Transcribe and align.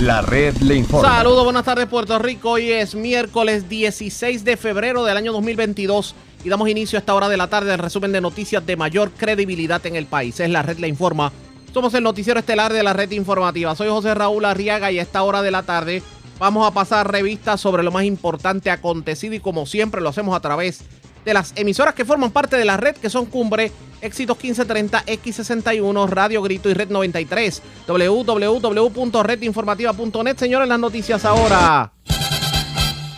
La 0.00 0.22
red 0.22 0.56
le 0.62 0.76
informa. 0.76 1.16
Saludos, 1.16 1.44
buenas 1.44 1.62
tardes 1.62 1.86
Puerto 1.86 2.18
Rico. 2.18 2.52
Hoy 2.52 2.72
es 2.72 2.94
miércoles 2.94 3.68
16 3.68 4.44
de 4.44 4.56
febrero 4.56 5.04
del 5.04 5.14
año 5.14 5.30
2022 5.30 6.14
y 6.42 6.48
damos 6.48 6.70
inicio 6.70 6.96
a 6.96 7.00
esta 7.00 7.14
hora 7.14 7.28
de 7.28 7.36
la 7.36 7.48
tarde 7.48 7.74
al 7.74 7.78
resumen 7.78 8.10
de 8.10 8.22
noticias 8.22 8.64
de 8.64 8.76
mayor 8.76 9.10
credibilidad 9.10 9.84
en 9.84 9.96
el 9.96 10.06
país. 10.06 10.40
Es 10.40 10.48
la 10.48 10.62
red 10.62 10.78
le 10.78 10.88
informa. 10.88 11.30
Somos 11.74 11.92
el 11.92 12.02
noticiero 12.02 12.40
estelar 12.40 12.72
de 12.72 12.82
la 12.82 12.94
red 12.94 13.10
informativa. 13.10 13.76
Soy 13.76 13.90
José 13.90 14.14
Raúl 14.14 14.46
Arriaga 14.46 14.90
y 14.90 14.98
a 14.98 15.02
esta 15.02 15.22
hora 15.22 15.42
de 15.42 15.50
la 15.50 15.64
tarde 15.64 16.02
vamos 16.38 16.66
a 16.66 16.72
pasar 16.72 17.12
revistas 17.12 17.60
sobre 17.60 17.82
lo 17.82 17.92
más 17.92 18.04
importante 18.04 18.70
acontecido 18.70 19.34
y 19.34 19.40
como 19.40 19.66
siempre 19.66 20.00
lo 20.00 20.08
hacemos 20.08 20.34
a 20.34 20.40
través 20.40 20.78
de 20.78 20.99
las 21.24 21.52
emisoras 21.56 21.94
que 21.94 22.04
forman 22.04 22.30
parte 22.30 22.56
de 22.56 22.64
la 22.64 22.76
red 22.76 22.94
que 22.96 23.10
son 23.10 23.26
Cumbre 23.26 23.72
Éxitos 24.00 24.36
1530, 24.36 25.04
X61, 25.06 26.08
Radio 26.08 26.42
Grito 26.42 26.70
y 26.70 26.74
Red 26.74 26.90
93. 26.90 27.62
www.redinformativa.net. 27.86 30.38
Señores, 30.38 30.68
las 30.68 30.78
noticias 30.78 31.24
ahora. 31.24 31.92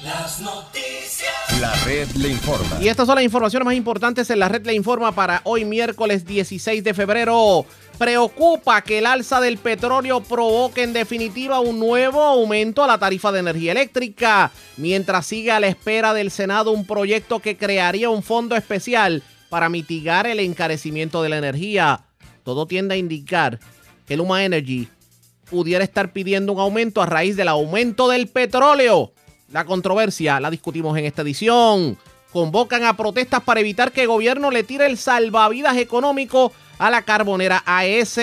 Las 0.03 0.41
noticias. 0.41 0.82
La 1.63 1.73
red 1.85 2.09
le 2.17 2.29
informa. 2.29 2.83
Y 2.83 2.89
estas 2.89 3.07
son 3.07 3.15
las 3.15 3.23
informaciones 3.23 3.65
más 3.65 3.77
importantes 3.77 4.29
en 4.31 4.41
la 4.41 4.49
red 4.49 4.67
le 4.67 4.75
informa 4.75 5.13
para 5.13 5.43
hoy 5.45 5.65
miércoles 5.65 6.27
16 6.27 6.83
de 6.83 6.93
febrero. 6.93 7.65
Preocupa 7.99 8.83
que 8.83 8.99
el 8.99 9.07
alza 9.07 9.41
del 9.41 9.59
petróleo 9.59 10.25
provoque 10.25 10.83
en 10.83 10.93
definitiva 10.93 11.61
un 11.61 11.79
nuevo 11.79 12.21
aumento 12.21 12.83
a 12.83 12.89
la 12.89 12.99
tarifa 12.99 13.31
de 13.31 13.39
energía 13.39 13.71
eléctrica, 13.71 14.51
mientras 14.77 15.25
sigue 15.25 15.53
a 15.53 15.61
la 15.61 15.69
espera 15.69 16.15
del 16.15 16.33
Senado 16.33 16.73
un 16.73 16.85
proyecto 16.85 17.39
que 17.39 17.57
crearía 17.57 18.11
un 18.11 18.25
fondo 18.25 18.57
especial 18.57 19.23
para 19.49 19.69
mitigar 19.69 20.27
el 20.27 20.41
encarecimiento 20.41 21.23
de 21.23 21.29
la 21.29 21.39
energía. 21.39 22.07
Todo 22.43 22.67
tiende 22.67 22.97
a 22.97 22.99
indicar 22.99 23.61
que 24.05 24.17
Luma 24.17 24.45
Energy 24.45 24.89
pudiera 25.49 25.85
estar 25.85 26.13
pidiendo 26.13 26.55
un 26.55 26.59
aumento 26.59 27.01
a 27.01 27.07
raíz 27.07 27.37
del 27.37 27.47
aumento 27.47 28.09
del 28.09 28.27
petróleo. 28.27 29.12
La 29.53 29.67
controversia 29.67 30.41
la 30.41 30.51
discutimos 30.51 30.97
en 30.97 31.05
esta 31.05 31.21
edición. 31.21 31.99
Convocan 32.33 32.85
a 32.85 32.97
protestas 32.97 33.43
para 33.43 33.61
evitar 33.61 33.93
que 33.93 34.03
el 34.03 34.09
gobierno 34.09 34.51
le 34.51 34.63
tire 34.63 34.87
el 34.87 34.97
salvavidas 34.97 35.77
económico 35.77 36.53
a 36.83 36.91
la 36.91 37.03
carbonera 37.03 37.63
AS. 37.65 38.19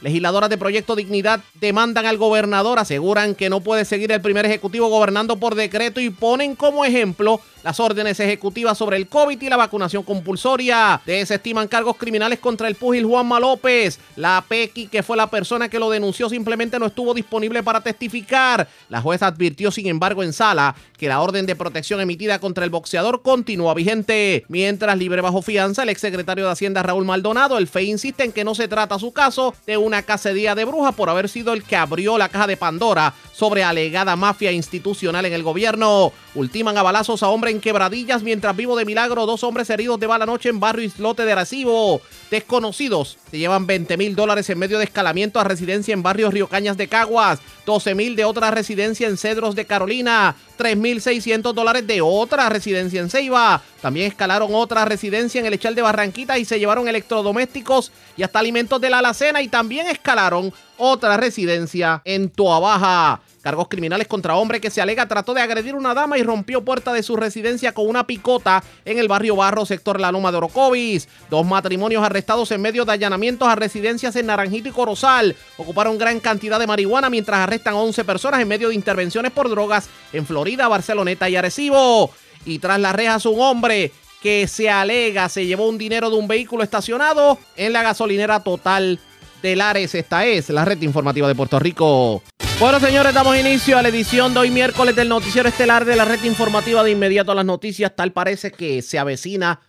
Legisladoras 0.00 0.48
de 0.48 0.56
Proyecto 0.56 0.96
Dignidad 0.96 1.40
demandan 1.60 2.06
al 2.06 2.16
gobernador, 2.16 2.78
aseguran 2.78 3.34
que 3.34 3.50
no 3.50 3.60
puede 3.60 3.84
seguir 3.84 4.10
el 4.12 4.22
primer 4.22 4.46
ejecutivo 4.46 4.88
gobernando 4.88 5.36
por 5.36 5.54
decreto 5.54 6.00
y 6.00 6.08
ponen 6.08 6.56
como 6.56 6.86
ejemplo 6.86 7.38
las 7.62 7.80
órdenes 7.80 8.18
ejecutivas 8.20 8.78
sobre 8.78 8.96
el 8.96 9.08
COVID 9.08 9.42
y 9.42 9.48
la 9.50 9.56
vacunación 9.56 10.04
compulsoria. 10.04 11.02
Desestiman 11.04 11.68
cargos 11.68 11.96
criminales 11.96 12.38
contra 12.38 12.68
el 12.68 12.76
púgil 12.76 13.04
Juanma 13.04 13.40
López. 13.40 13.98
La 14.16 14.42
PECI, 14.48 14.86
que 14.86 15.02
fue 15.02 15.16
la 15.16 15.28
persona 15.28 15.68
que 15.68 15.78
lo 15.78 15.90
denunció, 15.90 16.30
simplemente 16.30 16.78
no 16.78 16.86
estuvo 16.86 17.12
disponible 17.12 17.62
para 17.62 17.82
testificar. 17.82 18.68
La 18.88 19.02
jueza 19.02 19.26
advirtió, 19.26 19.70
sin 19.70 19.86
embargo, 19.86 20.22
en 20.22 20.32
sala 20.32 20.74
que 20.96 21.08
la 21.08 21.20
orden 21.20 21.44
de 21.44 21.56
protección 21.56 22.00
emitida 22.00 22.38
contra 22.38 22.64
el 22.64 22.70
boxeador 22.70 23.20
continúa 23.20 23.74
vigente. 23.74 24.44
Mientras 24.48 24.96
libre 24.96 25.20
bajo 25.20 25.42
fianza, 25.42 25.82
el 25.82 25.90
exsecretario 25.90 26.46
de 26.46 26.52
Hacienda 26.52 26.82
Raúl 26.82 27.04
Maldonado, 27.04 27.58
el 27.58 27.68
FEI 27.68 27.97
insiste 27.98 28.22
en 28.22 28.32
que 28.32 28.44
no 28.44 28.54
se 28.54 28.68
trata 28.68 28.98
su 28.98 29.12
caso 29.12 29.54
de 29.66 29.76
una 29.76 30.02
cacería 30.02 30.54
de 30.54 30.64
brujas 30.64 30.94
por 30.94 31.10
haber 31.10 31.28
sido 31.28 31.52
el 31.52 31.64
que 31.64 31.74
abrió 31.74 32.16
la 32.16 32.28
caja 32.28 32.46
de 32.46 32.56
Pandora 32.56 33.12
sobre 33.38 33.62
alegada 33.62 34.16
mafia 34.16 34.50
institucional 34.50 35.24
en 35.24 35.32
el 35.32 35.44
gobierno. 35.44 36.12
Ultiman 36.34 36.76
a 36.76 36.82
balazos 36.82 37.22
a 37.22 37.28
hombre 37.28 37.52
en 37.52 37.60
quebradillas 37.60 38.24
mientras 38.24 38.56
vivo 38.56 38.76
de 38.76 38.84
milagro. 38.84 39.26
Dos 39.26 39.44
hombres 39.44 39.70
heridos 39.70 40.00
de 40.00 40.08
bala 40.08 40.26
noche 40.26 40.48
en 40.48 40.58
barrio 40.58 40.84
Islote 40.84 41.24
de 41.24 41.30
Arecibo. 41.30 42.00
Desconocidos 42.32 43.16
se 43.30 43.38
llevan 43.38 43.68
20 43.68 43.96
mil 43.96 44.16
dólares 44.16 44.50
en 44.50 44.58
medio 44.58 44.78
de 44.78 44.84
escalamiento 44.84 45.38
a 45.38 45.44
residencia 45.44 45.94
en 45.94 46.02
barrio 46.02 46.32
Río 46.32 46.48
Cañas 46.48 46.76
de 46.76 46.88
Caguas. 46.88 47.38
12 47.64 47.94
mil 47.94 48.16
de 48.16 48.24
otra 48.24 48.50
residencia 48.50 49.06
en 49.06 49.16
Cedros 49.16 49.54
de 49.54 49.66
Carolina. 49.66 50.34
3.600 50.58 51.52
dólares 51.52 51.86
de 51.86 52.00
otra 52.00 52.48
residencia 52.48 53.00
en 53.00 53.08
Ceiba. 53.08 53.62
También 53.80 54.08
escalaron 54.08 54.52
otra 54.52 54.84
residencia 54.84 55.38
en 55.38 55.46
el 55.46 55.54
Echal 55.54 55.76
de 55.76 55.82
Barranquita 55.82 56.38
y 56.38 56.44
se 56.44 56.58
llevaron 56.58 56.88
electrodomésticos 56.88 57.92
y 58.16 58.24
hasta 58.24 58.40
alimentos 58.40 58.80
de 58.80 58.90
la 58.90 58.98
alacena. 58.98 59.42
Y 59.42 59.48
también 59.48 59.86
escalaron 59.86 60.52
otra 60.78 61.16
residencia 61.16 62.00
en 62.04 62.30
Toabaja. 62.30 63.20
Cargos 63.42 63.68
criminales 63.68 64.08
contra 64.08 64.34
hombre 64.34 64.60
que 64.60 64.70
se 64.70 64.80
alega 64.80 65.06
trató 65.06 65.32
de 65.32 65.40
agredir 65.40 65.74
una 65.74 65.94
dama 65.94 66.18
y 66.18 66.22
rompió 66.22 66.64
puerta 66.64 66.92
de 66.92 67.02
su 67.02 67.16
residencia 67.16 67.72
con 67.72 67.88
una 67.88 68.06
picota 68.06 68.62
en 68.84 68.98
el 68.98 69.08
barrio 69.08 69.36
Barro, 69.36 69.64
sector 69.64 70.00
La 70.00 70.10
Loma 70.10 70.30
de 70.30 70.38
Orocovis. 70.38 71.08
Dos 71.30 71.46
matrimonios 71.46 72.02
arrestados 72.02 72.50
en 72.50 72.60
medio 72.60 72.84
de 72.84 72.92
allanamientos 72.92 73.48
a 73.48 73.54
residencias 73.54 74.16
en 74.16 74.26
Naranjito 74.26 74.68
y 74.68 74.72
Corozal. 74.72 75.36
Ocuparon 75.56 75.98
gran 75.98 76.20
cantidad 76.20 76.58
de 76.58 76.66
marihuana 76.66 77.10
mientras 77.10 77.40
arrestan 77.40 77.74
a 77.74 77.78
11 77.78 78.04
personas 78.04 78.40
en 78.40 78.48
medio 78.48 78.68
de 78.68 78.74
intervenciones 78.74 79.30
por 79.32 79.48
drogas 79.48 79.88
en 80.12 80.26
Florida, 80.26 80.68
Barceloneta 80.68 81.28
y 81.28 81.36
Arecibo. 81.36 82.10
Y 82.44 82.58
tras 82.58 82.80
las 82.80 82.94
rejas 82.94 83.24
un 83.26 83.40
hombre 83.40 83.92
que 84.20 84.48
se 84.48 84.68
alega 84.68 85.28
se 85.28 85.46
llevó 85.46 85.68
un 85.68 85.78
dinero 85.78 86.10
de 86.10 86.16
un 86.16 86.26
vehículo 86.26 86.64
estacionado 86.64 87.38
en 87.56 87.72
la 87.72 87.82
gasolinera 87.82 88.42
total 88.42 88.98
de 89.42 89.56
Lares. 89.56 89.94
Esta 89.94 90.26
es 90.26 90.50
la 90.50 90.64
red 90.64 90.80
informativa 90.82 91.28
de 91.28 91.34
Puerto 91.34 91.58
Rico. 91.58 92.22
Bueno, 92.60 92.80
señores, 92.80 93.14
damos 93.14 93.36
inicio 93.38 93.78
a 93.78 93.82
la 93.82 93.88
edición 93.88 94.34
de 94.34 94.40
hoy 94.40 94.50
miércoles 94.50 94.96
del 94.96 95.08
noticiero 95.08 95.48
estelar 95.48 95.84
de 95.84 95.96
la 95.96 96.04
red 96.04 96.22
informativa 96.24 96.82
de 96.82 96.90
inmediato 96.90 97.32
a 97.32 97.34
las 97.36 97.44
noticias. 97.44 97.94
Tal 97.94 98.12
parece 98.12 98.50
que 98.50 98.82
se 98.82 98.98
avecina 98.98 99.60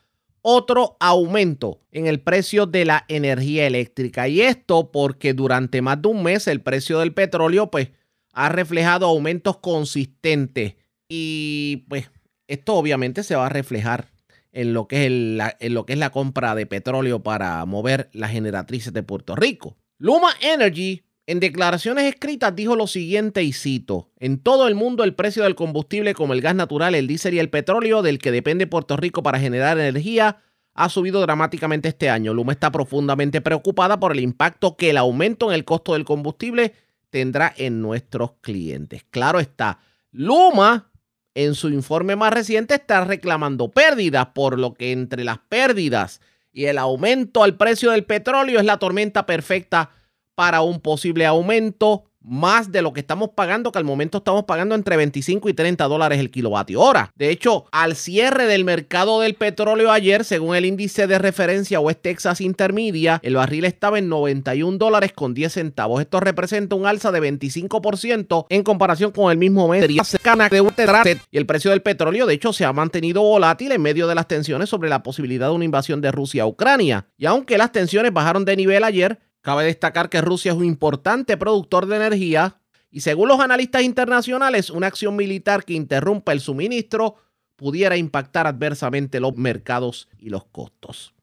otro 0.41 0.97
aumento 0.99 1.81
en 1.91 2.07
el 2.07 2.19
precio 2.19 2.65
de 2.65 2.85
la 2.85 3.05
energía 3.07 3.67
eléctrica. 3.67 4.27
Y 4.27 4.41
esto 4.41 4.91
porque 4.91 5.33
durante 5.33 5.81
más 5.81 6.01
de 6.01 6.07
un 6.07 6.23
mes 6.23 6.47
el 6.47 6.61
precio 6.61 6.99
del 6.99 7.13
petróleo 7.13 7.69
pues 7.69 7.89
ha 8.33 8.49
reflejado 8.49 9.05
aumentos 9.05 9.57
consistentes. 9.57 10.75
Y 11.07 11.85
pues 11.89 12.09
esto 12.47 12.75
obviamente 12.75 13.23
se 13.23 13.35
va 13.35 13.45
a 13.45 13.49
reflejar 13.49 14.07
en 14.51 14.73
lo 14.73 14.87
que 14.87 15.05
es, 15.05 15.11
la, 15.11 15.55
en 15.59 15.73
lo 15.73 15.85
que 15.85 15.93
es 15.93 15.99
la 15.99 16.11
compra 16.11 16.55
de 16.55 16.65
petróleo 16.65 17.21
para 17.21 17.63
mover 17.65 18.09
las 18.13 18.31
generatrices 18.31 18.93
de 18.93 19.03
Puerto 19.03 19.35
Rico. 19.35 19.77
Luma 19.97 20.29
Energy 20.41 21.03
en 21.29 21.39
declaraciones 21.39 22.05
escritas 22.05 22.55
dijo 22.55 22.75
lo 22.75 22.87
siguiente 22.87 23.43
y 23.43 23.53
cito, 23.53 24.09
en 24.17 24.39
todo 24.39 24.67
el 24.67 24.73
mundo 24.73 25.03
el 25.03 25.13
precio 25.13 25.43
del 25.43 25.53
combustible 25.53 26.15
como 26.15 26.33
el 26.33 26.41
gas 26.41 26.55
natural, 26.55 26.95
el 26.95 27.05
diésel 27.05 27.35
y 27.35 27.39
el 27.39 27.51
petróleo 27.51 28.01
del 28.01 28.17
que 28.17 28.31
depende 28.31 28.65
Puerto 28.65 28.97
Rico 28.97 29.21
para 29.21 29.39
generar 29.39 29.77
energía 29.77 30.37
ha 30.73 30.89
subido 30.89 31.21
dramáticamente 31.21 31.89
este 31.89 32.09
año. 32.09 32.33
Luma 32.33 32.53
está 32.53 32.71
profundamente 32.71 33.41
preocupada 33.41 33.99
por 33.99 34.13
el 34.13 34.21
impacto 34.21 34.75
que 34.75 34.89
el 34.89 34.97
aumento 34.97 35.49
en 35.49 35.55
el 35.55 35.65
costo 35.65 35.93
del 35.93 36.03
combustible 36.03 36.73
tendrá 37.11 37.53
en 37.55 37.79
nuestros 37.79 38.31
clientes. 38.41 39.05
Claro 39.11 39.39
está, 39.39 39.77
Luma 40.11 40.89
en 41.35 41.55
su 41.55 41.69
informe 41.69 42.15
más 42.15 42.33
reciente 42.33 42.75
está 42.75 43.03
reclamando 43.05 43.69
pérdidas, 43.69 44.27
por 44.33 44.59
lo 44.59 44.73
que 44.73 44.91
entre 44.91 45.23
las 45.23 45.39
pérdidas 45.49 46.21
y 46.51 46.65
el 46.65 46.77
aumento 46.77 47.43
al 47.43 47.57
precio 47.57 47.91
del 47.91 48.05
petróleo 48.05 48.59
es 48.59 48.65
la 48.65 48.79
tormenta 48.79 49.25
perfecta 49.25 49.91
para 50.35 50.61
un 50.61 50.79
posible 50.79 51.25
aumento 51.25 52.08
más 52.29 52.71
de 52.71 52.81
lo 52.81 52.93
que 52.93 52.99
estamos 52.99 53.31
pagando, 53.35 53.71
que 53.71 53.79
al 53.79 53.83
momento 53.83 54.19
estamos 54.19 54.45
pagando 54.45 54.75
entre 54.75 54.97
25 54.97 55.49
y 55.49 55.53
30 55.53 55.85
dólares 55.85 56.19
el 56.19 56.31
kilovatio 56.31 56.79
hora. 56.81 57.11
De 57.15 57.29
hecho, 57.29 57.65
al 57.71 57.95
cierre 57.95 58.45
del 58.45 58.63
mercado 58.63 59.19
del 59.21 59.33
petróleo 59.33 59.91
ayer, 59.91 60.23
según 60.23 60.55
el 60.55 60.65
índice 60.65 61.07
de 61.07 61.17
referencia 61.17 61.79
West 61.79 62.01
Texas 62.01 62.41
Intermedia, 62.41 63.19
el 63.23 63.35
barril 63.35 63.65
estaba 63.65 63.99
en 63.99 64.09
91 64.09 64.77
dólares 64.77 65.11
con 65.13 65.33
10 65.33 65.53
centavos. 65.53 66.01
Esto 66.01 66.19
representa 66.19 66.75
un 66.75 66.85
alza 66.85 67.11
de 67.11 67.21
25% 67.21 68.45
en 68.49 68.63
comparación 68.63 69.11
con 69.11 69.31
el 69.31 69.37
mismo 69.37 69.67
mes 69.67 69.89
y 69.89 71.37
el 71.37 71.45
precio 71.45 71.71
del 71.71 71.81
petróleo, 71.81 72.25
de 72.25 72.33
hecho, 72.33 72.53
se 72.53 72.65
ha 72.65 72.73
mantenido 72.73 73.21
volátil 73.21 73.71
en 73.71 73.81
medio 73.81 74.07
de 74.07 74.15
las 74.15 74.27
tensiones 74.27 74.69
sobre 74.69 74.89
la 74.89 75.03
posibilidad 75.03 75.47
de 75.47 75.55
una 75.55 75.65
invasión 75.65 76.01
de 76.01 76.11
Rusia 76.11 76.43
a 76.43 76.47
Ucrania. 76.47 77.07
Y 77.17 77.25
aunque 77.25 77.57
las 77.57 77.71
tensiones 77.71 78.13
bajaron 78.13 78.45
de 78.45 78.55
nivel 78.55 78.83
ayer, 78.83 79.19
Cabe 79.49 79.63
destacar 79.63 80.09
que 80.09 80.21
Rusia 80.21 80.51
es 80.51 80.57
un 80.59 80.63
importante 80.63 81.35
productor 81.35 81.87
de 81.87 81.95
energía 81.95 82.57
y 82.91 82.99
según 82.99 83.29
los 83.29 83.39
analistas 83.39 83.81
internacionales, 83.81 84.69
una 84.69 84.85
acción 84.85 85.15
militar 85.15 85.63
que 85.63 85.73
interrumpa 85.73 86.33
el 86.33 86.39
suministro 86.39 87.15
pudiera 87.55 87.97
impactar 87.97 88.45
adversamente 88.45 89.19
los 89.19 89.35
mercados 89.37 90.07
y 90.19 90.29
los 90.29 90.45
costos. 90.45 91.15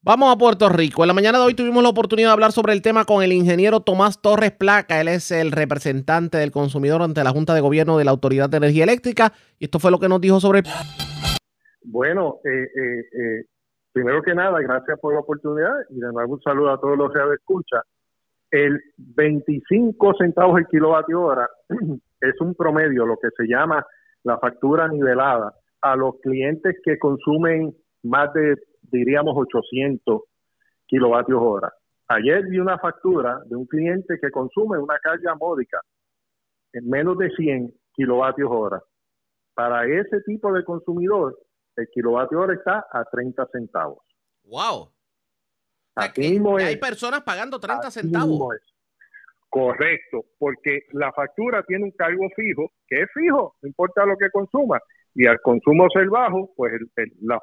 Vamos 0.00 0.34
a 0.34 0.38
Puerto 0.38 0.70
Rico. 0.70 1.02
En 1.04 1.08
la 1.08 1.12
mañana 1.12 1.36
de 1.36 1.44
hoy 1.44 1.52
tuvimos 1.52 1.82
la 1.82 1.90
oportunidad 1.90 2.30
de 2.30 2.32
hablar 2.32 2.52
sobre 2.52 2.72
el 2.72 2.80
tema 2.80 3.04
con 3.04 3.22
el 3.22 3.34
ingeniero 3.34 3.80
Tomás 3.80 4.22
Torres 4.22 4.52
Placa. 4.52 4.98
Él 4.98 5.08
es 5.08 5.30
el 5.30 5.52
representante 5.52 6.38
del 6.38 6.52
consumidor 6.52 7.02
ante 7.02 7.22
la 7.24 7.30
Junta 7.32 7.52
de 7.52 7.60
Gobierno 7.60 7.98
de 7.98 8.06
la 8.06 8.12
Autoridad 8.12 8.48
de 8.48 8.56
Energía 8.56 8.84
Eléctrica. 8.84 9.34
Y 9.58 9.66
esto 9.66 9.78
fue 9.80 9.90
lo 9.90 10.00
que 10.00 10.08
nos 10.08 10.22
dijo 10.22 10.40
sobre... 10.40 10.62
Bueno, 11.82 12.38
eh, 12.42 12.70
eh, 12.74 13.00
eh 13.12 13.46
primero 13.96 14.20
que 14.20 14.34
nada, 14.34 14.60
gracias 14.60 15.00
por 15.00 15.14
la 15.14 15.20
oportunidad 15.20 15.72
y 15.88 15.98
de 15.98 16.12
nuevo 16.12 16.34
un 16.34 16.42
saludo 16.42 16.70
a 16.70 16.78
todos 16.78 16.98
los 16.98 17.10
que 17.10 17.18
escucha. 17.32 17.80
El 18.50 18.78
25 18.98 20.12
centavos 20.18 20.58
el 20.58 20.66
kilovatio 20.66 21.22
hora 21.22 21.48
es 22.20 22.38
un 22.42 22.54
promedio, 22.54 23.06
lo 23.06 23.16
que 23.16 23.30
se 23.34 23.44
llama 23.44 23.86
la 24.22 24.38
factura 24.38 24.86
nivelada 24.86 25.54
a 25.80 25.96
los 25.96 26.16
clientes 26.20 26.76
que 26.84 26.98
consumen 26.98 27.74
más 28.02 28.34
de, 28.34 28.56
diríamos, 28.82 29.32
800 29.34 30.20
kilovatios 30.84 31.40
hora. 31.40 31.72
Ayer 32.08 32.44
vi 32.50 32.58
una 32.58 32.78
factura 32.78 33.40
de 33.46 33.56
un 33.56 33.64
cliente 33.64 34.18
que 34.20 34.30
consume 34.30 34.78
una 34.78 34.98
carga 34.98 35.34
módica 35.36 35.80
en 36.74 36.86
menos 36.86 37.16
de 37.16 37.30
100 37.30 37.72
kilovatios 37.94 38.50
hora. 38.52 38.82
Para 39.54 39.86
ese 39.86 40.20
tipo 40.26 40.52
de 40.52 40.64
consumidor, 40.64 41.38
el 41.76 41.88
kilovatio 41.92 42.40
hora 42.40 42.54
está 42.54 42.86
a 42.90 43.04
30 43.04 43.46
centavos. 43.52 43.98
¡Wow! 44.44 44.92
hay 45.94 46.76
personas 46.76 47.22
pagando 47.22 47.58
30 47.58 47.90
centavos. 47.90 48.54
Correcto, 49.48 50.26
porque 50.38 50.80
la 50.92 51.12
factura 51.12 51.62
tiene 51.62 51.84
un 51.84 51.92
cargo 51.92 52.28
fijo, 52.36 52.72
que 52.86 53.02
es 53.02 53.08
fijo, 53.14 53.56
no 53.62 53.68
importa 53.68 54.04
lo 54.04 54.16
que 54.18 54.30
consuma, 54.30 54.78
y 55.14 55.26
al 55.26 55.40
consumo 55.40 55.88
ser 55.88 56.10
bajo, 56.10 56.52
pues 56.56 56.72
la, 57.22 57.40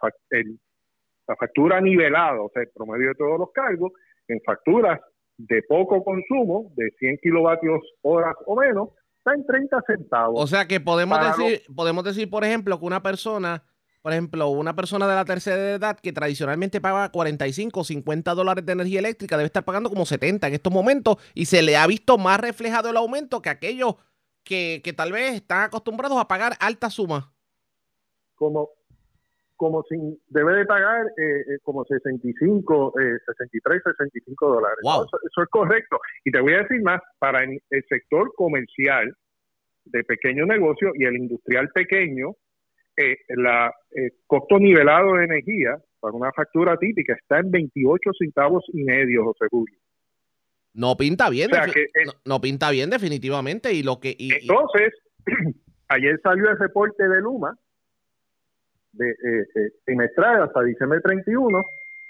la 1.27 1.35
factura 1.35 1.81
nivelada, 1.81 2.39
o 2.39 2.51
sea, 2.53 2.61
el 2.61 2.69
promedio 2.69 3.07
de 3.07 3.15
todos 3.15 3.39
los 3.39 3.51
cargos, 3.51 3.93
en 4.27 4.39
facturas 4.45 4.99
de 5.37 5.63
poco 5.67 6.03
consumo, 6.03 6.71
de 6.75 6.91
100 6.99 7.17
kilovatios 7.21 7.81
horas 8.01 8.35
o 8.45 8.55
menos, 8.55 8.89
está 9.17 9.33
en 9.33 9.45
30 9.45 9.81
centavos. 9.87 10.43
O 10.43 10.47
sea 10.47 10.67
que 10.67 10.79
podemos 10.79 11.19
decir, 11.19 11.61
podemos 11.75 12.03
decir, 12.03 12.29
por 12.29 12.43
ejemplo, 12.43 12.77
que 12.79 12.85
una 12.85 13.01
persona, 13.01 13.63
por 14.03 14.11
ejemplo, 14.11 14.49
una 14.49 14.75
persona 14.75 15.07
de 15.07 15.15
la 15.15 15.23
tercera 15.23 15.75
edad 15.75 15.97
que 15.97 16.11
tradicionalmente 16.11 16.81
paga 16.81 17.09
45 17.09 17.79
o 17.79 17.83
50 17.85 18.35
dólares 18.35 18.65
de 18.65 18.73
energía 18.73 18.99
eléctrica 18.99 19.37
debe 19.37 19.47
estar 19.47 19.63
pagando 19.63 19.89
como 19.89 20.05
70 20.05 20.45
en 20.45 20.53
estos 20.53 20.73
momentos 20.73 21.17
y 21.33 21.45
se 21.45 21.63
le 21.63 21.77
ha 21.77 21.87
visto 21.87 22.17
más 22.17 22.37
reflejado 22.39 22.89
el 22.89 22.97
aumento 22.97 23.41
que 23.41 23.49
aquellos 23.49 23.95
que, 24.43 24.81
que 24.83 24.91
tal 24.91 25.13
vez 25.13 25.35
están 25.35 25.63
acostumbrados 25.63 26.19
a 26.19 26.27
pagar 26.27 26.51
altas 26.59 26.93
sumas. 26.93 27.23
Como, 28.35 28.71
como 29.55 29.83
sin, 29.83 30.19
debe 30.27 30.53
de 30.57 30.65
pagar 30.65 31.05
eh, 31.05 31.53
eh 31.53 31.59
como 31.63 31.85
65, 31.85 32.99
eh, 32.99 33.19
63, 33.25 33.81
65 33.83 34.49
dólares. 34.49 34.79
Eso, 34.81 35.43
es 35.43 35.49
correcto. 35.49 35.97
Y 36.25 36.31
te 36.31 36.41
voy 36.41 36.55
a 36.55 36.63
decir 36.63 36.81
más, 36.81 36.99
para 37.19 37.41
el, 37.43 37.61
sector 37.87 38.33
comercial 38.35 39.15
de 39.85 40.03
pequeño 40.03 40.45
negocio 40.45 40.91
y 40.95 41.05
el 41.05 41.15
industrial 41.15 41.69
pequeño, 41.69 42.35
eh, 42.97 43.17
la 43.29 43.73
eh, 43.91 44.11
costo 44.27 44.59
nivelado 44.59 45.15
de 45.15 45.25
energía 45.25 45.77
para 45.99 46.13
una 46.13 46.31
factura 46.31 46.77
típica 46.77 47.13
está 47.13 47.39
en 47.39 47.51
28 47.51 48.11
centavos 48.17 48.63
y 48.73 48.83
medio, 48.83 49.25
José 49.25 49.45
Julio. 49.49 49.77
No 50.73 50.97
pinta 50.97 51.29
bien, 51.29 51.49
no, 52.25 52.41
pinta 52.41 52.71
bien 52.71 52.89
definitivamente 52.89 53.73
y 53.73 53.83
lo 53.83 53.99
que 53.99 54.15
entonces 54.17 54.93
ayer 55.87 56.19
salió 56.23 56.49
el 56.49 56.57
reporte 56.57 57.07
de 57.07 57.21
Luma 57.21 57.55
de, 58.93 59.09
eh, 59.09 59.47
eh, 59.55 59.71
trimestral 59.85 60.43
hasta 60.43 60.61
diciembre 60.63 60.99
31 61.01 61.63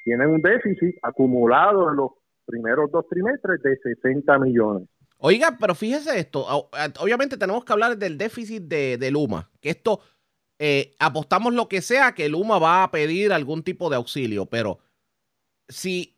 tienen 0.04 0.30
un 0.30 0.42
déficit 0.42 0.96
acumulado 1.02 1.90
en 1.90 1.98
los 1.98 2.12
primeros 2.46 2.92
dos 2.92 3.08
trimestres 3.10 3.62
de 3.62 3.78
60 3.78 4.38
millones. 4.40 4.90
Oiga, 5.18 5.56
pero 5.58 5.74
fíjese 5.74 6.20
esto, 6.20 6.46
obviamente 7.00 7.38
tenemos 7.38 7.64
que 7.64 7.72
hablar 7.72 7.98
del 7.98 8.18
déficit 8.18 8.64
de, 8.64 9.10
Luma, 9.12 9.50
que 9.62 9.70
esto 9.70 10.02
eh, 10.66 10.96
apostamos 10.98 11.54
lo 11.54 11.68
que 11.68 11.82
sea 11.82 12.14
que 12.14 12.30
Luma 12.30 12.58
va 12.58 12.86
a 12.86 12.90
pedir 12.90 13.34
algún 13.34 13.64
tipo 13.64 13.90
de 13.90 13.98
auxilio, 13.98 14.46
pero 14.46 14.80
si 15.68 16.18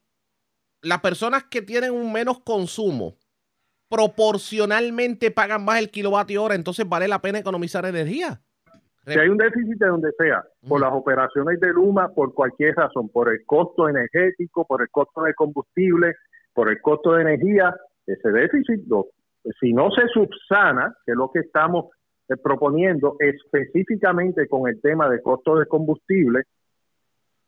las 0.83 1.01
personas 1.01 1.45
que 1.45 1.63
tienen 1.63 1.89
un 1.89 2.13
menos 2.13 2.42
consumo 2.42 3.15
proporcionalmente 3.89 5.31
pagan 5.31 5.65
más 5.65 5.80
el 5.80 5.89
kilovatio 5.89 6.44
hora, 6.44 6.53
entonces 6.53 6.88
vale 6.88 7.07
la 7.07 7.24
pena 7.24 7.39
economizar 7.39 7.88
energía. 7.88 8.39
Si 9.07 9.18
hay 9.18 9.30
un 9.30 9.38
déficit 9.38 9.80
de 9.80 9.88
donde 9.88 10.12
sea, 10.15 10.44
por 10.69 10.80
las 10.80 10.94
operaciones 10.94 11.59
de 11.59 11.74
Luma, 11.74 12.09
por 12.09 12.36
cualquier 12.36 12.75
razón, 12.75 13.09
por 13.09 13.33
el 13.33 13.44
costo 13.47 13.89
energético, 13.89 14.63
por 14.68 14.83
el 14.83 14.89
costo 14.92 15.24
de 15.24 15.33
combustible, 15.33 16.13
por 16.53 16.69
el 16.69 16.80
costo 16.81 17.13
de 17.13 17.24
energía, 17.24 17.75
ese 18.06 18.30
déficit, 18.30 18.81
si 19.59 19.74
no 19.74 19.89
se 19.89 20.07
subsana, 20.09 20.95
que 21.03 21.13
es 21.13 21.18
lo 21.18 21.31
que 21.31 21.39
estamos 21.39 21.94
proponiendo 22.42 23.18
específicamente 23.19 24.48
con 24.48 24.68
el 24.69 24.81
tema 24.81 25.10
de 25.10 25.22
costo 25.22 25.57
de 25.57 25.66
combustible, 25.68 26.44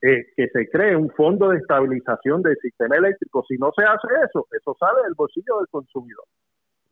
eh, 0.02 0.28
que 0.36 0.48
se 0.50 0.70
cree 0.70 0.96
un 0.96 1.10
fondo 1.10 1.50
de 1.50 1.58
estabilización 1.58 2.44
del 2.44 2.58
sistema 2.58 2.98
eléctrico. 2.98 3.44
Si 3.48 3.58
no 3.58 3.72
se 3.76 3.84
hace 3.84 4.08
eso, 4.28 4.48
eso 4.52 4.76
sale 4.80 5.04
del 5.04 5.16
bolsillo 5.16 5.58
del 5.58 5.68
consumidor 5.70 6.26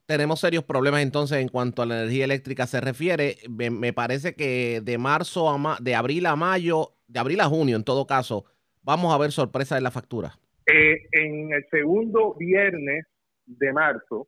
tenemos 0.05 0.39
serios 0.39 0.63
problemas 0.63 1.01
entonces 1.01 1.39
en 1.39 1.47
cuanto 1.47 1.81
a 1.81 1.85
la 1.85 2.01
energía 2.01 2.25
eléctrica 2.25 2.67
se 2.67 2.81
refiere. 2.81 3.37
Me, 3.49 3.93
parece 3.93 4.35
que 4.35 4.81
de 4.83 4.97
marzo 4.97 5.49
a 5.49 5.77
de 5.81 5.95
abril 5.95 6.25
a 6.25 6.35
mayo, 6.35 6.91
de 7.07 7.19
abril 7.19 7.39
a 7.41 7.45
junio 7.45 7.75
en 7.75 7.83
todo 7.83 8.05
caso, 8.05 8.45
vamos 8.83 9.13
a 9.13 9.17
ver 9.17 9.31
sorpresas 9.31 9.77
en 9.77 9.83
la 9.83 9.91
factura. 9.91 10.33
Eh, 10.67 11.07
en 11.11 11.53
el 11.53 11.65
segundo 11.69 12.35
viernes 12.35 13.05
de 13.45 13.73
marzo, 13.73 14.27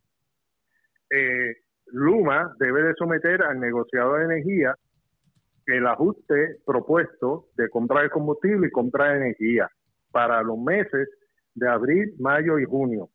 eh, 1.09 1.55
Luma 1.91 2.53
debe 2.59 2.83
de 2.83 2.93
someter 2.95 3.43
al 3.43 3.59
negociado 3.59 4.15
de 4.15 4.25
energía 4.25 4.75
el 5.65 5.85
ajuste 5.85 6.57
propuesto 6.65 7.47
de 7.57 7.69
compra 7.69 8.03
de 8.03 8.09
combustible 8.09 8.67
y 8.67 8.71
compra 8.71 9.09
de 9.09 9.17
energía 9.17 9.69
para 10.11 10.41
los 10.41 10.57
meses 10.57 11.09
de 11.55 11.67
abril, 11.67 12.13
mayo 12.19 12.57
y 12.59 12.65
junio. 12.65 13.09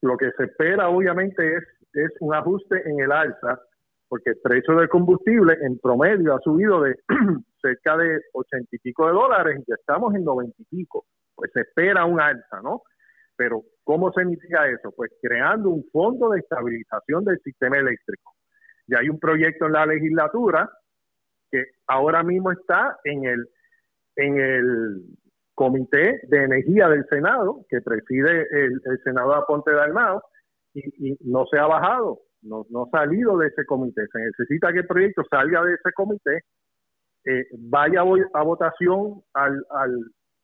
Lo 0.00 0.16
que 0.16 0.30
se 0.36 0.44
espera 0.44 0.88
obviamente 0.88 1.56
es 1.56 1.64
es 1.92 2.10
un 2.20 2.34
ajuste 2.34 2.88
en 2.88 3.00
el 3.00 3.12
alza, 3.12 3.60
porque 4.08 4.30
el 4.30 4.38
precio 4.42 4.74
del 4.76 4.88
combustible 4.88 5.56
en 5.62 5.78
promedio 5.78 6.34
ha 6.34 6.40
subido 6.40 6.82
de 6.82 6.96
cerca 7.62 7.96
de 7.96 8.20
ochenta 8.32 8.68
y 8.72 8.78
pico 8.78 9.06
de 9.06 9.12
dólares, 9.12 9.62
ya 9.66 9.74
estamos 9.74 10.14
en 10.14 10.24
noventa 10.24 10.56
y 10.58 10.64
pico, 10.64 11.06
pues 11.34 11.50
se 11.52 11.60
espera 11.60 12.04
un 12.04 12.20
alza, 12.20 12.60
¿no? 12.62 12.82
Pero 13.40 13.62
¿cómo 13.84 14.12
se 14.12 14.20
significa 14.20 14.68
eso? 14.68 14.92
Pues 14.94 15.10
creando 15.22 15.70
un 15.70 15.82
fondo 15.90 16.28
de 16.28 16.40
estabilización 16.40 17.24
del 17.24 17.40
sistema 17.40 17.78
eléctrico. 17.78 18.34
Ya 18.86 18.98
hay 18.98 19.08
un 19.08 19.18
proyecto 19.18 19.64
en 19.64 19.72
la 19.72 19.86
legislatura 19.86 20.70
que 21.50 21.64
ahora 21.86 22.22
mismo 22.22 22.52
está 22.52 22.98
en 23.02 23.24
el 23.24 23.48
en 24.16 24.38
el 24.38 25.04
Comité 25.54 26.20
de 26.24 26.44
Energía 26.44 26.90
del 26.90 27.06
Senado, 27.08 27.64
que 27.70 27.80
preside 27.80 28.46
el, 28.50 28.78
el 28.84 29.02
senador 29.04 29.38
Aponte 29.38 29.70
Dalmao, 29.70 30.20
y, 30.74 31.16
no 31.20 31.46
se 31.46 31.56
ha 31.56 31.64
bajado, 31.64 32.18
no, 32.42 32.66
no 32.68 32.84
ha 32.84 32.90
salido 32.90 33.38
de 33.38 33.46
ese 33.46 33.64
comité. 33.64 34.02
Se 34.12 34.18
necesita 34.18 34.70
que 34.70 34.80
el 34.80 34.86
proyecto 34.86 35.22
salga 35.30 35.64
de 35.64 35.72
ese 35.72 35.92
comité, 35.94 36.40
eh, 37.24 37.46
vaya 37.58 38.02
a 38.34 38.42
votación 38.42 39.22
al, 39.32 39.64
al, 39.70 39.96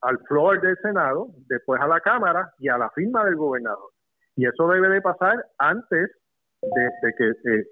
al 0.02 0.19
floor 0.28 0.60
del 0.60 0.76
Senado, 0.78 1.28
después 1.48 1.81
a 1.81 1.88
la 1.88 2.00
Cámara 2.00 2.52
y 2.58 2.69
a 2.69 2.78
la 2.78 2.90
firma 2.90 3.25
del 3.25 3.37
gobernador. 3.37 3.90
Y 4.37 4.46
eso 4.46 4.69
debe 4.69 4.88
de 4.88 5.00
pasar 5.00 5.44
antes 5.58 6.10
de, 6.62 7.14
que 7.16 7.28
eh, 7.28 7.64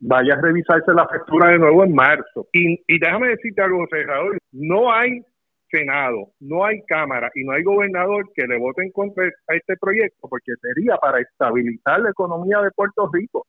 vaya 0.00 0.34
a 0.34 0.40
revisarse 0.40 0.92
la 0.92 1.06
factura 1.06 1.50
de 1.50 1.58
nuevo 1.58 1.84
en 1.84 1.94
marzo. 1.94 2.48
Y, 2.52 2.98
déjame 2.98 3.28
decirte 3.28 3.62
algo, 3.62 3.84
Raúl, 3.90 4.38
no 4.52 4.92
hay 4.92 5.22
Senado, 5.70 6.32
no 6.40 6.64
hay 6.64 6.82
Cámara 6.82 7.30
y 7.34 7.44
no 7.44 7.52
hay 7.52 7.62
gobernador 7.62 8.28
que 8.34 8.46
le 8.46 8.58
vote 8.58 8.82
en 8.82 8.90
contra 8.90 9.24
a 9.46 9.54
este 9.54 9.76
proyecto 9.76 10.28
porque 10.28 10.52
sería 10.60 10.96
para 10.96 11.20
estabilizar 11.20 12.00
la 12.00 12.10
economía 12.10 12.60
de 12.60 12.70
Puerto 12.72 13.08
Rico. 13.12 13.46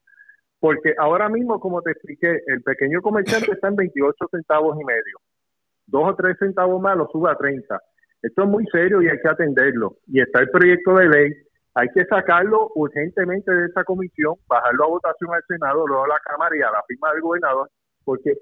Porque 0.59 0.93
ahora 0.99 1.27
mismo, 1.29 1.59
como 1.59 1.81
te 1.81 1.91
expliqué, 1.91 2.39
el 2.45 2.61
pequeño 2.61 3.01
comerciante 3.01 3.51
está 3.51 3.69
en 3.69 3.77
28 3.77 4.15
centavos 4.29 4.77
y 4.79 4.85
medio. 4.85 5.17
Dos 5.87 6.11
o 6.11 6.15
tres 6.15 6.37
centavos 6.37 6.79
más 6.79 6.95
lo 6.95 7.07
sube 7.11 7.31
a 7.31 7.35
30. 7.35 7.81
Esto 8.21 8.43
es 8.43 8.49
muy 8.49 8.65
serio 8.71 9.01
y 9.01 9.07
hay 9.07 9.17
que 9.19 9.29
atenderlo. 9.29 9.97
Y 10.07 10.21
está 10.21 10.41
el 10.41 10.49
proyecto 10.49 10.95
de 10.95 11.09
ley. 11.09 11.31
Hay 11.73 11.87
que 11.95 12.05
sacarlo 12.05 12.71
urgentemente 12.75 13.51
de 13.51 13.67
esa 13.67 13.83
comisión, 13.83 14.35
bajarlo 14.47 14.83
a 14.83 14.89
votación 14.89 15.33
al 15.33 15.43
Senado, 15.47 15.87
luego 15.87 16.03
a 16.03 16.09
la 16.09 16.19
Cámara 16.19 16.55
y 16.55 16.61
a 16.61 16.71
la 16.71 16.83
firma 16.87 17.11
del 17.13 17.21
gobernador, 17.21 17.69
porque 18.03 18.33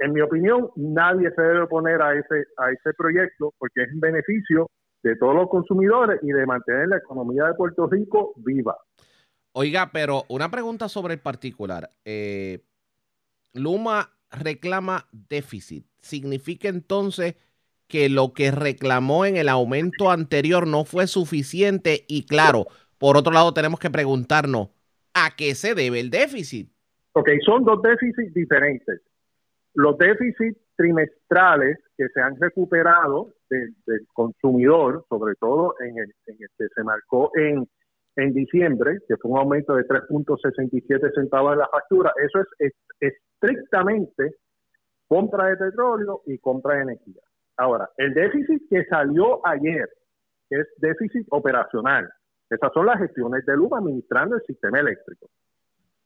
en 0.00 0.12
mi 0.12 0.20
opinión, 0.20 0.70
nadie 0.76 1.30
se 1.34 1.42
debe 1.42 1.62
oponer 1.62 2.00
a 2.00 2.14
ese, 2.14 2.44
a 2.56 2.70
ese 2.70 2.94
proyecto 2.96 3.52
porque 3.58 3.82
es 3.82 3.88
en 3.90 4.00
beneficio 4.00 4.70
de 5.02 5.16
todos 5.16 5.34
los 5.34 5.48
consumidores 5.48 6.20
y 6.22 6.28
de 6.28 6.46
mantener 6.46 6.88
la 6.88 6.98
economía 6.98 7.44
de 7.46 7.54
Puerto 7.54 7.86
Rico 7.88 8.32
viva. 8.36 8.76
Oiga, 9.52 9.90
pero 9.92 10.24
una 10.28 10.50
pregunta 10.50 10.88
sobre 10.88 11.14
el 11.14 11.20
particular. 11.20 11.90
Eh, 12.04 12.64
Luma 13.54 14.10
reclama 14.30 15.06
déficit. 15.10 15.86
¿Significa 16.00 16.68
entonces 16.68 17.36
que 17.88 18.08
lo 18.08 18.32
que 18.32 18.50
reclamó 18.50 19.24
en 19.24 19.36
el 19.36 19.48
aumento 19.48 20.10
anterior 20.10 20.66
no 20.66 20.84
fue 20.84 21.06
suficiente? 21.06 22.04
Y 22.06 22.26
claro, 22.26 22.66
por 22.98 23.16
otro 23.16 23.32
lado 23.32 23.52
tenemos 23.52 23.80
que 23.80 23.90
preguntarnos, 23.90 24.68
¿a 25.14 25.34
qué 25.36 25.54
se 25.54 25.74
debe 25.74 26.00
el 26.00 26.10
déficit? 26.10 26.70
Ok, 27.12 27.30
son 27.44 27.64
dos 27.64 27.82
déficits 27.82 28.32
diferentes. 28.34 29.00
Los 29.74 29.96
déficits 29.98 30.58
trimestrales 30.76 31.78
que 31.96 32.08
se 32.08 32.20
han 32.20 32.40
recuperado 32.40 33.34
del, 33.50 33.74
consumidor, 34.12 35.04
sobre 35.08 35.34
todo 35.34 35.74
en 35.80 35.98
el, 35.98 36.14
que 36.26 36.66
se 36.74 36.82
marcó 36.84 37.32
en, 37.34 37.68
en 38.16 38.32
diciembre, 38.32 38.98
que 39.08 39.16
fue 39.16 39.32
un 39.32 39.38
aumento 39.38 39.74
de 39.74 39.86
3.67 39.86 41.14
centavos 41.14 41.52
de 41.52 41.56
la 41.56 41.68
factura, 41.68 42.12
eso 42.24 42.40
es, 42.58 42.72
estrictamente 43.00 44.36
compra 45.06 45.46
de 45.46 45.56
petróleo 45.56 46.22
y 46.26 46.38
compra 46.38 46.76
de 46.76 46.82
energía. 46.82 47.22
Ahora, 47.58 47.90
el 47.96 48.14
déficit 48.14 48.68
que 48.70 48.84
salió 48.84 49.44
ayer 49.44 49.88
es 50.48 50.66
déficit 50.78 51.26
operacional. 51.30 52.08
Esas 52.48 52.72
son 52.72 52.86
las 52.86 52.98
gestiones 52.98 53.44
de 53.44 53.56
luz 53.56 53.70
administrando 53.72 54.36
el 54.36 54.42
sistema 54.42 54.78
eléctrico. 54.78 55.26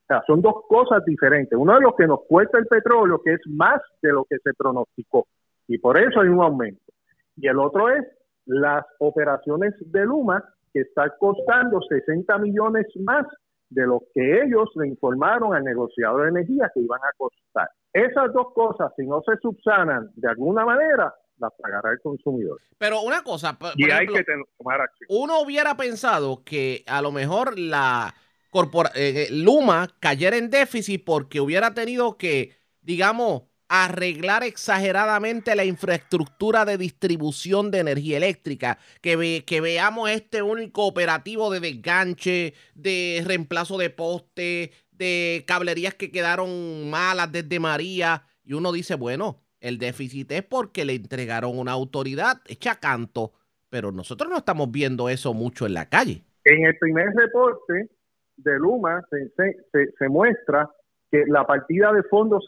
sea, 0.08 0.22
son 0.26 0.40
dos 0.40 0.66
cosas 0.66 1.04
diferentes. 1.04 1.56
Uno 1.56 1.74
es 1.74 1.80
lo 1.80 1.94
que 1.94 2.06
nos 2.06 2.20
cuesta 2.26 2.58
el 2.58 2.66
petróleo, 2.66 3.20
que 3.22 3.34
es 3.34 3.40
más 3.46 3.80
de 4.00 4.12
lo 4.12 4.24
que 4.24 4.38
se 4.38 4.52
pronosticó, 4.54 5.26
y 5.68 5.78
por 5.78 5.98
eso 5.98 6.20
hay 6.20 6.28
un 6.28 6.42
aumento. 6.42 6.92
Y 7.36 7.46
el 7.46 7.58
otro 7.58 7.88
es 7.90 8.04
las 8.46 8.84
operaciones 8.98 9.74
de 9.78 10.04
Luma, 10.04 10.42
que 10.72 10.80
están 10.80 11.12
costando 11.20 11.80
60 11.82 12.38
millones 12.38 12.86
más 13.04 13.26
de 13.68 13.86
lo 13.86 14.02
que 14.14 14.42
ellos 14.42 14.70
le 14.76 14.88
informaron 14.88 15.54
al 15.54 15.64
negociador 15.64 16.22
de 16.22 16.30
energía 16.30 16.70
que 16.74 16.80
iban 16.80 17.00
a 17.00 17.12
costar. 17.16 17.68
Esas 17.92 18.32
dos 18.32 18.52
cosas, 18.54 18.92
si 18.96 19.06
no 19.06 19.22
se 19.22 19.36
subsanan 19.36 20.10
de 20.16 20.28
alguna 20.28 20.64
manera, 20.64 21.14
las 21.42 21.52
pagará 21.60 21.92
el 21.92 22.00
consumidor. 22.00 22.60
Pero 22.78 23.02
una 23.02 23.22
cosa, 23.22 23.58
y 23.76 23.90
hay 23.90 24.06
que 24.06 24.24
tomar 24.58 24.80
acción. 24.80 25.06
Uno 25.10 25.40
hubiera 25.40 25.76
pensado 25.76 26.42
que 26.44 26.84
a 26.86 27.02
lo 27.02 27.12
mejor 27.12 27.58
la 27.58 28.14
eh, 28.54 28.88
eh, 28.94 29.28
Luma 29.30 29.88
cayera 29.98 30.36
en 30.36 30.50
déficit 30.50 31.04
porque 31.04 31.40
hubiera 31.40 31.74
tenido 31.74 32.16
que, 32.16 32.54
digamos, 32.80 33.42
arreglar 33.68 34.44
exageradamente 34.44 35.56
la 35.56 35.64
infraestructura 35.64 36.66
de 36.66 36.76
distribución 36.76 37.70
de 37.70 37.78
energía 37.78 38.18
eléctrica, 38.18 38.78
que, 39.00 39.44
que 39.46 39.60
veamos 39.62 40.10
este 40.10 40.42
único 40.42 40.84
operativo 40.84 41.50
de 41.50 41.60
desganche, 41.60 42.52
de 42.74 43.22
reemplazo 43.24 43.78
de 43.78 43.88
poste, 43.88 44.72
de 44.90 45.44
cablerías 45.46 45.94
que 45.94 46.10
quedaron 46.10 46.90
malas 46.90 47.32
desde 47.32 47.58
María, 47.58 48.26
y 48.44 48.52
uno 48.52 48.72
dice, 48.72 48.94
bueno, 48.96 49.40
el 49.62 49.78
déficit 49.78 50.30
es 50.32 50.42
porque 50.42 50.84
le 50.84 50.94
entregaron 50.94 51.58
una 51.58 51.72
autoridad. 51.72 52.38
Hecha 52.46 52.74
canto, 52.80 53.32
pero 53.70 53.92
nosotros 53.92 54.28
no 54.28 54.36
estamos 54.36 54.70
viendo 54.70 55.08
eso 55.08 55.32
mucho 55.32 55.64
en 55.66 55.74
la 55.74 55.88
calle. 55.88 56.22
En 56.44 56.66
el 56.66 56.76
primer 56.78 57.14
reporte 57.14 57.88
de 58.36 58.58
Luma 58.58 59.00
se 59.10 60.08
muestra 60.08 60.68
que 61.10 61.24
la 61.28 61.46
partida 61.46 61.92
de 61.92 62.02
fondos 62.04 62.44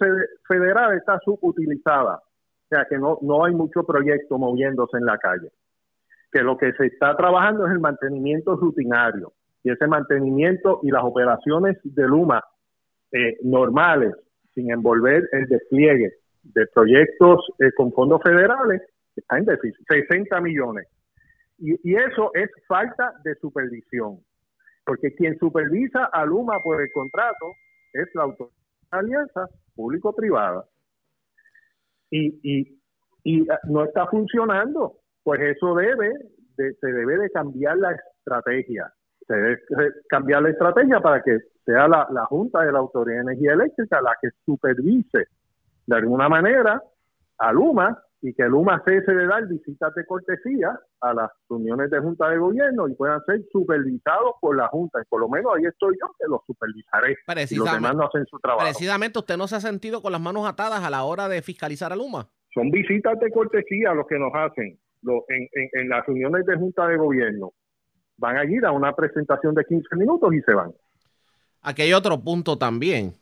federal 0.49 0.97
está 0.97 1.21
subutilizada, 1.25 2.17
o 2.17 2.69
sea 2.69 2.87
que 2.89 2.99
no, 2.99 3.19
no 3.23 3.45
hay 3.45 3.55
mucho 3.55 3.85
proyecto 3.85 4.39
moviéndose 4.39 4.97
en 4.97 5.05
la 5.05 5.19
calle, 5.19 5.51
que 6.33 6.43
lo 6.43 6.57
que 6.57 6.73
se 6.73 6.87
está 6.87 7.15
trabajando 7.17 7.67
es 7.67 7.73
el 7.73 7.81
mantenimiento 7.81 8.57
rutinario. 8.57 9.33
Y 9.63 9.71
ese 9.71 9.87
mantenimiento 9.87 10.81
y 10.83 10.91
las 10.91 11.05
operaciones 11.05 11.79
de 11.85 12.03
Luma 12.09 12.43
eh, 13.13 13.37
normales, 13.43 14.15
sin 14.55 14.71
envolver 14.71 15.29
el 15.33 15.47
despliegue 15.47 16.24
de 16.45 16.67
proyectos 16.75 17.47
eh, 17.59 17.73
con 17.77 17.93
fondos 17.93 18.21
federales, 18.23 18.83
está 19.17 19.39
en 19.39 19.45
déficit, 19.47 19.87
60 19.89 20.41
millones. 20.41 20.87
Y, 21.59 21.75
y 21.89 21.97
eso 21.97 22.31
es 22.35 22.51
falta 22.67 23.15
de 23.25 23.35
supervisión, 23.37 24.19
porque 24.85 25.15
quien 25.15 25.39
supervisa 25.39 26.07
a 26.07 26.25
Luma 26.25 26.59
por 26.61 26.81
el 26.81 26.91
contrato 26.93 27.53
es 27.93 28.09
la 28.15 28.25
autoridad 28.25 28.55
alianza 28.91 29.49
público-privada 29.75 30.65
y, 32.11 32.39
y, 32.43 32.81
y 33.25 33.51
ah, 33.51 33.59
no 33.65 33.85
está 33.85 34.07
funcionando, 34.07 34.99
pues 35.23 35.41
eso 35.41 35.75
debe, 35.75 36.13
de, 36.57 36.75
se 36.75 36.87
debe 36.93 37.19
de 37.19 37.31
cambiar 37.31 37.77
la 37.79 37.93
estrategia, 37.93 38.93
se 39.27 39.35
debe 39.35 39.59
cambiar 40.09 40.43
la 40.43 40.51
estrategia 40.51 41.01
para 41.01 41.23
que 41.23 41.39
sea 41.65 41.89
la, 41.89 42.07
la 42.11 42.25
Junta 42.27 42.63
de 42.63 42.73
la 42.73 42.79
Autoridad 42.79 43.17
de 43.17 43.33
Energía 43.33 43.55
Eléctrica 43.55 44.01
la 44.01 44.17
que 44.21 44.29
supervise 44.45 45.27
de 45.87 45.97
alguna 45.97 46.29
manera 46.29 46.83
a 47.39 47.53
Luma 47.53 47.99
y 48.25 48.33
que 48.33 48.45
Luma 48.45 48.83
cese 48.87 49.13
de 49.13 49.27
dar 49.27 49.47
visitas 49.47 49.95
de 49.95 50.07
cortesía 50.07 50.79
a 51.03 51.13
las 51.13 51.31
uniones 51.49 51.91
de 51.91 52.01
junta 52.01 52.31
de 52.31 52.39
gobierno 52.39 52.89
y 52.89 52.95
puedan 52.95 53.23
ser 53.27 53.43
supervisados 53.53 54.33
por 54.41 54.57
la 54.57 54.67
junta. 54.69 54.99
Y 55.03 55.05
por 55.11 55.21
lo 55.21 55.29
menos 55.29 55.53
ahí 55.55 55.65
estoy 55.67 55.95
yo 56.01 56.07
que 56.19 56.25
los 56.27 56.41
supervisaré. 56.47 57.19
Y 57.51 57.57
los 57.57 57.71
demás 57.71 57.95
no 57.95 58.07
hacen 58.07 58.25
su 58.25 58.39
trabajo. 58.39 58.65
Precisamente 58.65 59.19
usted 59.19 59.37
no 59.37 59.47
se 59.47 59.57
ha 59.57 59.61
sentido 59.61 60.01
con 60.01 60.11
las 60.11 60.23
manos 60.23 60.47
atadas 60.47 60.83
a 60.83 60.89
la 60.89 61.05
hora 61.05 61.29
de 61.29 61.43
fiscalizar 61.43 61.93
a 61.93 61.97
Luma. 61.97 62.27
Son 62.55 62.71
visitas 62.71 63.21
de 63.21 63.31
cortesía 63.31 63.93
los 63.93 64.07
que 64.07 64.19
nos 64.19 64.33
hacen 64.35 64.79
en, 65.29 65.49
en, 65.73 65.89
las 65.91 66.07
reuniones 66.07 66.47
de 66.47 66.57
junta 66.57 66.87
de 66.87 66.97
gobierno. 66.97 67.53
Van 68.17 68.39
a 68.39 68.45
ir 68.47 68.65
a 68.65 68.73
una 68.73 68.95
presentación 68.95 69.55
de 69.55 69.65
15 69.67 69.97
minutos 69.97 70.33
y 70.33 70.41
se 70.41 70.55
van. 70.55 70.73
Aquí 71.61 71.83
hay 71.83 71.93
otro 71.93 72.23
punto 72.23 72.57
también 72.57 73.13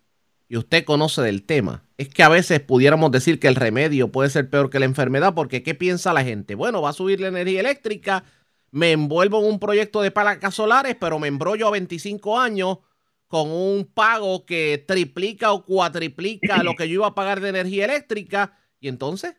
y 0.48 0.56
usted 0.56 0.84
conoce 0.84 1.22
del 1.22 1.44
tema, 1.44 1.82
es 2.02 2.08
que 2.08 2.22
a 2.22 2.28
veces 2.28 2.60
pudiéramos 2.60 3.10
decir 3.10 3.40
que 3.40 3.48
el 3.48 3.56
remedio 3.56 4.12
puede 4.12 4.30
ser 4.30 4.48
peor 4.50 4.70
que 4.70 4.78
la 4.78 4.84
enfermedad, 4.84 5.34
porque 5.34 5.62
¿qué 5.62 5.74
piensa 5.74 6.12
la 6.12 6.24
gente? 6.24 6.54
Bueno, 6.54 6.82
va 6.82 6.90
a 6.90 6.94
subir 6.94 7.20
la 7.20 7.28
energía 7.28 7.60
eléctrica, 7.60 8.24
me 8.70 8.92
envuelvo 8.92 9.40
en 9.40 9.46
un 9.46 9.58
proyecto 9.58 10.02
de 10.02 10.10
placas 10.10 10.54
solares, 10.54 10.96
pero 10.98 11.18
me 11.18 11.28
embrollo 11.28 11.68
a 11.68 11.72
25 11.72 12.38
años 12.38 12.78
con 13.28 13.50
un 13.50 13.86
pago 13.86 14.44
que 14.44 14.84
triplica 14.86 15.52
o 15.52 15.64
cuatriplica 15.64 16.62
lo 16.62 16.74
que 16.74 16.88
yo 16.88 16.94
iba 16.94 17.06
a 17.06 17.14
pagar 17.14 17.40
de 17.40 17.48
energía 17.48 17.86
eléctrica. 17.86 18.58
Y 18.78 18.88
entonces, 18.88 19.34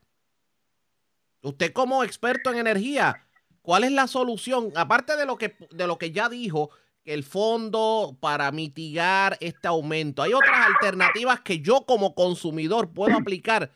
usted 1.41 1.73
como 1.73 2.03
experto 2.03 2.51
en 2.51 2.57
energía, 2.57 3.27
¿cuál 3.61 3.83
es 3.83 3.91
la 3.91 4.07
solución? 4.07 4.71
Aparte 4.75 5.15
de 5.15 5.25
lo 5.25 5.37
que, 5.37 5.55
de 5.71 5.85
lo 5.85 5.97
que 5.97 6.11
ya 6.11 6.27
dijo, 6.29 6.71
el 7.05 7.23
fondo 7.23 8.17
para 8.21 8.51
mitigar 8.51 9.33
este 9.39 9.67
aumento? 9.67 10.21
¿Hay 10.21 10.33
otras 10.33 10.67
alternativas 10.67 11.41
que 11.41 11.59
yo 11.59 11.85
como 11.85 12.15
consumidor 12.15 12.93
puedo 12.93 13.17
aplicar 13.17 13.69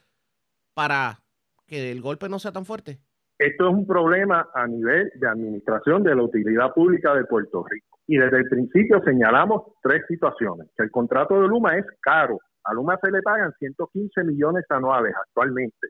para 0.73 1.19
que 1.65 1.91
el 1.91 2.01
golpe 2.01 2.29
no 2.29 2.39
sea 2.39 2.51
tan 2.51 2.65
fuerte? 2.65 2.99
Esto 3.37 3.67
es 3.69 3.73
un 3.73 3.85
problema 3.85 4.49
a 4.53 4.65
nivel 4.65 5.11
de 5.15 5.27
administración 5.27 6.03
de 6.03 6.15
la 6.15 6.23
utilidad 6.23 6.73
pública 6.73 7.13
de 7.13 7.25
Puerto 7.25 7.63
Rico. 7.69 7.99
Y 8.07 8.17
desde 8.17 8.37
el 8.37 8.49
principio 8.49 9.01
señalamos 9.03 9.73
tres 9.83 10.01
situaciones. 10.07 10.69
Que 10.75 10.85
el 10.85 10.91
contrato 10.91 11.39
de 11.39 11.47
Luma 11.47 11.77
es 11.77 11.85
caro. 12.01 12.39
A 12.63 12.73
Luma 12.73 12.97
se 13.03 13.11
le 13.11 13.21
pagan 13.21 13.53
115 13.59 14.23
millones 14.23 14.65
anuales 14.69 15.13
actualmente. 15.15 15.87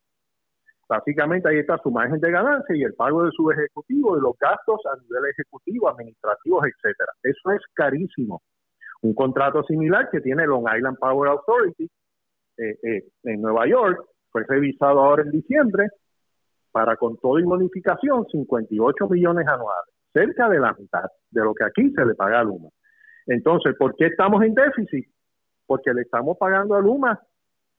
Básicamente 0.89 1.49
ahí 1.49 1.57
está 1.57 1.77
su 1.79 1.91
margen 1.91 2.19
de 2.19 2.31
ganancia 2.31 2.75
y 2.75 2.83
el 2.83 2.93
pago 2.93 3.23
de 3.23 3.31
su 3.31 3.51
ejecutivo 3.51 4.17
y 4.17 4.21
los 4.21 4.37
gastos 4.39 4.79
a 4.85 5.01
nivel 5.01 5.31
ejecutivo, 5.31 5.89
administrativos, 5.89 6.63
etcétera. 6.65 7.11
Eso 7.23 7.51
es 7.51 7.61
carísimo. 7.73 8.41
Un 9.01 9.13
contrato 9.13 9.63
similar 9.63 10.09
que 10.09 10.21
tiene 10.21 10.47
Long 10.47 10.65
Island 10.73 10.97
Power 10.97 11.29
Authority 11.29 11.89
eh, 12.57 12.77
eh, 12.83 13.03
en 13.23 13.41
Nueva 13.41 13.67
York 13.67 14.01
fue 14.31 14.43
revisado 14.47 15.01
ahora 15.01 15.23
en 15.23 15.31
diciembre 15.31 15.87
para 16.71 16.95
con 16.95 17.17
todo 17.17 17.39
y 17.39 17.43
bonificación 17.43 18.25
58 18.31 19.09
millones 19.09 19.47
anuales, 19.47 19.93
cerca 20.13 20.47
de 20.49 20.59
la 20.59 20.73
mitad 20.73 21.05
de 21.31 21.43
lo 21.43 21.53
que 21.53 21.65
aquí 21.65 21.91
se 21.91 22.05
le 22.05 22.15
paga 22.15 22.39
a 22.39 22.43
Luma. 22.43 22.69
Entonces, 23.25 23.75
¿por 23.77 23.95
qué 23.95 24.05
estamos 24.05 24.43
en 24.43 24.53
déficit? 24.53 25.05
Porque 25.65 25.93
le 25.93 26.03
estamos 26.03 26.37
pagando 26.37 26.75
a 26.75 26.81
Luma 26.81 27.19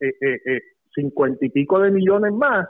eh, 0.01 0.13
eh, 0.21 0.61
50 0.95 1.47
y 1.47 1.51
pico 1.51 1.81
de 1.81 1.91
millones 1.91 2.33
más 2.33 2.69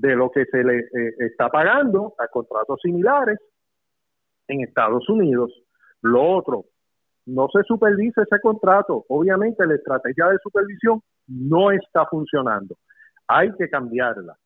de 0.00 0.14
lo 0.14 0.30
que 0.30 0.44
se 0.46 0.62
le 0.62 0.78
eh, 0.78 1.14
está 1.18 1.48
pagando 1.48 2.14
a 2.18 2.28
contratos 2.28 2.80
similares 2.82 3.38
en 4.48 4.62
Estados 4.62 5.08
Unidos. 5.08 5.52
Lo 6.02 6.22
otro, 6.22 6.66
no 7.26 7.48
se 7.48 7.62
supervisa 7.64 8.22
ese 8.22 8.40
contrato. 8.40 9.04
Obviamente 9.08 9.66
la 9.66 9.74
estrategia 9.74 10.26
de 10.26 10.38
supervisión 10.42 11.00
no 11.26 11.70
está 11.70 12.06
funcionando. 12.06 12.76
Hay 13.26 13.52
que 13.56 13.68
cambiarla. 13.68 14.36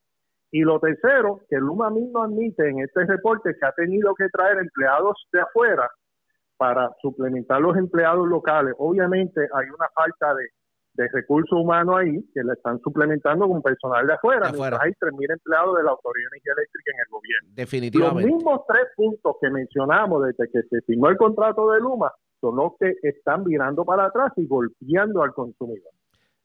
Y 0.51 0.61
lo 0.61 0.79
tercero, 0.79 1.41
que 1.49 1.57
Luma 1.57 1.89
mismo 1.89 2.23
admite 2.23 2.67
en 2.67 2.79
este 2.79 3.05
reporte 3.05 3.55
que 3.57 3.65
ha 3.65 3.71
tenido 3.73 4.13
que 4.15 4.27
traer 4.29 4.57
empleados 4.57 5.15
de 5.31 5.41
afuera 5.41 5.89
para 6.57 6.91
suplementar 7.01 7.61
los 7.61 7.77
empleados 7.77 8.27
locales. 8.27 8.73
Obviamente 8.77 9.41
hay 9.41 9.67
una 9.69 9.87
falta 9.95 10.33
de 10.35 10.49
de 10.93 11.07
recursos 11.07 11.57
humanos 11.57 11.95
ahí 11.99 12.23
que 12.33 12.43
le 12.43 12.53
están 12.53 12.79
suplementando 12.81 13.47
con 13.47 13.61
personal 13.61 14.05
de 14.05 14.13
afuera, 14.13 14.49
afuera. 14.49 14.79
hay 14.81 14.91
3.000 14.91 15.33
empleados 15.33 15.77
de 15.77 15.83
la 15.83 15.91
Autoridad 15.91 16.29
de 16.31 16.37
Energía 16.37 16.53
Eléctrica 16.57 16.91
en 16.91 16.99
el 16.99 17.11
gobierno. 17.11 17.49
Definitivamente. 17.55 18.29
Los 18.29 18.35
mismos 18.35 18.61
tres 18.67 18.87
puntos 18.95 19.35
que 19.41 19.49
mencionamos 19.49 20.25
desde 20.25 20.51
que 20.51 20.61
se 20.69 20.81
firmó 20.81 21.09
el 21.09 21.17
contrato 21.17 21.71
de 21.71 21.79
Luma 21.79 22.11
son 22.41 22.55
los 22.57 22.73
que 22.79 22.93
están 23.03 23.43
mirando 23.45 23.85
para 23.85 24.05
atrás 24.05 24.33
y 24.35 24.45
golpeando 24.47 25.23
al 25.23 25.33
consumidor. 25.33 25.91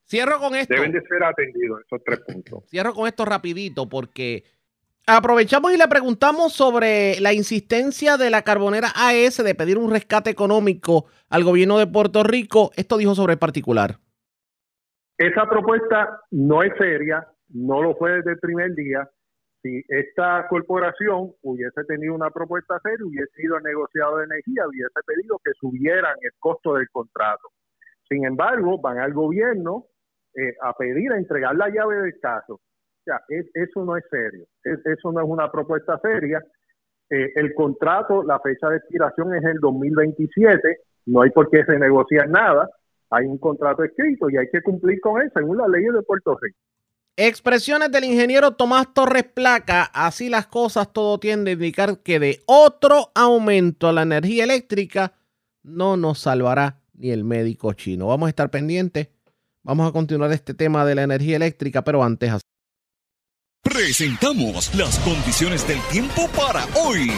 Cierro 0.04 0.38
con 0.38 0.54
esto. 0.54 0.74
Deben 0.74 0.92
de 0.92 1.00
ser 1.02 1.24
atendidos 1.24 1.80
esos 1.84 2.00
tres 2.04 2.20
puntos. 2.20 2.64
Cierro 2.68 2.94
con 2.94 3.08
esto 3.08 3.24
rapidito 3.24 3.88
porque 3.88 4.44
aprovechamos 5.06 5.72
y 5.72 5.76
le 5.76 5.88
preguntamos 5.88 6.52
sobre 6.52 7.18
la 7.20 7.32
insistencia 7.32 8.16
de 8.16 8.30
la 8.30 8.42
carbonera 8.42 8.92
AES 8.94 9.42
de 9.42 9.54
pedir 9.56 9.78
un 9.78 9.90
rescate 9.90 10.30
económico 10.30 11.06
al 11.28 11.42
gobierno 11.42 11.78
de 11.78 11.88
Puerto 11.88 12.22
Rico. 12.22 12.70
Esto 12.76 12.98
dijo 12.98 13.16
sobre 13.16 13.32
el 13.32 13.38
particular. 13.40 13.98
Esa 15.18 15.48
propuesta 15.48 16.20
no 16.30 16.62
es 16.62 16.72
seria, 16.76 17.26
no 17.48 17.82
lo 17.82 17.94
fue 17.96 18.12
desde 18.16 18.32
el 18.32 18.38
primer 18.38 18.74
día. 18.74 19.08
Si 19.62 19.82
esta 19.88 20.46
corporación 20.48 21.32
hubiese 21.42 21.84
tenido 21.84 22.14
una 22.14 22.30
propuesta 22.30 22.78
seria, 22.82 23.06
hubiese 23.06 23.42
ido 23.42 23.56
al 23.56 23.62
negociado 23.62 24.18
de 24.18 24.24
energía, 24.24 24.68
hubiese 24.68 25.00
pedido 25.06 25.40
que 25.42 25.52
subieran 25.58 26.14
el 26.20 26.30
costo 26.38 26.74
del 26.74 26.88
contrato. 26.90 27.48
Sin 28.08 28.26
embargo, 28.26 28.78
van 28.80 28.98
al 28.98 29.14
gobierno 29.14 29.86
eh, 30.34 30.54
a 30.60 30.74
pedir 30.74 31.10
a 31.12 31.16
entregar 31.16 31.56
la 31.56 31.70
llave 31.70 31.96
del 31.96 32.20
caso. 32.20 32.54
O 32.54 33.04
sea, 33.04 33.20
eso 33.28 33.84
no 33.84 33.96
es 33.96 34.04
serio, 34.10 34.44
eso 34.64 35.12
no 35.12 35.20
es 35.20 35.26
una 35.26 35.50
propuesta 35.50 35.98
seria. 36.00 36.44
Eh, 37.08 37.32
el 37.36 37.54
contrato, 37.54 38.22
la 38.22 38.38
fecha 38.40 38.68
de 38.68 38.78
expiración 38.78 39.34
es 39.34 39.44
el 39.44 39.60
2027, 39.60 40.78
no 41.06 41.22
hay 41.22 41.30
por 41.30 41.48
qué 41.48 41.62
renegociar 41.62 42.28
nada 42.28 42.68
hay 43.10 43.26
un 43.26 43.38
contrato 43.38 43.84
escrito 43.84 44.28
y 44.30 44.36
hay 44.36 44.46
que 44.50 44.62
cumplir 44.62 45.00
con 45.00 45.20
él 45.20 45.30
según 45.34 45.58
las 45.58 45.68
leyes 45.68 45.92
de 45.92 46.02
Puerto 46.02 46.36
Rico. 46.40 46.58
Expresiones 47.18 47.90
del 47.90 48.04
ingeniero 48.04 48.52
Tomás 48.52 48.92
Torres 48.92 49.24
Placa, 49.24 49.84
así 49.84 50.28
las 50.28 50.46
cosas 50.48 50.92
todo 50.92 51.18
tiende 51.18 51.52
a 51.52 51.54
indicar 51.54 52.00
que 52.00 52.20
de 52.20 52.42
otro 52.46 53.10
aumento 53.14 53.88
a 53.88 53.92
la 53.92 54.02
energía 54.02 54.44
eléctrica 54.44 55.14
no 55.62 55.96
nos 55.96 56.18
salvará 56.18 56.82
ni 56.92 57.10
el 57.10 57.24
médico 57.24 57.72
chino. 57.72 58.08
Vamos 58.08 58.26
a 58.26 58.30
estar 58.30 58.50
pendientes, 58.50 59.08
vamos 59.62 59.88
a 59.88 59.92
continuar 59.92 60.30
este 60.32 60.52
tema 60.52 60.84
de 60.84 60.94
la 60.94 61.04
energía 61.04 61.36
eléctrica, 61.36 61.82
pero 61.82 62.02
antes... 62.02 62.32
Presentamos 63.62 64.74
las 64.74 64.98
condiciones 65.00 65.66
del 65.66 65.80
tiempo 65.90 66.28
para 66.36 66.64
hoy. 66.76 67.10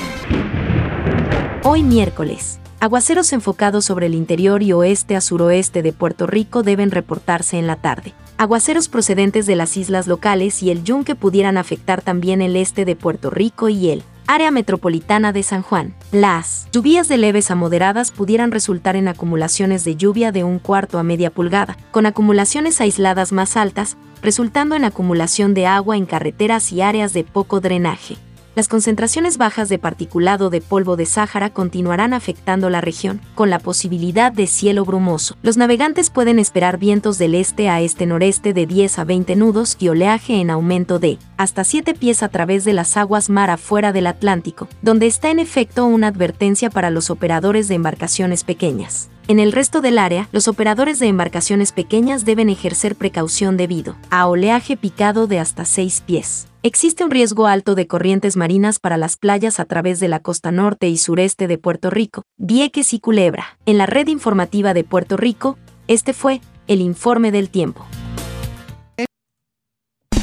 Hoy 1.64 1.82
miércoles. 1.82 2.58
Aguaceros 2.80 3.32
enfocados 3.32 3.84
sobre 3.84 4.06
el 4.06 4.14
interior 4.14 4.62
y 4.62 4.72
oeste 4.72 5.16
a 5.16 5.20
suroeste 5.20 5.82
de 5.82 5.92
Puerto 5.92 6.28
Rico 6.28 6.62
deben 6.62 6.92
reportarse 6.92 7.58
en 7.58 7.66
la 7.66 7.74
tarde. 7.74 8.14
Aguaceros 8.36 8.88
procedentes 8.88 9.46
de 9.46 9.56
las 9.56 9.76
islas 9.76 10.06
locales 10.06 10.62
y 10.62 10.70
el 10.70 10.84
yunque 10.84 11.16
pudieran 11.16 11.56
afectar 11.56 12.02
también 12.02 12.40
el 12.40 12.54
este 12.54 12.84
de 12.84 12.94
Puerto 12.94 13.30
Rico 13.30 13.68
y 13.68 13.90
el 13.90 14.04
área 14.28 14.52
metropolitana 14.52 15.32
de 15.32 15.42
San 15.42 15.62
Juan. 15.62 15.96
Las 16.12 16.68
lluvias 16.70 17.08
de 17.08 17.16
leves 17.16 17.50
a 17.50 17.56
moderadas 17.56 18.12
pudieran 18.12 18.52
resultar 18.52 18.94
en 18.94 19.08
acumulaciones 19.08 19.82
de 19.82 19.96
lluvia 19.96 20.30
de 20.30 20.44
un 20.44 20.60
cuarto 20.60 21.00
a 21.00 21.02
media 21.02 21.30
pulgada, 21.30 21.76
con 21.90 22.06
acumulaciones 22.06 22.80
aisladas 22.80 23.32
más 23.32 23.56
altas, 23.56 23.96
resultando 24.22 24.76
en 24.76 24.84
acumulación 24.84 25.52
de 25.52 25.66
agua 25.66 25.96
en 25.96 26.06
carreteras 26.06 26.70
y 26.70 26.80
áreas 26.80 27.12
de 27.12 27.24
poco 27.24 27.58
drenaje 27.60 28.18
las 28.58 28.66
concentraciones 28.66 29.38
bajas 29.38 29.68
de 29.68 29.78
particulado 29.78 30.50
de 30.50 30.60
polvo 30.60 30.96
de 30.96 31.06
Sáhara 31.06 31.50
continuarán 31.50 32.12
afectando 32.12 32.70
la 32.70 32.80
región, 32.80 33.20
con 33.36 33.50
la 33.50 33.60
posibilidad 33.60 34.32
de 34.32 34.48
cielo 34.48 34.84
brumoso. 34.84 35.36
Los 35.42 35.56
navegantes 35.56 36.10
pueden 36.10 36.40
esperar 36.40 36.76
vientos 36.76 37.18
del 37.18 37.36
este 37.36 37.68
a 37.68 37.80
este-noreste 37.80 38.52
de 38.54 38.66
10 38.66 38.98
a 38.98 39.04
20 39.04 39.36
nudos 39.36 39.76
y 39.78 39.90
oleaje 39.90 40.40
en 40.40 40.50
aumento 40.50 40.98
de 40.98 41.20
hasta 41.36 41.62
7 41.62 41.94
pies 41.94 42.24
a 42.24 42.30
través 42.30 42.64
de 42.64 42.72
las 42.72 42.96
aguas 42.96 43.30
mar 43.30 43.48
afuera 43.48 43.92
del 43.92 44.08
Atlántico, 44.08 44.66
donde 44.82 45.06
está 45.06 45.30
en 45.30 45.38
efecto 45.38 45.86
una 45.86 46.08
advertencia 46.08 46.68
para 46.68 46.90
los 46.90 47.10
operadores 47.10 47.68
de 47.68 47.76
embarcaciones 47.76 48.42
pequeñas. 48.42 49.08
En 49.28 49.40
el 49.40 49.52
resto 49.52 49.82
del 49.82 49.98
área, 49.98 50.26
los 50.32 50.48
operadores 50.48 50.98
de 51.00 51.06
embarcaciones 51.06 51.72
pequeñas 51.72 52.24
deben 52.24 52.48
ejercer 52.48 52.96
precaución 52.96 53.58
debido 53.58 53.94
a 54.08 54.26
oleaje 54.26 54.78
picado 54.78 55.26
de 55.26 55.38
hasta 55.38 55.66
6 55.66 56.02
pies. 56.06 56.48
Existe 56.62 57.04
un 57.04 57.10
riesgo 57.10 57.46
alto 57.46 57.74
de 57.74 57.86
corrientes 57.86 58.38
marinas 58.38 58.78
para 58.78 58.96
las 58.96 59.18
playas 59.18 59.60
a 59.60 59.66
través 59.66 60.00
de 60.00 60.08
la 60.08 60.20
costa 60.20 60.50
norte 60.50 60.88
y 60.88 60.96
sureste 60.96 61.46
de 61.46 61.58
Puerto 61.58 61.90
Rico, 61.90 62.22
Vieques 62.38 62.94
y 62.94 63.00
Culebra. 63.00 63.58
En 63.66 63.76
la 63.76 63.84
red 63.84 64.08
informativa 64.08 64.72
de 64.72 64.84
Puerto 64.84 65.18
Rico, 65.18 65.58
este 65.88 66.14
fue 66.14 66.40
el 66.66 66.80
informe 66.80 67.30
del 67.30 67.50
tiempo. 67.50 67.84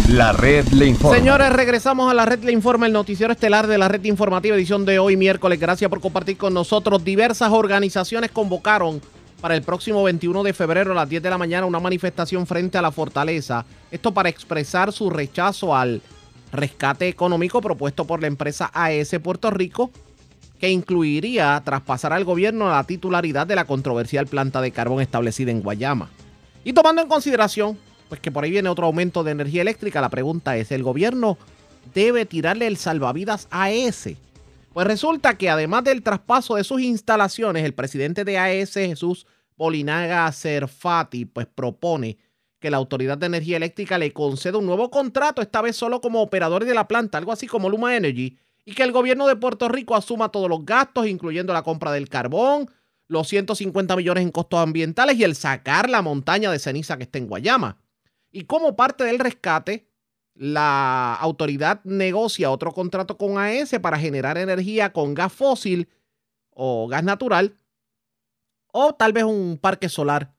La 0.10 0.34
red 0.34 0.68
le 0.68 0.86
informa. 0.86 1.18
Señores, 1.18 1.52
regresamos 1.52 2.12
a 2.12 2.14
la 2.14 2.26
red 2.26 2.44
le 2.44 2.52
informa, 2.52 2.86
el 2.86 2.94
noticiero 2.94 3.34
estelar 3.34 3.66
de 3.66 3.80
la 3.80 3.88
red 3.88 4.04
informativa, 4.04 4.56
edición 4.56 4.86
de 4.86 5.00
hoy 5.00 5.18
miércoles. 5.18 5.60
Gracias 5.60 5.90
por 5.90 6.00
compartir 6.00 6.38
con 6.38 6.54
nosotros. 6.54 7.04
Diversas 7.04 7.52
organizaciones 7.52 8.30
convocaron 8.30 9.02
para 9.42 9.56
el 9.56 9.64
próximo 9.64 10.04
21 10.04 10.44
de 10.44 10.54
febrero 10.54 10.92
a 10.92 10.96
las 10.96 11.10
10 11.10 11.24
de 11.24 11.30
la 11.32 11.40
mañana 11.40 11.66
una 11.66 11.80
manifestación 11.80 12.46
frente 12.46 12.78
a 12.78 12.84
la 12.84 12.92
fortaleza. 12.92 13.66
Esto 13.90 14.14
para 14.14 14.30
expresar 14.30 14.94
su 14.94 15.10
rechazo 15.10 15.76
al 15.76 16.04
rescate 16.52 17.08
económico 17.08 17.60
propuesto 17.60 18.06
por 18.06 18.22
la 18.22 18.28
empresa 18.28 18.70
AES 18.76 19.16
Puerto 19.24 19.50
Rico, 19.50 19.90
que 20.60 20.70
incluiría 20.70 21.60
traspasar 21.66 22.14
al 22.14 22.26
gobierno 22.26 22.70
la 22.70 22.84
titularidad 22.84 23.48
de 23.48 23.56
la 23.56 23.66
controversial 23.66 24.28
planta 24.28 24.62
de 24.62 24.70
carbón 24.70 25.02
establecida 25.02 25.50
en 25.50 25.62
Guayama. 25.62 26.10
Y 26.64 26.74
tomando 26.74 27.02
en 27.02 27.08
consideración 27.08 27.78
pues 28.10 28.22
que 28.22 28.32
por 28.32 28.44
ahí 28.44 28.52
viene 28.52 28.70
otro 28.70 28.86
aumento 28.86 29.24
de 29.24 29.32
energía 29.32 29.62
eléctrica, 29.62 30.02
la 30.02 30.10
pregunta 30.10 30.58
es, 30.58 30.72
¿el 30.72 30.84
gobierno 30.84 31.38
debe 31.94 32.26
tirarle 32.26 32.68
el 32.68 32.78
salvavidas 32.78 33.48
a 33.52 33.64
AES? 33.64 34.16
Pues 34.74 34.88
resulta 34.88 35.38
que 35.38 35.50
además 35.50 35.84
del 35.84 36.04
traspaso 36.04 36.56
de 36.56 36.64
sus 36.64 36.82
instalaciones, 36.82 37.64
el 37.64 37.74
presidente 37.74 38.26
de 38.26 38.38
AES, 38.38 38.74
Jesús 38.74 39.26
Bolinaga 39.58 40.32
Cerfati, 40.32 41.26
pues 41.26 41.48
propone 41.48 42.18
que 42.60 42.70
la 42.70 42.78
Autoridad 42.78 43.18
de 43.18 43.28
Energía 43.28 43.58
Eléctrica 43.58 43.98
le 43.98 44.12
conceda 44.12 44.58
un 44.58 44.66
nuevo 44.66 44.90
contrato, 44.90 45.42
esta 45.42 45.62
vez 45.62 45.76
solo 45.76 46.02
como 46.02 46.22
operador 46.22 46.66
de 46.66 46.74
la 46.74 46.88
planta, 46.88 47.18
algo 47.18 47.32
así 47.32 47.48
como 47.48 47.70
Luma 47.70 47.96
Energy, 47.96 48.38
y 48.66 48.74
que 48.74 48.84
el 48.84 48.92
gobierno 48.92 49.28
de 49.28 49.36
Puerto 49.36 49.70
Rico 49.70 49.96
asuma 49.96 50.30
todos 50.30 50.50
los 50.50 50.66
gastos, 50.66 51.08
incluyendo 51.08 51.54
la 51.54 51.64
compra 51.64 51.92
del 51.92 52.10
carbón, 52.10 52.70
los 53.08 53.28
150 53.28 53.96
millones 53.96 54.24
en 54.24 54.32
costos 54.32 54.60
ambientales 54.60 55.18
y 55.18 55.24
el 55.24 55.36
sacar 55.36 55.90
la 55.90 56.02
montaña 56.02 56.52
de 56.52 56.60
ceniza 56.60 56.98
que 56.98 57.04
está 57.04 57.20
en 57.20 57.28
Guayama. 57.28 57.78
Y 58.36 58.44
como 58.44 58.76
parte 58.76 59.06
del 59.06 59.18
rescate, 59.18 59.88
la 60.34 61.16
autoridad 61.16 61.80
negocia 61.86 62.52
otro 62.52 62.74
contrato 62.74 63.18
con 63.18 63.38
AES 63.38 63.80
para 63.82 63.98
generar 63.98 64.38
energía 64.38 64.92
con 64.92 65.14
gas 65.14 65.32
fósil 65.32 65.88
o 66.50 66.86
gas 66.90 67.06
natural, 67.06 67.56
o 68.74 68.94
tal 68.94 69.14
vez 69.14 69.24
un 69.24 69.58
parque 69.58 69.88
solar 69.88 70.36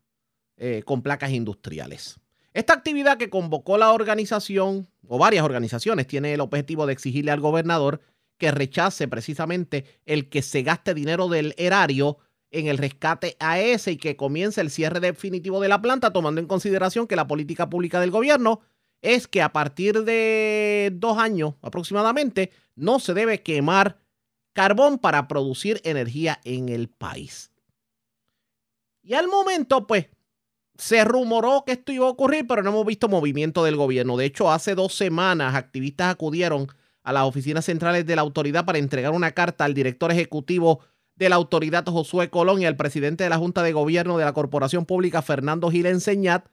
eh, 0.59 0.83
con 0.85 1.01
placas 1.01 1.31
industriales. 1.31 2.21
Esta 2.53 2.75
actividad 2.75 3.17
que 3.17 3.31
convocó 3.31 3.79
la 3.79 3.91
organización, 3.95 4.91
o 5.09 5.17
varias 5.17 5.47
organizaciones, 5.47 6.07
tiene 6.07 6.35
el 6.35 6.43
objetivo 6.43 6.85
de 6.85 6.93
exigirle 6.93 7.31
al 7.31 7.41
gobernador 7.41 8.03
que 8.37 8.51
rechace 8.51 9.09
precisamente 9.09 9.87
el 10.05 10.29
que 10.29 10.43
se 10.43 10.63
gaste 10.63 10.93
dinero 10.93 11.29
del 11.29 11.55
erario 11.57 12.19
en 12.51 12.67
el 12.69 12.79
rescate 12.79 13.37
a 13.41 13.61
ese 13.61 13.93
y 13.93 13.97
que 13.97 14.17
comience 14.17 14.61
el 14.61 14.71
cierre 14.71 15.01
definitivo 15.01 15.61
de 15.61 15.69
la 15.69 15.83
planta, 15.83 16.13
tomando 16.13 16.41
en 16.41 16.47
consideración 16.47 17.07
que 17.07 17.17
la 17.17 17.27
política 17.27 17.69
pública 17.69 18.01
del 18.01 18.11
gobierno 18.11 18.61
es 19.03 19.29
que 19.29 19.43
a 19.43 19.53
partir 19.53 20.05
de 20.05 20.91
dos 20.95 21.19
años 21.19 21.55
aproximadamente 21.63 22.51
no 22.75 22.99
se 22.99 23.15
debe 23.15 23.43
quemar 23.43 23.99
carbón 24.53 24.99
para 24.99 25.29
producir 25.29 25.81
energía 25.85 26.41
en 26.45 26.69
el 26.69 26.89
país. 26.89 27.53
Y 29.03 29.15
al 29.15 29.29
momento, 29.29 29.87
pues, 29.87 30.09
se 30.79 31.05
rumoró 31.05 31.65
que 31.65 31.73
esto 31.73 31.93
iba 31.93 32.07
a 32.07 32.11
ocurrir, 32.11 32.47
pero 32.47 32.63
no 32.63 32.71
hemos 32.71 32.87
visto 32.87 33.09
movimiento 33.09 33.65
del 33.65 33.77
gobierno. 33.77 34.17
De 34.17 34.25
hecho, 34.25 34.51
hace 34.51 34.75
dos 34.75 34.95
semanas 34.95 35.55
activistas 35.55 36.13
acudieron 36.13 36.69
a 37.03 37.13
las 37.13 37.25
oficinas 37.25 37.65
centrales 37.65 38.05
de 38.05 38.17
la 38.17 38.23
autoridad 38.23 38.65
para 38.65 38.79
entregar 38.79 39.13
una 39.13 39.31
carta 39.31 39.65
al 39.65 39.75
director 39.75 40.11
ejecutivo 40.11 40.81
de 41.17 41.29
la 41.29 41.37
autoridad 41.37 41.85
Josué 41.87 42.31
Colón 42.31 42.61
y 42.63 42.67
al 42.67 42.77
presidente 42.77 43.25
de 43.25 43.31
la 43.31 43.39
Junta 43.39 43.63
de 43.63 43.73
Gobierno 43.73 44.19
de 44.19 44.25
la 44.25 44.35
Corporación 44.35 44.85
Pública 44.85 45.23
Fernando 45.23 45.71
Gil 45.71 45.87
Enseñat, 45.87 46.47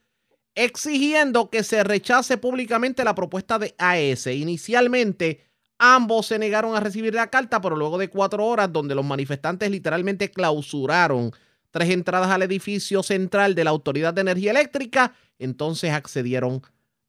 exigiendo 0.55 1.49
que 1.49 1.63
se 1.63 1.83
rechace 1.83 2.37
públicamente 2.37 3.03
la 3.03 3.15
propuesta 3.15 3.59
de 3.59 3.75
AES. 3.77 4.27
Inicialmente, 4.27 5.43
ambos 5.77 6.27
se 6.27 6.39
negaron 6.39 6.75
a 6.75 6.79
recibir 6.79 7.13
la 7.13 7.29
carta, 7.29 7.59
pero 7.59 7.75
luego 7.75 7.97
de 7.97 8.09
cuatro 8.09 8.45
horas, 8.45 8.71
donde 8.71 8.95
los 8.95 9.05
manifestantes 9.05 9.69
literalmente 9.69 10.31
clausuraron 10.31 11.31
tres 11.71 11.89
entradas 11.89 12.29
al 12.29 12.43
edificio 12.43 13.03
central 13.03 13.55
de 13.55 13.63
la 13.63 13.71
Autoridad 13.71 14.13
de 14.13 14.21
Energía 14.21 14.51
Eléctrica, 14.51 15.13
entonces 15.39 15.91
accedieron 15.91 16.61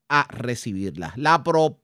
a 0.08 0.26
recibirla. 0.30 1.12
La, 1.16 1.42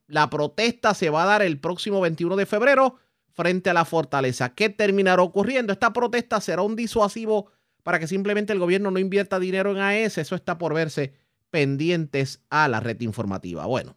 la 0.09 0.31
protesta 0.31 0.95
se 0.95 1.11
va 1.11 1.23
a 1.23 1.27
dar 1.27 1.43
el 1.43 1.61
próximo 1.61 2.01
21 2.01 2.37
de 2.37 2.47
febrero 2.47 2.97
frente 3.41 3.71
a 3.71 3.75
la 3.75 3.87
fortaleza. 3.87 4.55
¿Qué 4.55 4.69
terminará 4.69 5.23
ocurriendo? 5.23 5.73
Esta 5.73 5.95
protesta 5.95 6.43
será 6.43 6.61
un 6.61 6.77
disuasivo 6.77 7.47
para 7.83 7.99
que 7.99 8.07
simplemente 8.07 8.53
el 8.53 8.59
gobierno 8.59 8.91
no 8.91 8.99
invierta 8.99 9.39
dinero 9.39 9.71
en 9.71 9.79
AES. 9.79 10.19
Eso 10.19 10.35
está 10.35 10.59
por 10.59 10.75
verse 10.75 11.15
pendientes 11.49 12.43
a 12.51 12.69
la 12.69 12.81
red 12.81 13.01
informativa. 13.01 13.65
Bueno, 13.65 13.97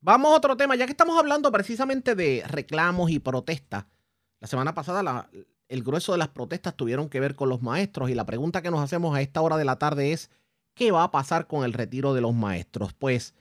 vamos 0.00 0.32
a 0.32 0.36
otro 0.38 0.56
tema. 0.56 0.74
Ya 0.74 0.86
que 0.86 0.90
estamos 0.90 1.16
hablando 1.16 1.52
precisamente 1.52 2.16
de 2.16 2.42
reclamos 2.48 3.12
y 3.12 3.20
protestas, 3.20 3.84
la 4.40 4.48
semana 4.48 4.74
pasada 4.74 5.30
el 5.68 5.82
grueso 5.84 6.10
de 6.10 6.18
las 6.18 6.30
protestas 6.30 6.74
tuvieron 6.74 7.08
que 7.08 7.20
ver 7.20 7.36
con 7.36 7.48
los 7.48 7.62
maestros 7.62 8.10
y 8.10 8.14
la 8.14 8.26
pregunta 8.26 8.60
que 8.60 8.72
nos 8.72 8.80
hacemos 8.80 9.14
a 9.14 9.20
esta 9.20 9.40
hora 9.40 9.56
de 9.56 9.64
la 9.64 9.78
tarde 9.78 10.10
es, 10.10 10.32
¿qué 10.74 10.90
va 10.90 11.04
a 11.04 11.12
pasar 11.12 11.46
con 11.46 11.62
el 11.62 11.74
retiro 11.74 12.12
de 12.12 12.22
los 12.22 12.34
maestros? 12.34 12.92
Pues 12.92 13.34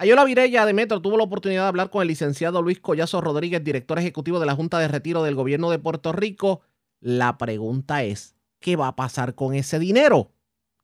Ayola 0.00 0.24
Virella 0.24 0.64
de 0.64 0.74
Metro 0.74 1.02
tuvo 1.02 1.16
la 1.16 1.24
oportunidad 1.24 1.62
de 1.62 1.68
hablar 1.68 1.90
con 1.90 2.02
el 2.02 2.08
licenciado 2.08 2.62
Luis 2.62 2.78
Collazo 2.78 3.20
Rodríguez, 3.20 3.64
director 3.64 3.98
ejecutivo 3.98 4.38
de 4.38 4.46
la 4.46 4.54
Junta 4.54 4.78
de 4.78 4.86
Retiro 4.86 5.24
del 5.24 5.34
Gobierno 5.34 5.70
de 5.70 5.80
Puerto 5.80 6.12
Rico. 6.12 6.60
La 7.00 7.36
pregunta 7.36 8.04
es, 8.04 8.36
¿qué 8.60 8.76
va 8.76 8.86
a 8.86 8.94
pasar 8.94 9.34
con 9.34 9.54
ese 9.54 9.80
dinero? 9.80 10.30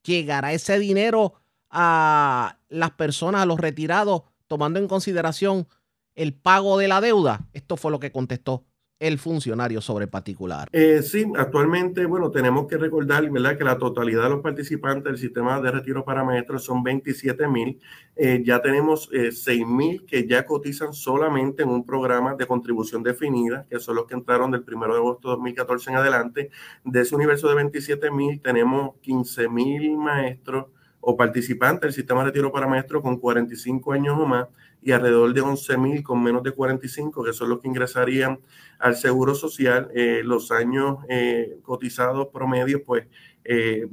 ¿Llegará 0.03 0.53
ese 0.53 0.81
dinero 0.81 1.35
a 1.71 2.59
las 2.69 2.91
personas, 2.91 3.43
a 3.43 3.47
los 3.47 3.61
retirados, 3.61 4.23
tomando 4.49 4.81
en 4.81 4.89
consideración 4.89 5.69
el 6.17 6.35
pago 6.35 6.77
de 6.77 6.89
la 6.89 7.01
deuda? 7.01 7.47
Esto 7.53 7.77
fue 7.77 7.93
lo 7.93 8.01
que 8.01 8.11
contestó 8.11 8.65
el 9.01 9.19
funcionario 9.19 9.81
sobre 9.81 10.07
particular. 10.07 10.69
Eh, 10.73 11.03
sí, 11.03 11.27
actualmente, 11.37 12.07
bueno, 12.07 12.31
tenemos 12.31 12.67
que 12.67 12.77
recordar, 12.77 13.29
¿verdad?, 13.31 13.59
que 13.59 13.65
la 13.65 13.77
totalidad 13.77 14.25
de 14.25 14.31
los 14.31 14.41
participantes 14.41 15.05
del 15.05 15.19
sistema 15.19 15.61
de 15.61 15.71
retiro 15.71 16.05
para 16.05 16.25
maestros 16.25 16.65
son 16.65 16.83
27 16.83 17.49
mil. 17.49 17.79
Eh, 18.17 18.43
ya 18.45 18.63
tenemos 18.63 19.11
eh, 19.13 19.33
6 19.33 19.67
mil 19.67 20.07
que 20.07 20.27
ya 20.27 20.47
cotizan 20.47 20.93
solamente 20.93 21.65
en 21.65 21.71
un 21.71 21.85
programa 21.85 22.35
de 22.35 22.47
contribución 22.47 23.03
definida, 23.03 23.67
que 23.69 23.81
son 23.81 23.97
los 23.97 24.07
que 24.07 24.15
entraron 24.15 24.53
del 24.53 24.65
1 24.67 24.87
de 24.87 24.99
agosto 24.99 25.29
de 25.29 25.35
2014 25.35 25.91
en 25.91 25.97
adelante. 25.97 26.51
De 26.85 27.01
ese 27.01 27.15
universo 27.15 27.49
de 27.49 27.57
27 27.57 28.11
mil, 28.11 28.41
tenemos 28.41 28.95
15 29.01 29.49
mil 29.49 29.97
maestros 29.97 30.67
o 31.01 31.17
participantes 31.17 31.83
del 31.83 31.93
sistema 31.93 32.21
de 32.21 32.27
retiro 32.27 32.51
para 32.51 32.67
maestros 32.67 33.03
con 33.03 33.19
45 33.19 33.93
años 33.93 34.17
o 34.19 34.25
más 34.25 34.47
y 34.85 34.93
alrededor 34.93 35.33
de 35.33 35.41
11 35.41 35.79
mil 35.79 36.03
con 36.03 36.23
menos 36.23 36.43
de 36.43 36.53
45, 36.53 37.25
que 37.25 37.33
son 37.33 37.49
los 37.49 37.61
que 37.61 37.69
ingresarían 37.69 38.39
al 38.79 38.97
Seguro 38.97 39.35
Social. 39.35 39.91
Eh, 39.95 40.21
los 40.23 40.51
años 40.53 40.99
eh, 41.09 41.57
cotizados 41.63 42.29
promedios, 42.29 42.83
pues 42.85 43.07
eh, 43.45 43.87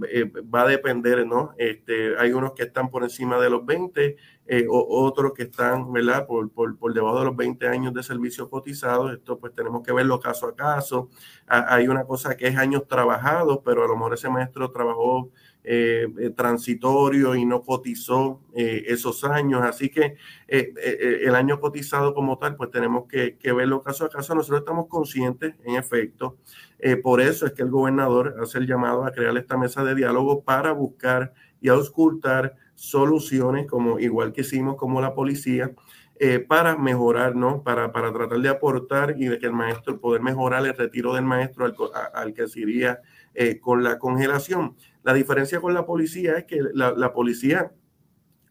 va 0.53 0.63
a 0.63 0.67
depender, 0.67 1.25
¿no? 1.25 1.53
Este, 1.57 2.17
hay 2.17 2.33
unos 2.33 2.51
que 2.51 2.63
están 2.63 2.89
por 2.89 3.03
encima 3.03 3.39
de 3.39 3.49
los 3.49 3.65
20, 3.65 4.17
o, 4.67 5.05
otros 5.05 5.31
que 5.33 5.43
están, 5.43 5.93
¿verdad? 5.93 6.27
Por, 6.27 6.51
por, 6.51 6.77
por, 6.77 6.93
debajo 6.93 7.19
de 7.19 7.25
los 7.25 7.37
20 7.37 7.69
años 7.69 7.93
de 7.93 8.03
servicio 8.03 8.49
cotizado. 8.49 9.13
Esto 9.13 9.39
pues 9.39 9.55
tenemos 9.55 9.83
que 9.83 9.93
verlo 9.93 10.19
caso 10.19 10.47
a 10.47 10.55
caso. 10.57 11.09
hay 11.47 11.87
una 11.87 12.03
cosa 12.03 12.35
que 12.35 12.47
es 12.47 12.57
años 12.57 12.85
trabajados, 12.85 13.59
pero 13.63 13.85
a 13.85 13.87
lo 13.87 13.95
mejor 13.95 14.15
ese 14.15 14.27
maestro 14.27 14.69
trabajó 14.71 15.31
eh, 15.63 16.07
eh, 16.17 16.31
transitorio 16.31 17.35
y 17.35 17.45
no 17.45 17.61
cotizó 17.61 18.41
eh, 18.55 18.83
esos 18.87 19.23
años. 19.23 19.61
Así 19.61 19.89
que 19.89 20.17
el 20.47 21.35
año 21.35 21.59
cotizado 21.59 22.15
como 22.15 22.39
tal, 22.39 22.55
pues 22.55 22.71
tenemos 22.71 23.07
que, 23.07 23.37
verlo 23.53 23.83
caso 23.83 24.05
a 24.05 24.09
caso. 24.09 24.33
Nosotros 24.33 24.61
estamos 24.61 24.87
conscientes, 24.87 25.53
en 25.63 25.75
efecto, 25.75 26.37
por 27.03 27.21
eso 27.21 27.45
es 27.45 27.53
que 27.53 27.61
el 27.61 27.69
gobernador 27.69 28.37
hace 28.41 28.57
el 28.57 28.65
llamado 28.65 29.05
a 29.05 29.11
crear 29.11 29.37
esta 29.37 29.55
mesa 29.55 29.83
de 29.83 29.93
diálogo 29.93 30.43
para 30.43 30.71
buscar 30.71 31.33
y 31.61 31.69
auscultar 31.69 32.55
soluciones, 32.73 33.67
como 33.67 33.99
igual 33.99 34.33
que 34.33 34.41
hicimos 34.41 34.77
como 34.77 34.99
la 34.99 35.13
policía, 35.13 35.71
para 36.47 36.75
mejorar, 36.75 37.35
¿no? 37.35 37.63
Para, 37.63 37.91
tratar 37.91 38.39
de 38.39 38.49
aportar 38.49 39.15
y 39.17 39.27
de 39.27 39.37
que 39.37 39.45
el 39.45 39.53
maestro, 39.53 39.99
poder 39.99 40.21
mejorar 40.21 40.65
el 40.65 40.75
retiro 40.75 41.13
del 41.13 41.25
maestro 41.25 41.71
al 42.13 42.33
que 42.33 42.47
se 42.47 42.61
iría 42.61 42.99
con 43.61 43.83
la 43.83 43.99
congelación. 43.99 44.75
La 45.03 45.13
diferencia 45.13 45.59
con 45.59 45.73
la 45.73 45.85
policía 45.85 46.37
es 46.37 46.45
que 46.45 46.59
la, 46.73 47.13
policía 47.13 47.71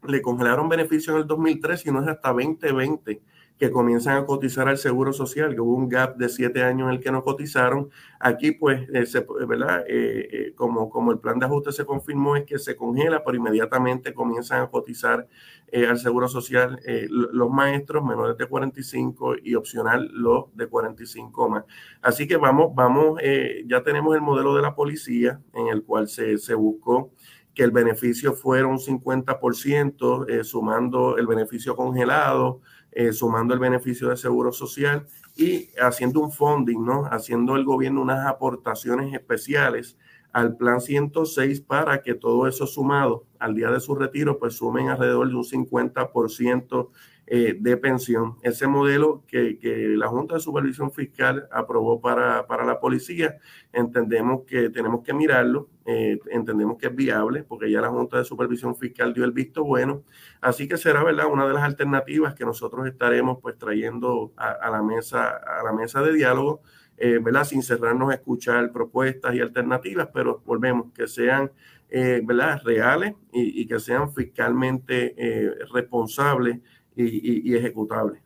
le 0.07 0.23
congelaron 0.23 0.69
beneficios 0.69 1.15
en 1.15 1.23
el 1.23 1.27
2003 1.27 1.87
y 1.87 1.93
no 1.93 2.03
es 2.03 2.09
hasta 2.09 2.31
2020 2.31 3.23
que 3.61 3.71
comienzan 3.71 4.17
a 4.17 4.25
cotizar 4.25 4.69
al 4.69 4.79
Seguro 4.79 5.13
Social, 5.13 5.55
que 5.55 5.61
hubo 5.61 5.75
un 5.75 5.87
gap 5.87 6.17
de 6.17 6.31
siete 6.31 6.63
años 6.63 6.89
en 6.89 6.95
el 6.95 7.01
que 7.01 7.13
no 7.13 7.23
cotizaron. 7.23 7.91
Aquí, 8.19 8.53
pues, 8.53 8.89
eh, 8.89 9.05
¿verdad? 9.47 9.85
Eh, 9.87 10.29
eh, 10.33 10.53
como, 10.55 10.89
como 10.89 11.13
el 11.13 11.19
plan 11.19 11.39
de 11.39 11.45
ajuste 11.45 11.71
se 11.71 11.85
confirmó, 11.85 12.37
es 12.37 12.47
que 12.47 12.59
se 12.59 12.75
congela, 12.75 13.23
pero 13.23 13.37
inmediatamente 13.37 14.15
comienzan 14.15 14.63
a 14.63 14.71
cotizar 14.71 15.29
al 15.73 15.99
Seguro 15.99 16.27
Social 16.27 16.81
los 17.11 17.51
maestros 17.51 18.03
menores 18.03 18.37
de 18.37 18.47
45 18.47 19.35
y 19.45 19.55
opcional 19.55 20.09
los 20.11 20.47
de 20.57 20.67
45 20.67 21.49
más. 21.49 21.65
Así 22.01 22.27
que 22.27 22.39
vamos, 22.39 22.75
vamos, 22.75 23.21
ya 23.67 23.83
tenemos 23.85 24.17
el 24.17 24.23
modelo 24.23 24.57
de 24.57 24.63
la 24.63 24.75
policía 24.75 25.39
en 25.53 25.69
el 25.69 25.85
cual 25.85 26.09
se, 26.09 26.39
se 26.39 26.55
buscó 26.55 27.13
que 27.55 27.63
el 27.63 27.71
beneficio 27.71 28.33
fuera 28.33 28.67
un 28.67 28.79
50%, 28.79 30.43
sumando 30.43 31.19
el 31.19 31.27
beneficio 31.29 31.77
congelado, 31.77 32.63
eh, 32.93 33.13
sumando 33.13 33.55
el 33.55 33.61
beneficio 33.61 34.09
de 34.09 34.17
seguro 34.17 34.53
social 34.53 35.07
y 35.37 35.71
haciendo 35.81 36.21
un 36.21 36.33
funding, 36.33 36.85
¿no? 36.85 37.05
Haciendo 37.05 37.57
el 37.57 37.65
gobierno 37.65 38.03
unas 38.03 38.27
aportaciones 38.27 39.15
especiales 39.15 39.97
al 40.33 40.57
plan 40.57 40.81
106 40.81 41.61
para 41.63 42.03
que 42.03 42.15
todo 42.15 42.47
eso 42.47 42.67
sumado 42.67 43.25
al 43.39 43.55
día 43.55 43.71
de 43.71 43.81
su 43.81 43.95
retiro, 43.95 44.39
pues 44.39 44.55
sumen 44.55 44.89
alrededor 44.89 45.29
de 45.29 45.35
un 45.35 45.45
50% 45.45 46.89
eh, 47.33 47.57
de 47.57 47.77
pensión. 47.77 48.39
Ese 48.43 48.67
modelo 48.67 49.23
que, 49.29 49.57
la 49.97 50.09
Junta 50.09 50.35
de 50.35 50.41
Supervisión 50.41 50.91
Fiscal 50.91 51.47
aprobó 51.53 52.01
para, 52.01 52.45
la 52.67 52.81
policía, 52.81 53.39
entendemos 53.73 54.43
que 54.49 54.69
tenemos 54.69 55.05
que 55.05 55.15
mirarlo, 55.15 55.69
eh, 55.87 56.19
entendemos 56.33 56.77
que 56.77 56.89
es 56.89 56.97
viable, 56.97 57.45
porque 57.45 57.71
ya 57.71 57.81
la 57.81 57.89
Junta 57.89 58.19
de 58.19 58.25
Supervisión 58.25 58.75
Fiscal 58.75 59.15
dio 59.15 59.25
el 59.25 59.31
visto 59.31 59.63
bueno. 59.63 60.03
Así 60.41 60.67
que 60.67 60.77
será, 60.77 61.05
¿verdad?, 61.05 61.27
una 61.31 61.47
de 61.47 61.55
las 61.55 61.63
alternativas 61.63 62.35
que 62.35 62.45
nosotros 62.45 62.85
estaremos 62.89 63.39
pues 63.41 63.57
trayendo 63.57 64.33
a, 64.37 64.69
la, 64.69 64.83
mesa, 64.83 65.29
a 65.29 65.63
la 65.63 65.73
mesa 65.73 66.03
de 66.03 66.13
diálogo. 66.13 66.63
Eh, 66.97 67.19
¿verdad? 67.23 67.45
Sin 67.45 67.63
cerrarnos 67.63 68.11
a 68.11 68.15
escuchar 68.15 68.73
propuestas 68.73 69.35
y 69.37 69.41
alternativas, 69.41 70.09
pero 70.13 70.43
volvemos, 70.45 70.93
que 70.93 71.07
sean 71.07 71.53
¿verdad? 71.89 72.61
reales 72.65 73.15
y, 73.33 73.67
que 73.67 73.81
sean 73.81 74.13
fiscalmente 74.13 75.15
responsables 75.73 76.59
y, 77.07 77.55
ejecutable. 77.55 78.21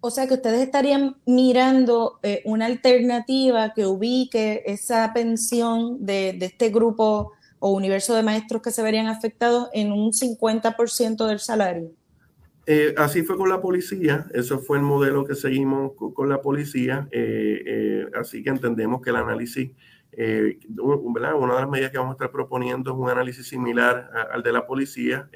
O 0.00 0.10
sea 0.10 0.26
que 0.26 0.34
ustedes 0.34 0.60
estarían 0.60 1.16
mirando 1.26 2.18
eh, 2.22 2.42
una 2.44 2.66
alternativa 2.66 3.72
que 3.74 3.86
ubique 3.86 4.62
esa 4.66 5.12
pensión 5.12 6.04
de, 6.04 6.30
este 6.40 6.70
grupo 6.70 7.32
o 7.58 7.72
universo 7.72 8.14
de 8.14 8.22
maestros 8.22 8.62
que 8.62 8.70
se 8.70 8.82
verían 8.82 9.06
afectados 9.06 9.68
en 9.72 9.92
un 9.92 10.12
50% 10.12 11.26
del 11.26 11.38
salario. 11.38 11.92
Eh, 12.66 12.94
así 12.96 13.22
fue 13.22 13.36
con 13.36 13.48
la 13.48 13.60
policía, 13.60 14.26
eso 14.32 14.60
fue 14.60 14.78
el 14.78 14.84
modelo 14.84 15.24
que 15.24 15.34
seguimos 15.34 15.92
con, 15.96 16.28
la 16.28 16.40
policía, 16.40 17.08
eh, 17.10 18.06
así 18.18 18.42
que 18.42 18.50
entendemos 18.50 19.02
que 19.02 19.10
el 19.10 19.16
análisis, 19.16 19.70
una 20.78 21.30
de 21.30 21.60
las 21.60 21.68
medidas 21.68 21.90
que 21.90 21.98
vamos 21.98 22.12
a 22.12 22.14
estar 22.14 22.30
proponiendo 22.30 22.92
es 22.92 22.96
un 22.96 23.08
análisis 23.08 23.48
similar 23.48 24.10
al 24.32 24.42
de 24.42 24.52
la 24.52 24.66
policía. 24.66 25.28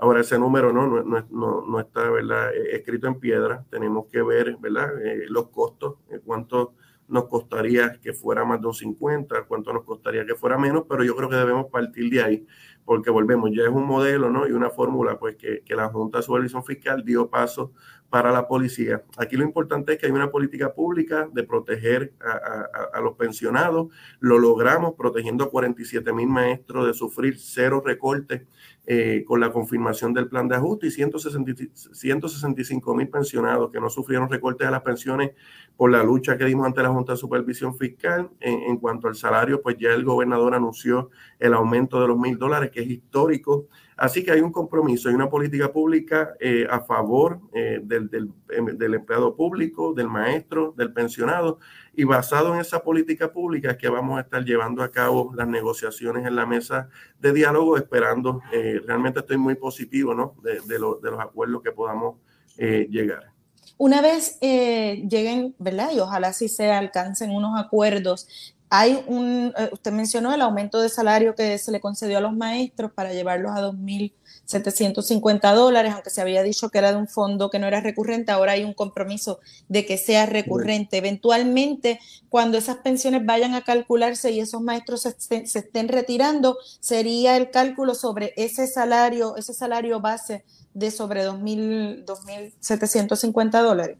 Ahora 0.00 0.20
ese 0.20 0.38
número 0.38 0.72
no, 0.72 0.86
no, 0.86 1.26
no, 1.30 1.64
no 1.66 1.80
está. 1.80 2.06
Eh, 2.06 2.76
escrito 2.76 3.08
en 3.08 3.18
piedra, 3.18 3.64
tenemos 3.68 4.06
que 4.06 4.22
ver 4.22 4.56
¿verdad? 4.60 4.90
Eh, 5.04 5.26
los 5.28 5.48
costos, 5.48 5.96
eh, 6.10 6.20
cuánto 6.24 6.74
nos 7.08 7.24
costaría 7.24 7.98
que 8.00 8.12
fuera 8.12 8.44
más 8.44 8.60
de 8.60 8.68
un 8.68 8.74
50, 8.74 9.44
cuánto 9.44 9.72
nos 9.72 9.84
costaría 9.84 10.24
que 10.24 10.34
fuera 10.34 10.56
menos, 10.58 10.84
pero 10.88 11.02
yo 11.02 11.16
creo 11.16 11.28
que 11.28 11.36
debemos 11.36 11.66
partir 11.66 12.10
de 12.10 12.22
ahí, 12.22 12.46
porque 12.84 13.10
volvemos, 13.10 13.50
ya 13.52 13.62
es 13.62 13.70
un 13.70 13.86
modelo 13.86 14.30
¿no? 14.30 14.46
y 14.46 14.52
una 14.52 14.70
fórmula 14.70 15.18
pues 15.18 15.36
que, 15.36 15.62
la 15.74 15.88
Junta 15.88 16.18
de 16.18 16.22
Supervisión 16.22 16.62
Fiscal 16.64 17.02
dio 17.04 17.28
paso 17.28 17.72
para 18.10 18.30
la 18.30 18.46
policía. 18.46 19.02
Aquí 19.16 19.36
lo 19.36 19.42
importante 19.42 19.94
es 19.94 19.98
que 19.98 20.06
hay 20.06 20.12
una 20.12 20.30
política 20.30 20.74
pública 20.74 21.28
de 21.32 21.44
proteger 21.44 22.12
a, 22.20 23.00
los 23.00 23.16
pensionados. 23.16 23.88
Lo 24.20 24.38
logramos 24.38 24.94
protegiendo 24.94 25.44
a 25.44 25.50
47 25.50 26.12
mil 26.12 26.28
maestros 26.28 26.86
de 26.86 26.94
sufrir 26.94 27.38
cero 27.38 27.82
recortes 27.84 28.42
eh, 28.90 29.22
con 29.26 29.38
la 29.38 29.52
confirmación 29.52 30.14
del 30.14 30.28
plan 30.28 30.48
de 30.48 30.56
ajuste 30.56 30.86
y 30.86 30.90
165 30.90 32.94
mil 32.94 33.08
pensionados 33.10 33.70
que 33.70 33.80
no 33.80 33.90
sufrieron 33.90 34.30
recortes 34.30 34.66
de 34.66 34.70
las 34.70 34.80
pensiones 34.80 35.32
por 35.76 35.90
la 35.90 36.02
lucha 36.02 36.38
que 36.38 36.46
dimos 36.46 36.64
ante 36.64 36.82
la 36.82 36.88
Junta 36.88 37.12
de 37.12 37.18
Supervisión 37.18 37.76
Fiscal. 37.76 38.30
En, 38.40 38.62
en 38.62 38.78
cuanto 38.78 39.06
al 39.06 39.14
salario, 39.14 39.60
pues 39.60 39.76
ya 39.78 39.90
el 39.90 40.04
gobernador 40.04 40.54
anunció 40.54 41.10
el 41.38 41.52
aumento 41.52 42.00
de 42.00 42.08
los 42.08 42.18
mil 42.18 42.38
dólares, 42.38 42.70
que 42.70 42.80
es 42.80 42.88
histórico. 42.88 43.66
Así 43.98 44.22
que 44.22 44.30
hay 44.30 44.40
un 44.40 44.52
compromiso, 44.52 45.08
hay 45.08 45.16
una 45.16 45.28
política 45.28 45.72
pública 45.72 46.36
eh, 46.38 46.68
a 46.70 46.78
favor 46.80 47.40
eh, 47.52 47.80
del, 47.82 48.08
em, 48.48 48.66
del, 48.78 48.94
empleado 48.94 49.34
público, 49.34 49.92
del 49.92 50.06
maestro, 50.06 50.72
del 50.76 50.92
pensionado, 50.92 51.58
y 51.96 52.04
basado 52.04 52.54
en 52.54 52.60
esa 52.60 52.80
política 52.84 53.32
pública 53.32 53.72
es 53.72 53.76
que 53.76 53.88
vamos 53.88 54.16
a 54.16 54.20
estar 54.20 54.44
llevando 54.44 54.84
a 54.84 54.92
cabo 54.92 55.32
las 55.34 55.48
negociaciones 55.48 56.24
en 56.24 56.36
la 56.36 56.46
mesa 56.46 56.88
de 57.18 57.32
diálogo, 57.32 57.76
esperando, 57.76 58.40
eh, 58.52 58.80
realmente 58.86 59.18
estoy 59.18 59.36
muy 59.36 59.56
positivo 59.56 60.14
¿no? 60.14 60.36
de, 60.44 60.60
de, 60.60 60.78
los 60.78 61.20
acuerdos 61.20 61.60
que 61.62 61.72
podamos 61.72 62.18
llegar. 62.56 63.32
Una 63.78 64.00
vez 64.00 64.38
lleguen, 64.40 65.54
¿verdad? 65.58 65.90
Y 65.92 66.00
ojalá 66.00 66.32
sí 66.32 66.48
se 66.48 66.70
alcancen 66.72 67.30
unos 67.30 67.58
acuerdos 67.58 68.56
hay 68.70 69.02
un, 69.06 69.52
eh, 69.56 69.70
usted 69.72 69.92
mencionó 69.92 70.34
el 70.34 70.42
aumento 70.42 70.80
de 70.80 70.88
salario 70.88 71.34
que 71.34 71.58
se 71.58 71.72
le 71.72 71.80
concedió 71.80 72.18
a 72.18 72.20
los 72.20 72.36
maestros 72.36 72.92
para 72.92 73.12
llevarlos 73.12 73.52
a 73.52 73.62
2.750 73.62 75.54
dólares, 75.54 75.92
aunque 75.94 76.10
se 76.10 76.20
había 76.20 76.42
dicho 76.42 76.68
que 76.68 76.78
era 76.78 76.92
de 76.92 76.98
un 76.98 77.08
fondo 77.08 77.48
que 77.50 77.58
no 77.58 77.66
era 77.66 77.80
recurrente, 77.80 78.30
ahora 78.30 78.52
hay 78.52 78.64
un 78.64 78.74
compromiso 78.74 79.40
de 79.68 79.86
que 79.86 79.96
sea 79.96 80.26
recurrente. 80.26 80.98
Eventualmente, 80.98 81.98
cuando 82.28 82.58
esas 82.58 82.76
pensiones 82.78 83.24
vayan 83.24 83.54
a 83.54 83.62
calcularse 83.62 84.32
y 84.32 84.40
esos 84.40 84.60
maestros 84.60 85.02
se 85.02 85.16
estén, 85.54 85.88
retirando, 85.88 86.58
sería 86.80 87.36
el 87.36 87.50
cálculo 87.50 87.94
sobre 87.94 88.34
ese 88.36 88.66
salario, 88.66 89.36
ese 89.36 89.54
salario 89.54 90.00
base 90.00 90.44
de 90.74 90.90
sobre 90.90 91.26
2.750 91.26 93.62
dólares. 93.62 93.96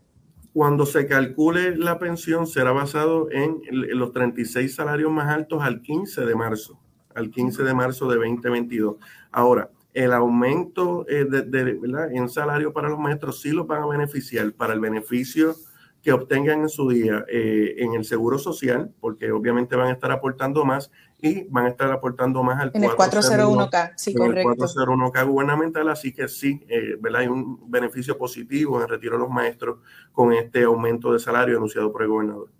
Cuando 0.53 0.87
se 0.87 1.07
calcule 1.07 1.77
la 1.77 1.99
pensión 1.99 2.47
será 2.47 2.73
basado 2.73 3.29
en 3.31 3.61
los 3.71 4.13
36 4.13 4.75
salarios 4.75 5.11
más 5.13 5.29
altos 5.29 5.63
al 5.63 5.83
15 5.83 6.25
de 6.25 6.35
marzo, 6.35 6.79
al 7.15 7.31
15 7.31 7.63
de 7.63 7.75
marzo 7.75 8.09
de 8.09 8.17
2022. 8.17 8.97
Ahora, 9.31 9.71
el 9.95 10.13
aumento 10.13 11.07
eh, 11.09 11.25
de, 11.25 11.79
en 12.13 12.29
salario 12.29 12.73
para 12.73 12.89
los 12.89 12.99
maestros 12.99 13.41
sí 13.41 13.51
los 13.51 13.67
van 13.67 13.83
a 13.83 13.87
beneficiar 13.87 14.53
para 14.53 14.73
el 14.73 14.81
beneficio 14.81 15.55
que 16.03 16.13
obtengan 16.13 16.61
en 16.61 16.69
su 16.69 16.89
día 16.89 17.25
eh, 17.29 17.75
en 17.79 17.95
el 17.95 18.05
seguro 18.05 18.39
social, 18.39 18.93
porque 19.01 19.33
obviamente 19.33 19.77
van 19.77 19.89
a 19.89 19.93
estar 19.93 20.13
aportando 20.13 20.65
más 20.65 20.91
y 21.21 21.49
van 21.49 21.67
a 21.67 21.69
estar 21.71 21.91
aportando 21.91 22.43
más 22.43 22.61
al 22.61 22.71
en 22.75 22.85
el 22.85 22.91
401K, 22.91 23.93
sí, 23.97 24.15
correcto. 24.15 24.51
El 24.51 24.59
401K 24.59 25.27
gubernamental, 25.27 25.89
así 25.89 26.13
que 26.13 26.29
sí, 26.29 26.65
eh, 26.69 26.97
¿verdad? 27.01 27.23
hay 27.23 27.27
un 27.27 27.71
beneficio 27.71 28.17
positivo 28.17 28.77
en 28.77 28.83
el 28.83 28.89
retiro 28.89 29.15
de 29.17 29.21
los 29.21 29.31
maestros 29.31 29.81
con 30.13 30.33
este 30.33 30.63
aumento 30.63 31.13
de 31.13 31.19
salario 31.19 31.57
anunciado 31.57 31.93
por 31.93 32.03
el 32.03 32.09
gobernador. 32.09 32.53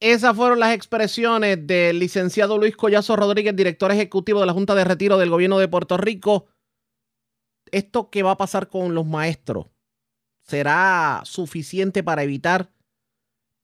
Esas 0.00 0.36
fueron 0.36 0.60
las 0.60 0.74
expresiones 0.74 1.66
del 1.66 1.98
licenciado 1.98 2.58
Luis 2.58 2.76
Collazo 2.76 3.16
Rodríguez, 3.16 3.54
director 3.54 3.90
ejecutivo 3.90 4.40
de 4.40 4.46
la 4.46 4.52
Junta 4.52 4.74
de 4.74 4.84
Retiro 4.84 5.18
del 5.18 5.30
Gobierno 5.30 5.58
de 5.58 5.68
Puerto 5.68 5.96
Rico. 5.96 6.46
¿Esto 7.70 8.08
qué 8.10 8.22
va 8.22 8.32
a 8.32 8.36
pasar 8.36 8.68
con 8.68 8.94
los 8.94 9.06
maestros? 9.06 9.66
¿Será 10.42 11.20
suficiente 11.24 12.02
para 12.02 12.22
evitar 12.22 12.70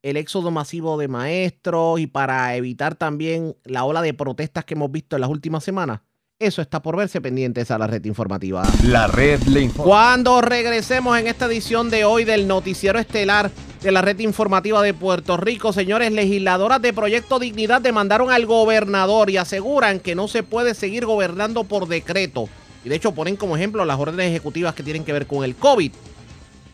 el 0.04 0.18
éxodo 0.18 0.50
masivo 0.50 0.98
de 0.98 1.08
maestros 1.08 1.98
y 1.98 2.06
para 2.06 2.54
evitar 2.56 2.94
también 2.94 3.56
la 3.64 3.84
ola 3.84 4.02
de 4.02 4.12
protestas 4.12 4.66
que 4.66 4.74
hemos 4.74 4.92
visto 4.92 5.16
en 5.16 5.22
las 5.22 5.30
últimas 5.30 5.64
semanas? 5.64 6.00
Eso 6.38 6.60
está 6.60 6.82
por 6.82 6.94
verse 6.96 7.22
pendientes 7.22 7.70
a 7.70 7.78
la 7.78 7.86
red 7.86 8.04
informativa. 8.04 8.64
La 8.82 9.06
red 9.06 9.40
le 9.44 9.62
informa. 9.62 9.88
Cuando 9.88 10.42
regresemos 10.42 11.18
en 11.18 11.26
esta 11.26 11.46
edición 11.46 11.88
de 11.88 12.04
hoy 12.04 12.24
del 12.24 12.46
noticiero 12.46 12.98
estelar 12.98 13.50
de 13.82 13.92
la 13.92 14.02
red 14.02 14.18
informativa 14.18 14.82
de 14.82 14.92
Puerto 14.92 15.38
Rico, 15.38 15.72
señores 15.72 16.12
legisladoras 16.12 16.82
de 16.82 16.92
Proyecto 16.92 17.38
Dignidad 17.38 17.80
demandaron 17.80 18.30
al 18.30 18.44
gobernador 18.44 19.30
y 19.30 19.38
aseguran 19.38 20.00
que 20.00 20.14
no 20.14 20.28
se 20.28 20.42
puede 20.42 20.74
seguir 20.74 21.06
gobernando 21.06 21.64
por 21.64 21.88
decreto. 21.88 22.50
Y 22.84 22.90
de 22.90 22.96
hecho 22.96 23.12
ponen 23.12 23.36
como 23.36 23.56
ejemplo 23.56 23.86
las 23.86 23.98
órdenes 23.98 24.28
ejecutivas 24.28 24.74
que 24.74 24.82
tienen 24.82 25.04
que 25.04 25.14
ver 25.14 25.26
con 25.26 25.44
el 25.44 25.54
COVID. 25.54 25.92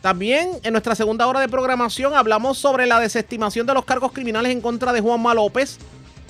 También 0.01 0.49
en 0.63 0.73
nuestra 0.73 0.95
segunda 0.95 1.27
hora 1.27 1.39
de 1.39 1.47
programación 1.47 2.15
hablamos 2.15 2.57
sobre 2.57 2.87
la 2.87 2.99
desestimación 2.99 3.67
de 3.67 3.75
los 3.75 3.85
cargos 3.85 4.11
criminales 4.11 4.51
en 4.51 4.59
contra 4.59 4.93
de 4.93 4.99
Juanma 4.99 5.35
López 5.35 5.77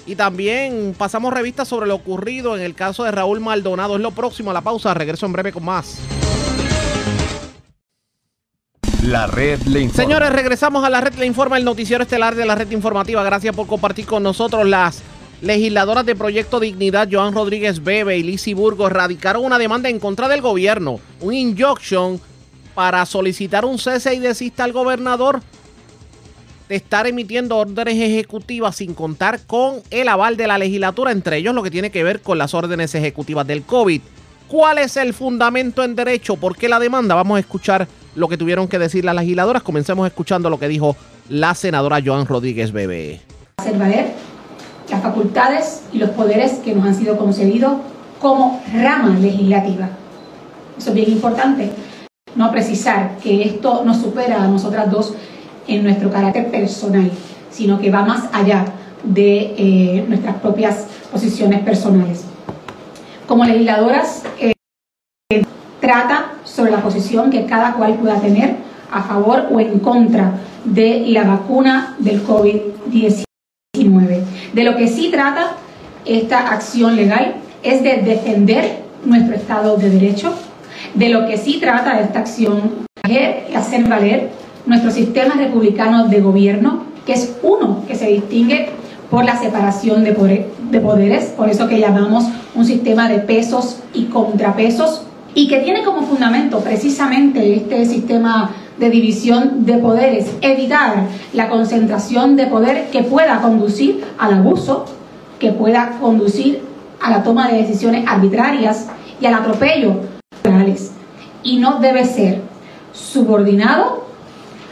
y 0.06 0.16
también 0.16 0.94
pasamos 0.98 1.34
revista 1.34 1.64
sobre 1.64 1.88
lo 1.88 1.96
ocurrido 1.96 2.58
en 2.58 2.64
el 2.64 2.76
caso 2.76 3.06
de 3.06 3.12
Raúl 3.12 3.40
Maldonado. 3.40 3.96
Es 3.96 4.02
lo 4.02 4.12
próximo 4.12 4.52
a 4.52 4.54
la 4.54 4.62
pausa. 4.62 4.94
Regreso 4.94 5.26
en 5.26 5.32
breve 5.32 5.54
con 5.54 5.64
más. 5.64 6.00
La 9.04 9.28
red 9.28 9.62
le 9.62 9.82
informa. 9.82 10.04
Señores, 10.04 10.34
regresamos 10.34 10.84
a 10.84 10.90
la 10.90 11.00
red 11.00 11.14
le 11.16 11.26
informa, 11.26 11.58
el 11.58 11.64
noticiero 11.64 12.04
estelar 12.04 12.36
de 12.36 12.46
la 12.46 12.56
red 12.56 12.70
informativa. 12.72 13.24
Gracias 13.24 13.56
por 13.56 13.68
compartir 13.68 14.06
con 14.06 14.22
nosotros 14.22 14.68
las 14.68 15.02
legisladoras 15.42 16.06
de 16.06 16.16
Proyecto 16.16 16.60
Dignidad, 16.60 17.08
Joan 17.10 17.34
Rodríguez 17.34 17.84
Bebe 17.84 18.18
y 18.18 18.24
Lizzie 18.24 18.54
Burgos, 18.54 18.92
radicaron 18.92 19.44
una 19.44 19.58
demanda 19.58 19.90
en 19.90 20.00
contra 20.00 20.28
del 20.28 20.42
gobierno, 20.42 21.00
un 21.20 21.34
injunction 21.34 22.22
para 22.82 23.06
solicitar 23.06 23.64
un 23.64 23.78
cese 23.78 24.16
y 24.16 24.20
desista 24.20 24.64
al 24.64 24.72
gobernador 24.72 25.40
de 26.68 26.76
estar 26.76 27.06
emitiendo 27.06 27.56
órdenes 27.58 27.94
ejecutivas 27.94 28.78
sin 28.78 28.96
contar 28.96 29.42
con 29.46 29.84
el 29.92 30.08
aval 30.08 30.36
de 30.36 30.48
la 30.48 30.58
legislatura, 30.58 31.12
entre 31.12 31.38
ellos 31.38 31.54
lo 31.54 31.62
que 31.62 31.70
tiene 31.70 31.92
que 31.92 32.04
ver 32.04 32.22
con 32.22 32.40
las 32.40 32.56
órdenes 32.56 32.96
ejecutivas 32.96 33.46
del 33.46 33.62
COVID. 33.62 34.02
¿Cuál 34.48 34.80
es 34.80 34.98
el 34.98 35.14
fundamento 35.14 35.84
en 35.84 35.96
derecho? 35.96 36.38
¿Por 36.38 36.58
qué 36.58 36.68
la 36.68 36.80
demanda? 36.80 37.14
Vamos 37.14 37.38
a 37.38 37.42
escuchar 37.42 37.88
lo 38.16 38.28
que 38.28 38.36
tuvieron 38.36 38.68
que 38.68 38.80
decir 38.80 39.06
las 39.06 39.14
legisladoras. 39.14 39.62
Comencemos 39.62 40.08
escuchando 40.08 40.50
lo 40.50 40.58
que 40.58 40.68
dijo 40.68 40.96
la 41.30 41.54
senadora 41.54 42.02
Joan 42.04 42.26
Rodríguez 42.26 42.72
Bebe. 42.72 43.22
Hacer 43.58 43.78
las 44.90 45.02
facultades 45.04 45.84
y 45.94 46.00
los 46.00 46.10
poderes 46.10 46.54
que 46.64 46.74
nos 46.74 46.88
han 46.88 46.96
sido 46.96 47.16
concedidos 47.16 47.74
como 48.20 48.60
rama 48.74 49.20
legislativa. 49.20 49.88
Eso 50.80 50.90
es 50.90 50.96
bien 50.96 51.12
importante. 51.12 51.70
No 52.36 52.52
precisar 52.52 53.18
que 53.22 53.44
esto 53.44 53.84
nos 53.86 53.98
supera 53.98 54.44
a 54.44 54.48
nosotras 54.48 54.90
dos 54.90 55.14
en 55.68 55.84
nuestro 55.84 56.10
carácter 56.10 56.50
personal, 56.50 57.12
sino 57.50 57.80
que 57.80 57.92
va 57.92 58.04
más 58.04 58.30
allá 58.34 58.66
de 59.04 59.54
eh, 59.58 60.06
nuestras 60.08 60.36
propias 60.38 60.88
posiciones 61.12 61.60
personales. 61.62 62.26
Como 63.28 63.46
legisladoras, 63.46 64.24
eh, 64.40 64.54
trata 65.80 66.34
sobre 66.44 66.72
la 66.72 66.82
posición 66.82 67.30
que 67.30 67.46
cada 67.46 67.74
cual 67.74 67.96
pueda 67.96 68.20
tener 68.20 68.58
a 68.92 69.02
favor 69.04 69.48
o 69.52 69.60
en 69.60 69.80
contra 69.80 70.34
de 70.66 71.06
la 71.08 71.24
vacuna 71.24 71.96
del 72.00 72.26
COVID-19. 72.26 73.26
De 74.54 74.64
lo 74.64 74.76
que 74.76 74.88
sí 74.88 75.10
trata 75.12 75.56
esta 76.06 76.52
acción 76.52 76.96
legal 76.96 77.36
es 77.64 77.84
de 77.84 77.98
defender 77.98 78.84
nuestro 79.06 79.36
Estado 79.36 79.78
de 79.78 79.90
Derecho. 79.90 80.34
De 80.94 81.10
lo 81.10 81.28
que 81.28 81.38
sí 81.38 81.60
trata 81.60 82.00
esta 82.00 82.20
acción 82.20 82.72
es 83.08 83.56
hacer 83.56 83.88
valer 83.88 84.30
nuestro 84.66 84.92
sistema 84.92 85.36
republicano 85.36 86.08
de 86.08 86.22
gobierno, 86.22 86.84
que 87.06 87.14
es 87.14 87.38
uno 87.42 87.84
que 87.88 87.96
se 87.96 88.08
distingue 88.08 88.70
por 89.10 89.26
la 89.26 89.38
separación 89.38 90.04
de, 90.04 90.14
poderes, 90.14 91.26
por 91.26 91.50
eso 91.50 91.68
que 91.68 91.80
llamamos 91.80 92.26
un 92.56 92.66
sistema 92.66 93.10
de 93.10 93.20
pesos 93.20 93.78
y 93.94 94.06
contrapesos, 94.06 95.04
y 95.34 95.48
que 95.48 95.60
tiene 95.60 95.84
como 95.84 96.04
fundamento 96.04 96.60
precisamente 96.60 97.56
este 97.56 97.86
sistema 97.86 98.52
de 98.78 98.90
división 98.90 99.66
de 99.66 99.78
poderes, 99.78 100.32
evitar 100.42 101.08
la 101.34 101.50
concentración 101.50 102.36
de 102.36 102.48
poder 102.48 102.90
que 102.92 103.04
pueda 103.04 103.42
conducir 103.42 104.04
al 104.18 104.34
abuso, 104.36 104.86
que 105.40 105.52
pueda 105.52 105.98
conducir 106.00 106.62
a 107.02 107.12
la 107.12 107.24
toma 107.24 107.50
de 107.50 107.58
decisiones 107.58 108.06
arbitrarias 108.08 108.88
y 109.20 109.26
al 109.26 109.36
atropello 109.36 110.11
y 111.52 111.58
no 111.58 111.80
debe 111.80 112.06
ser 112.06 112.40
subordinado 112.94 114.06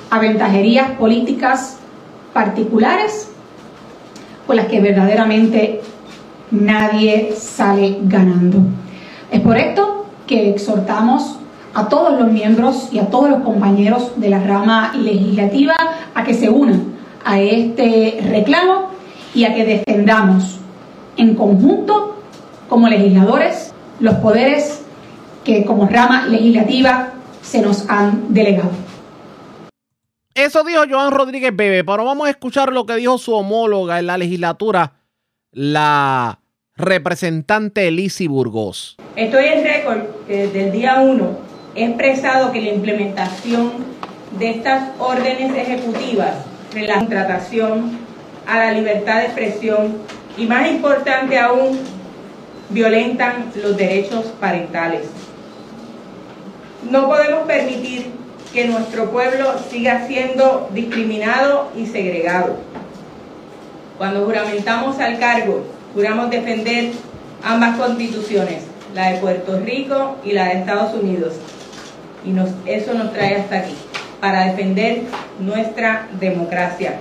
a 0.09 0.17
ventajerías 0.17 0.91
políticas 0.91 1.77
particulares 2.31 3.29
con 4.47 4.55
las 4.55 4.67
que 4.67 4.79
verdaderamente 4.79 5.81
nadie 6.51 7.33
sale 7.37 7.97
ganando. 8.03 8.59
Es 9.29 9.41
por 9.41 9.57
esto 9.57 10.05
que 10.25 10.51
exhortamos 10.51 11.35
a 11.73 11.89
todos 11.89 12.17
los 12.17 12.31
miembros 12.31 12.87
y 12.93 12.99
a 12.99 13.07
todos 13.07 13.29
los 13.29 13.41
compañeros 13.41 14.13
de 14.15 14.29
la 14.29 14.39
rama 14.39 14.93
legislativa 14.95 15.75
a 16.15 16.23
que 16.23 16.33
se 16.33 16.49
unan 16.49 16.93
a 17.25 17.41
este 17.41 18.21
reclamo 18.23 18.91
y 19.35 19.43
a 19.43 19.53
que 19.53 19.65
defendamos 19.65 20.59
en 21.17 21.35
conjunto 21.35 22.15
como 22.69 22.87
legisladores 22.87 23.73
los 23.99 24.15
poderes 24.15 24.85
que 25.53 25.65
como 25.65 25.87
rama 25.87 26.27
legislativa 26.27 27.13
se 27.41 27.61
nos 27.61 27.89
han 27.89 28.33
delegado. 28.33 28.71
Eso 30.35 30.63
dijo 30.63 30.83
Joan 30.89 31.11
Rodríguez 31.11 31.55
Bebe, 31.55 31.83
pero 31.83 32.05
vamos 32.05 32.27
a 32.27 32.29
escuchar 32.29 32.71
lo 32.71 32.85
que 32.85 32.95
dijo 32.95 33.17
su 33.17 33.33
homóloga 33.33 33.99
en 33.99 34.07
la 34.07 34.17
legislatura, 34.17 34.93
la 35.51 36.39
representante 36.75 37.87
Elisi 37.87 38.27
Burgos. 38.27 38.95
Estoy 39.15 39.45
en 39.45 39.63
récord 39.63 40.01
que 40.27 40.47
desde 40.47 40.67
el 40.67 40.71
día 40.71 41.01
1 41.01 41.39
he 41.75 41.85
expresado 41.85 42.51
que 42.51 42.61
la 42.61 42.69
implementación 42.69 43.71
de 44.37 44.51
estas 44.51 44.91
órdenes 44.99 45.55
ejecutivas 45.55 46.35
de 46.73 46.83
la 46.83 46.99
contratación 46.99 47.99
a 48.47 48.57
la 48.59 48.71
libertad 48.71 49.17
de 49.17 49.25
expresión 49.25 49.97
y 50.37 50.45
más 50.45 50.69
importante 50.69 51.37
aún, 51.37 51.79
violentan 52.69 53.51
los 53.61 53.75
derechos 53.75 54.25
parentales. 54.39 55.07
No 56.83 57.07
podemos 57.07 57.45
permitir 57.45 58.11
que 58.53 58.67
nuestro 58.67 59.11
pueblo 59.11 59.53
siga 59.69 60.07
siendo 60.07 60.69
discriminado 60.73 61.69
y 61.75 61.85
segregado. 61.85 62.55
Cuando 63.97 64.25
juramentamos 64.25 64.97
al 64.99 65.19
cargo, 65.19 65.65
juramos 65.93 66.29
defender 66.29 66.91
ambas 67.43 67.77
constituciones, 67.77 68.63
la 68.95 69.11
de 69.11 69.19
Puerto 69.19 69.59
Rico 69.59 70.15
y 70.23 70.31
la 70.31 70.45
de 70.45 70.59
Estados 70.59 70.93
Unidos. 70.93 71.33
Y 72.25 72.33
eso 72.69 72.93
nos 72.93 73.11
trae 73.11 73.35
hasta 73.35 73.59
aquí, 73.59 73.75
para 74.21 74.45
defender 74.45 75.01
nuestra 75.39 76.07
democracia. 76.19 76.95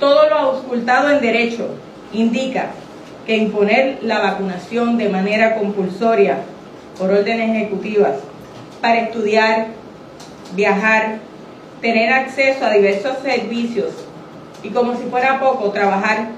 Todo 0.00 0.30
lo 0.30 0.36
auscultado 0.36 1.10
en 1.10 1.20
derecho 1.20 1.68
indica 2.12 2.70
que 3.26 3.36
imponer 3.36 3.98
la 4.00 4.18
vacunación 4.18 4.96
de 4.96 5.10
manera 5.10 5.56
compulsoria 5.56 6.38
por 6.98 7.10
órdenes 7.10 7.54
ejecutivas 7.56 8.14
para 8.80 9.00
estudiar, 9.00 9.68
viajar, 10.54 11.18
tener 11.80 12.12
acceso 12.12 12.64
a 12.64 12.72
diversos 12.72 13.18
servicios 13.22 13.92
y 14.62 14.70
como 14.70 14.96
si 14.96 15.04
fuera 15.04 15.40
poco, 15.40 15.70
trabajar 15.70 16.28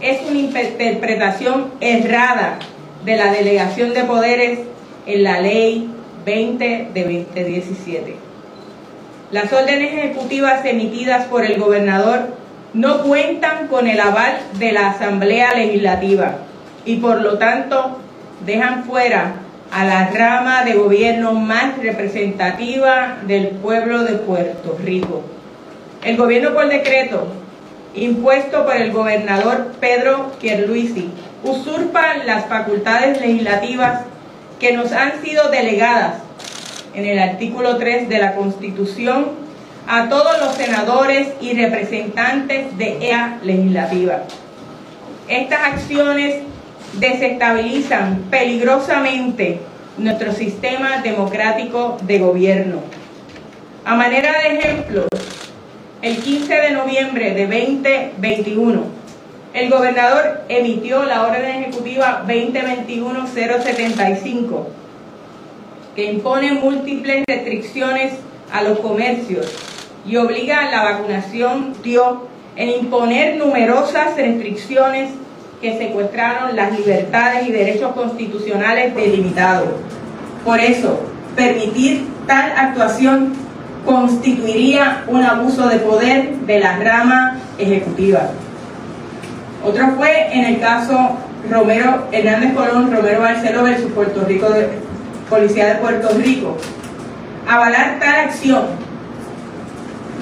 es 0.00 0.20
una 0.28 0.38
interpretación 0.38 1.70
errada 1.80 2.58
de 3.04 3.16
la 3.16 3.32
delegación 3.32 3.94
de 3.94 4.04
poderes 4.04 4.60
en 5.06 5.22
la 5.22 5.40
ley 5.40 5.88
20 6.24 6.88
de 6.92 7.02
2017. 7.02 8.16
Las 9.30 9.52
órdenes 9.52 9.94
ejecutivas 9.94 10.64
emitidas 10.64 11.26
por 11.26 11.44
el 11.44 11.58
gobernador 11.58 12.34
no 12.74 13.02
cuentan 13.02 13.68
con 13.68 13.86
el 13.86 14.00
aval 14.00 14.38
de 14.58 14.72
la 14.72 14.90
Asamblea 14.90 15.54
Legislativa 15.54 16.36
y 16.84 16.96
por 16.96 17.20
lo 17.20 17.38
tanto 17.38 17.98
dejan 18.44 18.84
fuera 18.84 19.34
a 19.72 19.86
la 19.86 20.10
rama 20.10 20.64
de 20.64 20.74
gobierno 20.74 21.32
más 21.32 21.78
representativa 21.78 23.16
del 23.26 23.48
pueblo 23.48 24.04
de 24.04 24.16
Puerto 24.16 24.76
Rico. 24.84 25.22
el 26.04 26.16
gobierno 26.16 26.52
por 26.52 26.68
decreto, 26.68 27.28
impuesto 27.94 28.66
por 28.66 28.76
el 28.76 28.92
gobernador 28.92 29.72
Pedro 29.80 30.32
Pierluisi, 30.40 31.10
usurpa 31.42 32.16
las 32.26 32.46
facultades 32.46 33.20
legislativas 33.20 34.02
que 34.60 34.72
nos 34.72 34.92
han 34.92 35.22
sido 35.24 35.48
delegadas 35.50 36.16
en 36.94 37.06
el 37.06 37.18
artículo 37.18 37.78
3 37.78 38.10
de 38.10 38.18
la 38.18 38.34
Constitución 38.34 39.30
a 39.88 40.10
todos 40.10 40.38
los 40.38 40.54
senadores 40.54 41.28
y 41.40 41.54
representantes 41.54 42.76
de 42.76 43.08
EA 43.08 43.38
legislativa. 43.42 44.24
Estas 45.28 45.60
acciones 45.60 46.42
desestabilizan 46.94 48.24
peligrosamente 48.30 49.60
nuestro 49.98 50.32
sistema 50.32 51.02
democrático 51.02 51.98
de 52.02 52.18
gobierno. 52.18 52.80
A 53.84 53.94
manera 53.94 54.32
de 54.38 54.56
ejemplo, 54.56 55.06
el 56.02 56.18
15 56.18 56.54
de 56.54 56.70
noviembre 56.72 57.34
de 57.34 57.46
2021, 57.46 59.02
el 59.54 59.70
gobernador 59.70 60.42
emitió 60.48 61.04
la 61.04 61.26
orden 61.26 61.44
ejecutiva 61.44 62.24
2021-075, 62.26 64.64
que 65.94 66.12
impone 66.12 66.52
múltiples 66.52 67.24
restricciones 67.26 68.14
a 68.50 68.62
los 68.62 68.78
comercios 68.78 69.54
y 70.06 70.16
obliga 70.16 70.60
a 70.60 70.70
la 70.70 70.84
vacunación, 70.84 71.74
dio 71.82 72.28
en 72.56 72.70
imponer 72.70 73.36
numerosas 73.36 74.16
restricciones 74.16 75.10
que 75.62 75.78
secuestraron 75.78 76.56
las 76.56 76.76
libertades 76.76 77.48
y 77.48 77.52
derechos 77.52 77.92
constitucionales 77.92 78.94
delimitados. 78.96 79.68
Por 80.44 80.58
eso, 80.58 81.00
permitir 81.36 82.08
tal 82.26 82.52
actuación 82.56 83.32
constituiría 83.86 85.04
un 85.06 85.22
abuso 85.22 85.68
de 85.68 85.78
poder 85.78 86.32
de 86.34 86.60
la 86.60 86.78
rama 86.78 87.38
ejecutiva. 87.58 88.30
Otro 89.64 89.92
fue 89.96 90.36
en 90.36 90.44
el 90.44 90.60
caso 90.60 91.16
Romero 91.48 92.08
Hernández 92.10 92.54
Colón, 92.54 92.92
Romero 92.92 93.20
Barceló 93.20 93.62
versus 93.62 93.92
Puerto 93.92 94.24
Rico, 94.26 94.50
de, 94.50 94.68
Policía 95.30 95.66
de 95.66 95.74
Puerto 95.76 96.08
Rico. 96.18 96.56
Avalar 97.48 97.98
tal 98.00 98.26
acción, 98.26 98.64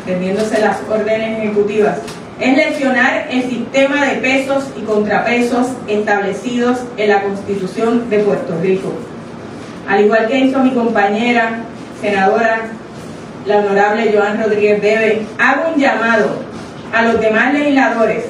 entendiéndose 0.01 0.61
las 0.61 0.79
órdenes 0.89 1.39
ejecutivas, 1.39 1.99
es 2.41 2.57
lesionar 2.57 3.29
el 3.31 3.43
sistema 3.43 4.07
de 4.07 4.17
pesos 4.17 4.65
y 4.77 4.81
contrapesos 4.81 5.69
establecidos 5.87 6.79
en 6.97 7.11
la 7.11 7.23
Constitución 7.23 8.09
de 8.09 8.21
Puerto 8.21 8.59
Rico. 8.63 8.93
Al 9.87 10.05
igual 10.05 10.27
que 10.27 10.39
hizo 10.39 10.61
mi 10.61 10.71
compañera 10.71 11.59
senadora, 12.01 12.63
la 13.47 13.59
honorable 13.59 14.13
Joan 14.15 14.43
Rodríguez 14.43 14.81
Bebe, 14.81 15.27
hago 15.39 15.75
un 15.75 15.81
llamado 15.81 16.29
a 16.95 17.03
los 17.03 17.21
demás 17.21 17.53
legisladores 17.53 18.25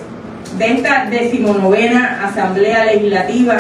de 0.59 0.73
esta 0.73 1.07
decimonovena 1.07 2.21
Asamblea 2.25 2.87
Legislativa 2.87 3.59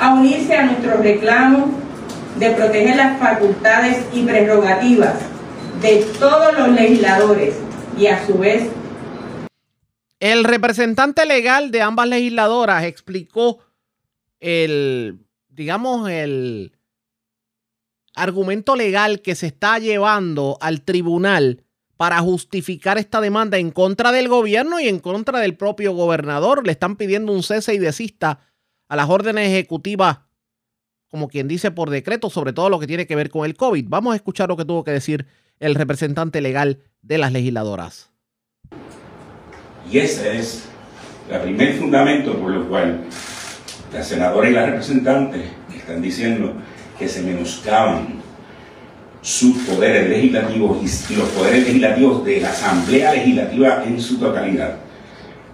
a 0.00 0.14
unirse 0.14 0.56
a 0.56 0.64
nuestro 0.64 0.96
reclamo 0.96 1.70
de 2.36 2.50
proteger 2.50 2.96
las 2.96 3.18
facultades 3.18 3.98
y 4.12 4.22
prerrogativas 4.22 5.14
de 5.80 6.04
todos 6.18 6.58
los 6.58 6.68
legisladores 6.70 7.54
y 7.96 8.06
a 8.06 8.24
su 8.26 8.38
vez 8.38 8.64
el 10.20 10.44
representante 10.44 11.26
legal 11.26 11.70
de 11.70 11.82
ambas 11.82 12.08
legisladoras 12.08 12.84
explicó 12.84 13.58
el, 14.40 15.20
digamos, 15.48 16.10
el 16.10 16.72
argumento 18.14 18.74
legal 18.74 19.22
que 19.22 19.34
se 19.34 19.46
está 19.46 19.78
llevando 19.78 20.58
al 20.60 20.82
tribunal 20.82 21.64
para 21.96 22.20
justificar 22.20 22.98
esta 22.98 23.20
demanda 23.20 23.58
en 23.58 23.70
contra 23.70 24.12
del 24.12 24.28
gobierno 24.28 24.80
y 24.80 24.88
en 24.88 25.00
contra 25.00 25.40
del 25.40 25.56
propio 25.56 25.92
gobernador. 25.92 26.64
Le 26.64 26.72
están 26.72 26.96
pidiendo 26.96 27.32
un 27.32 27.42
cese 27.42 27.74
y 27.74 27.78
desista 27.78 28.40
a 28.88 28.96
las 28.96 29.08
órdenes 29.08 29.48
ejecutivas, 29.48 30.20
como 31.08 31.28
quien 31.28 31.48
dice 31.48 31.70
por 31.70 31.90
decreto, 31.90 32.30
sobre 32.30 32.52
todo 32.52 32.70
lo 32.70 32.78
que 32.78 32.86
tiene 32.86 33.06
que 33.06 33.16
ver 33.16 33.30
con 33.30 33.44
el 33.44 33.56
COVID. 33.56 33.86
Vamos 33.88 34.12
a 34.12 34.16
escuchar 34.16 34.48
lo 34.48 34.56
que 34.56 34.64
tuvo 34.64 34.84
que 34.84 34.92
decir 34.92 35.26
el 35.58 35.74
representante 35.74 36.40
legal 36.40 36.82
de 37.02 37.18
las 37.18 37.32
legisladoras. 37.32 38.07
Y 39.90 39.98
ese 39.98 40.38
es 40.38 40.64
el 41.30 41.40
primer 41.40 41.74
fundamento 41.74 42.34
por 42.38 42.50
lo 42.50 42.68
cual 42.68 43.00
la 43.92 44.02
senadora 44.02 44.48
y 44.48 44.52
la 44.52 44.66
representante 44.66 45.44
están 45.74 46.02
diciendo 46.02 46.52
que 46.98 47.08
se 47.08 47.22
menoscaban 47.22 48.18
sus 49.22 49.56
poderes 49.58 50.08
legislativos 50.08 50.78
y 51.10 51.14
los 51.14 51.28
poderes 51.30 51.64
legislativos 51.64 52.24
de 52.24 52.40
la 52.40 52.50
Asamblea 52.50 53.14
Legislativa 53.14 53.84
en 53.86 54.00
su 54.00 54.18
totalidad 54.18 54.76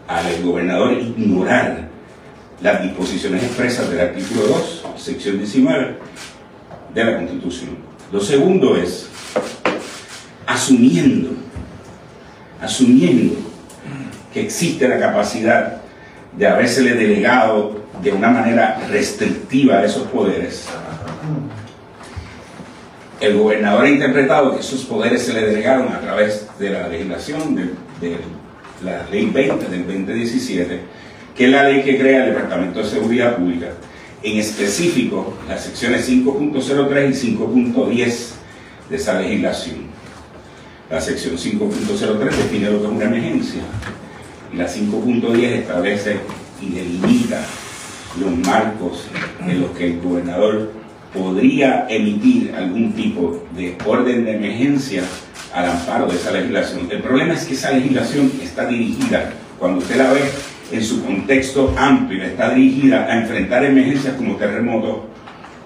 al 0.06 0.42
gobernador 0.42 0.92
ignorar 0.92 1.88
las 2.60 2.82
disposiciones 2.82 3.42
expresas 3.42 3.90
del 3.90 4.00
artículo 4.00 4.46
2, 4.46 4.84
sección 4.96 5.38
19 5.38 5.96
de 6.94 7.04
la 7.04 7.16
Constitución. 7.16 7.78
Lo 8.12 8.20
segundo 8.20 8.76
es 8.76 9.08
asumiendo, 10.46 11.30
asumiendo 12.60 13.43
que 14.34 14.40
existe 14.42 14.88
la 14.88 14.98
capacidad 14.98 15.80
de 16.36 16.46
habérsele 16.48 16.94
delegado 16.94 17.84
de 18.02 18.12
una 18.12 18.30
manera 18.30 18.80
restrictiva 18.90 19.84
esos 19.84 20.08
poderes. 20.08 20.66
El 23.20 23.38
gobernador 23.38 23.84
ha 23.84 23.88
interpretado 23.88 24.54
que 24.54 24.60
esos 24.60 24.84
poderes 24.84 25.22
se 25.22 25.32
le 25.32 25.46
delegaron 25.46 25.88
a 25.92 26.00
través 26.00 26.48
de 26.58 26.70
la 26.70 26.88
legislación 26.88 27.54
de, 27.54 28.16
la 28.82 29.06
ley 29.08 29.30
20 29.32 29.66
del 29.68 29.86
2017, 29.86 30.80
que 31.34 31.44
es 31.44 31.50
la 31.50 31.68
ley 31.68 31.82
que 31.82 31.96
crea 31.96 32.24
el 32.24 32.34
Departamento 32.34 32.80
de 32.80 32.86
Seguridad 32.86 33.36
Pública, 33.36 33.68
en 34.22 34.38
específico 34.38 35.34
las 35.48 35.62
secciones 35.62 36.10
5.03 36.10 37.08
y 37.08 37.36
5.10 37.36 38.16
de 38.90 38.96
esa 38.96 39.20
legislación. 39.20 39.94
La 40.90 41.00
sección 41.00 41.36
5.03 41.36 42.18
define 42.18 42.70
lo 42.70 42.80
que 42.80 42.86
es 42.86 42.92
una 42.92 43.04
emergencia, 43.04 43.62
la 44.56 44.66
5.10 44.66 45.42
establece 45.42 46.16
y 46.60 46.70
delimita 46.70 47.40
los 48.20 48.36
marcos 48.46 49.08
en 49.40 49.60
los 49.60 49.70
que 49.72 49.86
el 49.86 50.00
gobernador 50.00 50.72
podría 51.12 51.86
emitir 51.88 52.54
algún 52.56 52.92
tipo 52.92 53.44
de 53.56 53.76
orden 53.84 54.24
de 54.24 54.36
emergencia 54.36 55.02
al 55.52 55.70
amparo 55.70 56.06
de 56.06 56.16
esa 56.16 56.30
legislación. 56.32 56.88
El 56.90 57.02
problema 57.02 57.34
es 57.34 57.44
que 57.44 57.54
esa 57.54 57.72
legislación 57.72 58.30
está 58.42 58.66
dirigida, 58.66 59.32
cuando 59.58 59.78
usted 59.78 59.96
la 59.96 60.12
ve 60.12 60.22
en 60.72 60.82
su 60.82 61.04
contexto 61.04 61.74
amplio, 61.76 62.24
está 62.24 62.50
dirigida 62.50 63.06
a 63.06 63.20
enfrentar 63.20 63.64
emergencias 63.64 64.14
como 64.14 64.36
terremotos, 64.36 64.98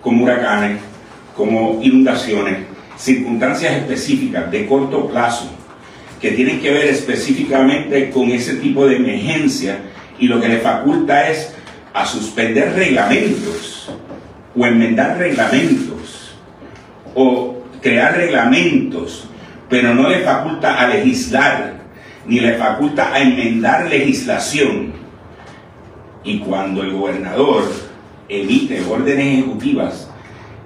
como 0.02 0.24
huracanes, 0.24 0.78
como 1.36 1.78
inundaciones, 1.82 2.58
circunstancias 2.96 3.76
específicas 3.76 4.50
de 4.50 4.66
corto 4.66 5.08
plazo 5.08 5.57
que 6.20 6.32
tienen 6.32 6.60
que 6.60 6.70
ver 6.70 6.86
específicamente 6.86 8.10
con 8.10 8.30
ese 8.30 8.56
tipo 8.56 8.86
de 8.86 8.96
emergencia 8.96 9.78
y 10.18 10.26
lo 10.26 10.40
que 10.40 10.48
le 10.48 10.58
faculta 10.58 11.30
es 11.30 11.54
a 11.94 12.04
suspender 12.04 12.74
reglamentos 12.74 13.90
o 14.56 14.66
enmendar 14.66 15.18
reglamentos 15.18 16.34
o 17.14 17.62
crear 17.80 18.16
reglamentos, 18.16 19.28
pero 19.68 19.94
no 19.94 20.08
le 20.08 20.20
faculta 20.20 20.80
a 20.80 20.88
legislar 20.88 21.78
ni 22.26 22.40
le 22.40 22.54
faculta 22.54 23.12
a 23.14 23.20
enmendar 23.20 23.88
legislación. 23.88 24.92
Y 26.24 26.40
cuando 26.40 26.82
el 26.82 26.92
gobernador 26.92 27.64
emite 28.28 28.84
órdenes 28.84 29.38
ejecutivas 29.38 30.10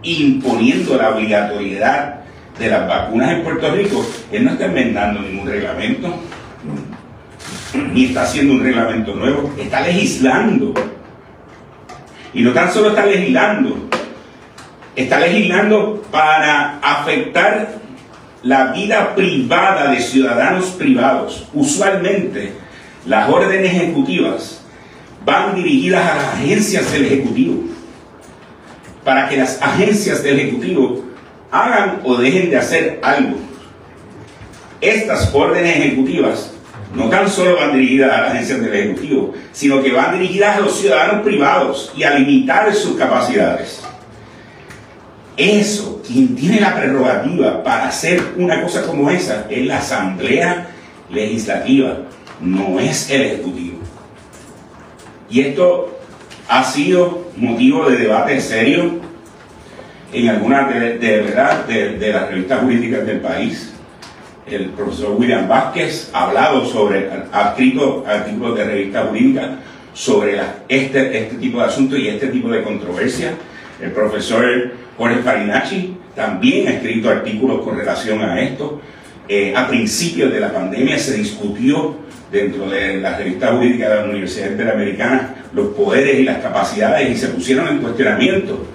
imponiendo 0.03 0.97
la 0.97 1.11
obligatoriedad 1.11 2.22
de 2.63 2.71
las 2.71 2.87
vacunas 2.87 3.33
en 3.33 3.43
Puerto 3.43 3.71
Rico, 3.75 4.07
él 4.31 4.45
no 4.45 4.53
está 4.53 4.67
enmendando 4.67 5.21
ningún 5.21 5.49
reglamento, 5.49 6.15
ni 7.93 8.07
está 8.07 8.23
haciendo 8.23 8.55
un 8.55 8.63
reglamento 8.63 9.15
nuevo, 9.15 9.53
está 9.59 9.81
legislando. 9.81 10.73
Y 12.33 12.43
no 12.43 12.53
tan 12.53 12.73
solo 12.73 12.91
está 12.91 13.05
legislando, 13.05 13.89
está 14.95 15.19
legislando 15.19 16.03
para 16.13 16.79
afectar 16.79 17.81
la 18.45 18.67
vida 18.67 19.15
privada 19.17 19.91
de 19.91 20.01
ciudadanos 20.01 20.67
privados. 20.67 21.49
Usualmente 21.53 22.53
las 23.07 23.29
órdenes 23.29 23.75
ejecutivas 23.75 24.63
van 25.25 25.57
dirigidas 25.57 26.09
a 26.09 26.15
las 26.15 26.25
agencias 26.35 26.93
del 26.93 27.07
Ejecutivo, 27.07 27.65
para 29.05 29.29
que 29.29 29.37
las 29.37 29.61
agencias 29.61 30.23
del 30.23 30.39
Ejecutivo 30.39 31.12
hagan 31.53 32.01
o 32.03 32.17
dejen 32.17 32.51
de 32.51 32.57
hacer 32.57 32.99
algo. 33.03 33.37
Estas 34.81 35.33
órdenes 35.33 35.77
ejecutivas 35.77 36.51
no 36.95 37.09
tan 37.09 37.29
solo 37.29 37.57
van 37.57 37.73
dirigidas 37.73 38.13
a 38.13 38.21
las 38.23 38.33
agencias 38.33 38.61
del 38.61 38.75
Ejecutivo, 38.75 39.33
sino 39.53 39.83
que 39.83 39.93
van 39.93 40.19
dirigidas 40.19 40.57
a 40.57 40.61
los 40.61 40.79
ciudadanos 40.79 41.23
privados 41.23 41.93
y 41.97 42.03
a 42.03 42.19
limitar 42.19 42.75
sus 42.75 42.97
capacidades. 42.97 43.81
Eso, 45.37 46.03
quien 46.07 46.35
tiene 46.35 46.61
la 46.61 46.75
prerrogativa 46.75 47.63
para 47.63 47.89
hacer 47.89 48.21
una 48.37 48.61
cosa 48.63 48.85
como 48.87 49.11
esa, 49.11 49.47
es 49.49 49.67
la 49.67 49.79
Asamblea 49.79 50.67
legislativa, 51.11 51.99
no 52.41 52.79
es 52.81 53.09
el 53.11 53.23
Ejecutivo. 53.23 53.79
Y 55.31 55.41
esto 55.41 55.99
ha 56.49 56.65
sido 56.65 57.31
motivo 57.37 57.89
de 57.89 57.97
debate 57.97 58.41
serio 58.41 59.12
en 60.13 60.29
algunas 60.29 60.69
de, 60.69 61.23
verdad 61.23 61.67
de, 61.67 62.13
las 62.13 62.29
revistas 62.29 62.61
jurídicas 62.61 63.07
del 63.07 63.21
país. 63.21 63.73
El 64.47 64.67
profesor 64.71 65.15
William 65.17 65.49
Vázquez 65.49 66.11
ha 66.13 66.25
hablado 66.25 66.65
sobre, 66.67 67.09
ha 67.33 67.51
escrito 67.51 68.05
artículos 68.07 68.59
de 68.59 68.65
revistas 68.65 69.09
jurídicas 69.09 69.51
sobre 69.95 70.41
este, 70.69 71.19
este 71.19 71.37
tipo 71.37 71.59
de 71.59 71.65
asuntos 71.65 71.99
y 71.99 72.09
este 72.09 72.29
tipo 72.29 72.49
de 72.49 72.63
controversia. 72.63 73.33
El 73.81 73.93
profesor 73.93 74.45
Jorge 74.99 75.23
Farinacci 75.23 75.97
también 76.15 76.69
ha 76.69 76.73
escrito 76.73 77.09
artículos 77.09 77.63
con 77.63 77.79
relación 77.79 78.21
a 78.23 78.41
esto. 78.41 78.81
Eh, 79.29 79.55
a 79.57 79.69
principios 79.69 80.33
de 80.33 80.41
la 80.41 80.53
pandemia 80.53 80.99
se 80.99 81.17
discutió 81.17 81.97
dentro 82.31 82.69
de 82.69 83.01
la 83.01 83.17
revista 83.17 83.53
jurídica 83.53 83.89
de 83.89 83.97
la 83.97 84.05
Universidad 84.05 84.51
Interamericana 84.51 85.35
los 85.53 85.69
poderes 85.69 86.19
y 86.19 86.25
las 86.25 86.39
capacidades 86.39 87.11
y 87.11 87.17
se 87.17 87.29
pusieron 87.29 87.69
en 87.69 87.79
cuestionamiento 87.79 88.67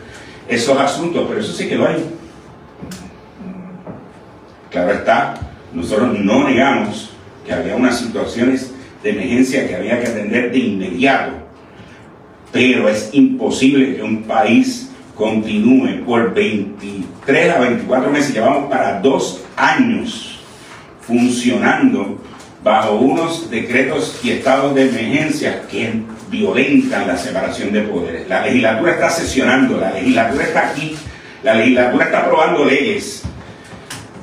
esos 0.47 0.77
asuntos, 0.77 1.25
pero 1.27 1.39
eso 1.39 1.53
sí 1.53 1.67
quedó 1.67 1.87
ahí. 1.87 2.03
Claro 4.69 4.91
está, 4.91 5.39
nosotros 5.73 6.17
no 6.19 6.47
negamos 6.47 7.11
que 7.45 7.53
había 7.53 7.75
unas 7.75 7.99
situaciones 7.99 8.71
de 9.03 9.11
emergencia 9.11 9.67
que 9.67 9.75
había 9.75 9.99
que 9.99 10.07
atender 10.07 10.51
de 10.51 10.59
inmediato, 10.59 11.33
pero 12.51 12.89
es 12.89 13.09
imposible 13.13 13.95
que 13.95 14.03
un 14.03 14.23
país 14.23 14.89
continúe 15.15 16.03
por 16.05 16.33
23 16.33 17.55
a 17.55 17.59
24 17.59 18.11
meses, 18.11 18.33
llevamos 18.33 18.69
para 18.69 18.99
dos 18.99 19.43
años 19.55 20.39
funcionando 21.01 22.19
bajo 22.63 22.95
unos 22.95 23.49
decretos 23.49 24.19
y 24.23 24.31
estados 24.31 24.75
de 24.75 24.89
emergencia 24.89 25.63
que 25.69 26.01
violentan 26.29 27.07
la 27.07 27.17
separación 27.17 27.71
de 27.71 27.81
poderes. 27.81 28.27
La 28.27 28.45
legislatura 28.45 28.93
está 28.93 29.09
sesionando, 29.09 29.79
la 29.79 29.91
legislatura 29.91 30.43
está 30.43 30.69
aquí, 30.69 30.95
la 31.43 31.53
legislatura 31.55 32.05
está 32.05 32.19
aprobando 32.19 32.65
leyes 32.65 33.23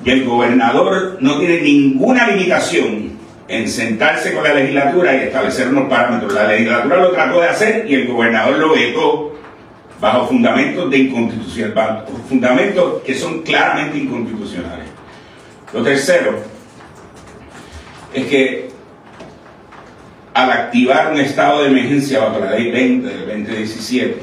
y 0.04 0.10
el 0.10 0.24
gobernador 0.24 1.18
no 1.20 1.38
tiene 1.38 1.60
ninguna 1.62 2.28
limitación 2.28 3.14
en 3.48 3.68
sentarse 3.68 4.34
con 4.34 4.44
la 4.44 4.54
legislatura 4.54 5.14
y 5.14 5.18
establecer 5.24 5.68
unos 5.68 5.88
parámetros. 5.88 6.32
La 6.32 6.48
legislatura 6.48 6.96
lo 6.96 7.10
trató 7.12 7.40
de 7.40 7.48
hacer 7.48 7.86
y 7.88 7.94
el 7.94 8.08
gobernador 8.08 8.58
lo 8.58 8.74
vetó 8.74 9.34
bajo 10.00 10.26
fundamentos 10.26 10.90
de 10.90 10.98
inconstitucionalidad, 10.98 12.06
fundamentos 12.28 13.02
que 13.02 13.14
son 13.14 13.42
claramente 13.42 13.98
inconstitucionales. 13.98 14.86
Lo 15.72 15.82
tercero 15.82 16.38
es 18.12 18.26
que 18.26 18.73
al 20.34 20.50
activar 20.50 21.12
un 21.12 21.20
estado 21.20 21.62
de 21.62 21.68
emergencia 21.68 22.18
bajo 22.18 22.40
la 22.40 22.50
ley 22.50 22.70
20 22.72 23.08
del 23.08 23.20
2017, 23.20 24.16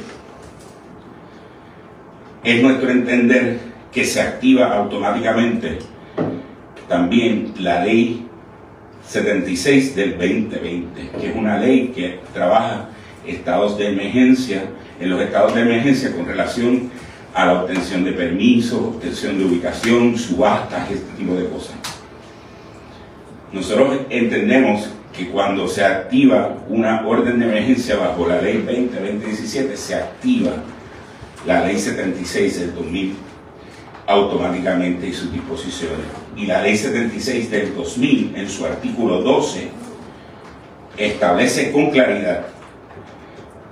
es 2.44 2.62
nuestro 2.62 2.90
entender 2.90 3.60
que 3.94 4.04
se 4.04 4.22
activa 4.22 4.76
automáticamente 4.76 5.80
también 6.90 7.54
la 7.60 7.86
ley 7.86 8.28
76 9.08 9.96
del 9.96 10.18
2020, 10.18 11.12
que 11.20 11.30
es 11.30 11.36
una 11.36 11.58
ley 11.58 11.94
que 11.96 12.20
trabaja 12.34 12.90
estados 13.26 13.78
de 13.78 13.90
emergencia, 13.90 14.64
en 15.00 15.10
los 15.10 15.22
estados 15.22 15.56
de 15.56 15.62
emergencia 15.62 16.14
con 16.14 16.26
relación 16.26 16.92
a 17.34 17.46
la 17.46 17.62
obtención 17.62 18.04
de 18.04 18.12
permisos, 18.12 18.80
obtención 18.80 19.38
de 19.38 19.46
ubicación, 19.46 20.18
subastas, 20.18 20.92
este 20.92 21.14
tipo 21.18 21.36
de 21.36 21.48
cosas. 21.48 21.76
Nosotros 23.54 24.00
entendemos 24.10 24.90
que 25.16 25.30
cuando 25.30 25.68
se 25.68 25.84
activa 25.84 26.56
una 26.70 27.06
orden 27.06 27.40
de 27.40 27.46
emergencia 27.46 27.98
bajo 27.98 28.28
la 28.28 28.42
ley 28.42 28.66
20-2017, 28.66 29.76
se 29.76 29.96
activa 29.96 30.52
la 31.46 31.66
ley 31.66 31.78
76 31.78 32.60
del 32.60 32.76
2000 32.76 33.16
automáticamente 34.08 35.08
y 35.08 35.14
sus 35.14 35.32
disposiciones. 35.32 36.06
Y 36.36 36.46
la 36.46 36.62
ley 36.62 36.78
76 36.78 37.52
del 37.52 37.76
2000, 37.76 38.34
en 38.36 38.50
su 38.50 38.66
artículo 38.66 39.22
12, 39.22 39.70
establece 40.98 41.72
con 41.72 41.92
claridad 41.92 42.48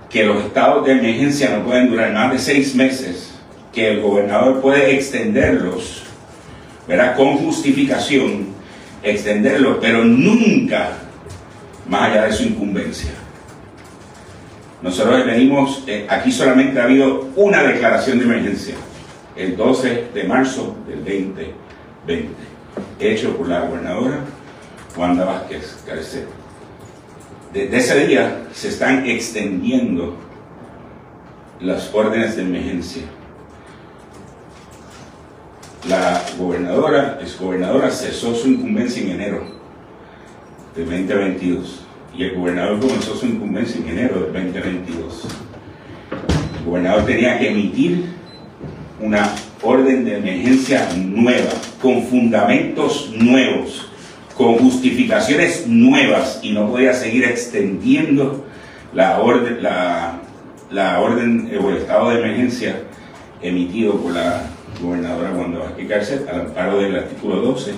que 0.10 0.26
los 0.26 0.44
estados 0.44 0.86
de 0.86 0.94
emergencia 0.94 1.56
no 1.56 1.66
pueden 1.66 1.90
durar 1.90 2.12
más 2.14 2.32
de 2.32 2.40
seis 2.40 2.74
meses, 2.76 3.36
que 3.72 3.92
el 3.92 4.02
gobernador 4.02 4.60
puede 4.62 4.96
extenderlos, 4.96 6.04
¿verdad? 6.88 7.16
Con 7.16 7.38
justificación, 7.38 8.48
extenderlos, 9.04 9.78
pero 9.80 10.04
nunca 10.04 10.94
más 11.90 12.12
allá 12.12 12.26
de 12.26 12.34
su 12.34 12.44
incumbencia. 12.44 13.12
Nosotros 14.82 15.26
venimos, 15.26 15.84
eh, 15.88 16.06
aquí 16.08 16.32
solamente 16.32 16.80
ha 16.80 16.86
habido 16.86 17.28
una 17.36 17.64
declaración 17.64 18.20
de 18.20 18.26
emergencia, 18.26 18.76
el 19.36 19.58
12 19.58 20.10
de 20.14 20.24
marzo 20.24 20.78
del 20.88 21.00
2020, 21.00 22.34
hecho 23.00 23.36
por 23.36 23.48
la 23.50 23.62
gobernadora 23.62 24.20
Wanda 24.96 25.26
Vázquez 25.26 25.84
Carecet. 25.86 26.28
Desde 27.52 27.78
ese 27.78 28.06
día 28.06 28.44
se 28.54 28.70
están 28.70 29.08
extendiendo 29.08 30.16
las 31.60 31.94
órdenes 31.94 32.36
de 32.36 32.44
emergencia. 32.44 33.04
La 35.88 36.22
gobernadora, 36.38 37.20
es 37.22 37.38
gobernadora, 37.40 37.90
cesó 37.90 38.36
su 38.36 38.48
incumbencia 38.50 39.02
en 39.02 39.10
enero 39.10 39.59
de 40.80 40.86
2022 40.86 41.82
y 42.16 42.24
el 42.24 42.36
gobernador 42.36 42.80
comenzó 42.80 43.16
su 43.16 43.26
incumbencia 43.26 43.82
en 43.82 43.90
enero 43.90 44.22
del 44.22 44.34
2022. 44.34 45.26
El 46.60 46.66
gobernador 46.66 47.06
tenía 47.06 47.38
que 47.40 47.50
emitir 47.50 48.06
una 49.00 49.30
orden 49.62 50.06
de 50.06 50.18
emergencia 50.18 50.90
nueva, 50.96 51.52
con 51.82 52.04
fundamentos 52.04 53.12
nuevos, 53.18 53.90
con 54.36 54.58
justificaciones 54.58 55.68
nuevas 55.68 56.40
y 56.42 56.54
no 56.54 56.70
podía 56.70 56.94
seguir 56.94 57.26
extendiendo 57.26 58.46
la 58.94 59.20
orden, 59.20 59.60
orden 61.00 61.52
o 61.62 61.70
el 61.70 61.78
estado 61.78 62.10
de 62.10 62.20
emergencia 62.20 62.84
emitido 63.42 63.96
por 63.96 64.14
la 64.14 64.44
gobernadora 64.82 65.32
Wanda 65.32 65.60
Vázquez 65.60 65.88
Cárcel 65.88 66.26
al 66.32 66.42
amparo 66.42 66.80
del 66.80 66.96
artículo 66.96 67.38
12 67.38 67.74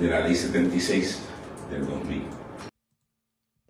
de 0.00 0.08
la 0.08 0.20
ley 0.20 0.34
76 0.34 1.29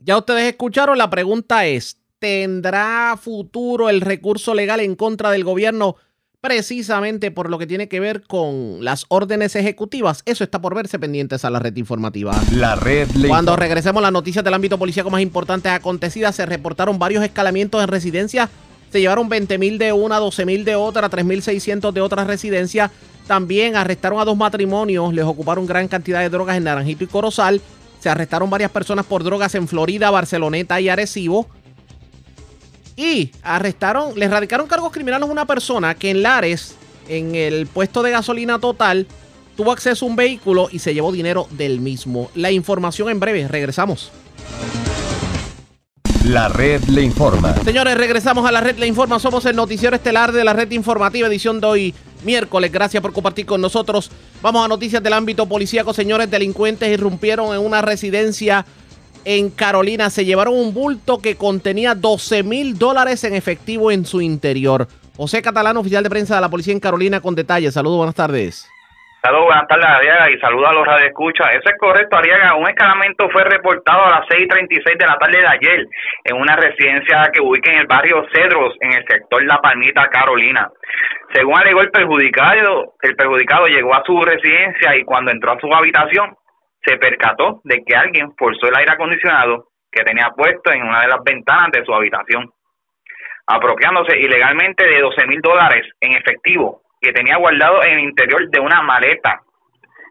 ya 0.03 0.17
ustedes 0.17 0.49
escucharon, 0.49 0.97
la 0.99 1.11
pregunta 1.11 1.67
es, 1.67 1.99
¿tendrá 2.19 3.19
futuro 3.21 3.91
el 3.91 4.01
recurso 4.01 4.55
legal 4.55 4.81
en 4.81 4.97
contra 4.97 5.31
del 5.31 5.45
gobierno 5.45 5.97
precisamente 6.41 7.31
por 7.31 7.51
lo 7.51 7.59
que 7.59 7.67
tiene 7.67 7.87
que 7.87 8.01
ver 8.01 8.23
con 8.23 8.83
las 8.83 9.05
órdenes 9.09 9.55
ejecutivas? 9.57 10.23
Eso 10.25 10.43
está 10.43 10.61
por 10.61 10.75
verse 10.75 10.99
pendientes 10.99 11.45
a 11.45 11.51
la 11.51 11.59
red 11.59 11.77
informativa. 11.77 12.35
La 12.53 12.77
red. 12.77 13.09
Cuando 13.29 13.57
regresemos 13.57 14.03
las 14.03 14.13
noticias 14.13 14.43
del 14.43 14.55
ámbito 14.55 14.79
policíaco 14.79 15.11
más 15.11 15.21
importantes 15.21 15.71
acontecidas, 15.71 16.35
se 16.35 16.47
reportaron 16.47 16.99
varios 16.99 17.23
escalamientos 17.23 17.83
en 17.83 17.89
residencias. 17.89 18.49
Se 18.91 19.01
llevaron 19.01 19.29
20 19.29 19.59
mil 19.59 19.79
de 19.79 19.93
una, 19.93 20.17
12 20.17 20.47
mil 20.47 20.65
de 20.65 20.77
otra, 20.77 21.11
3.600 21.11 21.93
de 21.93 22.01
otras 22.01 22.27
residencias. 22.27 22.91
También 23.27 23.77
arrestaron 23.77 24.19
a 24.19 24.25
dos 24.25 24.37
matrimonios, 24.37 25.15
les 25.15 25.25
ocuparon 25.25 25.67
gran 25.67 25.87
cantidad 25.87 26.21
de 26.21 26.31
drogas 26.31 26.57
en 26.57 26.65
Naranjito 26.65 27.05
y 27.05 27.07
Corozal. 27.07 27.61
Se 28.01 28.09
arrestaron 28.09 28.51
varias 28.51 28.71
personas 28.71 29.07
por 29.07 29.23
drogas 29.23 29.55
en 29.55 29.69
Florida, 29.69 30.11
Barceloneta 30.11 30.81
y 30.81 30.89
Arecibo. 30.89 31.47
Y 32.97 33.31
arrestaron, 33.43 34.19
les 34.19 34.31
radicaron 34.31 34.67
cargos 34.67 34.93
criminales 34.93 35.29
a 35.29 35.33
una 35.33 35.47
persona 35.47 35.95
que 35.95 36.11
en 36.11 36.23
Lares, 36.23 36.75
en 37.09 37.35
el 37.35 37.67
puesto 37.67 38.03
de 38.03 38.11
gasolina 38.11 38.59
total, 38.59 39.07
tuvo 39.57 39.73
acceso 39.73 40.05
a 40.05 40.09
un 40.09 40.17
vehículo 40.17 40.69
y 40.73 40.81
se 40.81 40.95
llevó 40.95 41.13
dinero 41.13 41.47
del 41.51 41.81
mismo. 41.81 42.31
La 42.35 42.51
información 42.51 43.11
en 43.11 43.21
breve, 43.21 43.47
regresamos. 43.49 44.11
La 46.27 46.49
red 46.49 46.85
le 46.85 47.03
informa. 47.03 47.55
Señores, 47.65 47.97
regresamos 47.97 48.47
a 48.47 48.53
la 48.53 48.61
red 48.61 48.77
le 48.77 48.87
informa. 48.87 49.19
Somos 49.19 49.47
el 49.47 49.57
noticiero 49.57 49.97
estelar 49.97 50.33
de 50.33 50.45
la 50.45 50.53
red 50.53 50.71
informativa, 50.71 51.27
edición 51.27 51.61
de 51.61 51.67
hoy, 51.67 51.95
miércoles. 52.25 52.71
Gracias 52.71 53.03
por 53.03 53.13
compartir 53.13 53.47
con 53.47 53.61
nosotros. 53.61 54.11
Vamos 54.43 54.65
a 54.65 54.69
noticias 54.69 55.03
del 55.03 55.15
ámbito 55.15 55.47
policíaco. 55.47 55.95
Señores, 55.95 56.31
delincuentes 56.31 56.91
irrumpieron 56.91 57.55
en 57.55 57.65
una 57.65 57.81
residencia 57.81 58.67
en 59.25 59.49
Carolina. 59.51 60.11
Se 60.11 60.27
llevaron 60.27 60.55
un 60.55 60.75
bulto 60.75 61.19
que 61.19 61.37
contenía 61.37 61.95
12 61.95 62.43
mil 62.43 62.79
dólares 62.79 63.25
en 63.25 63.35
efectivo 63.35 63.91
en 63.91 64.05
su 64.05 64.21
interior. 64.21 64.89
José 65.17 65.41
Catalán, 65.41 65.79
oficial 65.79 66.03
de 66.05 66.11
prensa 66.11 66.35
de 66.35 66.43
la 66.43 66.51
policía 66.51 66.75
en 66.75 66.81
Carolina, 66.81 67.21
con 67.21 67.35
detalles. 67.35 67.75
Saludos, 67.75 67.97
buenas 67.97 68.15
tardes. 68.15 68.67
Saludos, 69.23 69.49
buenas 69.49 69.69
tardes, 69.69 69.85
Ariaga, 69.85 70.31
y 70.31 70.41
saludos 70.41 70.71
a 70.71 70.73
los 70.73 70.87
radioescuchas. 70.87 71.51
Eso 71.53 71.69
es 71.69 71.77
correcto, 71.79 72.17
Ariaga. 72.17 72.55
Un 72.55 72.67
escalamiento 72.67 73.29
fue 73.29 73.45
reportado 73.45 74.07
a 74.07 74.21
las 74.21 74.29
6.36 74.29 74.97
de 74.97 75.07
la 75.07 75.19
tarde 75.19 75.41
de 75.41 75.47
ayer 75.47 75.87
en 76.25 76.37
una 76.37 76.57
residencia 76.57 77.29
que 77.31 77.43
ubica 77.43 77.71
en 77.71 77.81
el 77.81 77.87
barrio 77.87 78.25
Cedros, 78.33 78.75
en 78.81 78.93
el 78.93 79.05
sector 79.07 79.45
La 79.45 79.59
Palmita, 79.59 80.09
Carolina. 80.09 80.71
Según 81.35 81.59
alegó 81.59 81.83
el 81.83 81.91
perjudicado, 81.91 82.95
el 83.03 83.15
perjudicado 83.15 83.67
llegó 83.67 83.95
a 83.95 84.03
su 84.07 84.19
residencia 84.23 84.97
y 84.97 85.05
cuando 85.05 85.33
entró 85.33 85.53
a 85.53 85.61
su 85.61 85.71
habitación, 85.71 86.35
se 86.83 86.97
percató 86.97 87.61
de 87.65 87.85
que 87.85 87.95
alguien 87.95 88.33
forzó 88.39 88.69
el 88.69 88.77
aire 88.79 88.95
acondicionado 88.95 89.67
que 89.93 90.03
tenía 90.03 90.31
puesto 90.35 90.73
en 90.73 90.83
una 90.83 91.03
de 91.03 91.09
las 91.09 91.23
ventanas 91.23 91.71
de 91.73 91.85
su 91.85 91.93
habitación, 91.93 92.51
apropiándose 93.47 94.19
ilegalmente 94.19 94.87
de 94.87 94.99
12 94.99 95.27
mil 95.27 95.43
dólares 95.43 95.87
en 96.01 96.17
efectivo 96.17 96.81
que 97.01 97.13
tenía 97.13 97.37
guardado 97.37 97.83
en 97.85 97.99
el 97.99 98.01
interior 98.01 98.49
de 98.51 98.61
una 98.61 98.83
maleta. 98.83 99.41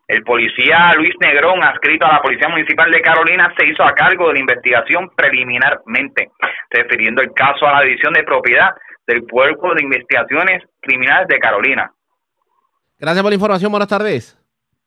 El 0.08 0.24
policía 0.24 0.92
Luis 0.98 1.14
Negrón, 1.22 1.64
adscrito 1.64 2.06
a 2.06 2.14
la 2.14 2.22
Policía 2.22 2.50
Municipal 2.50 2.90
de 2.90 3.02
Carolina, 3.02 3.54
se 3.56 3.68
hizo 3.68 3.84
a 3.84 3.94
cargo 3.94 4.28
de 4.28 4.34
la 4.34 4.40
investigación 4.40 5.10
preliminarmente, 5.16 6.32
refiriendo 6.72 7.22
el 7.22 7.32
caso 7.34 7.68
a 7.68 7.74
la 7.74 7.82
División 7.82 8.14
de 8.14 8.24
Propiedad 8.24 8.70
del 9.06 9.22
Cuerpo 9.28 9.76
de 9.76 9.84
Investigaciones 9.84 10.64
Criminales 10.82 11.28
de 11.28 11.38
Carolina. 11.38 11.92
Gracias 12.98 13.22
por 13.22 13.32
la 13.32 13.36
información, 13.36 13.72
buenas 13.72 13.88
tardes. 13.88 14.36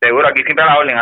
Seguro, 0.00 0.26
aquí 0.26 0.42
siempre 0.42 0.64
a 0.64 0.74
la 0.74 0.78
orden. 0.78 0.96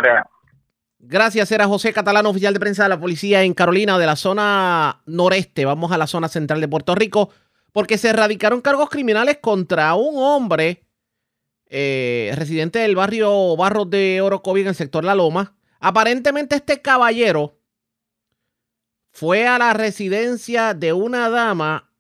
Gracias, 0.99 1.51
era 1.51 1.67
José 1.67 1.95
Catalano, 1.95 2.29
oficial 2.29 2.53
de 2.53 2.61
prensa 2.61 2.83
de 2.83 2.91
la 2.91 3.01
policía 3.01 3.43
en 3.43 3.55
Carolina, 3.55 3.97
de 3.97 4.05
la 4.05 4.17
zona 4.17 5.01
noreste. 5.07 5.65
Vamos 5.65 5.93
a 5.93 5.99
la 5.99 6.07
zona 6.07 6.29
central 6.29 6.61
de 6.61 6.69
Puerto 6.69 6.95
Rico, 6.95 7.31
porque 7.73 7.97
se 7.97 8.11
erradicaron 8.11 8.61
cargos 8.61 8.91
criminales 8.91 9.39
contra 9.41 9.95
un 9.95 10.17
hombre 10.19 10.83
eh, 11.71 12.33
residente 12.35 12.81
del 12.81 12.97
barrio 12.97 13.57
Barros 13.57 13.89
de 13.89 14.21
Orocovi 14.21 14.63
en 14.63 14.69
el 14.69 14.75
sector 14.75 15.05
La 15.05 15.15
Loma. 15.15 15.57
Aparentemente 15.79 16.57
este 16.57 16.83
caballero 16.83 17.57
fue 19.11 19.47
a 19.47 19.59
la 19.59 19.73
residencia 19.73 20.75
de 20.75 20.93
una 20.93 21.31
dama 21.31 21.91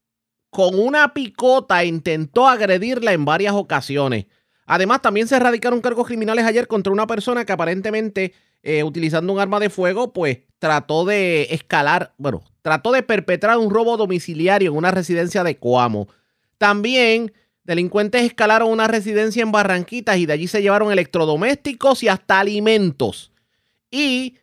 con 0.50 0.78
una 0.78 1.14
picota 1.14 1.82
e 1.82 1.86
intentó 1.86 2.48
agredirla 2.48 3.12
en 3.12 3.24
varias 3.24 3.54
ocasiones. 3.54 4.26
Además, 4.66 5.02
también 5.02 5.28
se 5.28 5.36
erradicaron 5.36 5.80
cargos 5.80 6.06
criminales 6.06 6.44
ayer 6.44 6.66
contra 6.66 6.92
una 6.92 7.06
persona 7.06 7.44
que 7.44 7.52
aparentemente 7.52 8.34
eh, 8.62 8.84
utilizando 8.84 9.32
un 9.32 9.40
arma 9.40 9.58
de 9.58 9.70
fuego, 9.70 10.12
pues 10.12 10.40
trató 10.58 11.04
de 11.04 11.48
escalar, 11.50 12.12
bueno, 12.18 12.42
trató 12.62 12.92
de 12.92 13.02
perpetrar 13.02 13.56
un 13.58 13.70
robo 13.70 13.96
domiciliario 13.96 14.70
en 14.70 14.76
una 14.76 14.90
residencia 14.90 15.42
de 15.44 15.58
Coamo. 15.58 16.08
También 16.58 17.32
delincuentes 17.64 18.22
escalaron 18.22 18.70
una 18.70 18.88
residencia 18.88 19.42
en 19.42 19.52
Barranquitas 19.52 20.18
y 20.18 20.26
de 20.26 20.32
allí 20.32 20.46
se 20.46 20.62
llevaron 20.62 20.92
electrodomésticos 20.92 22.02
y 22.02 22.08
hasta 22.08 22.40
alimentos. 22.40 23.32
Y 23.90 24.36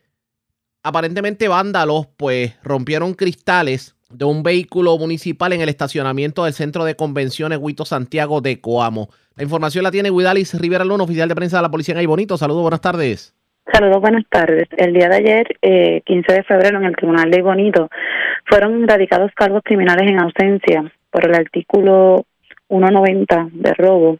aparentemente 0.82 1.48
vándalos, 1.48 2.06
pues 2.16 2.56
rompieron 2.62 3.14
cristales 3.14 3.96
de 4.10 4.24
un 4.24 4.42
vehículo 4.42 4.96
municipal 4.96 5.52
en 5.52 5.60
el 5.60 5.68
estacionamiento 5.68 6.44
del 6.44 6.54
Centro 6.54 6.84
de 6.84 6.96
Convenciones 6.96 7.58
Huito 7.60 7.84
Santiago 7.84 8.40
de 8.40 8.60
Coamo. 8.60 9.08
La 9.36 9.42
información 9.42 9.84
la 9.84 9.90
tiene 9.90 10.10
Guidalis 10.10 10.58
Rivera 10.58 10.84
Luna, 10.84 11.04
oficial 11.04 11.28
de 11.28 11.34
prensa 11.34 11.58
de 11.58 11.62
la 11.62 11.70
Policía 11.70 12.00
en 12.00 12.06
Bonito. 12.06 12.36
Saludos, 12.36 12.62
buenas 12.62 12.80
tardes. 12.80 13.34
Saludos, 13.72 14.00
buenas 14.00 14.24
tardes. 14.30 14.66
El 14.76 14.94
día 14.94 15.08
de 15.08 15.16
ayer, 15.16 15.46
eh, 15.60 16.00
15 16.06 16.32
de 16.32 16.42
febrero, 16.42 16.78
en 16.78 16.84
el 16.84 16.96
Tribunal 16.96 17.30
de 17.30 17.42
Bonito, 17.42 17.90
fueron 18.46 18.88
radicados 18.88 19.30
cargos 19.34 19.62
criminales 19.62 20.10
en 20.10 20.20
ausencia 20.20 20.90
por 21.10 21.26
el 21.26 21.34
artículo 21.34 22.24
190 22.68 23.48
de 23.52 23.74
robo 23.74 24.18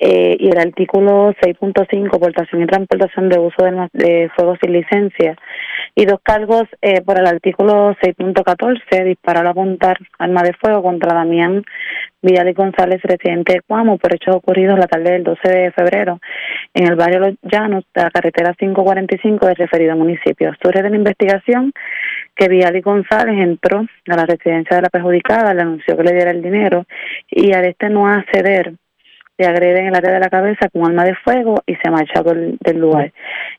eh, 0.00 0.36
y 0.38 0.48
el 0.48 0.58
artículo 0.58 1.32
6.5, 1.42 2.20
portación 2.20 2.62
y 2.62 2.66
transportación 2.66 3.28
de 3.28 3.38
uso 3.40 3.64
de, 3.64 3.88
de 3.92 4.30
fuego 4.36 4.56
sin 4.60 4.72
licencia, 4.72 5.36
y 5.96 6.04
dos 6.04 6.20
cargos 6.22 6.64
eh, 6.80 7.00
por 7.00 7.18
el 7.18 7.26
artículo 7.26 7.96
6.14, 7.96 9.04
disparar 9.04 9.48
a 9.48 9.50
apuntar 9.50 9.98
arma 10.20 10.44
de 10.44 10.52
fuego 10.52 10.82
contra 10.82 11.14
Damián 11.14 11.64
Vidal 12.22 12.48
y 12.48 12.52
González, 12.52 13.00
residente 13.02 13.54
de 13.54 13.60
Cuamo, 13.62 13.98
por 13.98 14.14
hechos 14.14 14.36
ocurridos 14.36 14.78
la 14.78 14.86
tarde 14.86 15.12
del 15.12 15.24
12 15.24 15.48
de 15.48 15.72
febrero 15.72 16.20
en 16.74 16.86
el 16.86 16.94
barrio 16.94 17.18
Los 17.18 17.34
Llanos 17.42 17.84
de 17.92 18.02
la 18.02 18.10
carretera 18.10 18.54
545 18.54 19.46
del 19.46 19.56
referido 19.56 19.96
municipio. 19.96 20.52
Surge 20.62 20.82
de 20.82 20.90
la 20.90 20.96
investigación 20.96 21.72
que 22.38 22.48
Vidal 22.48 22.76
y 22.76 22.80
González 22.80 23.36
entró 23.36 23.80
a 23.80 24.16
la 24.16 24.24
residencia 24.24 24.76
de 24.76 24.82
la 24.82 24.90
perjudicada, 24.90 25.52
le 25.52 25.62
anunció 25.62 25.96
que 25.96 26.04
le 26.04 26.12
diera 26.12 26.30
el 26.30 26.40
dinero 26.40 26.86
y 27.28 27.52
al 27.52 27.64
este 27.64 27.90
no 27.90 28.06
acceder 28.06 28.74
se 29.36 29.46
agrede 29.46 29.80
en 29.80 29.86
el 29.86 29.94
área 29.94 30.12
de 30.12 30.20
la 30.20 30.30
cabeza 30.30 30.68
con 30.68 30.84
arma 30.84 31.04
de 31.04 31.14
fuego 31.14 31.62
y 31.64 31.76
se 31.76 31.90
marcha 31.90 32.22
del, 32.22 32.78
lugar. 32.78 33.12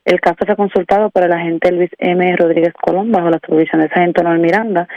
El 0.03 0.19
caso 0.19 0.45
fue 0.45 0.55
consultado 0.57 1.09
por 1.09 1.23
el 1.23 1.31
agente 1.31 1.71
Luis 1.71 1.89
M. 1.99 2.35
Rodríguez 2.35 2.73
Colón 2.73 3.11
bajo 3.11 3.29
la 3.29 3.39
supervisión 3.39 3.79
del 3.79 3.89
sargento 3.89 4.21
Noel 4.21 4.39
Miranda, 4.39 4.87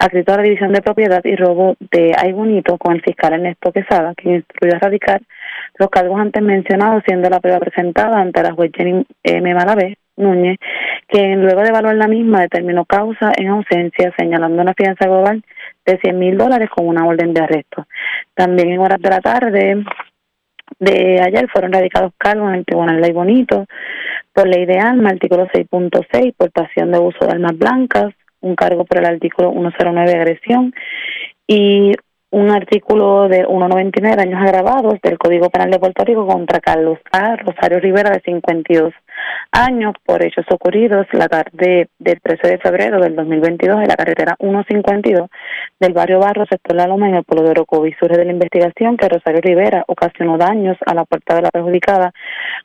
adscrito 0.00 0.32
a 0.32 0.38
la 0.38 0.42
División 0.42 0.72
de 0.72 0.82
Propiedad 0.82 1.20
y 1.24 1.36
Robo 1.36 1.76
de 1.92 2.12
Ay 2.18 2.32
Bonito 2.32 2.76
con 2.76 2.94
el 2.94 3.02
fiscal 3.02 3.34
Ernesto 3.34 3.70
Quesada, 3.70 4.14
quien 4.16 4.36
instruyó 4.36 4.74
a 4.74 4.80
radicar 4.80 5.20
los 5.78 5.88
cargos 5.90 6.20
antes 6.20 6.42
mencionados, 6.42 7.04
siendo 7.06 7.30
la 7.30 7.38
prueba 7.38 7.60
presentada 7.60 8.20
ante 8.20 8.42
la 8.42 8.52
juez 8.52 8.72
Jenny 8.74 9.06
M. 9.22 9.54
Malavé 9.54 9.96
Núñez, 10.16 10.58
quien 11.06 11.42
luego 11.42 11.62
de 11.62 11.68
evaluar 11.68 11.96
la 11.96 12.08
misma 12.08 12.40
determinó 12.40 12.84
causa 12.84 13.32
en 13.36 13.48
ausencia, 13.48 14.12
señalando 14.16 14.62
una 14.62 14.74
fianza 14.74 15.06
global 15.06 15.42
de 15.84 15.98
100 15.98 16.18
mil 16.18 16.36
dólares 16.36 16.70
con 16.70 16.86
una 16.86 17.06
orden 17.06 17.34
de 17.34 17.42
arresto. 17.42 17.86
También 18.34 18.70
en 18.72 18.80
horas 18.80 19.00
de 19.00 19.10
la 19.10 19.20
tarde, 19.20 19.84
de 20.78 21.20
ayer 21.20 21.48
fueron 21.50 21.72
radicados 21.72 22.12
cargos 22.16 22.48
en 22.48 22.56
el 22.56 22.64
Tribunal 22.64 23.00
Ley 23.00 23.12
Bonito 23.12 23.66
por 24.32 24.48
ley 24.48 24.64
de 24.64 24.78
alma, 24.78 25.10
artículo 25.10 25.46
6.6, 25.48 26.34
portación 26.36 26.90
de 26.90 26.98
uso 26.98 27.26
de 27.26 27.32
armas 27.32 27.56
blancas, 27.58 28.14
un 28.40 28.56
cargo 28.56 28.84
por 28.84 28.98
el 28.98 29.06
artículo 29.06 29.52
109 29.52 30.12
agresión 30.12 30.74
y 31.46 31.92
un 32.30 32.50
artículo 32.50 33.28
de 33.28 33.44
199 33.44 34.16
daños 34.16 34.40
agravados 34.40 34.98
del 35.02 35.18
Código 35.18 35.50
Penal 35.50 35.70
de 35.70 35.78
Puerto 35.78 36.02
Rico 36.04 36.26
contra 36.26 36.60
Carlos 36.60 36.98
A. 37.12 37.36
Rosario 37.36 37.78
Rivera 37.78 38.10
de 38.10 38.20
52 38.20 38.94
años 39.52 39.94
por 40.04 40.24
hechos 40.24 40.46
ocurridos 40.50 41.06
la 41.12 41.28
tarde 41.28 41.88
del 41.98 42.20
13 42.20 42.48
de 42.48 42.58
febrero 42.58 43.00
del 43.00 43.14
2022 43.14 43.82
en 43.82 43.88
la 43.88 43.96
carretera 43.96 44.36
152 44.40 45.28
del 45.78 45.92
barrio 45.92 46.20
Barro, 46.20 46.46
sector 46.46 46.76
La 46.76 46.86
Loma, 46.86 47.08
en 47.08 47.16
el 47.16 47.24
pueblo 47.24 47.44
de 47.44 47.50
Orocovi. 47.50 47.92
Surge 47.98 48.16
de 48.16 48.24
la 48.24 48.32
investigación 48.32 48.96
que 48.96 49.08
Rosario 49.08 49.40
Rivera 49.42 49.84
ocasionó 49.86 50.38
daños 50.38 50.76
a 50.86 50.94
la 50.94 51.04
puerta 51.04 51.34
de 51.34 51.42
la 51.42 51.50
perjudicada 51.50 52.12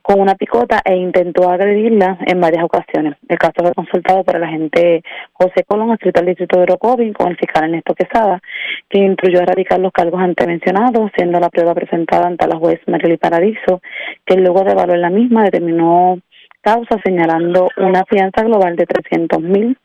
con 0.02 0.22
una 0.22 0.36
picota 0.36 0.82
e 0.86 0.96
intentó 0.96 1.50
agredirla 1.50 2.18
en 2.26 2.40
varias 2.40 2.64
ocasiones. 2.64 3.16
El 3.28 3.38
caso 3.38 3.54
fue 3.58 3.74
consultado 3.74 4.24
por 4.24 4.36
el 4.36 4.44
agente 4.44 5.04
José 5.34 5.64
Colón, 5.66 5.92
escrito 5.92 6.20
al 6.20 6.28
distrito 6.28 6.58
de 6.58 6.64
Orocovi, 6.64 7.12
con 7.12 7.28
el 7.28 7.38
fiscal 7.38 7.66
Ernesto 7.66 7.94
Quesada, 7.96 8.40
quien 8.88 9.06
instruyó 9.06 9.40
a 9.40 9.44
erradicar 9.44 9.80
los 9.80 9.92
cargos 9.92 10.22
antes 10.22 10.48
mencionados, 10.48 11.12
siendo 11.16 11.40
la 11.40 11.50
prueba 11.50 11.74
presentada 11.74 12.28
ante 12.28 12.48
la 12.48 12.58
juez 12.58 12.80
Marily 12.88 13.18
Paradiso, 13.18 13.82
que 14.26 14.36
luego 14.36 14.64
de 14.64 14.72
evaluar 14.72 15.00
la 15.00 15.10
misma 15.10 15.44
determinó 15.44 16.20
causa 16.62 16.98
señalando 17.04 17.70
una 17.78 18.04
fianza 18.06 18.44
global 18.44 18.76
de 18.76 18.86
300 18.86 19.42
mil 19.42 19.78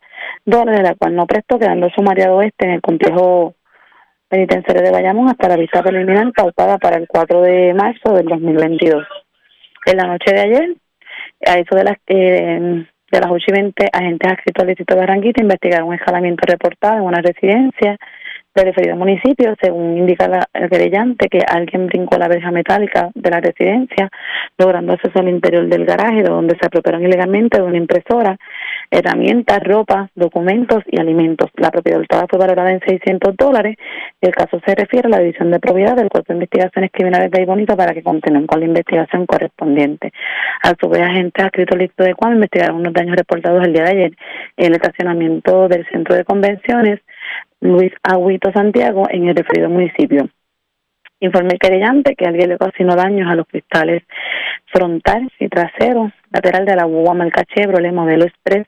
dólares, 0.44 0.82
la 0.82 0.94
cual 0.94 1.14
no 1.14 1.26
prestó, 1.26 1.58
quedando 1.58 1.88
sumariado 1.90 2.42
este 2.42 2.66
en 2.66 2.72
el 2.72 2.80
complejo 2.80 3.54
penitenciario 4.28 4.82
de 4.82 4.90
Bayamón 4.90 5.28
hasta 5.28 5.48
la 5.48 5.56
vista 5.56 5.82
preliminar 5.82 6.32
pautada 6.32 6.78
para 6.78 6.96
el 6.96 7.06
4 7.06 7.42
de 7.42 7.74
marzo 7.74 8.14
del 8.14 8.26
2022. 8.26 9.04
En 9.86 9.96
la 9.96 10.06
noche 10.06 10.32
de 10.32 10.40
ayer, 10.40 10.74
a 11.46 11.58
eso 11.58 11.76
de 11.76 11.84
las 11.84 11.96
eh, 12.06 12.86
de 13.12 13.20
las 13.20 13.30
8 13.30 13.44
y 13.46 13.52
20, 13.52 13.88
agentes 13.92 14.32
adscritos 14.32 14.62
al 14.62 14.68
distrito 14.68 14.94
de 14.94 15.00
Barranquita 15.00 15.42
investigaron 15.42 15.88
un 15.88 15.94
escalamiento 15.94 16.44
reportado 16.46 16.96
en 16.96 17.02
una 17.02 17.20
residencia 17.20 17.98
del 18.54 18.66
referido 18.66 18.96
municipio, 18.96 19.54
según 19.60 19.96
indica 19.96 20.48
el 20.52 20.68
querellante, 20.68 21.28
que 21.28 21.40
alguien 21.46 21.86
brincó 21.86 22.18
la 22.18 22.28
verja 22.28 22.50
metálica 22.50 23.10
de 23.14 23.30
la 23.30 23.40
residencia, 23.40 24.10
logrando 24.58 24.92
acceso 24.92 25.18
al 25.18 25.28
interior 25.28 25.66
del 25.68 25.84
garaje, 25.84 26.22
donde 26.22 26.56
se 26.60 26.66
apropiaron 26.66 27.02
ilegalmente 27.02 27.58
de 27.58 27.64
una 27.64 27.76
impresora, 27.76 28.36
herramientas, 28.90 29.62
ropa, 29.64 30.10
documentos 30.14 30.82
y 30.86 31.00
alimentos. 31.00 31.50
La 31.56 31.70
propiedad 31.70 32.00
hurtada 32.00 32.26
fue 32.28 32.38
valorada 32.38 32.70
en 32.70 32.80
600 32.80 33.36
dólares 33.36 33.76
el 34.20 34.32
caso 34.32 34.60
se 34.64 34.74
refiere 34.76 35.08
a 35.08 35.10
la 35.10 35.18
División 35.18 35.50
de 35.50 35.58
Propiedad 35.58 35.96
del 35.96 36.08
Cuerpo 36.08 36.32
de 36.32 36.36
Investigaciones 36.36 36.90
Criminales 36.92 37.30
de 37.30 37.44
Bonito 37.44 37.76
para 37.76 37.92
que 37.92 38.04
continúen 38.04 38.46
con 38.46 38.60
la 38.60 38.66
investigación 38.66 39.26
correspondiente. 39.26 40.12
A 40.62 40.74
su 40.80 40.88
vez, 40.88 41.02
agentes 41.02 41.44
adscritos 41.44 41.76
al 41.76 41.90
de 42.06 42.14
Cuam 42.14 42.34
investigaron 42.34 42.76
unos 42.76 42.92
daños 42.92 43.16
reportados 43.16 43.64
el 43.64 43.72
día 43.72 43.82
de 43.84 43.90
ayer 43.90 44.12
en 44.56 44.66
el 44.66 44.74
estacionamiento 44.74 45.66
del 45.68 45.84
Centro 45.88 46.14
de 46.14 46.24
Convenciones 46.24 47.00
Luis 47.60 47.92
Agüito 48.02 48.52
Santiago 48.52 49.06
en 49.10 49.28
el 49.28 49.36
referido 49.36 49.68
municipio. 49.68 50.28
Informe 51.20 51.52
el 51.52 51.58
querellante 51.58 52.16
que 52.16 52.26
alguien 52.26 52.48
le 52.48 52.56
ocasionó 52.56 52.96
daños 52.96 53.30
a 53.30 53.36
los 53.36 53.46
cristales 53.46 54.02
frontal 54.72 55.30
y 55.38 55.48
trasero 55.48 56.10
lateral 56.30 56.64
de 56.64 56.76
la 56.76 56.84
guagua 56.84 57.14
marca 57.14 57.44
Chevrolet 57.44 57.92
modelo 57.92 58.24
Express 58.24 58.66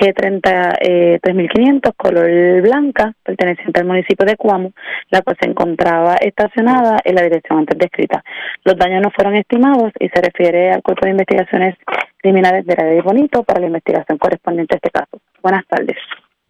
G30 0.00 0.78
eh, 0.80 1.18
3500 1.22 1.94
color 1.96 2.60
blanca 2.62 3.14
perteneciente 3.22 3.80
al 3.80 3.86
municipio 3.86 4.26
de 4.26 4.36
Cuamo, 4.36 4.72
la 5.10 5.22
cual 5.22 5.36
se 5.40 5.48
encontraba 5.48 6.16
estacionada 6.16 6.98
en 7.04 7.14
la 7.14 7.22
dirección 7.22 7.60
antes 7.60 7.78
descrita. 7.78 8.22
Los 8.64 8.76
daños 8.76 9.02
no 9.02 9.10
fueron 9.10 9.36
estimados 9.36 9.92
y 9.98 10.08
se 10.08 10.20
refiere 10.20 10.72
al 10.72 10.82
Cuerpo 10.82 11.06
de 11.06 11.12
Investigaciones 11.12 11.76
Criminales 12.18 12.66
de 12.66 12.74
la 12.74 13.02
Bonito 13.02 13.42
para 13.42 13.60
la 13.60 13.66
investigación 13.66 14.18
correspondiente 14.18 14.74
a 14.74 14.76
este 14.76 14.90
caso. 14.90 15.20
Buenas 15.42 15.64
tardes. 15.66 15.96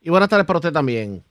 Y 0.02 0.10
buenas 0.10 0.28
tardes 0.28 0.46
para 0.46 0.58
usted 0.58 0.72
también. 0.72 1.22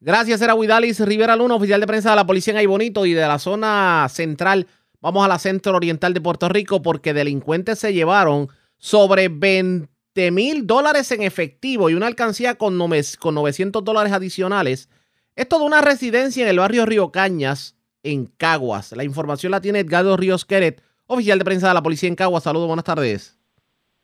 Gracias, 0.00 0.40
era 0.40 0.54
Huidalis 0.54 1.00
Rivera 1.00 1.36
Luna, 1.36 1.54
oficial 1.54 1.80
de 1.80 1.86
prensa 1.86 2.10
de 2.10 2.16
la 2.16 2.26
policía 2.26 2.58
en 2.58 2.68
Bonito 2.68 3.06
y 3.06 3.12
de 3.12 3.26
la 3.26 3.38
zona 3.38 4.06
central. 4.10 4.66
Vamos 5.00 5.24
a 5.24 5.28
la 5.28 5.38
centro 5.38 5.76
oriental 5.76 6.14
de 6.14 6.20
Puerto 6.20 6.48
Rico 6.48 6.82
porque 6.82 7.14
delincuentes 7.14 7.78
se 7.78 7.92
llevaron 7.92 8.48
sobre 8.78 9.28
20 9.28 9.90
20 10.14 10.30
mil 10.32 10.66
dólares 10.66 11.12
en 11.12 11.22
efectivo 11.22 11.88
y 11.88 11.94
una 11.94 12.06
alcancía 12.06 12.56
con, 12.56 12.78
con 13.18 13.34
900 13.34 13.84
dólares 13.84 14.12
adicionales. 14.12 14.88
Esto 15.36 15.58
de 15.58 15.64
una 15.64 15.80
residencia 15.80 16.42
en 16.42 16.48
el 16.48 16.58
barrio 16.58 16.84
Río 16.84 17.12
Cañas, 17.12 17.76
en 18.02 18.26
Caguas. 18.26 18.92
La 18.92 19.04
información 19.04 19.52
la 19.52 19.60
tiene 19.60 19.80
Edgardo 19.80 20.16
Ríos 20.16 20.44
Queret, 20.44 20.82
oficial 21.06 21.38
de 21.38 21.44
prensa 21.44 21.68
de 21.68 21.74
la 21.74 21.82
policía 21.82 22.08
en 22.08 22.16
Caguas. 22.16 22.42
Saludos, 22.42 22.66
buenas 22.66 22.84
tardes. 22.84 23.38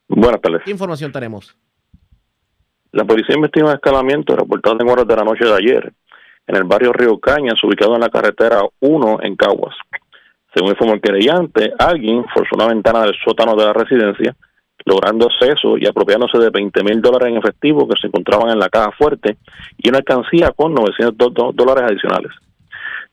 Buenas 0.09 0.41
tardes. 0.41 0.63
¿Qué 0.65 0.71
información 0.71 1.11
tenemos? 1.11 1.57
La 2.97 3.05
policía 3.05 3.37
investiga 3.37 3.67
un 3.67 3.75
escalamiento 3.75 4.35
reportado 4.35 4.79
en 4.81 4.89
horas 4.89 5.07
de 5.07 5.15
la 5.15 5.23
noche 5.23 5.45
de 5.45 5.53
ayer 5.53 5.93
en 6.47 6.57
el 6.57 6.65
barrio 6.65 6.95
Río 6.95 7.19
Cañas, 7.19 7.63
ubicado 7.63 7.95
en 7.95 8.01
la 8.01 8.09
carretera 8.09 8.63
1 8.81 9.19
en 9.21 9.37
Caguas. 9.37 9.77
Según 10.55 10.71
informó 10.71 10.95
el 10.95 11.03
querellante, 11.03 11.75
alguien 11.79 12.25
forzó 12.33 12.57
una 12.57 12.69
ventana 12.69 13.03
del 13.03 13.15
sótano 13.23 13.55
de 13.55 13.67
la 13.67 13.75
residencia, 13.75 14.35
logrando 14.87 15.27
acceso 15.27 15.77
y 15.77 15.87
apropiándose 15.87 16.39
de 16.39 16.49
20 16.49 16.85
mil 16.85 17.03
dólares 17.03 17.29
en 17.29 17.37
efectivo 17.37 17.87
que 17.87 18.01
se 18.01 18.07
encontraban 18.07 18.49
en 18.49 18.59
la 18.59 18.71
caja 18.71 18.91
fuerte 18.93 19.37
y 19.77 19.91
una 19.91 19.99
alcancía 19.99 20.53
con 20.53 20.73
900 20.73 21.35
dólares 21.55 21.85
adicionales. 21.91 22.33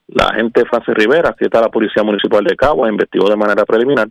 La 0.07 0.27
agente 0.27 0.63
Francis 0.63 0.93
Rivera, 0.93 1.35
que 1.37 1.43
está 1.43 1.59
la 1.59 1.67
Policía 1.67 2.03
Municipal 2.03 2.45
de 2.45 2.55
Caguas, 2.55 2.89
investigó 2.89 3.29
de 3.29 3.35
manera 3.35 3.65
preliminar, 3.65 4.07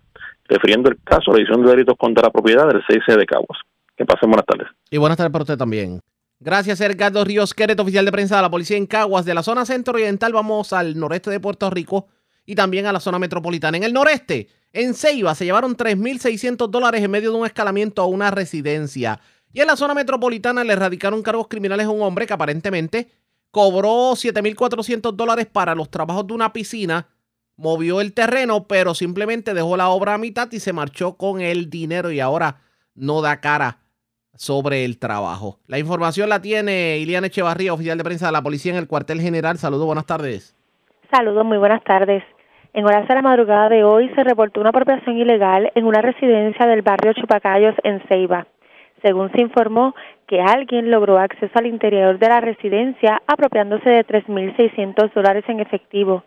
refiriendo 0.46 0.90
el 0.90 0.98
caso 1.02 1.30
a 1.30 1.32
la 1.32 1.40
edición 1.40 1.64
de 1.64 1.70
delitos 1.70 1.96
contra 1.96 2.24
la 2.24 2.30
propiedad 2.30 2.68
del 2.68 2.84
6C 2.84 3.16
de 3.16 3.24
Caguas. 3.24 3.58
Que 4.02 4.06
pasen 4.06 4.32
tardes. 4.32 4.66
Y 4.90 4.96
buenas 4.98 5.16
tardes 5.16 5.30
para 5.30 5.42
usted 5.42 5.56
también. 5.56 6.00
Gracias, 6.40 6.80
Edgardo 6.80 7.24
Ríos 7.24 7.54
Queret, 7.54 7.78
oficial 7.78 8.04
de 8.04 8.10
prensa 8.10 8.34
de 8.34 8.42
la 8.42 8.50
policía 8.50 8.76
en 8.76 8.86
Caguas. 8.86 9.24
De 9.24 9.32
la 9.32 9.44
zona 9.44 9.64
centro-oriental 9.64 10.32
vamos 10.32 10.72
al 10.72 10.98
noreste 10.98 11.30
de 11.30 11.38
Puerto 11.38 11.70
Rico 11.70 12.08
y 12.44 12.56
también 12.56 12.86
a 12.86 12.92
la 12.92 12.98
zona 12.98 13.20
metropolitana. 13.20 13.76
En 13.76 13.84
el 13.84 13.92
noreste, 13.92 14.48
en 14.72 14.94
Ceiba, 14.94 15.36
se 15.36 15.44
llevaron 15.44 15.76
3.600 15.76 16.68
dólares 16.68 17.00
en 17.00 17.12
medio 17.12 17.30
de 17.30 17.38
un 17.38 17.46
escalamiento 17.46 18.02
a 18.02 18.06
una 18.06 18.32
residencia. 18.32 19.20
Y 19.52 19.60
en 19.60 19.68
la 19.68 19.76
zona 19.76 19.94
metropolitana 19.94 20.64
le 20.64 20.72
erradicaron 20.72 21.22
cargos 21.22 21.46
criminales 21.46 21.86
a 21.86 21.90
un 21.90 22.02
hombre 22.02 22.26
que 22.26 22.32
aparentemente 22.32 23.08
cobró 23.52 24.14
7.400 24.14 25.12
dólares 25.12 25.46
para 25.46 25.76
los 25.76 25.92
trabajos 25.92 26.26
de 26.26 26.34
una 26.34 26.52
piscina, 26.52 27.06
movió 27.54 28.00
el 28.00 28.14
terreno, 28.14 28.66
pero 28.66 28.96
simplemente 28.96 29.54
dejó 29.54 29.76
la 29.76 29.90
obra 29.90 30.14
a 30.14 30.18
mitad 30.18 30.50
y 30.50 30.58
se 30.58 30.72
marchó 30.72 31.16
con 31.16 31.40
el 31.40 31.70
dinero 31.70 32.10
y 32.10 32.18
ahora 32.18 32.62
no 32.96 33.22
da 33.22 33.40
cara 33.40 33.81
sobre 34.36 34.84
el 34.84 34.98
trabajo. 34.98 35.58
La 35.66 35.78
información 35.78 36.28
la 36.28 36.40
tiene 36.40 36.98
Iliana 36.98 37.28
Echevarría, 37.28 37.72
oficial 37.72 37.98
de 37.98 38.04
prensa 38.04 38.26
de 38.26 38.32
la 38.32 38.42
policía 38.42 38.72
en 38.72 38.78
el 38.78 38.88
cuartel 38.88 39.20
general. 39.20 39.58
Saludos, 39.58 39.86
buenas 39.86 40.06
tardes. 40.06 40.56
Saludos, 41.10 41.44
muy 41.44 41.58
buenas 41.58 41.84
tardes. 41.84 42.24
En 42.74 42.86
horas 42.86 43.06
de 43.06 43.14
la 43.14 43.22
madrugada 43.22 43.68
de 43.68 43.84
hoy 43.84 44.08
se 44.14 44.24
reportó 44.24 44.60
una 44.60 44.70
apropiación 44.70 45.18
ilegal 45.18 45.70
en 45.74 45.84
una 45.84 46.00
residencia 46.00 46.66
del 46.66 46.80
barrio 46.80 47.12
Chupacayos 47.12 47.74
en 47.84 48.00
Ceiba. 48.08 48.46
Según 49.02 49.30
se 49.32 49.42
informó 49.42 49.94
que 50.26 50.40
alguien 50.40 50.90
logró 50.90 51.18
acceso 51.18 51.52
al 51.54 51.66
interior 51.66 52.18
de 52.18 52.28
la 52.28 52.40
residencia 52.40 53.20
apropiándose 53.26 53.90
de 53.90 54.06
3.600 54.06 55.12
dólares 55.12 55.44
en 55.48 55.60
efectivo. 55.60 56.24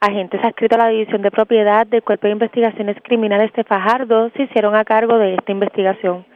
Agentes 0.00 0.44
adscritos 0.44 0.78
a 0.78 0.84
la 0.84 0.90
División 0.90 1.22
de 1.22 1.30
Propiedad 1.30 1.86
del 1.86 2.02
Cuerpo 2.02 2.26
de 2.26 2.34
Investigaciones 2.34 2.96
Criminales 3.02 3.52
de 3.54 3.64
Fajardo 3.64 4.30
se 4.36 4.42
hicieron 4.42 4.76
a 4.76 4.84
cargo 4.84 5.16
de 5.16 5.36
esta 5.36 5.52
investigación. 5.52 6.26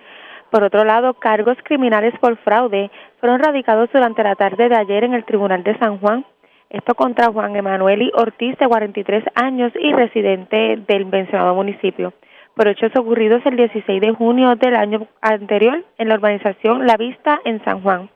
Por 0.53 0.65
otro 0.65 0.85
lado, 0.85 1.15
cargos 1.15 1.57
criminales 1.65 2.13
por 2.21 2.37
fraude 2.37 2.91
fueron 3.21 3.41
radicados 3.41 3.89
durante 3.91 4.23
la 4.23 4.35
tarde 4.35 4.69
de 4.69 4.77
ayer 4.77 5.03
en 5.03 5.15
el 5.15 5.25
Tribunal 5.25 5.65
de 5.65 5.79
San 5.79 5.97
Juan. 5.97 6.27
Esto 6.69 6.95
contra 6.95 7.33
Juan 7.33 7.57
Emanuel 7.57 8.13
Ortiz, 8.15 8.59
de 8.59 8.69
43 8.69 9.25
años 9.35 9.73
y 9.81 9.95
residente 9.95 10.77
del 10.87 11.07
mencionado 11.07 11.55
municipio, 11.55 12.13
por 12.55 12.69
hechos 12.69 12.93
ocurridos 12.95 13.41
el 13.47 13.57
16 13.57 13.99
de 13.99 14.13
junio 14.13 14.55
del 14.57 14.77
año 14.77 15.07
anterior 15.23 15.87
en 15.97 16.11
la 16.11 16.17
urbanización 16.17 16.87
La 16.87 16.99
Vista 16.99 17.41
en 17.47 17.65
San 17.65 17.81
Juan. 17.81 18.11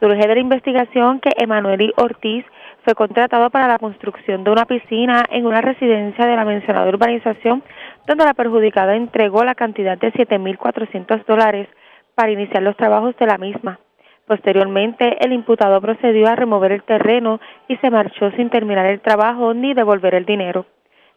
Surge 0.00 0.26
de 0.26 0.34
la 0.34 0.40
investigación 0.40 1.20
que 1.20 1.32
Emanuel 1.36 1.92
Ortiz 1.98 2.46
fue 2.82 2.94
contratado 2.94 3.50
para 3.50 3.68
la 3.68 3.78
construcción 3.78 4.42
de 4.42 4.50
una 4.50 4.64
piscina 4.64 5.22
en 5.30 5.44
una 5.44 5.60
residencia 5.60 6.24
de 6.24 6.36
la 6.36 6.46
mencionada 6.46 6.88
urbanización 6.88 7.62
donde 8.06 8.24
la 8.24 8.34
perjudicada 8.34 8.96
entregó 8.96 9.44
la 9.44 9.54
cantidad 9.54 9.98
de 9.98 10.12
7.400 10.12 11.24
dólares 11.26 11.68
para 12.14 12.30
iniciar 12.30 12.62
los 12.62 12.76
trabajos 12.76 13.16
de 13.16 13.26
la 13.26 13.38
misma. 13.38 13.78
Posteriormente, 14.26 15.18
el 15.24 15.32
imputado 15.32 15.80
procedió 15.80 16.28
a 16.28 16.36
remover 16.36 16.72
el 16.72 16.82
terreno 16.82 17.40
y 17.68 17.76
se 17.76 17.90
marchó 17.90 18.30
sin 18.32 18.48
terminar 18.48 18.86
el 18.86 19.00
trabajo 19.00 19.52
ni 19.52 19.74
devolver 19.74 20.14
el 20.14 20.24
dinero. 20.24 20.66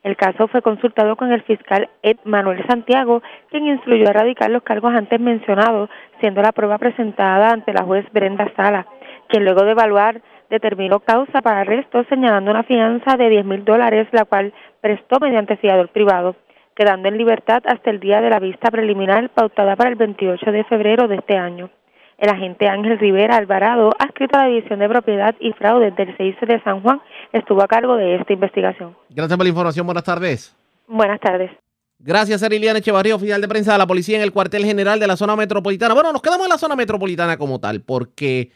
El 0.03 0.15
caso 0.15 0.47
fue 0.47 0.61
consultado 0.61 1.15
con 1.15 1.31
el 1.31 1.41
fiscal 1.43 1.89
Ed 2.01 2.17
Manuel 2.23 2.65
Santiago, 2.67 3.21
quien 3.49 3.67
instruyó 3.67 4.07
a 4.07 4.11
erradicar 4.11 4.49
los 4.49 4.63
cargos 4.63 4.93
antes 4.93 5.19
mencionados, 5.19 5.89
siendo 6.19 6.41
la 6.41 6.51
prueba 6.51 6.77
presentada 6.77 7.51
ante 7.51 7.73
la 7.73 7.83
juez 7.83 8.05
Brenda 8.11 8.51
Sala, 8.55 8.85
quien 9.27 9.43
luego 9.43 9.63
de 9.63 9.71
evaluar 9.71 10.21
determinó 10.49 10.99
causa 10.99 11.41
para 11.41 11.61
arresto 11.61 12.05
señalando 12.09 12.51
una 12.51 12.63
fianza 12.63 13.17
de 13.17 13.29
10 13.29 13.45
mil 13.45 13.65
dólares, 13.65 14.07
la 14.11 14.25
cual 14.25 14.53
prestó 14.81 15.19
mediante 15.19 15.57
fiador 15.57 15.89
privado 15.89 16.35
quedando 16.77 17.07
en 17.07 17.17
libertad 17.17 17.63
hasta 17.65 17.89
el 17.89 17.99
día 17.99 18.21
de 18.21 18.29
la 18.29 18.39
vista 18.39 18.69
preliminar 18.69 19.31
pautada 19.31 19.75
para 19.75 19.89
el 19.89 19.95
28 19.95 20.51
de 20.51 20.63
febrero 20.65 21.07
de 21.07 21.15
este 21.15 21.35
año. 21.35 21.71
El 22.19 22.29
agente 22.29 22.67
Ángel 22.67 22.99
Rivera 22.99 23.35
Alvarado, 23.35 23.91
adscrito 23.97 24.37
a 24.37 24.43
la 24.43 24.49
División 24.49 24.79
de 24.79 24.87
Propiedad 24.87 25.35
y 25.39 25.53
Fraude 25.53 25.91
del 25.91 26.15
CIC 26.17 26.39
de 26.47 26.61
San 26.61 26.81
Juan, 26.81 27.01
estuvo 27.33 27.63
a 27.63 27.67
cargo 27.67 27.95
de 27.95 28.15
esta 28.15 28.33
investigación. 28.33 28.95
Gracias 29.09 29.35
por 29.37 29.45
la 29.45 29.49
información. 29.49 29.87
Buenas 29.87 30.03
tardes. 30.03 30.55
Buenas 30.87 31.19
tardes. 31.19 31.51
Gracias, 31.99 32.43
Eriliana 32.43 32.77
Echevarría, 32.77 33.15
oficial 33.15 33.41
de 33.41 33.47
prensa 33.47 33.73
de 33.73 33.79
la 33.79 33.87
policía 33.87 34.17
en 34.17 34.23
el 34.23 34.31
cuartel 34.31 34.63
general 34.63 34.99
de 34.99 35.07
la 35.07 35.17
zona 35.17 35.35
metropolitana. 35.35 35.95
Bueno, 35.95 36.13
nos 36.13 36.21
quedamos 36.21 36.45
en 36.45 36.51
la 36.51 36.59
zona 36.59 36.75
metropolitana 36.75 37.37
como 37.37 37.59
tal, 37.59 37.81
porque 37.81 38.51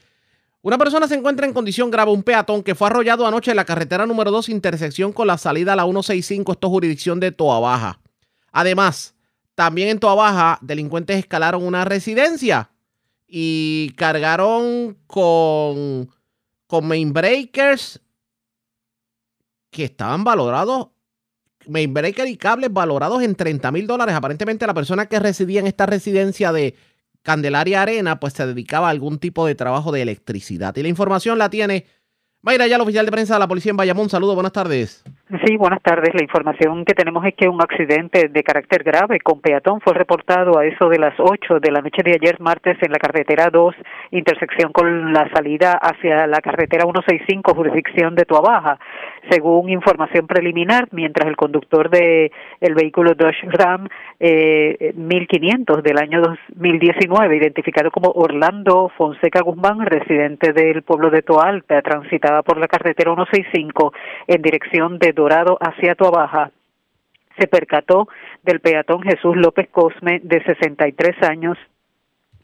una 0.61 0.77
persona 0.77 1.07
se 1.07 1.15
encuentra 1.15 1.47
en 1.47 1.53
condición 1.53 1.89
grave, 1.89 2.11
un 2.11 2.21
peatón 2.21 2.61
que 2.61 2.75
fue 2.75 2.87
arrollado 2.87 3.25
anoche 3.25 3.49
en 3.49 3.57
la 3.57 3.65
carretera 3.65 4.05
número 4.05 4.29
2, 4.29 4.49
intersección 4.49 5.11
con 5.11 5.25
la 5.25 5.39
salida 5.39 5.73
a 5.73 5.75
la 5.75 5.83
165, 5.85 6.51
esto 6.51 6.67
es 6.67 6.71
jurisdicción 6.71 7.19
de 7.19 7.31
Toa 7.31 7.59
Baja. 7.59 7.99
Además, 8.51 9.15
también 9.55 9.89
en 9.89 9.99
Toa 9.99 10.15
Baja, 10.15 10.59
delincuentes 10.61 11.17
escalaron 11.17 11.63
una 11.63 11.85
residencia 11.85 12.69
y 13.27 13.91
cargaron 13.95 14.97
con, 15.07 16.09
con 16.67 16.87
main 16.87 17.13
breakers 17.13 18.01
que 19.69 19.85
estaban 19.85 20.23
valorados, 20.23 20.89
main 21.67 21.93
breaker 21.93 22.27
y 22.27 22.35
cables 22.35 22.71
valorados 22.73 23.23
en 23.23 23.35
30 23.35 23.71
mil 23.71 23.87
dólares. 23.87 24.15
Aparentemente 24.15 24.67
la 24.67 24.73
persona 24.73 25.05
que 25.07 25.19
residía 25.19 25.61
en 25.61 25.67
esta 25.67 25.85
residencia 25.85 26.51
de 26.51 26.75
Candelaria 27.21 27.81
Arena, 27.81 28.19
pues 28.19 28.33
se 28.33 28.45
dedicaba 28.45 28.87
a 28.87 28.91
algún 28.91 29.19
tipo 29.19 29.45
de 29.45 29.55
trabajo 29.55 29.91
de 29.91 30.01
electricidad. 30.01 30.75
Y 30.75 30.81
la 30.81 30.89
información 30.89 31.37
la 31.37 31.49
tiene 31.49 31.85
Mayra, 32.41 32.65
ya 32.65 32.75
el 32.75 32.81
oficial 32.81 33.05
de 33.05 33.11
prensa 33.11 33.35
de 33.35 33.39
la 33.39 33.47
policía 33.47 33.69
en 33.69 33.77
Bayamón. 33.77 34.09
Saludos, 34.09 34.33
buenas 34.33 34.51
tardes. 34.51 35.03
Sí, 35.45 35.55
buenas 35.55 35.81
tardes. 35.81 36.13
La 36.13 36.23
información 36.23 36.83
que 36.83 36.93
tenemos 36.93 37.23
es 37.25 37.33
que 37.35 37.47
un 37.47 37.61
accidente 37.61 38.27
de 38.27 38.43
carácter 38.43 38.83
grave 38.83 39.21
con 39.21 39.39
peatón 39.39 39.79
fue 39.79 39.93
reportado 39.93 40.59
a 40.59 40.65
eso 40.65 40.89
de 40.89 40.99
las 40.99 41.13
8 41.17 41.61
de 41.61 41.71
la 41.71 41.79
noche 41.79 42.03
de 42.03 42.17
ayer 42.21 42.41
martes 42.41 42.77
en 42.81 42.91
la 42.91 42.99
carretera 42.99 43.49
2, 43.49 43.73
intersección 44.11 44.73
con 44.73 45.13
la 45.13 45.29
salida 45.33 45.79
hacia 45.81 46.27
la 46.27 46.41
carretera 46.41 46.83
165, 46.83 47.53
jurisdicción 47.55 48.13
de 48.13 48.25
Tuabaja. 48.25 48.77
Según 49.29 49.69
información 49.69 50.27
preliminar, 50.27 50.89
mientras 50.91 51.29
el 51.29 51.37
conductor 51.37 51.89
de 51.89 52.33
el 52.59 52.75
vehículo 52.75 53.13
Dodge 53.15 53.47
Ram 53.51 53.87
eh, 54.19 54.91
1500 54.97 55.81
del 55.81 55.97
año 55.97 56.21
2019, 56.21 57.37
identificado 57.37 57.89
como 57.89 58.11
Orlando 58.15 58.91
Fonseca 58.97 59.39
Guzmán, 59.43 59.85
residente 59.85 60.51
del 60.51 60.83
pueblo 60.83 61.09
de 61.09 61.21
Toalta, 61.21 61.81
transitada 61.81 62.43
por 62.43 62.57
la 62.57 62.67
carretera 62.67 63.13
165 63.15 63.93
en 64.27 64.41
dirección 64.41 64.99
de 64.99 65.20
Dorado 65.21 65.55
hacia 65.61 65.93
Baja, 65.99 66.49
se 67.37 67.47
percató 67.47 68.07
del 68.41 68.59
peatón 68.59 69.03
Jesús 69.03 69.35
López 69.35 69.69
Cosme, 69.69 70.19
de 70.23 70.43
63 70.43 71.21
años, 71.29 71.59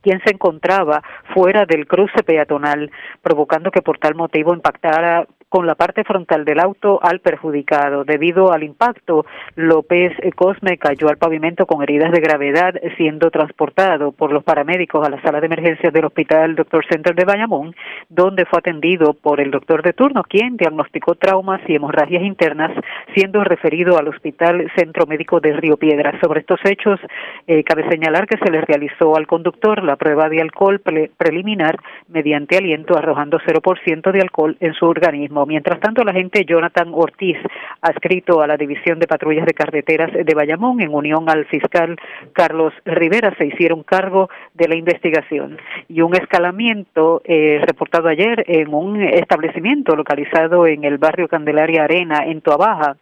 quien 0.04 0.22
se 0.24 0.32
encontraba 0.32 1.02
fuera 1.34 1.66
del 1.66 1.88
cruce 1.88 2.22
peatonal, 2.24 2.92
provocando 3.24 3.72
que 3.72 3.82
por 3.82 3.98
tal 3.98 4.14
motivo 4.14 4.54
impactara 4.54 5.26
con 5.50 5.66
la 5.66 5.76
parte 5.76 6.04
frontal 6.04 6.46
del 6.46 6.60
auto 6.60 7.00
al 7.02 7.20
perjudicado. 7.20 8.04
Debido 8.04 8.52
al 8.52 8.64
impacto, 8.64 9.26
López 9.56 10.14
Cosme 10.36 10.78
cayó 10.78 11.10
al 11.10 11.18
pavimento 11.18 11.66
con 11.66 11.82
heridas 11.82 12.12
de 12.12 12.20
gravedad, 12.20 12.74
siendo 12.98 13.32
transportado 13.32 14.12
por 14.12 14.32
los 14.32 14.44
paramédicos 14.44 15.06
a 15.06 15.10
la 15.10 15.22
sala 15.22 15.40
de 15.40 15.48
emergencias 15.48 15.94
del 15.94 16.06
Hospital 16.06 16.56
Doctor 16.56 16.86
Center 16.90 17.16
de 17.16 17.26
Bayamón, 17.26 17.76
donde 18.10 18.46
fue 18.46 18.60
atendido 18.60 19.14
por 19.14 19.40
el 19.40 19.52
doctor 19.52 19.84
de 19.84 19.94
turno, 19.94 20.24
quien 20.24 20.58
diagnosticó 20.58 21.16
traumas 21.16 21.62
y 21.68 21.76
hemorragias 21.76 22.24
internas, 22.24 22.72
siendo 23.16 23.44
referido 23.44 23.98
al 23.98 24.10
Hospital 24.10 24.70
Centro 24.76 25.06
Médico 25.06 25.40
de 25.40 25.54
Río 25.54 25.78
Piedras. 25.78 26.16
Sobre 26.22 26.42
estos 26.42 26.60
hechos, 26.66 27.00
eh, 27.48 27.64
cabe 27.64 27.90
señalar 27.90 28.28
que 28.28 28.38
se 28.38 28.52
le 28.52 28.62
realizó 28.62 29.16
al 29.16 29.28
conductor 29.28 29.84
la 29.84 29.96
prueba 29.96 30.30
de 30.30 30.42
alcohol 30.42 30.82
preliminar 31.18 31.78
mediante 32.08 32.58
aliento, 32.58 32.98
arrojando 32.98 33.40
0% 33.40 34.12
de 34.12 34.22
alcohol 34.22 34.58
en 34.60 34.74
su 34.74 34.86
organismo. 34.86 35.37
Mientras 35.46 35.80
tanto, 35.80 36.04
la 36.04 36.12
agente 36.12 36.46
Jonathan 36.46 36.92
Ortiz, 36.94 37.38
adscrito 37.82 38.42
a 38.42 38.48
la 38.48 38.58
División 38.58 39.00
de 39.00 39.08
Patrullas 39.08 39.46
de 39.46 39.54
Carreteras 39.54 40.12
de 40.12 40.34
Bayamón, 40.34 40.82
en 40.82 40.94
unión 40.94 41.30
al 41.30 41.46
fiscal 41.46 41.96
Carlos 42.34 42.74
Rivera, 42.86 43.36
se 43.38 43.46
hicieron 43.46 43.84
cargo 43.84 44.30
de 44.54 44.68
la 44.68 44.76
investigación. 44.76 45.58
Y 45.88 46.02
un 46.02 46.16
escalamiento 46.16 47.22
eh, 47.26 47.62
reportado 47.66 48.08
ayer 48.08 48.44
en 48.48 48.74
un 48.74 49.02
establecimiento 49.02 49.96
localizado 49.96 50.68
en 50.68 50.84
el 50.84 50.98
barrio 50.98 51.28
Candelaria 51.28 51.84
Arena, 51.84 52.26
en 52.26 52.42
Toabaja, 52.42 52.98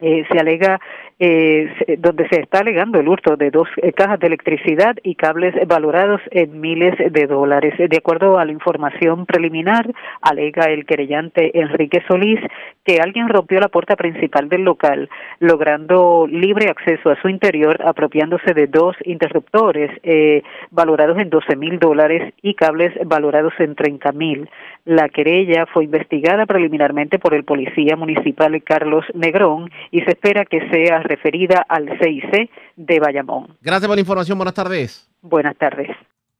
eh, 0.00 0.24
se 0.30 0.38
alega 0.38 0.80
eh, 1.20 1.96
donde 1.98 2.28
se 2.28 2.40
está 2.40 2.58
alegando 2.58 2.98
el 2.98 3.06
hurto 3.06 3.36
de 3.36 3.52
dos 3.52 3.68
eh, 3.76 3.92
cajas 3.92 4.18
de 4.18 4.26
electricidad 4.26 4.96
y 5.04 5.14
cables 5.14 5.54
valorados 5.68 6.20
en 6.32 6.60
miles 6.60 6.94
de 6.98 7.26
dólares. 7.26 7.74
De 7.78 7.96
acuerdo 7.96 8.38
a 8.38 8.44
la 8.44 8.50
información 8.50 9.24
preliminar, 9.24 9.88
alega 10.20 10.64
el 10.64 10.84
querellante 10.84 11.56
Enrique 11.56 12.02
Solís 12.08 12.40
que 12.84 12.98
alguien 13.00 13.28
rompió 13.28 13.60
la 13.60 13.68
puerta 13.68 13.94
principal 13.94 14.48
del 14.48 14.62
local, 14.62 15.08
logrando 15.38 16.26
libre 16.28 16.68
acceso 16.68 17.10
a 17.10 17.20
su 17.22 17.28
interior, 17.28 17.80
apropiándose 17.86 18.52
de 18.52 18.66
dos 18.66 18.96
interruptores 19.04 19.90
eh, 20.02 20.42
valorados 20.70 21.18
en 21.18 21.30
12 21.30 21.56
mil 21.56 21.78
dólares 21.78 22.34
y 22.42 22.54
cables 22.54 22.92
valorados 23.06 23.54
en 23.60 23.74
30 23.76 24.12
mil. 24.12 24.50
La 24.84 25.08
querella 25.08 25.64
fue 25.66 25.84
investigada 25.84 26.44
preliminarmente 26.44 27.18
por 27.18 27.34
el 27.34 27.44
policía 27.44 27.96
municipal 27.96 28.62
Carlos 28.64 29.04
Negrón 29.14 29.70
y 29.90 30.00
se 30.02 30.10
espera 30.10 30.44
que 30.44 30.60
sea 30.70 31.00
referida 31.02 31.64
al 31.68 31.88
CIC 31.98 32.50
de 32.76 33.00
Bayamón. 33.00 33.56
Gracias 33.60 33.86
por 33.86 33.96
la 33.96 34.00
información. 34.00 34.38
Buenas 34.38 34.54
tardes. 34.54 35.08
Buenas 35.22 35.56
tardes. 35.56 35.88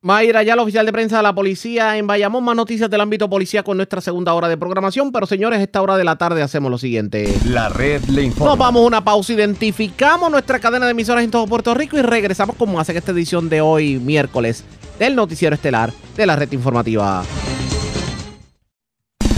Mayra, 0.05 0.43
ya 0.43 0.55
la 0.55 0.63
oficial 0.63 0.85
de 0.85 0.93
prensa 0.93 1.17
de 1.17 1.23
la 1.23 1.35
policía 1.35 1.97
en 1.97 2.07
Bayamón. 2.07 2.45
Más 2.45 2.55
noticias 2.55 2.91
del 2.91 3.01
ámbito 3.01 3.31
policía 3.31 3.63
con 3.63 3.79
nuestra 3.79 4.03
segunda 4.03 4.35
hora 4.35 4.49
de 4.49 4.59
programación. 4.59 5.11
Pero 5.13 5.25
señores, 5.25 5.61
esta 5.61 5.81
hora 5.81 5.97
de 5.97 6.05
la 6.05 6.17
tarde 6.17 6.43
hacemos 6.43 6.71
lo 6.71 6.77
siguiente. 6.77 7.27
La 7.47 7.71
red 7.71 8.03
le 8.11 8.23
informa. 8.25 8.51
Nos 8.51 8.59
vamos 8.59 8.83
a 8.83 8.87
una 8.87 9.03
pausa, 9.03 9.33
identificamos 9.33 10.31
nuestra 10.31 10.59
cadena 10.59 10.85
de 10.85 10.91
emisoras 10.91 11.25
en 11.25 11.31
todo 11.31 11.47
Puerto 11.47 11.73
Rico 11.73 11.97
y 11.97 12.03
regresamos 12.03 12.55
como 12.57 12.79
hace 12.79 12.95
esta 12.95 13.13
edición 13.13 13.49
de 13.49 13.63
hoy, 13.63 13.99
miércoles, 13.99 14.67
del 14.99 15.17
noticiero 15.17 15.55
estelar 15.55 15.91
de 16.19 16.27
la 16.27 16.37
red 16.37 16.53
informativa. 16.53 17.25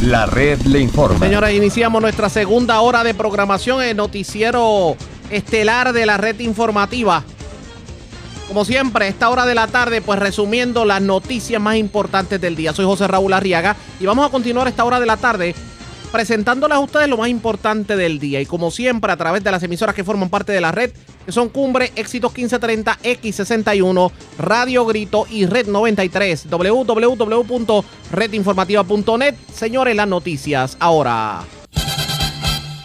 La 0.03 0.27
red 0.27 0.61
le 0.63 0.81
informa. 0.81 1.19
Señores, 1.19 1.55
iniciamos 1.55 2.03
nuestra 2.03 2.29
segunda 2.29 2.81
hora 2.81 3.03
de 3.03 3.15
programación 3.15 3.83
el 3.83 3.97
noticiero 3.97 4.95
estelar 5.31 5.93
de 5.93 6.05
la 6.05 6.19
red 6.19 6.39
informativa. 6.41 7.25
Como 8.47 8.65
siempre, 8.65 9.09
esta 9.09 9.31
hora 9.31 9.47
de 9.47 9.55
la 9.55 9.67
tarde, 9.67 10.03
pues 10.03 10.19
resumiendo 10.19 10.85
las 10.85 11.01
noticias 11.01 11.61
más 11.61 11.77
importantes 11.77 12.41
del 12.41 12.55
día. 12.55 12.73
Soy 12.73 12.85
José 12.85 13.09
Raúl 13.09 13.33
Arriaga 13.33 13.75
y 13.99 14.07
vamos 14.07 14.27
a 14.27 14.31
continuar 14.31 14.69
esta 14.69 14.85
hora 14.85 15.01
de 15.01 15.07
la 15.07 15.17
tarde 15.17 15.55
presentándoles 16.13 16.77
a 16.77 16.81
ustedes 16.81 17.09
lo 17.09 17.17
más 17.17 17.29
importante 17.29 17.97
del 17.97 18.19
día. 18.19 18.41
Y 18.41 18.47
como 18.47 18.71
siempre, 18.71 19.11
a 19.11 19.17
través 19.17 19.43
de 19.43 19.51
las 19.51 19.63
emisoras 19.63 19.95
que 19.95 20.05
forman 20.05 20.29
parte 20.29 20.53
de 20.53 20.61
la 20.61 20.73
red, 20.73 20.93
que 21.27 21.33
son 21.33 21.51
Cumbre, 21.51 21.93
Éxitos 21.97 22.33
1530, 22.33 22.99
X61, 23.03 24.11
Radio 24.39 24.87
Grito 24.87 25.27
y 25.29 25.45
Red 25.45 25.67
93, 25.67 26.49
www.redinformativa.net. 26.49 29.35
Señores, 29.53 29.97
las 29.97 30.09
noticias 30.09 30.77
ahora. 30.79 31.43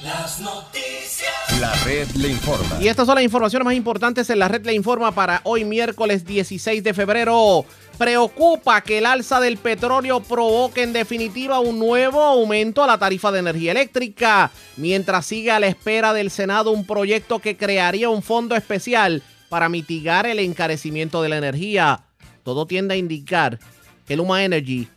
Las 0.04 0.40
noticias. 0.40 0.71
La 1.62 1.76
red 1.84 2.08
le 2.16 2.30
informa. 2.30 2.82
Y 2.82 2.88
estas 2.88 3.06
son 3.06 3.14
las 3.14 3.24
informaciones 3.24 3.64
más 3.64 3.76
importantes 3.76 4.28
en 4.32 4.40
la 4.40 4.48
red 4.48 4.66
le 4.66 4.74
informa 4.74 5.12
para 5.12 5.42
hoy 5.44 5.64
miércoles 5.64 6.26
16 6.26 6.84
de 6.84 6.92
febrero. 6.96 7.66
Preocupa 8.00 8.82
que 8.82 8.98
el 8.98 9.06
alza 9.06 9.40
del 9.40 9.58
petróleo 9.58 10.22
provoque 10.22 10.82
en 10.82 10.92
definitiva 10.92 11.60
un 11.60 11.78
nuevo 11.78 12.20
aumento 12.20 12.84
a 12.84 12.88
la 12.88 12.98
tarifa 12.98 13.32
de 13.32 13.42
energía 13.42 13.74
eléctrica, 13.74 14.50
mientras 14.76 15.28
sigue 15.28 15.52
a 15.52 15.60
la 15.60 15.68
espera 15.68 16.14
del 16.14 16.32
Senado 16.32 16.72
un 16.72 16.84
proyecto 16.84 17.38
que 17.38 17.56
crearía 17.56 18.10
un 18.10 18.24
fondo 18.24 18.56
especial 18.56 19.22
para 19.48 19.70
mitigar 19.70 20.26
el 20.26 20.40
encarecimiento 20.40 21.22
de 21.22 21.30
la 21.30 21.38
energía. 21.38 22.06
Todo 22.44 22.66
tiende 22.66 22.96
a 22.96 22.98
indicar 22.98 23.60
que 24.08 24.16
Luma 24.16 24.44
Energy 24.44 24.88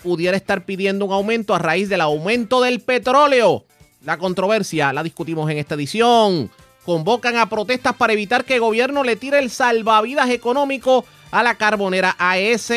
pudiera 0.00 0.36
estar 0.36 0.64
pidiendo 0.64 1.06
un 1.06 1.12
aumento 1.12 1.56
a 1.56 1.58
raíz 1.58 1.88
del 1.88 2.02
aumento 2.02 2.60
del 2.60 2.82
petróleo. 2.82 3.64
La 4.04 4.18
controversia 4.18 4.92
la 4.92 5.02
discutimos 5.02 5.50
en 5.50 5.56
esta 5.56 5.76
edición. 5.76 6.50
Convocan 6.84 7.36
a 7.38 7.48
protestas 7.48 7.94
para 7.94 8.12
evitar 8.12 8.44
que 8.44 8.56
el 8.56 8.60
gobierno 8.60 9.02
le 9.02 9.16
tire 9.16 9.38
el 9.38 9.48
salvavidas 9.48 10.28
económico 10.28 11.06
a 11.34 11.42
la 11.42 11.56
carbonera 11.56 12.14
AS. 12.16 12.72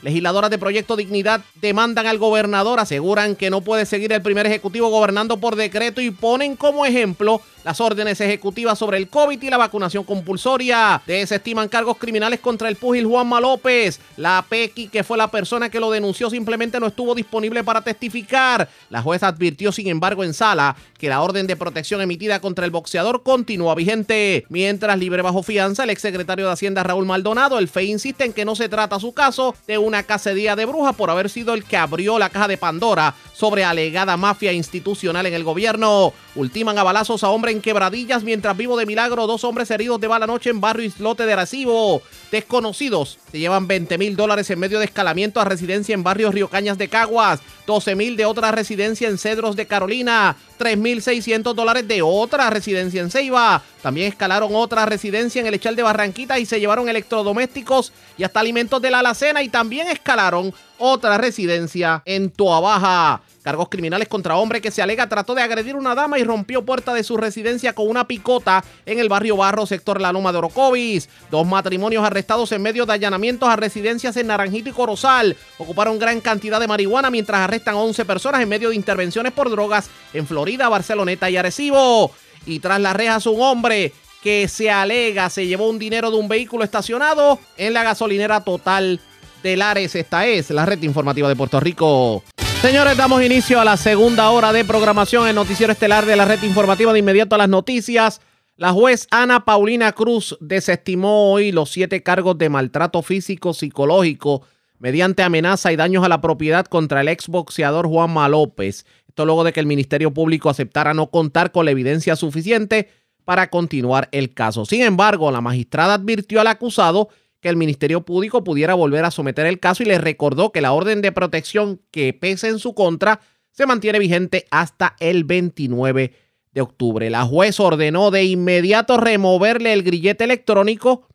Legisladoras 0.00 0.50
de 0.50 0.58
Proyecto 0.58 0.96
Dignidad 0.96 1.42
demandan 1.60 2.06
al 2.06 2.16
gobernador, 2.16 2.80
aseguran 2.80 3.36
que 3.36 3.50
no 3.50 3.60
puede 3.60 3.84
seguir 3.84 4.12
el 4.12 4.22
primer 4.22 4.46
ejecutivo 4.46 4.88
gobernando 4.88 5.36
por 5.36 5.56
decreto 5.56 6.00
y 6.00 6.10
ponen 6.10 6.56
como 6.56 6.86
ejemplo 6.86 7.42
las 7.64 7.82
órdenes 7.82 8.18
ejecutivas 8.22 8.78
sobre 8.78 8.96
el 8.96 9.08
COVID 9.08 9.42
y 9.42 9.50
la 9.50 9.58
vacunación 9.58 10.04
compulsoria. 10.04 11.02
Desestiman 11.06 11.68
cargos 11.68 11.98
criminales 11.98 12.40
contra 12.40 12.68
el 12.68 12.76
púgil 12.76 13.04
Juanma 13.04 13.42
López. 13.42 14.00
La 14.16 14.42
PECI, 14.48 14.88
que 14.88 15.04
fue 15.04 15.18
la 15.18 15.30
persona 15.30 15.68
que 15.68 15.80
lo 15.80 15.90
denunció, 15.90 16.30
simplemente 16.30 16.80
no 16.80 16.86
estuvo 16.86 17.14
disponible 17.14 17.62
para 17.62 17.82
testificar. 17.82 18.70
La 18.88 19.02
jueza 19.02 19.28
advirtió, 19.28 19.70
sin 19.70 19.88
embargo, 19.88 20.24
en 20.24 20.32
sala 20.32 20.76
que 20.96 21.10
la 21.10 21.20
orden 21.20 21.46
de 21.46 21.56
protección 21.56 22.00
emitida 22.00 22.40
contra 22.40 22.64
el 22.64 22.70
boxeador 22.70 23.22
continúa 23.22 23.74
vigente. 23.74 24.46
Mientras 24.48 24.98
libre 24.98 25.20
bajo 25.20 25.42
fianza, 25.42 25.84
el 25.84 25.90
exsecretario 25.90 26.46
de 26.46 26.52
Hacienda 26.52 26.82
Raúl 26.82 27.04
Maldonado, 27.04 27.58
el 27.58 27.68
FEI 27.68 27.97
insiste 27.98 28.24
en 28.24 28.32
que 28.32 28.44
no 28.44 28.54
se 28.54 28.68
trata 28.68 29.00
su 29.00 29.12
caso 29.12 29.56
de 29.66 29.76
una 29.76 30.04
cacería 30.04 30.54
de 30.54 30.66
brujas 30.66 30.94
por 30.94 31.10
haber 31.10 31.28
sido 31.28 31.52
el 31.52 31.64
que 31.64 31.76
abrió 31.76 32.16
la 32.16 32.30
caja 32.30 32.46
de 32.46 32.56
Pandora 32.56 33.16
sobre 33.34 33.64
alegada 33.64 34.16
mafia 34.16 34.52
institucional 34.52 35.26
en 35.26 35.34
el 35.34 35.42
gobierno. 35.42 36.12
Ultiman 36.36 36.78
a 36.78 36.84
balazos 36.84 37.24
a 37.24 37.30
hombre 37.30 37.50
en 37.50 37.60
quebradillas 37.60 38.22
mientras 38.22 38.56
vivo 38.56 38.76
de 38.76 38.86
milagro 38.86 39.26
dos 39.26 39.42
hombres 39.42 39.70
heridos 39.72 40.00
de 40.00 40.06
bala 40.06 40.28
noche 40.28 40.50
en 40.50 40.60
barrio 40.60 40.86
Islote 40.86 41.26
de 41.26 41.32
Arecibo. 41.32 42.02
Desconocidos 42.30 43.18
se 43.30 43.38
llevan 43.38 43.66
20 43.66 43.96
mil 43.96 44.14
dólares 44.14 44.50
en 44.50 44.58
medio 44.58 44.78
de 44.78 44.84
escalamiento 44.84 45.40
a 45.40 45.44
residencia 45.44 45.94
en 45.94 46.02
barrio 46.02 46.30
Río 46.30 46.48
Cañas 46.48 46.76
de 46.76 46.88
Caguas, 46.88 47.40
12 47.66 47.94
mil 47.94 48.16
de 48.16 48.26
otra 48.26 48.52
residencia 48.52 49.08
en 49.08 49.16
Cedros 49.16 49.56
de 49.56 49.66
Carolina, 49.66 50.36
3.600 50.58 51.54
dólares 51.54 51.88
de 51.88 52.02
otra 52.02 52.50
residencia 52.50 53.00
en 53.00 53.10
Ceiba. 53.10 53.62
También 53.82 54.08
escalaron 54.08 54.54
otra 54.54 54.84
residencia 54.84 55.40
en 55.40 55.46
el 55.46 55.54
Echal 55.54 55.76
de 55.76 55.82
Barranquita 55.82 56.38
y 56.38 56.44
se 56.44 56.60
llevaron 56.60 56.88
electrodomésticos 56.88 57.92
y 58.18 58.24
hasta 58.24 58.40
alimentos 58.40 58.82
de 58.82 58.90
la 58.90 58.98
alacena 58.98 59.42
y 59.42 59.48
también 59.48 59.88
escalaron 59.88 60.52
otra 60.76 61.16
residencia 61.16 62.02
en 62.04 62.30
Toabaja. 62.30 63.22
Cargos 63.48 63.70
criminales 63.70 64.08
contra 64.08 64.36
hombre 64.36 64.60
que 64.60 64.70
se 64.70 64.82
alega 64.82 65.08
trató 65.08 65.34
de 65.34 65.40
agredir 65.40 65.74
una 65.74 65.94
dama 65.94 66.18
y 66.18 66.22
rompió 66.22 66.66
puerta 66.66 66.92
de 66.92 67.02
su 67.02 67.16
residencia 67.16 67.72
con 67.72 67.88
una 67.88 68.06
picota 68.06 68.62
en 68.84 68.98
el 68.98 69.08
barrio 69.08 69.38
Barro, 69.38 69.64
sector 69.64 70.02
La 70.02 70.12
Loma 70.12 70.32
de 70.32 70.36
Orocovis. 70.36 71.08
Dos 71.30 71.46
matrimonios 71.46 72.04
arrestados 72.04 72.52
en 72.52 72.60
medio 72.60 72.84
de 72.84 72.92
allanamientos 72.92 73.48
a 73.48 73.56
residencias 73.56 74.18
en 74.18 74.26
Naranjito 74.26 74.68
y 74.68 74.72
Corozal. 74.72 75.34
Ocuparon 75.56 75.98
gran 75.98 76.20
cantidad 76.20 76.60
de 76.60 76.68
marihuana 76.68 77.08
mientras 77.08 77.40
arrestan 77.40 77.76
a 77.76 77.78
11 77.78 78.04
personas 78.04 78.42
en 78.42 78.50
medio 78.50 78.68
de 78.68 78.76
intervenciones 78.76 79.32
por 79.32 79.48
drogas 79.48 79.88
en 80.12 80.26
Florida, 80.26 80.68
Barceloneta 80.68 81.30
y 81.30 81.38
Arecibo. 81.38 82.10
Y 82.44 82.58
tras 82.58 82.82
las 82.82 82.94
rejas 82.94 83.24
un 83.24 83.40
hombre 83.40 83.94
que 84.22 84.46
se 84.48 84.70
alega 84.70 85.30
se 85.30 85.46
llevó 85.46 85.70
un 85.70 85.78
dinero 85.78 86.10
de 86.10 86.18
un 86.18 86.28
vehículo 86.28 86.64
estacionado 86.64 87.38
en 87.56 87.72
la 87.72 87.82
gasolinera 87.82 88.44
total 88.44 89.00
de 89.42 89.56
Lares. 89.56 89.94
Esta 89.94 90.26
es 90.26 90.50
la 90.50 90.66
red 90.66 90.82
informativa 90.82 91.30
de 91.30 91.36
Puerto 91.36 91.58
Rico. 91.60 92.22
Señores, 92.62 92.96
damos 92.96 93.22
inicio 93.22 93.60
a 93.60 93.64
la 93.64 93.76
segunda 93.76 94.30
hora 94.30 94.52
de 94.52 94.64
programación 94.64 95.28
en 95.28 95.36
Noticiero 95.36 95.72
Estelar 95.72 96.04
de 96.04 96.16
la 96.16 96.24
red 96.24 96.42
informativa 96.42 96.92
de 96.92 96.98
inmediato 96.98 97.36
a 97.36 97.38
las 97.38 97.48
noticias. 97.48 98.20
La 98.56 98.72
juez 98.72 99.06
Ana 99.12 99.44
Paulina 99.44 99.92
Cruz 99.92 100.36
desestimó 100.40 101.32
hoy 101.32 101.52
los 101.52 101.70
siete 101.70 102.02
cargos 102.02 102.36
de 102.36 102.48
maltrato 102.48 103.00
físico 103.02 103.54
psicológico 103.54 104.42
mediante 104.80 105.22
amenaza 105.22 105.72
y 105.72 105.76
daños 105.76 106.04
a 106.04 106.08
la 106.08 106.20
propiedad 106.20 106.66
contra 106.66 107.00
el 107.00 107.08
exboxeador 107.08 107.86
Juanma 107.86 108.28
López. 108.28 108.84
Esto 109.06 109.24
luego 109.24 109.44
de 109.44 109.52
que 109.52 109.60
el 109.60 109.66
Ministerio 109.66 110.12
Público 110.12 110.50
aceptara 110.50 110.94
no 110.94 111.10
contar 111.10 111.52
con 111.52 111.64
la 111.64 111.70
evidencia 111.70 112.16
suficiente 112.16 112.88
para 113.24 113.50
continuar 113.50 114.08
el 114.10 114.34
caso. 114.34 114.64
Sin 114.64 114.82
embargo, 114.82 115.30
la 115.30 115.40
magistrada 115.40 115.94
advirtió 115.94 116.40
al 116.40 116.48
acusado 116.48 117.08
que 117.40 117.48
el 117.48 117.56
Ministerio 117.56 118.04
Público 118.04 118.44
pudiera 118.44 118.74
volver 118.74 119.04
a 119.04 119.10
someter 119.10 119.46
el 119.46 119.60
caso 119.60 119.82
y 119.82 119.86
le 119.86 119.98
recordó 119.98 120.52
que 120.52 120.60
la 120.60 120.72
orden 120.72 121.02
de 121.02 121.12
protección 121.12 121.80
que 121.90 122.12
pese 122.12 122.48
en 122.48 122.58
su 122.58 122.74
contra 122.74 123.20
se 123.52 123.66
mantiene 123.66 123.98
vigente 123.98 124.46
hasta 124.50 124.96
el 125.00 125.24
29 125.24 126.12
de 126.52 126.60
octubre. 126.60 127.10
La 127.10 127.24
juez 127.24 127.60
ordenó 127.60 128.10
de 128.10 128.24
inmediato 128.24 128.96
removerle 128.96 129.72
el 129.72 129.82
grillete 129.82 130.24
electrónico, 130.24 131.06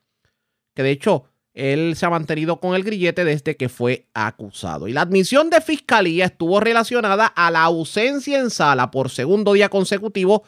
que 0.74 0.84
de 0.84 0.92
hecho 0.92 1.26
él 1.54 1.96
se 1.96 2.06
ha 2.06 2.10
mantenido 2.10 2.60
con 2.60 2.76
el 2.76 2.84
grillete 2.84 3.26
desde 3.26 3.56
que 3.56 3.70
fue 3.70 4.08
acusado. 4.14 4.88
Y 4.88 4.94
la 4.94 5.02
admisión 5.02 5.50
de 5.50 5.62
fiscalía 5.62 6.26
estuvo 6.26 6.60
relacionada 6.60 7.28
a 7.28 7.52
la 7.52 7.64
ausencia 7.64 8.40
en 8.40 8.50
sala 8.50 8.90
por 8.90 9.10
segundo 9.10 9.54
día 9.54 9.70
consecutivo 9.70 10.44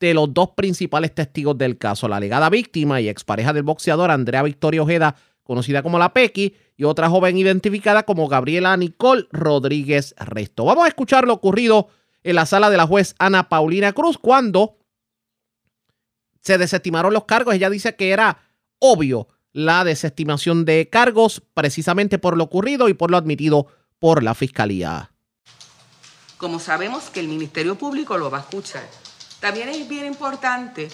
de 0.00 0.14
los 0.14 0.32
dos 0.32 0.50
principales 0.50 1.14
testigos 1.14 1.56
del 1.56 1.78
caso, 1.78 2.08
la 2.08 2.16
alegada 2.16 2.50
víctima 2.50 3.00
y 3.00 3.08
expareja 3.08 3.52
del 3.52 3.62
boxeador 3.62 4.10
Andrea 4.10 4.42
Victoria 4.42 4.82
Ojeda, 4.82 5.16
conocida 5.42 5.82
como 5.82 5.98
la 5.98 6.12
Pequi, 6.12 6.54
y 6.76 6.84
otra 6.84 7.08
joven 7.08 7.38
identificada 7.38 8.04
como 8.04 8.28
Gabriela 8.28 8.76
Nicole 8.76 9.26
Rodríguez 9.32 10.14
Resto. 10.18 10.64
Vamos 10.64 10.84
a 10.84 10.88
escuchar 10.88 11.26
lo 11.26 11.32
ocurrido 11.32 11.88
en 12.22 12.34
la 12.34 12.44
sala 12.44 12.68
de 12.68 12.76
la 12.76 12.86
juez 12.86 13.14
Ana 13.18 13.48
Paulina 13.48 13.92
Cruz 13.92 14.18
cuando 14.18 14.76
se 16.40 16.58
desestimaron 16.58 17.14
los 17.14 17.24
cargos. 17.24 17.54
Ella 17.54 17.70
dice 17.70 17.96
que 17.96 18.10
era 18.10 18.38
obvio 18.78 19.28
la 19.52 19.84
desestimación 19.84 20.66
de 20.66 20.90
cargos 20.90 21.42
precisamente 21.54 22.18
por 22.18 22.36
lo 22.36 22.44
ocurrido 22.44 22.90
y 22.90 22.94
por 22.94 23.10
lo 23.10 23.16
admitido 23.16 23.68
por 23.98 24.22
la 24.22 24.34
fiscalía. 24.34 25.12
Como 26.36 26.58
sabemos 26.58 27.08
que 27.08 27.20
el 27.20 27.28
Ministerio 27.28 27.76
Público 27.76 28.18
lo 28.18 28.30
va 28.30 28.38
a 28.38 28.40
escuchar. 28.42 28.84
También 29.40 29.68
es 29.68 29.88
bien 29.88 30.06
importante, 30.06 30.88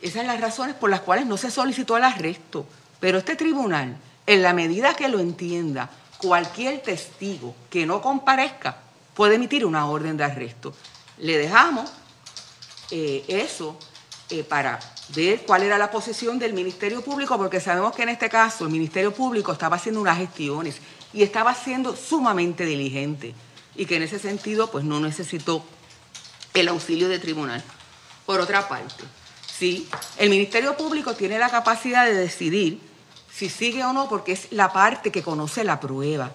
esas 0.00 0.18
son 0.18 0.26
las 0.26 0.40
razones 0.40 0.74
por 0.76 0.90
las 0.90 1.00
cuales 1.00 1.26
no 1.26 1.36
se 1.36 1.50
solicitó 1.50 1.96
el 1.96 2.04
arresto, 2.04 2.66
pero 3.00 3.18
este 3.18 3.36
tribunal, 3.36 3.96
en 4.26 4.42
la 4.42 4.52
medida 4.52 4.94
que 4.94 5.08
lo 5.08 5.18
entienda, 5.18 5.90
cualquier 6.18 6.82
testigo 6.82 7.54
que 7.70 7.86
no 7.86 8.00
comparezca 8.00 8.76
puede 9.14 9.36
emitir 9.36 9.64
una 9.64 9.86
orden 9.86 10.16
de 10.16 10.24
arresto. 10.24 10.74
Le 11.18 11.36
dejamos 11.38 11.92
eh, 12.90 13.24
eso 13.28 13.78
eh, 14.30 14.44
para 14.44 14.78
ver 15.14 15.42
cuál 15.46 15.62
era 15.62 15.78
la 15.78 15.90
posición 15.90 16.38
del 16.38 16.54
Ministerio 16.54 17.02
Público, 17.02 17.36
porque 17.36 17.60
sabemos 17.60 17.94
que 17.94 18.02
en 18.02 18.08
este 18.08 18.28
caso 18.28 18.64
el 18.64 18.70
Ministerio 18.70 19.12
Público 19.12 19.52
estaba 19.52 19.76
haciendo 19.76 20.00
unas 20.00 20.18
gestiones 20.18 20.78
y 21.12 21.22
estaba 21.22 21.54
siendo 21.54 21.94
sumamente 21.94 22.64
diligente 22.64 23.34
y 23.76 23.86
que 23.86 23.96
en 23.96 24.02
ese 24.02 24.18
sentido 24.18 24.70
pues 24.70 24.84
no 24.84 25.00
necesitó 25.00 25.64
el 26.54 26.68
auxilio 26.68 27.08
de 27.08 27.18
tribunal. 27.18 27.62
Por 28.24 28.40
otra 28.40 28.68
parte, 28.68 29.04
sí, 29.46 29.88
el 30.16 30.30
Ministerio 30.30 30.76
Público 30.76 31.14
tiene 31.14 31.38
la 31.38 31.50
capacidad 31.50 32.06
de 32.06 32.14
decidir 32.14 32.80
si 33.32 33.48
sigue 33.48 33.84
o 33.84 33.92
no 33.92 34.08
porque 34.08 34.32
es 34.32 34.52
la 34.52 34.72
parte 34.72 35.10
que 35.10 35.22
conoce 35.22 35.64
la 35.64 35.80
prueba. 35.80 36.30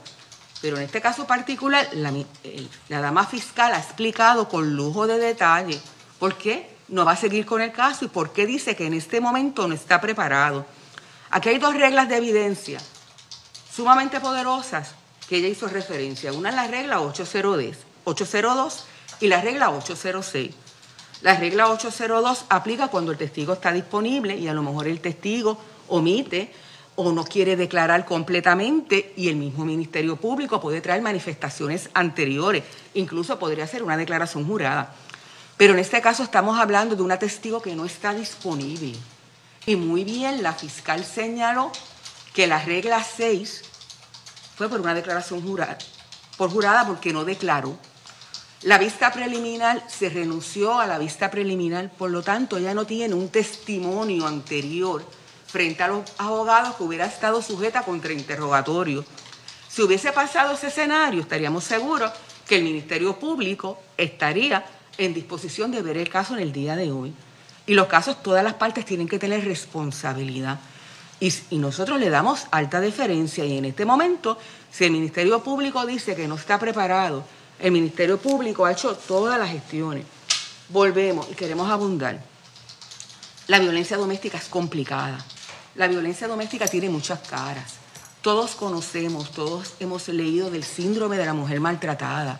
Pero 0.61 0.75
en 0.77 0.83
este 0.83 0.99
caso 0.99 1.25
particular, 1.25 1.89
la, 1.93 2.11
dama 3.01 3.25
fiscal 3.25 3.73
ha 3.73 3.79
explicado 3.79 4.49
con 4.49 4.75
lujo 4.75 5.07
de 5.07 5.17
detalle 5.17 5.79
por 6.19 6.37
qué 6.37 6.69
no 6.89 7.05
va 7.05 7.13
a 7.13 7.17
seguir 7.17 7.45
con 7.45 7.61
el 7.61 7.71
caso 7.71 8.03
y 8.03 8.09
por 8.09 8.33
qué 8.33 8.45
dice 8.45 8.75
que 8.75 8.85
en 8.85 8.93
este 8.93 9.21
momento 9.21 9.67
no 9.67 9.73
está 9.73 10.01
preparado. 10.01 10.65
Aquí 11.29 11.47
hay 11.47 11.59
dos 11.59 11.75
reglas 11.75 12.09
de 12.09 12.17
evidencia 12.17 12.81
sumamente 13.73 14.19
poderosas 14.19 14.95
que 15.29 15.37
ella 15.37 15.47
hizo 15.47 15.69
referencia. 15.69 16.33
Una 16.33 16.49
es 16.49 16.55
la 16.55 16.67
regla 16.67 16.99
802 16.99 18.85
y 19.19 19.27
la 19.27 19.41
regla 19.41 19.71
806. 19.71 20.51
La 21.21 21.35
regla 21.35 21.69
802 21.69 22.45
aplica 22.49 22.87
cuando 22.87 23.11
el 23.11 23.17
testigo 23.17 23.53
está 23.53 23.71
disponible 23.71 24.37
y 24.37 24.47
a 24.47 24.53
lo 24.53 24.63
mejor 24.63 24.87
el 24.87 25.01
testigo 25.01 25.57
omite 25.89 26.51
o 26.95 27.11
no 27.11 27.23
quiere 27.23 27.55
declarar 27.55 28.05
completamente 28.05 29.13
y 29.15 29.29
el 29.29 29.35
mismo 29.35 29.65
Ministerio 29.65 30.17
Público 30.17 30.59
puede 30.59 30.81
traer 30.81 31.01
manifestaciones 31.01 31.89
anteriores, 31.93 32.63
incluso 32.93 33.39
podría 33.39 33.67
ser 33.67 33.83
una 33.83 33.97
declaración 33.97 34.45
jurada. 34.45 34.93
Pero 35.55 35.73
en 35.73 35.79
este 35.79 36.01
caso 36.01 36.23
estamos 36.23 36.59
hablando 36.59 36.95
de 36.95 37.01
una 37.01 37.19
testigo 37.19 37.61
que 37.61 37.75
no 37.75 37.85
está 37.85 38.13
disponible. 38.13 38.93
Y 39.65 39.75
muy 39.75 40.03
bien, 40.03 40.41
la 40.41 40.53
fiscal 40.53 41.03
señaló 41.03 41.71
que 42.33 42.47
la 42.47 42.63
regla 42.63 43.03
6 43.03 43.63
fue 44.55 44.69
por 44.69 44.79
una 44.79 44.93
declaración 44.93 45.41
jurada, 45.41 45.77
por 46.37 46.49
jurada 46.49 46.87
porque 46.87 47.13
no 47.13 47.25
declaró. 47.25 47.77
La 48.63 48.77
vista 48.77 49.13
preliminar 49.13 49.85
se 49.87 50.09
renunció 50.09 50.79
a 50.79 50.85
la 50.85 50.97
vista 50.97 51.31
preliminar, 51.31 51.89
por 51.91 52.11
lo 52.11 52.21
tanto 52.21 52.59
ya 52.59 52.73
no 52.73 52.85
tiene 52.85 53.15
un 53.15 53.29
testimonio 53.29 54.27
anterior 54.27 55.01
frente 55.47 55.81
a 55.81 55.87
los 55.87 56.03
abogados 56.17 56.75
que 56.75 56.83
hubiera 56.83 57.05
estado 57.05 57.41
sujeta 57.41 57.83
contra 57.83 58.11
interrogatorio. 58.11 59.05
Si 59.69 59.81
hubiese 59.81 60.11
pasado 60.11 60.53
ese 60.53 60.67
escenario, 60.67 61.21
estaríamos 61.21 61.63
seguros 61.63 62.11
que 62.45 62.57
el 62.57 62.63
Ministerio 62.63 63.17
Público 63.17 63.79
estaría 63.95 64.65
en 64.97 65.13
disposición 65.13 65.71
de 65.71 65.81
ver 65.81 65.95
el 65.95 66.09
caso 66.09 66.33
en 66.35 66.41
el 66.41 66.51
día 66.51 66.75
de 66.75 66.91
hoy. 66.91 67.13
Y 67.65 67.75
los 67.75 67.87
casos, 67.87 68.21
todas 68.21 68.43
las 68.43 68.55
partes 68.55 68.83
tienen 68.83 69.07
que 69.07 69.19
tener 69.19 69.45
responsabilidad. 69.45 70.59
Y, 71.21 71.31
nosotros 71.51 71.99
le 71.99 72.09
damos 72.09 72.47
alta 72.51 72.81
deferencia 72.81 73.45
y 73.45 73.57
en 73.57 73.65
este 73.65 73.85
momento, 73.85 74.37
si 74.71 74.85
el 74.85 74.91
Ministerio 74.91 75.41
Público 75.43 75.85
dice 75.85 76.15
que 76.15 76.27
no 76.27 76.35
está 76.35 76.59
preparado, 76.59 77.23
el 77.59 77.71
Ministerio 77.71 78.17
Público 78.17 78.65
ha 78.65 78.71
hecho 78.71 78.95
todas 78.95 79.37
las 79.37 79.49
gestiones. 79.49 80.05
Volvemos 80.69 81.27
y 81.29 81.35
queremos 81.35 81.69
abundar. 81.69 82.21
La 83.47 83.59
violencia 83.59 83.97
doméstica 83.97 84.37
es 84.37 84.45
complicada. 84.45 85.17
La 85.75 85.87
violencia 85.87 86.27
doméstica 86.27 86.67
tiene 86.67 86.89
muchas 86.89 87.19
caras. 87.19 87.73
Todos 88.21 88.51
conocemos, 88.51 89.31
todos 89.31 89.73
hemos 89.79 90.07
leído 90.09 90.49
del 90.49 90.63
síndrome 90.63 91.17
de 91.17 91.25
la 91.25 91.33
mujer 91.33 91.59
maltratada, 91.59 92.37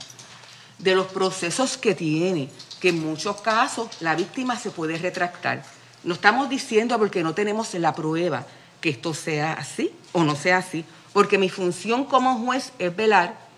de 0.78 0.96
los 0.96 1.08
procesos 1.08 1.78
que 1.78 1.96
tiene, 1.96 2.50
que 2.80 2.90
en 2.90 3.00
muchos 3.00 3.42
casos 3.42 3.88
la 4.02 4.16
víctima 4.16 4.58
se 4.58 4.72
puede 4.72 4.98
retractar. 4.98 5.64
No 6.04 6.14
estamos 6.14 6.50
diciendo 6.50 6.98
porque 6.98 7.24
no 7.24 7.34
tenemos 7.34 7.74
la 7.74 7.94
prueba 7.94 8.46
que 8.80 8.90
esto 8.90 9.14
sea 9.14 9.54
así 9.54 9.92
o 10.12 10.24
no 10.24 10.36
sea 10.36 10.58
así, 10.58 10.86
porque 11.12 11.38
mi 11.38 11.50
función 11.50 12.06
como 12.06 12.38
juez 12.46 12.72
es 12.78 12.96
velar 12.96 13.49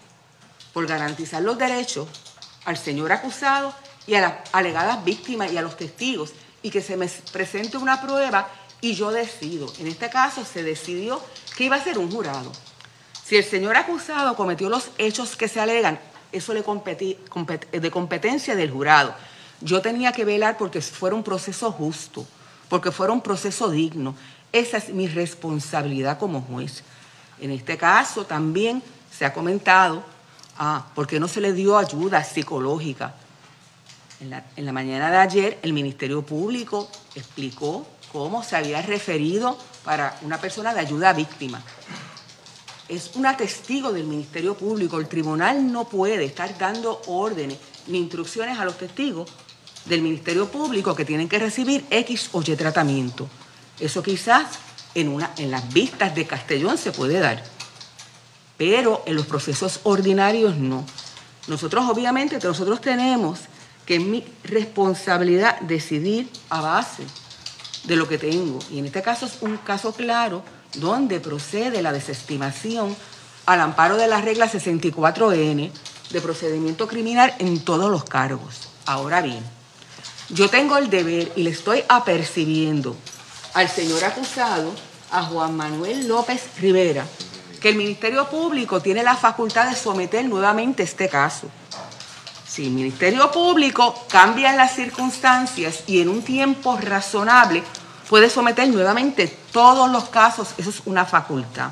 por 0.73 0.87
garantizar 0.87 1.41
los 1.41 1.57
derechos 1.57 2.07
al 2.65 2.77
señor 2.77 3.11
acusado 3.11 3.73
y 4.07 4.15
a 4.15 4.21
las 4.21 4.33
alegadas 4.51 5.03
víctimas 5.03 5.51
y 5.51 5.57
a 5.57 5.61
los 5.61 5.77
testigos 5.77 6.31
y 6.63 6.69
que 6.69 6.81
se 6.81 6.97
me 6.97 7.07
presente 7.31 7.77
una 7.77 8.01
prueba 8.01 8.49
y 8.81 8.93
yo 8.93 9.11
decido. 9.11 9.71
En 9.79 9.87
este 9.87 10.09
caso 10.09 10.43
se 10.45 10.63
decidió 10.63 11.21
que 11.55 11.65
iba 11.65 11.75
a 11.75 11.83
ser 11.83 11.97
un 11.97 12.11
jurado. 12.11 12.51
Si 13.23 13.37
el 13.37 13.43
señor 13.43 13.77
acusado 13.77 14.35
cometió 14.35 14.69
los 14.69 14.89
hechos 14.97 15.35
que 15.35 15.47
se 15.47 15.59
alegan, 15.59 15.99
eso 16.31 16.53
le 16.53 16.63
competí, 16.63 17.17
de 17.71 17.91
competencia 17.91 18.55
del 18.55 18.71
jurado. 18.71 19.13
Yo 19.61 19.81
tenía 19.81 20.11
que 20.11 20.25
velar 20.25 20.57
porque 20.57 20.81
fuera 20.81 21.15
un 21.15 21.23
proceso 21.23 21.71
justo, 21.71 22.25
porque 22.69 22.91
fuera 22.91 23.13
un 23.13 23.21
proceso 23.21 23.69
digno. 23.69 24.15
Esa 24.51 24.77
es 24.77 24.89
mi 24.89 25.07
responsabilidad 25.07 26.17
como 26.17 26.41
juez. 26.41 26.83
En 27.39 27.51
este 27.51 27.77
caso 27.77 28.25
también 28.25 28.81
se 29.11 29.25
ha 29.25 29.33
comentado, 29.33 30.03
ah, 30.61 30.85
¿por 30.93 31.07
qué 31.07 31.19
no 31.19 31.27
se 31.27 31.41
le 31.41 31.53
dio 31.53 31.77
ayuda 31.77 32.23
psicológica? 32.23 33.15
En 34.21 34.29
la, 34.65 34.71
mañana 34.71 35.09
de 35.09 35.17
ayer 35.17 35.59
el 35.63 35.73
Ministerio 35.73 36.21
Público 36.21 36.87
explicó 37.15 37.87
cómo 38.11 38.43
se 38.43 38.55
había 38.55 38.79
referido 38.83 39.57
para 39.83 40.15
una 40.21 40.39
persona 40.39 40.75
de 40.75 40.81
ayuda 40.81 41.09
a 41.09 41.13
víctima. 41.13 41.59
Es 42.87 43.15
una 43.15 43.35
testigo 43.35 43.91
del 43.91 44.05
Ministerio 44.05 44.53
Público. 44.55 44.99
El 44.99 45.07
tribunal 45.07 45.71
no 45.71 45.85
puede 45.85 46.23
estar 46.23 46.55
dando 46.59 47.01
órdenes 47.07 47.57
ni 47.87 47.97
instrucciones 47.97 48.59
a 48.59 48.65
los 48.65 48.77
testigos 48.77 49.31
del 49.85 50.03
Ministerio 50.03 50.47
Público 50.51 50.93
que 50.93 51.05
tienen 51.05 51.27
que 51.27 51.39
recibir 51.39 51.83
X 51.89 52.29
o 52.33 52.43
Y 52.43 52.55
tratamiento. 52.55 53.27
Eso 53.79 54.03
quizás 54.03 54.59
en 54.93 55.49
las 55.49 55.73
vistas 55.73 56.13
de 56.13 56.27
Castellón 56.27 56.77
se 56.77 56.91
puede 56.91 57.19
dar, 57.19 57.43
pero 58.61 59.01
en 59.07 59.15
los 59.15 59.25
procesos 59.25 59.79
ordinarios 59.81 60.55
no. 60.55 60.85
Nosotros 61.47 61.83
obviamente, 61.89 62.37
nosotros 62.43 62.79
tenemos 62.79 63.39
que 63.87 63.95
es 63.95 64.01
mi 64.03 64.23
responsabilidad 64.43 65.59
decidir 65.61 66.29
a 66.51 66.61
base 66.61 67.01
de 67.85 67.95
lo 67.95 68.07
que 68.07 68.19
tengo. 68.19 68.59
Y 68.69 68.77
en 68.77 68.85
este 68.85 69.01
caso 69.01 69.25
es 69.25 69.41
un 69.41 69.57
caso 69.57 69.93
claro 69.93 70.43
donde 70.75 71.19
procede 71.19 71.81
la 71.81 71.91
desestimación 71.91 72.95
al 73.47 73.61
amparo 73.61 73.97
de 73.97 74.07
la 74.07 74.21
regla 74.21 74.47
64N 74.47 75.71
de 76.11 76.21
procedimiento 76.21 76.87
criminal 76.87 77.33
en 77.39 77.65
todos 77.65 77.89
los 77.89 78.03
cargos. 78.03 78.69
Ahora 78.85 79.23
bien, 79.23 79.43
yo 80.29 80.51
tengo 80.51 80.77
el 80.77 80.91
deber 80.91 81.31
y 81.35 81.41
le 81.41 81.49
estoy 81.49 81.83
apercibiendo 81.89 82.95
al 83.55 83.67
señor 83.69 84.03
acusado, 84.03 84.71
a 85.09 85.23
Juan 85.23 85.57
Manuel 85.57 86.07
López 86.07 86.43
Rivera, 86.59 87.07
que 87.61 87.69
el 87.69 87.75
Ministerio 87.75 88.27
Público 88.27 88.81
tiene 88.81 89.03
la 89.03 89.15
facultad 89.15 89.69
de 89.69 89.75
someter 89.75 90.25
nuevamente 90.25 90.81
este 90.81 91.07
caso. 91.07 91.47
Si 92.47 92.65
el 92.65 92.71
Ministerio 92.71 93.31
Público 93.31 93.95
cambia 94.09 94.51
las 94.53 94.75
circunstancias 94.75 95.83
y 95.85 96.01
en 96.01 96.09
un 96.09 96.23
tiempo 96.23 96.77
razonable 96.81 97.63
puede 98.09 98.29
someter 98.29 98.67
nuevamente 98.67 99.27
todos 99.53 99.89
los 99.91 100.09
casos, 100.09 100.49
eso 100.57 100.71
es 100.71 100.81
una 100.85 101.05
facultad. 101.05 101.69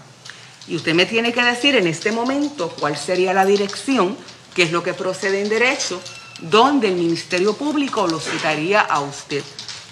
Y 0.68 0.76
usted 0.76 0.94
me 0.94 1.08
tiene 1.08 1.34
que 1.34 1.44
decir 1.44 1.76
en 1.76 1.88
este 1.88 2.12
momento 2.12 2.70
cuál 2.80 2.96
sería 2.96 3.34
la 3.34 3.46
dirección, 3.46 4.16
qué 4.54 4.64
es 4.64 4.72
lo 4.72 4.84
que 4.84 4.94
procede 4.94 5.42
en 5.42 5.50
derecho, 5.50 6.00
donde 6.40 6.88
el 6.88 6.96
Ministerio 6.96 7.56
Público 7.56 8.08
lo 8.08 8.20
citaría 8.20 8.82
a 8.82 9.02
usted. 9.02 9.44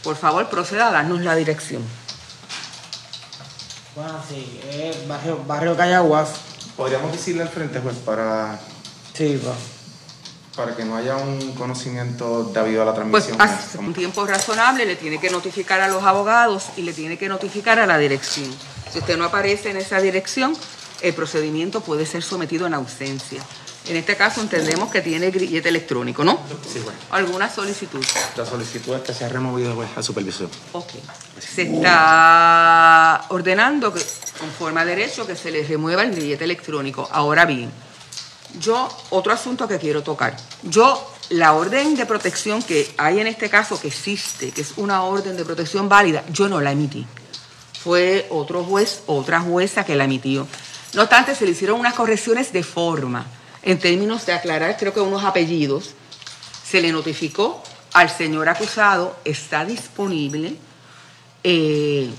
Por 0.03 0.15
favor, 0.15 0.47
proceda 0.47 0.89
a 0.89 0.91
darnos 0.91 1.21
la 1.21 1.35
dirección. 1.35 1.81
Bueno, 3.97 4.13
sí, 4.29 4.59
es 4.71 5.07
barrio, 5.07 5.43
barrio 5.47 5.75
Cayaguas. 5.75 6.29
¿Podríamos 6.75 7.11
decirle 7.11 7.41
al 7.41 7.49
frente, 7.49 7.79
juez, 7.79 7.95
para... 8.05 8.59
Sí, 9.15 9.41
va. 9.43 9.55
Para 10.55 10.75
que 10.75 10.85
no 10.85 10.95
haya 10.95 11.15
un 11.15 11.53
conocimiento 11.53 12.43
debido 12.43 12.83
a 12.83 12.85
la 12.85 12.91
pues, 12.93 13.25
transmisión. 13.25 13.37
Pues 13.37 13.49
hace 13.49 13.79
un 13.79 13.95
tiempo 13.95 14.23
razonable 14.27 14.85
le 14.85 14.97
tiene 14.97 15.19
que 15.19 15.31
notificar 15.31 15.81
a 15.81 15.87
los 15.87 16.03
abogados 16.03 16.65
y 16.77 16.83
le 16.83 16.93
tiene 16.93 17.17
que 17.17 17.27
notificar 17.27 17.79
a 17.79 17.87
la 17.87 17.97
dirección. 17.97 18.55
Si 18.93 18.99
usted 18.99 19.17
no 19.17 19.25
aparece 19.25 19.71
en 19.71 19.77
esa 19.77 19.99
dirección, 19.99 20.55
el 21.01 21.15
procedimiento 21.15 21.81
puede 21.81 22.05
ser 22.05 22.21
sometido 22.21 22.67
en 22.67 22.75
ausencia. 22.75 23.41
En 23.89 23.95
este 23.95 24.17
caso 24.17 24.41
entendemos 24.41 24.91
que 24.91 25.01
tiene 25.01 25.31
grillete 25.31 25.69
electrónico, 25.69 26.23
¿no? 26.23 26.39
Sí, 26.71 26.81
juez. 26.83 26.95
¿Alguna 27.09 27.49
solicitud? 27.49 28.03
La 28.35 28.45
solicitud 28.45 28.93
es 28.95 29.01
que 29.01 29.13
se 29.13 29.23
ha 29.23 29.29
removido, 29.29 29.73
juez, 29.75 29.89
al 29.95 30.03
supervisor. 30.03 30.49
Ok. 30.73 30.91
Se 31.39 31.61
está 31.61 33.25
ordenando, 33.29 33.93
que, 33.93 34.01
conforme 34.39 34.81
a 34.81 34.85
derecho, 34.85 35.25
que 35.25 35.37
se 35.37 35.51
le 35.51 35.63
remueva 35.63 36.03
el 36.03 36.11
grillete 36.11 36.43
electrónico. 36.43 37.07
Ahora 37.11 37.45
bien, 37.45 37.71
yo, 38.59 38.89
otro 39.11 39.31
asunto 39.31 39.67
que 39.69 39.79
quiero 39.79 40.03
tocar. 40.03 40.35
Yo, 40.63 41.13
la 41.29 41.53
orden 41.53 41.95
de 41.95 42.05
protección 42.05 42.61
que 42.61 42.93
hay 42.97 43.21
en 43.21 43.27
este 43.27 43.49
caso, 43.49 43.79
que 43.79 43.87
existe, 43.87 44.51
que 44.51 44.61
es 44.61 44.73
una 44.77 45.03
orden 45.03 45.37
de 45.37 45.45
protección 45.45 45.87
válida, 45.87 46.25
yo 46.29 46.49
no 46.49 46.59
la 46.59 46.73
emití. 46.73 47.07
Fue 47.81 48.27
otro 48.31 48.65
juez, 48.65 49.03
otra 49.05 49.39
jueza 49.39 49.85
que 49.85 49.95
la 49.95 50.03
emitió. 50.03 50.45
No 50.93 51.03
obstante, 51.03 51.35
se 51.35 51.45
le 51.45 51.51
hicieron 51.51 51.79
unas 51.79 51.93
correcciones 51.93 52.51
de 52.51 52.63
forma 52.63 53.25
en 53.67 53.79
términos 53.79 54.25
de 54.25 54.31
aclarar, 54.31 54.77
creo 54.77 54.93
que 54.93 55.01
unos 55.01 55.25
apellidos, 55.25 55.93
se 56.63 56.79
le 56.79 56.93
notificó 56.93 57.61
al 57.91 58.09
señor 58.09 58.47
acusado, 58.47 59.17
está 59.25 59.65
disponible 59.65 60.55
eh, 61.43 62.09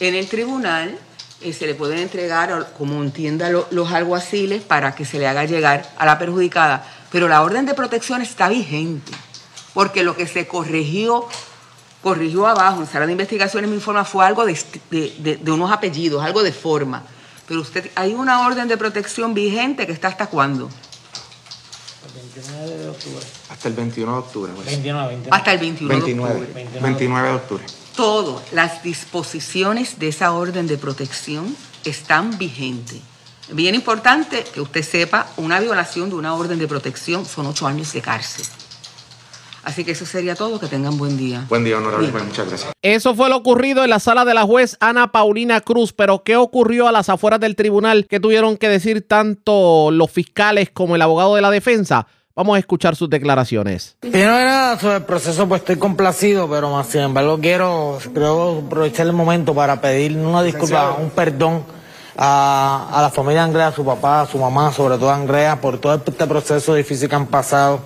en 0.00 0.14
el 0.14 0.28
tribunal, 0.28 0.98
eh, 1.40 1.54
se 1.54 1.66
le 1.66 1.74
pueden 1.74 2.00
entregar, 2.00 2.74
como 2.76 3.02
entienda 3.02 3.48
lo, 3.48 3.68
los 3.70 3.90
alguaciles, 3.90 4.62
para 4.62 4.94
que 4.94 5.06
se 5.06 5.18
le 5.18 5.26
haga 5.26 5.46
llegar 5.46 5.90
a 5.96 6.04
la 6.04 6.18
perjudicada. 6.18 6.86
Pero 7.10 7.26
la 7.26 7.40
orden 7.40 7.64
de 7.64 7.72
protección 7.72 8.20
está 8.20 8.50
vigente, 8.50 9.12
porque 9.72 10.02
lo 10.02 10.14
que 10.14 10.26
se 10.26 10.46
corrigió, 10.46 11.26
corrigió 12.02 12.46
abajo 12.46 12.82
en 12.82 12.86
sala 12.86 13.06
de 13.06 13.12
investigaciones, 13.12 13.70
me 13.70 13.76
informa, 13.76 14.04
fue 14.04 14.26
algo 14.26 14.44
de, 14.44 14.62
de, 14.90 15.38
de 15.38 15.50
unos 15.50 15.72
apellidos, 15.72 16.22
algo 16.22 16.42
de 16.42 16.52
forma. 16.52 17.02
Pero 17.50 17.62
usted, 17.62 17.90
hay 17.96 18.14
una 18.14 18.46
orden 18.46 18.68
de 18.68 18.76
protección 18.76 19.34
vigente 19.34 19.84
que 19.84 19.90
está 19.90 20.06
hasta 20.06 20.28
cuándo? 20.28 20.70
El 22.06 22.12
29 22.14 22.76
de 22.76 22.88
octubre. 22.88 23.26
Hasta 23.48 23.68
el 23.68 23.74
21 23.74 24.12
de 24.12 24.18
octubre, 24.18 24.52
juez. 24.52 24.66
29, 24.66 25.08
29. 25.08 25.36
Hasta 25.36 25.52
el 25.52 25.58
21 25.58 25.94
29, 25.94 26.32
de 26.32 26.40
octubre. 26.42 26.80
29 26.80 27.28
de 27.28 27.34
octubre. 27.34 27.64
Todas 27.96 28.52
las 28.52 28.84
disposiciones 28.84 29.98
de 29.98 30.06
esa 30.06 30.30
orden 30.30 30.68
de 30.68 30.78
protección 30.78 31.56
están 31.82 32.38
vigentes. 32.38 33.00
Bien 33.50 33.74
importante 33.74 34.44
que 34.44 34.60
usted 34.60 34.84
sepa, 34.84 35.26
una 35.36 35.58
violación 35.58 36.08
de 36.08 36.14
una 36.14 36.34
orden 36.34 36.56
de 36.56 36.68
protección 36.68 37.26
son 37.26 37.46
ocho 37.46 37.66
años 37.66 37.92
de 37.92 38.00
cárcel. 38.00 38.46
Así 39.62 39.84
que 39.84 39.92
eso 39.92 40.06
sería 40.06 40.34
todo. 40.34 40.58
Que 40.58 40.66
tengan 40.66 40.96
buen 40.98 41.16
día. 41.16 41.44
Buen 41.48 41.64
día, 41.64 41.78
honorable. 41.78 42.10
Muchas 42.10 42.48
gracias. 42.48 42.72
Eso 42.82 43.14
fue 43.14 43.28
lo 43.28 43.36
ocurrido 43.36 43.84
en 43.84 43.90
la 43.90 44.00
sala 44.00 44.24
de 44.24 44.34
la 44.34 44.42
juez 44.42 44.76
Ana 44.80 45.12
Paulina 45.12 45.60
Cruz, 45.60 45.92
pero 45.92 46.22
¿qué 46.22 46.36
ocurrió 46.36 46.88
a 46.88 46.92
las 46.92 47.08
afueras 47.08 47.40
del 47.40 47.56
tribunal 47.56 48.06
que 48.06 48.20
tuvieron 48.20 48.56
que 48.56 48.68
decir 48.68 49.06
tanto 49.06 49.90
los 49.90 50.10
fiscales 50.10 50.70
como 50.70 50.96
el 50.96 51.02
abogado 51.02 51.34
de 51.34 51.42
la 51.42 51.50
defensa? 51.50 52.06
Vamos 52.34 52.56
a 52.56 52.58
escuchar 52.60 52.96
sus 52.96 53.10
declaraciones. 53.10 53.96
Primero 54.00 54.32
que 54.32 54.44
nada, 54.44 54.78
sobre 54.78 54.96
el 54.96 55.02
proceso, 55.02 55.46
pues 55.48 55.60
estoy 55.60 55.76
complacido, 55.76 56.48
pero 56.48 56.70
más 56.70 56.86
sin 56.86 57.02
embargo 57.02 57.38
quiero, 57.38 57.98
creo 58.14 58.62
aprovechar 58.66 59.06
el 59.06 59.12
momento 59.12 59.54
para 59.54 59.80
pedir 59.80 60.16
una 60.16 60.42
disculpa, 60.42 60.92
un 60.92 61.10
perdón 61.10 61.64
a, 62.22 62.86
a 62.92 63.00
la 63.00 63.08
familia 63.08 63.42
Andrea, 63.42 63.68
a 63.68 63.72
su 63.72 63.82
papá, 63.82 64.20
a 64.20 64.26
su 64.26 64.36
mamá, 64.36 64.70
sobre 64.72 64.98
todo 64.98 65.10
a 65.10 65.14
Andrea, 65.14 65.58
por 65.58 65.78
todo 65.78 65.94
este 65.94 66.26
proceso 66.26 66.74
difícil 66.74 67.08
que 67.08 67.14
han 67.14 67.26
pasado. 67.26 67.80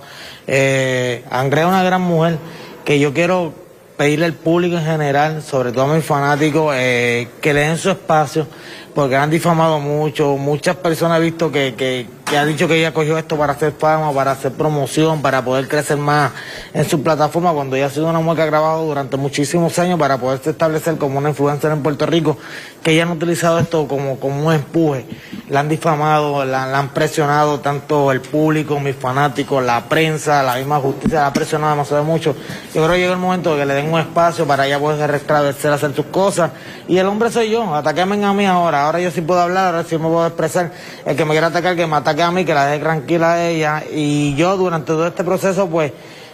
Eh, 0.45 1.23
Andrea 1.31 1.63
es 1.63 1.69
una 1.69 1.83
gran 1.83 2.01
mujer 2.01 2.37
que 2.83 2.99
yo 2.99 3.13
quiero 3.13 3.53
pedirle 3.95 4.25
al 4.25 4.33
público 4.33 4.75
en 4.75 4.83
general, 4.83 5.41
sobre 5.41 5.71
todo 5.71 5.85
a 5.85 5.95
mis 5.95 6.03
fanáticos, 6.03 6.73
eh, 6.75 7.29
que 7.41 7.53
le 7.53 7.61
den 7.61 7.77
su 7.77 7.89
espacio, 7.89 8.45
porque 8.93 9.15
han 9.15 9.29
difamado 9.29 9.79
mucho, 9.79 10.35
muchas 10.35 10.75
personas 10.75 11.19
he 11.19 11.23
visto 11.23 11.49
que, 11.49 11.73
que, 11.75 12.05
que 12.25 12.37
ha 12.39 12.45
dicho 12.45 12.67
que 12.67 12.79
ella 12.79 12.91
cogió 12.91 13.19
esto 13.19 13.37
para 13.37 13.53
hacer 13.53 13.71
fama, 13.73 14.11
para 14.11 14.31
hacer 14.31 14.51
promoción, 14.51 15.21
para 15.21 15.45
poder 15.45 15.67
crecer 15.67 15.97
más 15.97 16.31
en 16.73 16.83
su 16.89 17.03
plataforma, 17.03 17.53
cuando 17.53 17.75
ella 17.75 17.85
ha 17.85 17.89
sido 17.91 18.07
una 18.07 18.19
mujer 18.19 18.37
que 18.37 18.41
ha 18.41 18.45
grabado 18.47 18.83
durante 18.83 19.15
muchísimos 19.15 19.77
años 19.77 19.99
para 19.99 20.17
poderse 20.17 20.49
establecer 20.49 20.97
como 20.97 21.19
una 21.19 21.29
influencer 21.29 21.71
en 21.71 21.83
Puerto 21.83 22.07
Rico, 22.07 22.37
que 22.81 22.93
ella 22.93 23.03
han 23.03 23.11
utilizado 23.11 23.59
esto 23.59 23.87
como, 23.87 24.19
como 24.19 24.47
un 24.47 24.53
empuje, 24.53 25.05
la 25.49 25.59
han 25.59 25.69
difamado, 25.69 26.43
la, 26.45 26.77
han 26.77 26.89
presionado 26.89 27.59
tanto 27.59 28.11
el 28.11 28.21
público, 28.21 28.79
mis 28.79 28.95
fanáticos, 28.95 29.63
la 29.63 29.83
prensa, 29.87 30.41
la 30.41 30.55
misma 30.55 30.79
justicia, 30.79 31.21
la 31.21 31.27
ha 31.27 31.33
presionado 31.33 31.73
demasiado 31.73 32.03
mucho. 32.03 32.35
Yo 32.73 32.83
creo 32.83 32.93
que 32.93 32.99
llegó 32.99 33.13
el 33.13 33.19
momento 33.19 33.53
de 33.53 33.59
que 33.59 33.65
le 33.67 33.75
den 33.75 33.93
un 33.93 33.99
espacio 33.99 34.47
para 34.47 34.65
ella 34.65 34.79
poder 34.79 35.11
restablecer, 35.11 35.71
hacer 35.71 35.95
sus 35.95 36.07
cosas, 36.07 36.51
y 36.87 36.97
el 36.97 37.05
hombre 37.05 37.29
soy 37.31 37.51
yo, 37.51 37.75
ataquenme 37.75 38.23
a 38.25 38.33
mí 38.33 38.45
ahora, 38.47 38.85
ahora 38.85 38.99
yo 38.99 39.11
sí 39.11 39.21
puedo 39.21 39.41
hablar, 39.41 39.75
ahora 39.75 39.87
sí 39.87 39.95
me 39.97 40.07
puedo 40.07 40.25
expresar, 40.25 40.71
el 41.05 41.15
que 41.15 41.23
me 41.23 41.31
quiera 41.31 41.47
atacar, 41.47 41.75
que 41.75 41.85
me 41.85 41.95
ataque 41.95 42.14
a 42.23 42.31
mí, 42.31 42.45
que 42.45 42.53
la 42.53 42.65
deje 42.65 42.83
tranquila 42.83 43.33
a 43.33 43.47
ella. 43.47 43.83
Y 43.91 44.35
yo 44.35 44.57
durante 44.57 44.87
todo 44.87 45.07
este 45.07 45.23
proceso, 45.23 45.67
pues, 45.67 45.91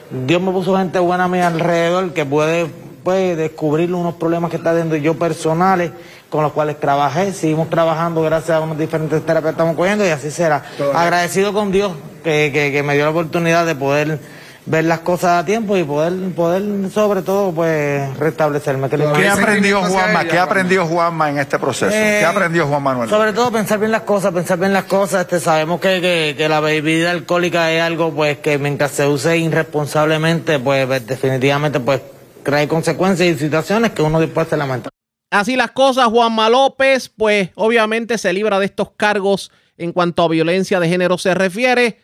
Dios 0.10 0.42
me 0.42 0.52
puso 0.52 0.78
gente 0.78 1.00
buena 1.00 1.26
a 1.26 1.28
mi 1.28 1.40
alrededor 1.40 2.14
que 2.14 2.26
puede 2.26 2.68
pues, 3.04 3.38
descubrir 3.38 3.94
unos 3.94 4.16
problemas 4.16 4.50
que 4.52 4.58
está 4.58 4.72
teniendo 4.72 4.96
yo 4.96 5.18
personales 5.18 5.92
con 6.30 6.44
los 6.44 6.52
cuales 6.52 6.80
trabajé. 6.80 7.34
Seguimos 7.34 7.70
trabajando 7.70 8.22
gracias 8.22 8.58
a 8.58 8.62
unos 8.62 8.78
diferentes 8.78 9.26
terapias 9.26 9.54
que 9.54 9.62
estamos 9.62 9.76
cogiendo 9.76 10.06
y 10.06 10.10
así 10.10 10.32
será. 10.32 10.64
Agradecido 10.94 11.54
con 11.54 11.72
Dios 11.72 11.94
que, 12.24 12.52
que, 12.54 12.72
que 12.72 12.84
me 12.84 12.96
dio 12.96 13.04
la 13.04 13.12
oportunidad 13.12 13.66
de 13.66 13.76
poder 13.76 14.20
ver 14.66 14.86
las 14.86 15.00
cosas 15.00 15.42
a 15.42 15.46
tiempo 15.46 15.76
y 15.76 15.84
poder, 15.84 16.14
poder 16.36 16.64
sobre 16.92 17.22
todo, 17.24 17.52
pues, 17.52 18.16
restablecerme. 18.18 18.88
Le- 18.90 19.12
¿Qué 19.14 19.28
aprendió 19.28 19.82
Juanma? 19.82 20.26
¿Qué 20.26 20.38
aprendió 20.38 20.86
Juanma 20.86 21.30
en 21.30 21.40
este 21.40 21.58
proceso? 21.58 21.92
Eh, 21.96 22.18
¿Qué 22.20 22.26
aprendió 22.26 22.68
Juan 22.68 22.84
Manuel? 22.84 23.10
Sobre 23.10 23.34
todo 23.34 23.52
pensar 23.52 23.80
bien 23.80 23.92
las 23.92 24.02
cosas, 24.04 24.32
pensar 24.34 24.60
bien 24.60 24.72
las 24.74 24.84
cosas. 24.86 25.22
Este, 25.22 25.40
sabemos 25.40 25.82
que, 25.82 26.00
que, 26.00 26.36
que 26.38 26.48
la 26.48 26.60
bebida 26.60 27.12
alcohólica 27.12 27.72
es 27.72 27.82
algo 27.82 28.12
pues 28.12 28.38
que 28.38 28.58
mientras 28.60 28.92
se 28.92 29.08
use 29.08 29.38
irresponsablemente, 29.38 30.60
pues 30.60 30.86
pues, 30.86 31.06
definitivamente 31.08 31.80
pues 31.80 32.02
trae 32.44 32.68
consecuencias 32.68 33.28
y 33.36 33.38
situaciones 33.38 33.92
que 33.92 34.02
uno 34.02 34.20
después 34.20 34.48
se 34.48 34.58
lamenta. 34.58 34.90
Así 35.32 35.56
las 35.56 35.72
cosas, 35.72 36.06
Juanma 36.08 36.50
López, 36.50 37.10
pues 37.10 37.50
obviamente 37.56 38.18
se 38.18 38.34
libra 38.34 38.60
de 38.60 38.66
estos 38.66 38.92
cargos 38.98 39.52
en 39.78 39.94
cuanto 39.94 40.24
a 40.24 40.28
violencia 40.28 40.80
de 40.80 40.90
género 40.90 41.18
se 41.18 41.34
refiere. 41.34 42.00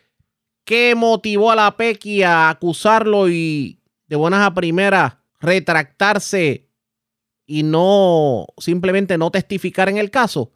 ¿Qué 0.68 0.94
motivó 0.94 1.50
a 1.50 1.56
la 1.56 1.78
PECI 1.78 2.24
a 2.24 2.50
acusarlo 2.50 3.30
y 3.30 3.80
de 4.06 4.16
buenas 4.16 4.46
a 4.46 4.52
primeras 4.52 5.14
retractarse 5.40 6.68
y 7.46 7.62
no 7.62 8.44
simplemente 8.58 9.16
no 9.16 9.30
testificar 9.30 9.88
en 9.88 9.96
el 9.96 10.10
caso? 10.10 10.52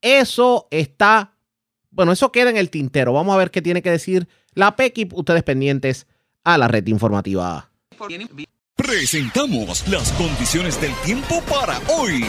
Eso 0.00 0.66
está, 0.72 1.36
bueno, 1.92 2.10
eso 2.10 2.32
queda 2.32 2.50
en 2.50 2.56
el 2.56 2.68
tintero. 2.68 3.12
Vamos 3.12 3.32
a 3.32 3.38
ver 3.38 3.52
qué 3.52 3.62
tiene 3.62 3.80
que 3.80 3.92
decir 3.92 4.26
la 4.54 4.74
PECI. 4.74 5.10
Ustedes 5.12 5.44
pendientes 5.44 6.08
a 6.42 6.58
la 6.58 6.66
red 6.66 6.88
informativa. 6.88 7.70
Presentamos 8.74 9.86
las 9.86 10.10
condiciones 10.14 10.80
del 10.80 10.92
tiempo 11.04 11.40
para 11.42 11.78
hoy. 11.96 12.24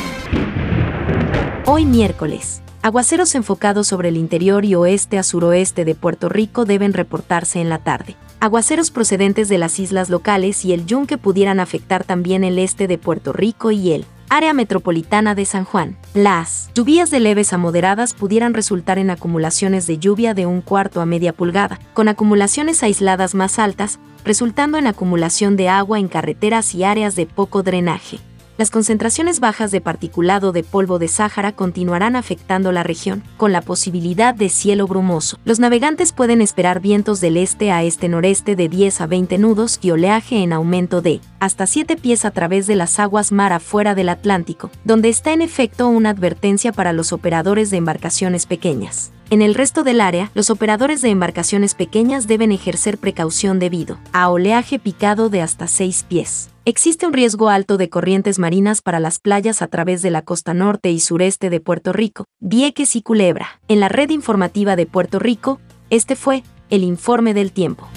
Hoy 1.65 1.86
miércoles. 1.86 2.61
Aguaceros 2.86 3.33
enfocados 3.33 3.88
sobre 3.88 4.09
el 4.09 4.15
interior 4.15 4.63
y 4.63 4.75
oeste 4.75 5.17
a 5.17 5.23
suroeste 5.23 5.86
de 5.86 5.95
Puerto 5.95 6.29
Rico 6.29 6.65
deben 6.65 6.93
reportarse 6.93 7.59
en 7.59 7.67
la 7.67 7.79
tarde. 7.79 8.15
Aguaceros 8.39 8.91
procedentes 8.91 9.49
de 9.49 9.57
las 9.57 9.79
islas 9.79 10.11
locales 10.11 10.63
y 10.65 10.71
el 10.71 10.86
yunque 10.86 11.17
pudieran 11.17 11.59
afectar 11.59 12.03
también 12.03 12.43
el 12.43 12.59
este 12.59 12.88
de 12.88 12.99
Puerto 12.99 13.33
Rico 13.33 13.71
y 13.71 13.93
el 13.93 14.05
área 14.29 14.53
metropolitana 14.53 15.33
de 15.33 15.45
San 15.45 15.65
Juan. 15.65 15.97
Las 16.13 16.69
lluvias 16.75 17.09
de 17.09 17.21
leves 17.21 17.53
a 17.53 17.57
moderadas 17.57 18.13
pudieran 18.13 18.53
resultar 18.53 18.99
en 18.99 19.09
acumulaciones 19.09 19.88
de 19.88 19.97
lluvia 19.97 20.36
de 20.36 20.45
un 20.45 20.61
cuarto 20.61 21.01
a 21.01 21.07
media 21.07 21.33
pulgada, 21.33 21.79
con 21.95 22.07
acumulaciones 22.07 22.83
aisladas 22.83 23.33
más 23.33 23.57
altas, 23.57 23.97
resultando 24.23 24.77
en 24.77 24.86
acumulación 24.86 25.55
de 25.55 25.69
agua 25.69 25.97
en 25.97 26.07
carreteras 26.07 26.75
y 26.75 26.83
áreas 26.83 27.15
de 27.15 27.25
poco 27.25 27.63
drenaje. 27.63 28.19
Las 28.58 28.72
concentraciones 28.72 29.41
bajas 29.41 29.72
de 29.72 29.82
particulado 29.82 30.53
de 30.53 30.64
polvo 30.64 30.97
de 30.97 31.10
Sáhara 31.10 31.51
continuarán 31.51 32.16
afectando 32.16 32.72
la 32.72 32.84
región, 32.84 33.22
con 33.36 33.51
la 33.51 33.62
posibilidad 33.62 34.34
de 34.34 34.47
cielo 34.47 34.88
brumoso. 34.88 35.38
Los 35.43 35.60
navegantes 35.60 36.14
pueden 36.14 36.41
esperar 36.41 36.80
vientos 36.80 37.20
del 37.20 37.36
este 37.36 37.72
a 37.72 37.84
este-noreste 37.84 38.56
de 38.56 38.70
10 38.70 39.01
a 39.01 39.08
20 39.08 39.38
nudos 39.39 39.80
y 39.82 39.91
oleaje 39.91 40.38
en 40.41 40.53
aumento 40.53 41.01
de 41.01 41.20
hasta 41.41 41.68
7 41.68 41.97
pies 41.97 42.24
a 42.24 42.32
través 42.32 42.66
de 42.66 42.78
las 42.78 42.97
aguas 42.97 43.34
mar 43.34 43.51
afuera 43.51 43.93
del 43.93 44.08
Atlántico, 44.08 44.72
donde 44.86 45.10
está 45.10 45.34
en 45.34 45.41
efecto 45.41 45.89
una 45.89 46.12
advertencia 46.12 46.72
para 46.72 46.93
los 46.93 47.12
operadores 47.12 47.72
de 47.72 47.78
embarcaciones 47.78 48.45
pequeñas. 48.45 49.12
En 49.32 49.41
el 49.41 49.53
resto 49.53 49.84
del 49.84 49.99
área, 49.99 50.32
los 50.34 50.49
operadores 50.49 51.01
de 51.01 51.10
embarcaciones 51.10 51.76
pequeñas 51.76 52.26
deben 52.26 52.53
ejercer 52.53 52.99
precaución 52.99 53.60
debido 53.60 53.97
a 54.14 54.30
oleaje 54.30 54.80
picado 54.80 55.30
de 55.30 55.41
hasta 55.41 55.68
6 55.68 56.06
pies. 56.08 56.55
Existe 56.68 57.05
un 57.05 57.13
riesgo 57.13 57.49
alto 57.49 57.78
de 57.78 57.89
corrientes 57.89 58.39
marinas 58.39 58.82
para 58.82 58.99
las 58.99 59.20
playas 59.20 59.61
a 59.61 59.68
través 59.68 60.01
de 60.01 60.09
la 60.09 60.24
costa 60.24 60.55
norte 60.55 60.89
y 60.89 60.99
sureste 60.99 61.51
de 61.51 61.59
Puerto 61.59 61.93
Rico, 61.93 62.26
Vieques 62.39 62.95
y 62.95 63.03
Culebra. 63.03 63.61
En 63.68 63.80
la 63.80 63.88
red 63.88 64.09
informativa 64.09 64.76
de 64.76 64.88
Puerto 64.88 65.20
Rico, 65.20 65.59
este 65.91 66.16
fue 66.16 66.41
el 66.72 66.84
informe 66.84 67.36
del 67.36 67.51
tiempo. 67.51 67.88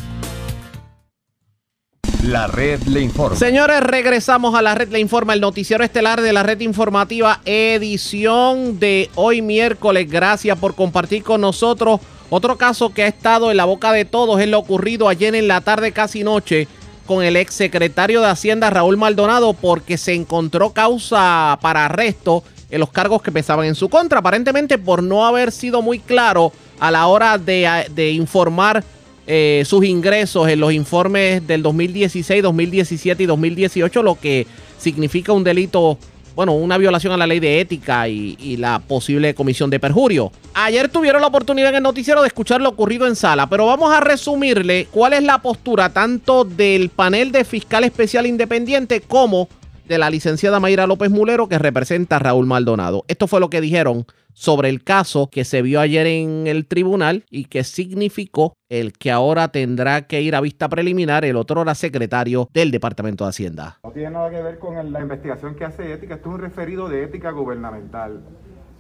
La 2.23 2.47
red 2.47 2.83
le 2.83 3.01
informa. 3.01 3.39
Señores, 3.39 3.81
regresamos 3.81 4.55
a 4.55 4.61
la 4.61 4.75
red 4.75 4.91
le 4.91 5.01
informa, 5.01 5.33
el 5.33 5.41
noticiero 5.41 5.83
estelar 5.83 6.21
de 6.21 6.35
la 6.35 6.43
red 6.43 6.61
informativa, 6.61 7.41
edición 7.47 8.79
de 8.79 9.09
hoy 9.15 9.41
miércoles. 9.41 10.11
Gracias 10.11 10.59
por 10.59 10.75
compartir 10.75 11.23
con 11.23 11.41
nosotros 11.41 12.01
Otro 12.31 12.59
caso 12.59 12.93
que 12.93 13.05
ha 13.05 13.07
estado 13.07 13.51
en 13.51 13.57
la 13.57 13.65
boca 13.65 13.91
de 13.93 14.05
todos 14.05 14.39
es 14.41 14.49
lo 14.49 14.59
ocurrido 14.59 15.09
ayer 15.09 15.35
en 15.35 15.49
la 15.49 15.63
tarde 15.63 15.93
casi 15.93 16.23
noche 16.23 16.69
con 17.09 17.25
el 17.25 17.37
ex 17.37 17.55
secretario 17.55 18.21
de 18.21 18.29
Hacienda 18.29 18.69
Raúl 18.69 18.99
Maldonado 18.99 19.55
porque 19.55 19.97
se 19.97 20.13
encontró 20.13 20.75
causa 20.75 21.59
para 21.63 21.87
arresto 21.87 22.45
en 22.71 22.81
los 22.81 22.91
cargos 22.91 23.23
que 23.23 23.33
pesaban 23.33 23.67
en 23.67 23.75
su 23.75 23.89
contra, 23.89 24.19
aparentemente 24.19 24.77
por 24.77 25.03
no 25.03 25.27
haber 25.27 25.51
sido 25.51 25.81
muy 25.81 26.01
claro 26.01 26.53
a 26.79 26.91
la 26.91 27.07
hora 27.07 27.39
de, 27.39 28.13
informar 28.13 28.85
eh, 29.27 29.63
sus 29.65 29.87
ingresos 29.87 30.49
en 30.51 30.61
los 30.61 30.71
informes 30.75 31.47
del 31.47 31.63
2016, 31.63 32.43
2017 32.43 33.23
y 33.23 33.27
2018, 33.27 34.03
lo 34.03 34.21
que 34.21 34.47
significa 34.77 35.33
un 35.33 35.45
delito 35.45 35.97
bueno, 36.39 36.53
una 36.53 36.79
violación 36.79 37.13
a 37.13 37.17
la 37.17 37.27
ley 37.27 37.41
de 37.41 37.61
ética 37.61 38.07
y, 38.07 38.57
la 38.59 38.79
posible 38.79 39.35
comisión 39.35 39.71
de 39.71 39.81
perjurio. 39.81 40.31
Ayer 40.55 40.89
tuvieron 40.89 41.21
la 41.21 41.27
oportunidad 41.27 41.71
en 41.71 41.75
el 41.75 41.83
noticiero 41.83 42.23
de 42.23 42.29
escuchar 42.29 42.61
lo 42.61 42.69
ocurrido 42.69 43.09
en 43.09 43.17
sala, 43.17 43.49
pero 43.49 43.67
vamos 43.67 43.93
a 43.93 43.99
resumirle 43.99 44.87
cuál 44.93 45.15
es 45.15 45.25
la 45.25 45.43
postura 45.43 45.89
tanto 45.89 46.45
del 46.45 46.91
panel 46.91 47.33
de 47.33 47.45
fiscal 47.45 47.83
especial 47.83 48.25
independiente 48.25 49.01
como 49.01 49.49
de 49.89 49.99
la 49.99 50.11
licenciada 50.11 50.61
Mayra 50.61 50.87
López 50.87 51.11
Mulero 51.11 51.49
que 51.49 51.59
representa 51.59 52.15
a 52.15 52.19
Raúl 52.21 52.47
Maldonado. 52.47 53.05
Esto 53.09 53.27
fue 53.27 53.41
lo 53.41 53.51
que 53.51 53.61
dijeron 53.61 54.07
sobre 54.39 54.69
el 54.69 54.85
caso 54.85 55.31
que 55.31 55.45
se 55.45 55.63
vio 55.63 55.81
ayer 55.81 56.07
en 56.07 56.47
el 56.47 56.69
tribunal 56.69 57.25
y 57.29 57.47
que 57.47 57.65
significó 57.65 58.55
el 58.69 58.93
que 58.93 59.11
ahora 59.11 59.49
tendrá 59.49 60.03
que 60.03 60.23
ir 60.23 60.37
a 60.37 60.41
vista 60.41 60.69
preliminar 60.69 61.25
el 61.25 61.35
otro 61.35 61.63
era 61.63 61.75
secretario 61.75 62.49
del 62.55 62.71
Departamento 62.71 63.25
de 63.25 63.31
Hacienda. 63.31 63.81
No 63.83 63.91
tiene 63.91 64.11
nada 64.11 64.31
que 64.31 64.41
ver 64.41 64.61
con 64.61 64.93
la 64.93 65.01
investigación 65.01 65.57
que 65.57 65.65
hace 65.65 65.93
ética, 65.93 66.15
esto 66.15 66.29
es 66.29 66.35
un 66.37 66.41
referido 66.41 66.89
de 66.89 67.03
ética 67.03 67.33
gubernamental 67.33 68.21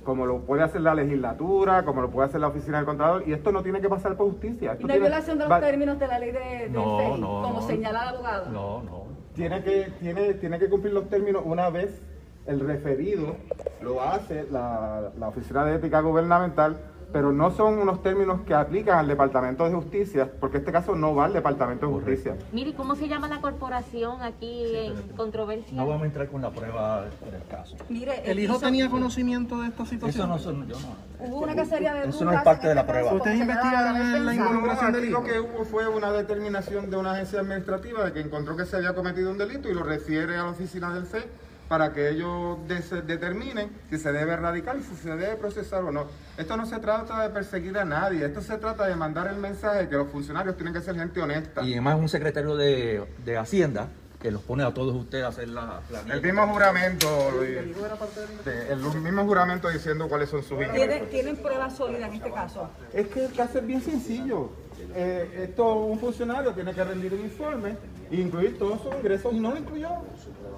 como 0.04 0.24
lo 0.24 0.38
puede 0.42 0.62
hacer 0.62 0.80
la 0.80 0.94
legislatura, 0.94 1.84
como 1.84 2.00
lo 2.00 2.10
puede 2.10 2.28
hacer 2.28 2.40
la 2.40 2.48
oficina 2.48 2.78
del 2.78 2.86
contador, 2.86 3.24
y 3.26 3.32
esto 3.34 3.52
no 3.52 3.62
tiene 3.62 3.82
que 3.82 3.90
pasar 3.90 4.16
por 4.16 4.30
justicia. 4.30 4.74
¿Y 4.78 4.84
no 4.84 4.92
hay 4.94 5.00
violación 5.00 5.38
de 5.38 5.46
los 5.46 5.60
términos 5.60 5.98
de 5.98 6.06
la 6.06 6.18
ley 6.18 6.30
de, 6.30 6.68
de 6.70 6.74
como 6.74 7.60
señala 7.66 8.04
el 8.04 8.08
abogado? 8.14 8.50
No, 8.50 8.82
no. 8.84 9.06
Tiene 9.34 9.62
que, 9.62 9.92
tiene, 10.00 10.34
tiene 10.34 10.58
que 10.58 10.70
cumplir 10.70 10.94
los 10.94 11.10
términos 11.10 11.42
una 11.44 11.68
vez 11.68 12.00
el 12.48 12.60
referido 12.60 13.36
lo 13.82 14.02
hace 14.02 14.46
la, 14.50 15.12
la 15.18 15.28
Oficina 15.28 15.64
de 15.64 15.76
Ética 15.76 16.00
Gubernamental 16.00 16.76
pero 17.12 17.32
no 17.32 17.50
son 17.50 17.78
unos 17.78 18.02
términos 18.02 18.42
que 18.42 18.54
aplican 18.54 18.98
al 18.98 19.08
Departamento 19.08 19.64
de 19.64 19.74
Justicia, 19.74 20.30
porque 20.40 20.58
este 20.58 20.72
caso 20.72 20.94
no 20.94 21.14
va 21.14 21.24
al 21.24 21.32
Departamento 21.32 21.86
de 21.86 21.92
Justicia. 21.92 22.36
Mire, 22.52 22.74
¿cómo 22.74 22.94
se 22.96 23.08
llama 23.08 23.28
la 23.28 23.40
corporación 23.40 24.20
aquí 24.22 24.76
en 24.76 24.94
controversia? 25.16 25.74
No 25.74 25.86
vamos 25.86 26.02
a 26.02 26.06
entrar 26.06 26.28
con 26.28 26.42
la 26.42 26.50
prueba 26.50 27.02
del 27.02 27.42
caso. 27.50 27.76
Mire, 27.88 28.30
¿El 28.30 28.38
hijo 28.38 28.58
tenía 28.58 28.90
conocimiento 28.90 29.60
de 29.62 29.68
esta 29.68 29.86
situación? 29.86 30.26
Eso 30.26 30.26
no, 30.26 30.38
son, 30.38 30.68
yo 30.68 30.76
no. 30.80 31.26
Hubo 31.26 31.44
una 31.44 31.54
cacería 31.54 31.94
de 31.94 32.08
Eso 32.08 32.24
no 32.24 32.32
es 32.32 32.42
parte 32.42 32.68
de 32.68 32.74
la 32.74 32.86
prueba. 32.86 33.14
¿Ustedes 33.14 33.40
investigaron 33.40 34.26
la 34.26 34.34
involucración 34.34 34.92
del 34.92 35.04
hijo? 35.06 35.20
Lo 35.20 35.24
que 35.24 35.40
hubo 35.40 35.64
fue 35.64 35.88
una 35.88 36.12
determinación 36.12 36.90
de 36.90 36.96
una 36.96 37.12
agencia 37.12 37.40
administrativa 37.40 38.04
de 38.04 38.12
que 38.12 38.20
encontró 38.20 38.54
que 38.56 38.66
se 38.66 38.76
había 38.76 38.94
cometido 38.94 39.30
un 39.30 39.38
delito 39.38 39.70
y 39.70 39.74
lo 39.74 39.82
refiere 39.82 40.36
a 40.36 40.44
la 40.44 40.50
oficina 40.50 40.92
del 40.92 41.06
FE 41.06 41.47
para 41.68 41.92
que 41.92 42.10
ellos 42.10 42.58
determinen 43.06 43.70
si 43.90 43.98
se 43.98 44.12
debe 44.12 44.32
erradicar 44.32 44.76
y 44.76 44.82
si 44.82 44.96
se 44.96 45.10
debe 45.10 45.36
procesar 45.36 45.84
o 45.84 45.92
no. 45.92 46.06
Esto 46.36 46.56
no 46.56 46.66
se 46.66 46.78
trata 46.78 47.22
de 47.22 47.30
perseguir 47.30 47.76
a 47.78 47.84
nadie, 47.84 48.24
esto 48.24 48.40
se 48.40 48.56
trata 48.56 48.86
de 48.86 48.96
mandar 48.96 49.28
el 49.28 49.36
mensaje 49.36 49.80
de 49.80 49.88
que 49.88 49.96
los 49.96 50.08
funcionarios 50.08 50.56
tienen 50.56 50.72
que 50.72 50.80
ser 50.80 50.96
gente 50.96 51.20
honesta. 51.20 51.62
Y 51.62 51.72
además 51.72 51.98
un 51.98 52.08
secretario 52.08 52.56
de, 52.56 53.06
de 53.24 53.36
Hacienda 53.36 53.88
que 54.20 54.30
los 54.32 54.42
pone 54.42 54.64
a 54.64 54.74
todos 54.74 54.94
ustedes 54.96 55.24
a 55.24 55.28
hacer 55.28 55.48
la 55.48 55.80
El 56.12 56.20
mismo 56.20 56.46
juramento, 56.48 57.08
el 57.44 59.02
mismo 59.02 59.24
juramento 59.24 59.68
diciendo 59.68 60.08
cuáles 60.08 60.28
son 60.28 60.42
sus 60.42 60.60
ingresos. 60.60 61.08
¿Tienen, 61.08 61.36
pruebas 61.36 61.76
sólidas 61.76 62.08
en 62.08 62.16
este 62.16 62.32
caso? 62.32 62.68
Es 62.92 63.06
que 63.08 63.26
el 63.26 63.32
caso 63.32 63.58
es 63.58 63.66
bien 63.66 63.80
sencillo. 63.80 64.50
Eh, 64.94 65.46
esto, 65.48 65.74
un 65.74 65.98
funcionario 65.98 66.52
tiene 66.52 66.72
que 66.72 66.82
rendir 66.82 67.12
un 67.14 67.20
informe 67.20 67.76
e 68.10 68.16
incluir 68.16 68.58
todos 68.58 68.80
sus 68.80 68.94
ingresos 68.94 69.32
y 69.32 69.40
no 69.40 69.50
lo 69.50 69.58
incluyó. 69.58 69.88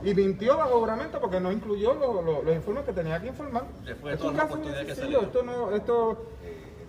Y 0.02 0.14
mintió 0.14 0.56
bajo 0.56 0.80
juramento 0.80 1.20
porque 1.20 1.40
no 1.40 1.52
incluyó 1.52 1.94
los 2.44 2.54
informes 2.54 2.84
que 2.84 2.92
tenía 2.92 3.20
que 3.20 3.28
informar. 3.28 3.64
Esto 3.86 4.08
es 4.08 4.22
un 4.22 4.36
caso 4.36 4.56
bien 4.56 4.74
sencillo. 4.86 5.22
Esto 5.22 5.42
no, 5.42 5.74
esto 5.74 6.26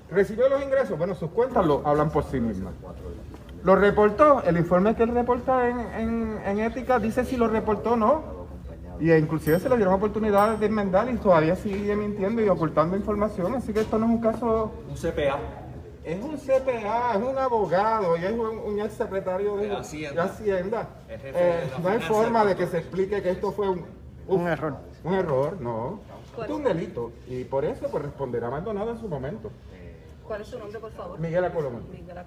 recibió 0.10 0.48
los 0.48 0.62
ingresos. 0.64 0.98
Bueno, 0.98 1.16
sus 1.16 1.32
cuentas 1.32 1.66
lo 1.66 1.86
hablan 1.86 2.10
por 2.12 2.24
sí 2.24 2.40
mismas. 2.40 2.74
Lo 3.64 3.76
reportó, 3.76 4.41
el 4.43 4.57
informe 4.57 4.95
que 4.95 5.03
él 5.03 5.14
reporta 5.14 5.70
en, 5.70 6.39
en, 6.45 6.59
ética 6.59 6.99
dice 6.99 7.24
si 7.26 7.38
lo 7.38 7.47
reportó 7.47 7.91
o 7.91 7.95
no. 7.95 8.41
Y 8.99 9.12
inclusive 9.14 9.59
se 9.59 9.68
le 9.68 9.78
dieron 9.78 9.95
oportunidades 9.95 10.59
de 10.59 10.68
enmendar 10.68 11.09
y 11.09 11.18
todavía 11.18 11.55
sigue 11.55 11.95
mintiendo 11.95 12.41
y 12.41 12.49
ocultando 12.49 12.95
información. 12.95 13.55
Así 13.55 13.74
que 13.74 13.82
esto 13.82 13.97
no 13.97 14.05
es 14.05 14.12
un 14.12 14.22
caso... 14.22 14.72
Un 14.88 14.95
CPA. 14.95 15.39
Es 16.03 16.24
un 16.24 16.38
CPA, 16.38 17.14
es 17.16 17.24
un 17.24 17.38
abogado 17.38 18.18
y 18.18 18.26
es 18.26 18.32
un, 18.32 18.80
ex 18.80 18.93
secretario 18.93 19.57
de, 19.57 19.72
Hacienda. 19.76 20.88
Eh, 21.09 21.70
no 21.82 21.89
hay 21.89 21.99
forma 21.99 22.43
de 22.43 22.55
que 22.55 22.66
se 22.66 22.80
explique 22.80 23.22
que 23.22 23.32
esto 23.32 23.51
fue 23.51 23.70
un, 23.70 23.86
un, 24.28 24.47
error. 24.47 24.78
Un 25.03 25.14
error, 25.14 25.62
no. 25.62 25.99
es 26.43 26.49
un 26.49 26.64
delito. 26.64 27.12
Y 27.28 27.43
por 27.43 27.66
eso 27.66 27.88
pues 27.89 28.03
responderá 28.03 28.49
Maldonado 28.49 28.91
en 28.91 28.99
su 28.99 29.07
momento. 29.07 29.51
¿Cuál 30.28 30.41
es 30.41 30.47
su 30.47 30.57
nombre, 30.57 30.80
por 30.80 30.91
favor? 30.91 31.20
Miguel 31.20 31.45
Acolomán. 31.45 31.84
Miguel 31.91 32.18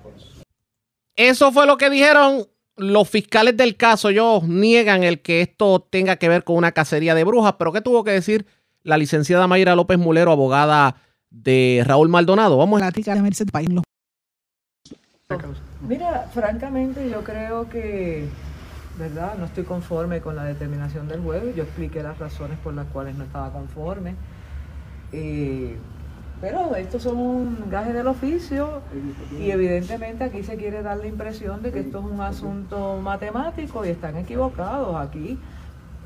Eso 1.16 1.52
fue 1.52 1.66
lo 1.66 1.76
que 1.76 1.90
dijeron 1.90 2.46
los 2.76 3.08
fiscales 3.08 3.56
del 3.56 3.76
caso. 3.76 4.08
Ellos 4.08 4.44
niegan 4.44 5.04
el 5.04 5.20
que 5.22 5.40
esto 5.40 5.86
tenga 5.90 6.16
que 6.16 6.28
ver 6.28 6.44
con 6.44 6.56
una 6.56 6.72
cacería 6.72 7.14
de 7.14 7.24
brujas, 7.24 7.54
pero 7.58 7.72
¿qué 7.72 7.80
tuvo 7.80 8.04
que 8.04 8.10
decir 8.10 8.46
la 8.84 8.98
licenciada 8.98 9.46
Mayra 9.46 9.74
López 9.74 9.98
Mulero, 9.98 10.30
abogada 10.30 10.96
de 11.30 11.82
Raúl 11.84 12.08
Maldonado. 12.08 12.56
Vamos 12.56 12.80
a 12.80 12.84
Mira, 15.86 16.28
francamente 16.32 17.10
yo 17.10 17.24
creo 17.24 17.68
que, 17.68 18.28
¿verdad? 18.98 19.34
No 19.38 19.46
estoy 19.46 19.64
conforme 19.64 20.20
con 20.20 20.36
la 20.36 20.44
determinación 20.44 21.08
del 21.08 21.20
juez. 21.20 21.54
Yo 21.56 21.64
expliqué 21.64 22.02
las 22.02 22.18
razones 22.18 22.58
por 22.58 22.72
las 22.74 22.86
cuales 22.86 23.16
no 23.16 23.24
estaba 23.24 23.50
conforme. 23.52 24.14
Eh, 25.12 25.76
pero 26.44 26.76
estos 26.76 27.02
son 27.02 27.16
un 27.16 27.70
gaje 27.70 27.94
del 27.94 28.06
oficio 28.06 28.82
y 29.40 29.50
evidentemente 29.50 30.24
aquí 30.24 30.42
se 30.42 30.56
quiere 30.56 30.82
dar 30.82 30.98
la 30.98 31.06
impresión 31.06 31.62
de 31.62 31.72
que 31.72 31.80
esto 31.80 32.00
es 32.00 32.04
un 32.04 32.20
asunto 32.20 32.98
matemático 33.02 33.82
y 33.82 33.88
están 33.88 34.18
equivocados. 34.18 34.94
Aquí 34.94 35.38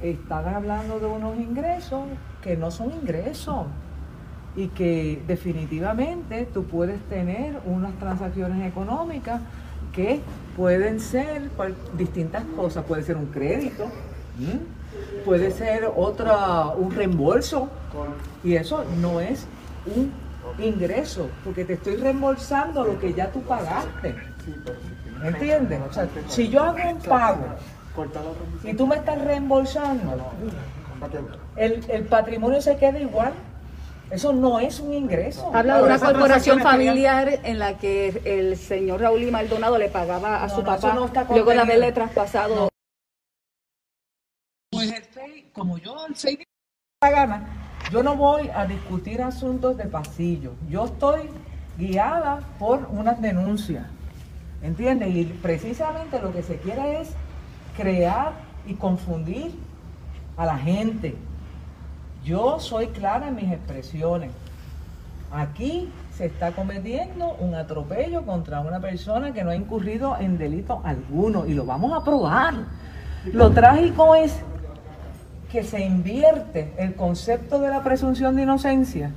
están 0.01 0.55
hablando 0.55 1.01
de 1.01 1.07
unos 1.07 1.37
ingresos 1.39 2.03
que 2.41 2.57
no 2.57 2.71
son 2.71 2.93
ingresos 2.93 3.67
y 4.55 4.69
que 4.69 5.21
definitivamente 5.27 6.47
tú 6.55 6.63
puedes 6.67 7.01
tener 7.09 7.59
unas 7.67 7.99
transacciones 7.99 8.65
económicas 8.65 9.41
que 9.93 10.21
pueden 10.57 11.01
ser 11.01 11.51
distintas 11.97 12.45
cosas, 12.55 12.85
puede 12.85 13.03
ser 13.03 13.17
un 13.17 13.27
crédito, 13.27 13.87
puede 15.25 15.51
ser 15.51 15.91
otra, 15.97 16.69
un 16.69 16.93
reembolso, 16.93 17.69
y 18.45 18.55
eso 18.55 18.85
no 19.01 19.19
es 19.19 19.49
un 19.97 20.28
ingreso, 20.59 21.31
porque 21.45 21.65
te 21.65 21.75
estoy 21.75 21.97
reembolsando 21.97 22.85
lo 22.85 22.99
que 22.99 23.13
ya 23.15 23.31
tú 23.31 23.43
pagaste. 23.43 24.15
¿Entiendes? 25.23 25.81
O 25.89 25.93
sea, 25.93 26.09
si 26.29 26.49
yo 26.49 26.63
hago 26.63 26.91
un 26.91 26.99
pago 27.01 27.45
y 28.63 28.75
tú 28.75 28.87
me 28.87 28.97
estás 28.97 29.21
reembolsando, 29.23 30.33
el, 31.57 31.85
el 31.91 32.05
patrimonio 32.05 32.61
se 32.61 32.77
queda 32.77 32.99
igual 32.99 33.33
eso 34.11 34.33
no 34.33 34.59
es 34.59 34.81
un 34.81 34.95
ingreso. 34.95 35.51
Habla 35.55 35.79
de 35.79 35.83
una 35.85 35.99
corporación 35.99 36.61
familiar 36.61 37.41
en 37.45 37.59
la 37.59 37.77
que 37.77 38.23
el 38.25 38.57
señor 38.57 39.03
Raúl 39.03 39.23
y 39.23 39.31
Maldonado 39.31 39.77
le 39.77 39.91
pagaba 39.91 40.43
a 40.43 40.49
su 40.49 40.65
papá 40.65 40.95
luego 41.31 41.51
de 41.51 41.61
haberle 41.61 41.93
traspasado. 41.93 42.69
Pues 44.71 44.95
como 45.53 45.79
yo 45.79 46.07
el 46.07 46.15
FEI 46.15 46.39
la 47.03 47.11
gana, 47.11 47.58
yo 47.91 48.03
no 48.03 48.17
voy 48.17 48.51
a 48.55 48.67
discutir 48.67 49.23
asuntos 49.23 49.77
de 49.77 49.85
pasillo. 49.85 50.53
Yo 50.69 50.87
estoy 50.87 51.31
guiada 51.79 52.41
por 52.59 52.89
unas 52.91 53.21
denuncias. 53.21 53.87
¿Entiendes? 54.63 55.15
Y 55.15 55.25
precisamente 55.25 56.21
lo 56.21 56.33
que 56.33 56.43
se 56.43 56.57
quiere 56.59 57.01
es 57.01 57.11
crear 57.77 58.33
y 58.67 58.75
confundir 58.75 59.53
a 60.37 60.45
la 60.45 60.59
gente. 60.59 61.17
Yo 62.25 62.59
soy 62.61 62.89
clara 62.89 63.29
en 63.29 63.37
mis 63.37 63.51
expresiones. 63.51 64.33
Aquí 65.31 65.91
se 66.15 66.27
está 66.27 66.53
cometiendo 66.53 67.35
un 67.39 67.55
atropello 67.55 68.27
contra 68.27 68.61
una 68.61 68.81
persona 68.81 69.33
que 69.33 69.45
no 69.45 69.51
ha 69.51 69.57
incurrido 69.57 70.17
en 70.19 70.37
delito 70.37 70.81
alguno 70.85 71.47
y 71.47 71.55
lo 71.55 71.65
vamos 71.65 71.93
a 71.93 72.05
probar. 72.05 72.55
Lo 73.33 73.51
trágico 73.51 74.15
es 74.15 74.43
que 75.51 75.65
se 75.65 75.81
invierte 75.81 76.73
el 76.77 76.95
concepto 76.95 77.59
de 77.59 77.69
la 77.71 77.83
presunción 77.83 78.37
de 78.37 78.43
inocencia. 78.43 79.13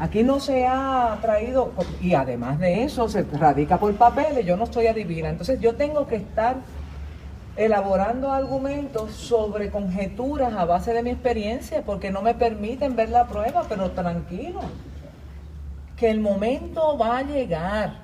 Aquí 0.00 0.22
no 0.22 0.38
se 0.40 0.66
ha 0.66 1.18
traído, 1.20 1.72
y 2.00 2.14
además 2.14 2.58
de 2.58 2.84
eso 2.84 3.08
se 3.08 3.22
radica 3.22 3.78
por 3.78 3.94
papeles, 3.94 4.46
yo 4.46 4.56
no 4.56 4.64
estoy 4.64 4.86
adivina. 4.86 5.28
Entonces 5.28 5.60
yo 5.60 5.74
tengo 5.74 6.06
que 6.06 6.16
estar 6.16 6.56
elaborando 7.56 8.30
argumentos 8.30 9.12
sobre 9.12 9.70
conjeturas 9.70 10.52
a 10.54 10.64
base 10.64 10.92
de 10.92 11.02
mi 11.02 11.10
experiencia, 11.10 11.82
porque 11.84 12.10
no 12.10 12.22
me 12.22 12.34
permiten 12.34 12.94
ver 12.94 13.10
la 13.10 13.26
prueba, 13.26 13.64
pero 13.68 13.90
tranquilo. 13.90 14.60
que 15.96 16.10
el 16.10 16.20
momento 16.20 16.96
va 16.96 17.18
a 17.18 17.22
llegar 17.22 17.94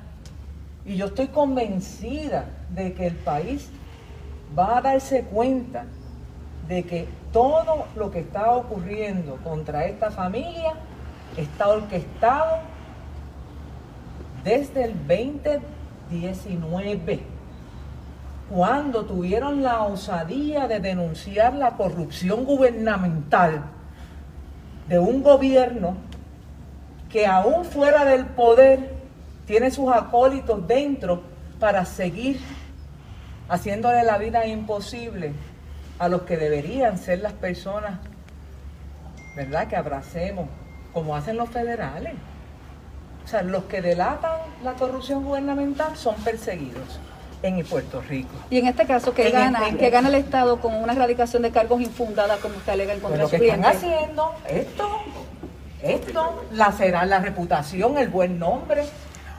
y 0.85 0.97
yo 0.97 1.07
estoy 1.07 1.29
convencida 1.29 2.47
de 2.71 2.93
que 2.93 3.07
el 3.07 3.15
país 3.15 3.71
va 4.59 4.79
a 4.79 4.81
darse 4.81 5.23
cuenta 5.23 5.87
de 6.69 6.85
que 6.85 7.09
todo 7.33 7.87
lo 7.97 8.11
que 8.11 8.21
está 8.21 8.53
ocurriendo 8.53 9.37
contra 9.37 9.85
esta 9.85 10.11
familia 10.11 10.73
está 11.37 11.69
orquestado 11.69 12.59
desde 14.45 14.85
el 14.85 14.95
2019, 15.07 17.21
cuando 18.51 19.05
tuvieron 19.05 19.63
la 19.63 19.85
osadía 19.85 20.69
de 20.69 20.81
denunciar 20.81 21.55
la 21.55 21.73
corrupción 21.73 22.45
gubernamental 22.45 23.63
de 24.89 24.99
un 24.99 25.23
gobierno 25.23 25.97
que 27.11 27.27
aún 27.27 27.65
fuera 27.65 28.05
del 28.05 28.27
poder 28.27 28.93
tiene 29.47 29.71
sus 29.71 29.91
acólitos 29.91 30.67
dentro 30.67 31.23
para 31.59 31.85
seguir 31.85 32.41
haciéndole 33.49 34.03
la 34.05 34.19
vida 34.19 34.47
imposible 34.47 35.33
a 35.99 36.09
los 36.09 36.23
que 36.23 36.37
deberían 36.37 36.99
ser 36.99 37.21
las 37.21 37.33
personas, 37.33 37.99
¿verdad? 39.37 39.69
Que 39.69 39.77
abracemos, 39.77 40.49
como 40.93 41.17
hacen 41.17 41.37
los 41.37 41.49
federales. 41.51 42.15
O 43.25 43.29
sea, 43.29 43.43
los 43.43 43.65
que 43.65 43.81
delatan 43.81 44.33
la 44.63 44.75
corrupción 44.75 45.25
gubernamental 45.25 45.97
son 45.97 46.15
perseguidos 46.17 47.01
en 47.43 47.65
Puerto 47.65 48.01
Rico. 48.03 48.31
Y 48.51 48.59
en 48.59 48.67
este 48.67 48.87
caso, 48.87 49.15
¿qué 49.15 49.29
En 49.29 49.33
gana? 49.33 49.67
este- 49.69 49.79
¿Qué 49.79 49.91
gana 49.91 50.09
el 50.09 50.15
Estado 50.17 50.61
con 50.61 50.75
una 50.75 50.93
erradicación 50.93 51.43
de 51.43 51.51
cargos 51.51 51.81
infundada 51.81 52.37
como 52.39 52.57
usted 52.57 52.73
alega 52.73 52.93
en 52.95 53.01
Pues 53.01 53.11
contra 53.13 53.25
lo 53.25 53.29
de 53.31 53.39
que 53.39 53.49
están 53.49 53.65
haciendo, 53.65 54.35
esto, 54.49 54.89
esto, 55.83 56.45
lacerar 56.53 57.07
la 57.07 57.19
reputación, 57.21 57.99
el 57.99 58.09
buen 58.09 58.39
nombre, 58.39 58.85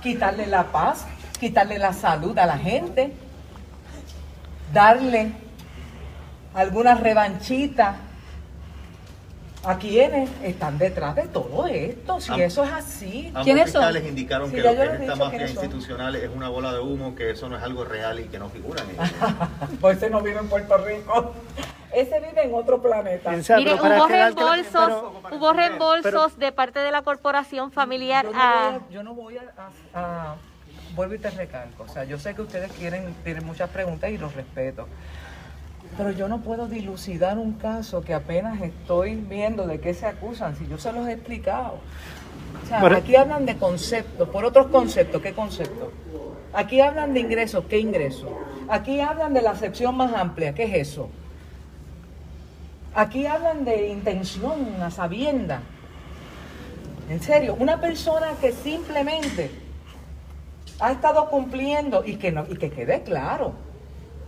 quitarle 0.01 0.45
la 0.47 0.65
paz, 0.65 1.05
quitarle 1.39 1.79
la 1.79 1.93
salud 1.93 2.37
a 2.37 2.45
la 2.45 2.57
gente, 2.57 3.11
darle 4.73 5.31
alguna 6.55 6.95
revanchita 6.95 7.95
a 9.63 9.77
quienes 9.79 10.29
están 10.43 10.77
detrás 10.77 11.15
de 11.15 11.23
todo 11.23 11.65
esto, 11.65 12.19
si 12.21 12.31
Am- 12.31 12.41
eso 12.41 12.63
es 12.63 12.71
así. 12.71 13.31
Ambos 13.33 13.63
fiscales 13.63 14.05
indicaron 14.07 14.49
Sí, 14.51 14.57
que 14.57 14.61
lo 14.61 14.75
que 14.75 14.83
es 14.83 14.91
esta 15.01 15.15
mafia 15.15 15.29
quiénes 15.39 15.53
son. 15.55 15.63
institucional 15.65 16.15
es 16.15 16.29
una 16.35 16.49
bola 16.49 16.71
de 16.71 16.79
humo, 16.79 17.15
que 17.15 17.31
eso 17.31 17.49
no 17.49 17.57
es 17.57 17.63
algo 17.63 17.83
real 17.83 18.19
y 18.19 18.25
que 18.25 18.37
no 18.37 18.49
figura 18.49 18.83
en 18.83 18.89
el 18.91 19.77
Pues 19.79 19.97
ese 19.97 20.09
no 20.11 20.21
vive 20.21 20.39
en 20.39 20.47
Puerto 20.49 20.77
Rico. 20.77 21.33
Ese 21.95 22.19
vive 22.19 22.43
en 22.43 22.53
otro 22.53 22.81
planeta. 22.81 23.31
Mire, 23.55 23.75
hubo 23.75 24.07
reembolsos, 24.09 24.91
hubo 25.31 25.53
reembolsos 25.53 26.37
de 26.37 26.51
parte 26.51 26.79
de 26.79 26.91
la 26.91 27.03
corporación 27.03 27.71
familiar 27.71 28.25
yo 28.25 28.33
no 28.33 28.41
a... 28.41 28.69
voy 28.69 28.75
a- 28.75 28.89
yo 28.91 29.03
no 29.03 29.13
voy 29.13 29.37
a, 29.37 29.43
a- 29.93 30.31
a- 30.33 30.35
vuelvo 30.93 31.15
y 31.15 31.19
te 31.19 31.29
recalco, 31.29 31.83
o 31.83 31.87
sea, 31.87 32.03
yo 32.03 32.19
sé 32.19 32.35
que 32.35 32.41
ustedes 32.41 32.69
quieren, 32.73 33.15
tienen 33.23 33.45
muchas 33.45 33.69
preguntas 33.69 34.09
y 34.11 34.17
los 34.17 34.33
respeto, 34.35 34.89
pero 35.97 36.11
yo 36.11 36.27
no 36.27 36.41
puedo 36.41 36.67
dilucidar 36.67 37.37
un 37.37 37.53
caso 37.53 38.01
que 38.01 38.13
apenas 38.13 38.61
estoy 38.61 39.15
viendo 39.15 39.65
de 39.65 39.79
qué 39.79 39.93
se 39.93 40.05
acusan, 40.05 40.55
si 40.55 40.67
yo 40.67 40.77
se 40.77 40.91
los 40.91 41.07
he 41.07 41.13
explicado. 41.13 41.79
O 42.63 42.67
sea, 42.67 42.81
Pero- 42.81 42.97
aquí 42.97 43.15
hablan 43.15 43.45
de 43.45 43.57
conceptos, 43.57 44.27
por 44.29 44.43
otros 44.45 44.67
conceptos, 44.67 45.21
¿qué 45.21 45.33
conceptos? 45.33 45.89
Aquí 46.53 46.81
hablan 46.81 47.13
de 47.13 47.19
ingresos, 47.19 47.65
¿qué 47.69 47.79
ingresos? 47.79 48.29
Aquí 48.67 48.99
hablan 48.99 49.33
de 49.33 49.41
la 49.41 49.51
acepción 49.51 49.95
más 49.95 50.13
amplia, 50.13 50.53
¿qué 50.53 50.63
es 50.63 50.89
eso? 50.89 51.09
Aquí 52.93 53.25
hablan 53.25 53.65
de 53.65 53.89
intención, 53.89 54.81
a 54.81 54.89
sabienda. 54.89 55.61
En 57.09 57.21
serio, 57.21 57.55
una 57.59 57.79
persona 57.79 58.27
que 58.41 58.51
simplemente 58.51 59.51
ha 60.79 60.91
estado 60.91 61.29
cumpliendo 61.29 62.03
y 62.05 62.15
que, 62.15 62.31
no, 62.31 62.45
y 62.49 62.55
que 62.57 62.71
quede 62.71 63.03
claro. 63.03 63.53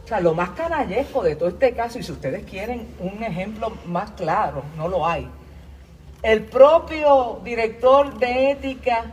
O 0.07 0.09
sea, 0.09 0.21
lo 0.21 0.33
más 0.33 0.51
canallesco 0.51 1.21
de 1.21 1.35
todo 1.35 1.49
este 1.49 1.73
caso, 1.73 1.99
y 1.99 2.03
si 2.03 2.13
ustedes 2.13 2.45
quieren 2.45 2.87
un 3.01 3.21
ejemplo 3.21 3.77
más 3.87 4.11
claro, 4.11 4.63
no 4.77 4.87
lo 4.87 5.05
hay. 5.05 5.29
El 6.23 6.45
propio 6.45 7.41
director 7.43 8.17
de 8.17 8.51
ética 8.51 9.11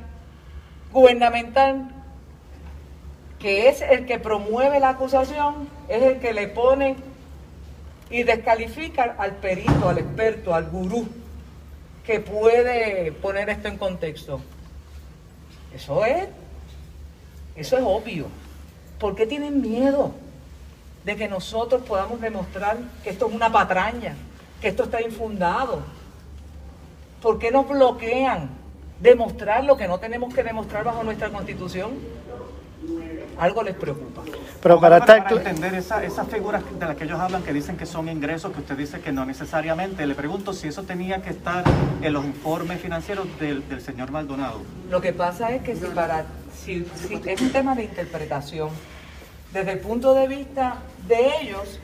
gubernamental, 0.93 1.91
que 3.41 3.69
es 3.69 3.83
el 3.83 4.07
que 4.07 4.21
promueve 4.21 4.79
la 4.79 4.91
acusación, 4.91 5.69
es 5.89 6.01
el 6.01 6.21
que 6.21 6.33
le 6.33 6.47
pone 6.47 6.95
y 8.09 8.23
descalifica 8.23 9.17
al 9.19 9.33
perito, 9.33 9.89
al 9.89 9.99
experto, 9.99 10.55
al 10.55 10.71
gurú 10.71 11.09
que 12.07 12.21
puede 12.21 13.11
poner 13.11 13.49
esto 13.51 13.67
en 13.67 13.79
contexto. 13.79 14.41
Eso 15.75 16.05
es, 16.05 16.29
eso 17.57 17.79
es 17.79 17.83
obvio. 17.85 18.29
¿Por 19.01 19.17
qué 19.17 19.27
tienen 19.27 19.61
miedo 19.61 20.23
de 21.05 21.17
que 21.17 21.29
nosotros 21.29 21.83
podamos 21.83 22.21
demostrar 22.21 22.79
que 23.03 23.11
esto 23.11 23.29
es 23.29 23.35
una 23.35 23.51
patraña, 23.53 24.15
que 24.61 24.69
esto 24.69 24.85
está 24.85 25.03
infundado? 25.03 25.83
¿Por 27.21 27.39
qué 27.39 27.51
nos 27.51 27.69
bloquean 27.69 28.49
demostrar 29.01 29.65
lo 29.65 29.77
que 29.77 29.89
no 29.89 29.99
tenemos 29.99 30.35
que 30.35 30.43
demostrar 30.43 30.85
bajo 30.85 31.03
nuestra 31.03 31.31
constitución? 31.31 31.93
Algo 33.39 33.63
les 33.63 33.75
preocupa. 33.75 34.23
Pero 34.63 34.81
para 34.81 35.01
para 35.01 35.29
entender 35.29 35.75
esa- 35.75 36.05
esas 36.05 36.29
figuras 36.29 36.63
de 36.79 36.87
las 36.87 36.97
que 36.97 37.05
ellos 37.05 37.19
hablan 37.19 37.43
que 37.43 37.53
dicen 37.53 37.77
que 37.77 37.85
son 37.85 38.09
ingresos, 38.09 38.53
que 38.53 38.61
usted 38.61 38.77
dice 38.77 39.01
que 39.01 39.11
no 39.13 39.27
necesariamente, 39.27 40.07
le 40.07 40.15
pregunto 40.15 40.53
si 40.53 40.69
eso 40.69 40.85
tenía 40.85 41.21
que 41.21 41.31
estar 41.31 41.65
en 42.01 42.13
los 42.13 42.25
informes 42.25 42.81
financieros 42.81 43.27
del, 43.41 43.69
del 43.69 43.81
señor 43.81 44.11
Maldonado. 44.13 44.61
Lo 44.89 45.01
que 45.01 45.13
pasa 45.13 45.51
es 45.53 45.63
que 45.63 45.75
si 45.75 45.87
para 45.87 46.27
si, 46.55 46.87
si 47.09 47.21
es 47.27 47.41
un 47.41 47.51
tema 47.51 47.75
de 47.75 47.85
interpretación, 47.85 48.69
desde 49.55 49.73
el 49.73 49.79
punto 49.79 50.13
de 50.15 50.27
vista 50.27 50.83
de 51.07 51.31
ellos 51.41 51.79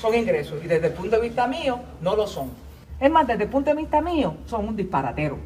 son 0.00 0.14
ingresos 0.14 0.64
y 0.64 0.68
desde 0.68 0.86
el 0.86 0.92
punto 0.92 1.16
de 1.16 1.22
vista 1.22 1.48
mío 1.48 1.80
no 2.00 2.14
lo 2.14 2.28
son. 2.28 2.50
Es 3.00 3.10
más, 3.10 3.26
desde 3.26 3.42
el 3.42 3.50
punto 3.50 3.70
de 3.70 3.76
vista 3.76 4.00
mío 4.00 4.36
son 4.46 4.68
un 4.68 4.76
disparatero. 4.76 5.36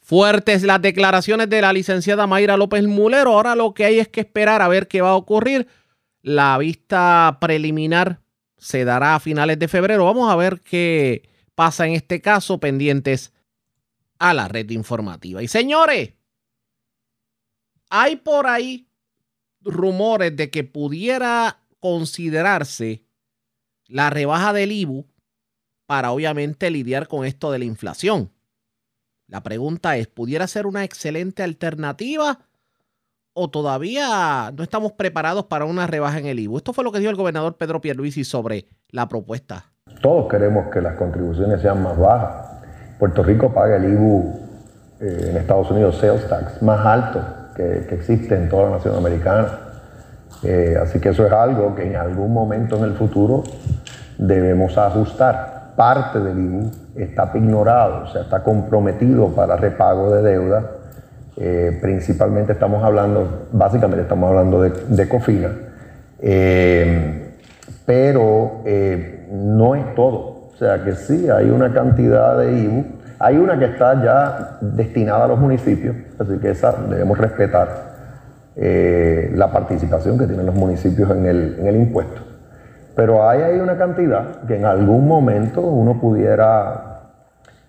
Fuertes 0.00 0.62
las 0.62 0.80
declaraciones 0.80 1.50
de 1.50 1.60
la 1.60 1.72
licenciada 1.72 2.28
Mayra 2.28 2.56
López 2.56 2.84
Mulero. 2.84 3.32
Ahora 3.32 3.56
lo 3.56 3.74
que 3.74 3.84
hay 3.84 3.98
es 3.98 4.06
que 4.06 4.20
esperar 4.20 4.62
a 4.62 4.68
ver 4.68 4.86
qué 4.86 5.00
va 5.00 5.10
a 5.10 5.16
ocurrir. 5.16 5.66
La 6.22 6.56
vista 6.58 7.38
preliminar 7.40 8.20
se 8.56 8.84
dará 8.84 9.16
a 9.16 9.20
finales 9.20 9.58
de 9.58 9.66
febrero. 9.66 10.04
Vamos 10.04 10.30
a 10.30 10.36
ver 10.36 10.60
qué 10.60 11.28
pasa 11.56 11.88
en 11.88 11.94
este 11.94 12.20
caso, 12.20 12.60
pendientes 12.60 13.32
a 14.20 14.32
la 14.32 14.46
red 14.46 14.70
informativa. 14.70 15.42
Y 15.42 15.48
señores, 15.48 16.12
hay 17.90 18.14
por 18.16 18.46
ahí 18.46 18.85
rumores 19.66 20.36
de 20.36 20.50
que 20.50 20.64
pudiera 20.64 21.58
considerarse 21.80 23.04
la 23.86 24.10
rebaja 24.10 24.52
del 24.52 24.72
IBU 24.72 25.06
para 25.86 26.10
obviamente 26.10 26.70
lidiar 26.70 27.08
con 27.08 27.24
esto 27.24 27.52
de 27.52 27.58
la 27.58 27.64
inflación. 27.64 28.30
La 29.28 29.42
pregunta 29.42 29.96
es, 29.96 30.06
¿pudiera 30.06 30.46
ser 30.46 30.66
una 30.66 30.84
excelente 30.84 31.42
alternativa 31.42 32.40
o 33.32 33.50
todavía 33.50 34.52
no 34.56 34.62
estamos 34.62 34.92
preparados 34.92 35.46
para 35.46 35.64
una 35.64 35.86
rebaja 35.86 36.18
en 36.18 36.26
el 36.26 36.38
IBU? 36.38 36.58
Esto 36.58 36.72
fue 36.72 36.84
lo 36.84 36.92
que 36.92 36.98
dijo 36.98 37.10
el 37.10 37.16
gobernador 37.16 37.56
Pedro 37.56 37.80
Pierluisi 37.80 38.24
sobre 38.24 38.66
la 38.90 39.08
propuesta. 39.08 39.72
Todos 40.00 40.28
queremos 40.28 40.72
que 40.72 40.80
las 40.80 40.96
contribuciones 40.96 41.60
sean 41.60 41.82
más 41.82 41.98
bajas. 41.98 42.46
Puerto 42.98 43.22
Rico 43.22 43.52
paga 43.52 43.76
el 43.76 43.92
IBU 43.92 44.40
eh, 45.00 45.26
en 45.30 45.36
Estados 45.36 45.70
Unidos, 45.70 45.98
sales 45.98 46.28
tax, 46.28 46.62
más 46.62 46.84
alto 46.84 47.45
que, 47.56 47.86
que 47.88 47.94
existe 47.94 48.34
en 48.34 48.48
toda 48.48 48.64
la 48.64 48.76
nación 48.76 48.96
americana. 48.96 49.46
Eh, 50.42 50.76
así 50.80 51.00
que 51.00 51.10
eso 51.10 51.26
es 51.26 51.32
algo 51.32 51.74
que 51.74 51.84
en 51.84 51.96
algún 51.96 52.32
momento 52.32 52.76
en 52.76 52.84
el 52.84 52.94
futuro 52.94 53.42
debemos 54.18 54.76
ajustar. 54.76 55.72
Parte 55.76 56.20
del 56.20 56.38
IBU 56.38 56.70
está 56.96 57.30
ignorado, 57.34 58.04
o 58.04 58.06
sea, 58.06 58.22
está 58.22 58.42
comprometido 58.42 59.28
para 59.28 59.56
repago 59.56 60.14
de 60.14 60.22
deuda. 60.22 60.70
Eh, 61.38 61.78
principalmente 61.82 62.52
estamos 62.52 62.82
hablando, 62.82 63.48
básicamente 63.52 64.02
estamos 64.02 64.30
hablando 64.30 64.62
de, 64.62 64.70
de 64.70 65.08
COFINA. 65.08 65.50
Eh, 66.18 67.26
pero 67.84 68.62
eh, 68.64 69.28
no 69.32 69.74
es 69.74 69.94
todo. 69.94 70.50
O 70.52 70.56
sea 70.58 70.82
que 70.82 70.94
sí, 70.94 71.28
hay 71.28 71.50
una 71.50 71.72
cantidad 71.72 72.38
de 72.38 72.58
IBU. 72.58 72.84
Hay 73.18 73.38
una 73.38 73.58
que 73.58 73.64
está 73.64 74.02
ya 74.02 74.58
destinada 74.60 75.24
a 75.24 75.28
los 75.28 75.38
municipios, 75.38 75.96
así 76.18 76.38
que 76.38 76.50
esa 76.50 76.72
debemos 76.72 77.16
respetar 77.16 77.68
eh, 78.56 79.32
la 79.34 79.50
participación 79.50 80.18
que 80.18 80.26
tienen 80.26 80.44
los 80.44 80.54
municipios 80.54 81.10
en 81.10 81.26
el, 81.26 81.76
impuesto. 81.76 82.20
Pero 82.94 83.28
hay 83.28 83.42
ahí 83.42 83.58
una 83.58 83.76
cantidad 83.76 84.42
que 84.46 84.56
en 84.56 84.66
algún 84.66 85.06
momento 85.06 85.60
uno 85.62 85.98
pudiera 86.00 87.00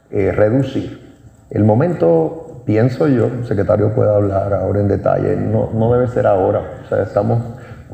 eh, 0.10 0.32
reducir. 0.32 1.16
El 1.50 1.64
momento, 1.64 2.64
pienso 2.66 3.08
yo, 3.08 3.28
el 3.28 3.46
secretario 3.46 3.94
puede 3.94 4.14
hablar 4.14 4.54
ahora 4.54 4.82
en 4.82 4.90
detalle, 4.90 5.38
no, 5.38 5.70
no 5.74 5.94
debe 5.94 6.08
ser 6.08 6.28
ahora. 6.28 6.62
O 6.86 6.90
sea, 6.90 7.04
estamos 7.04 7.42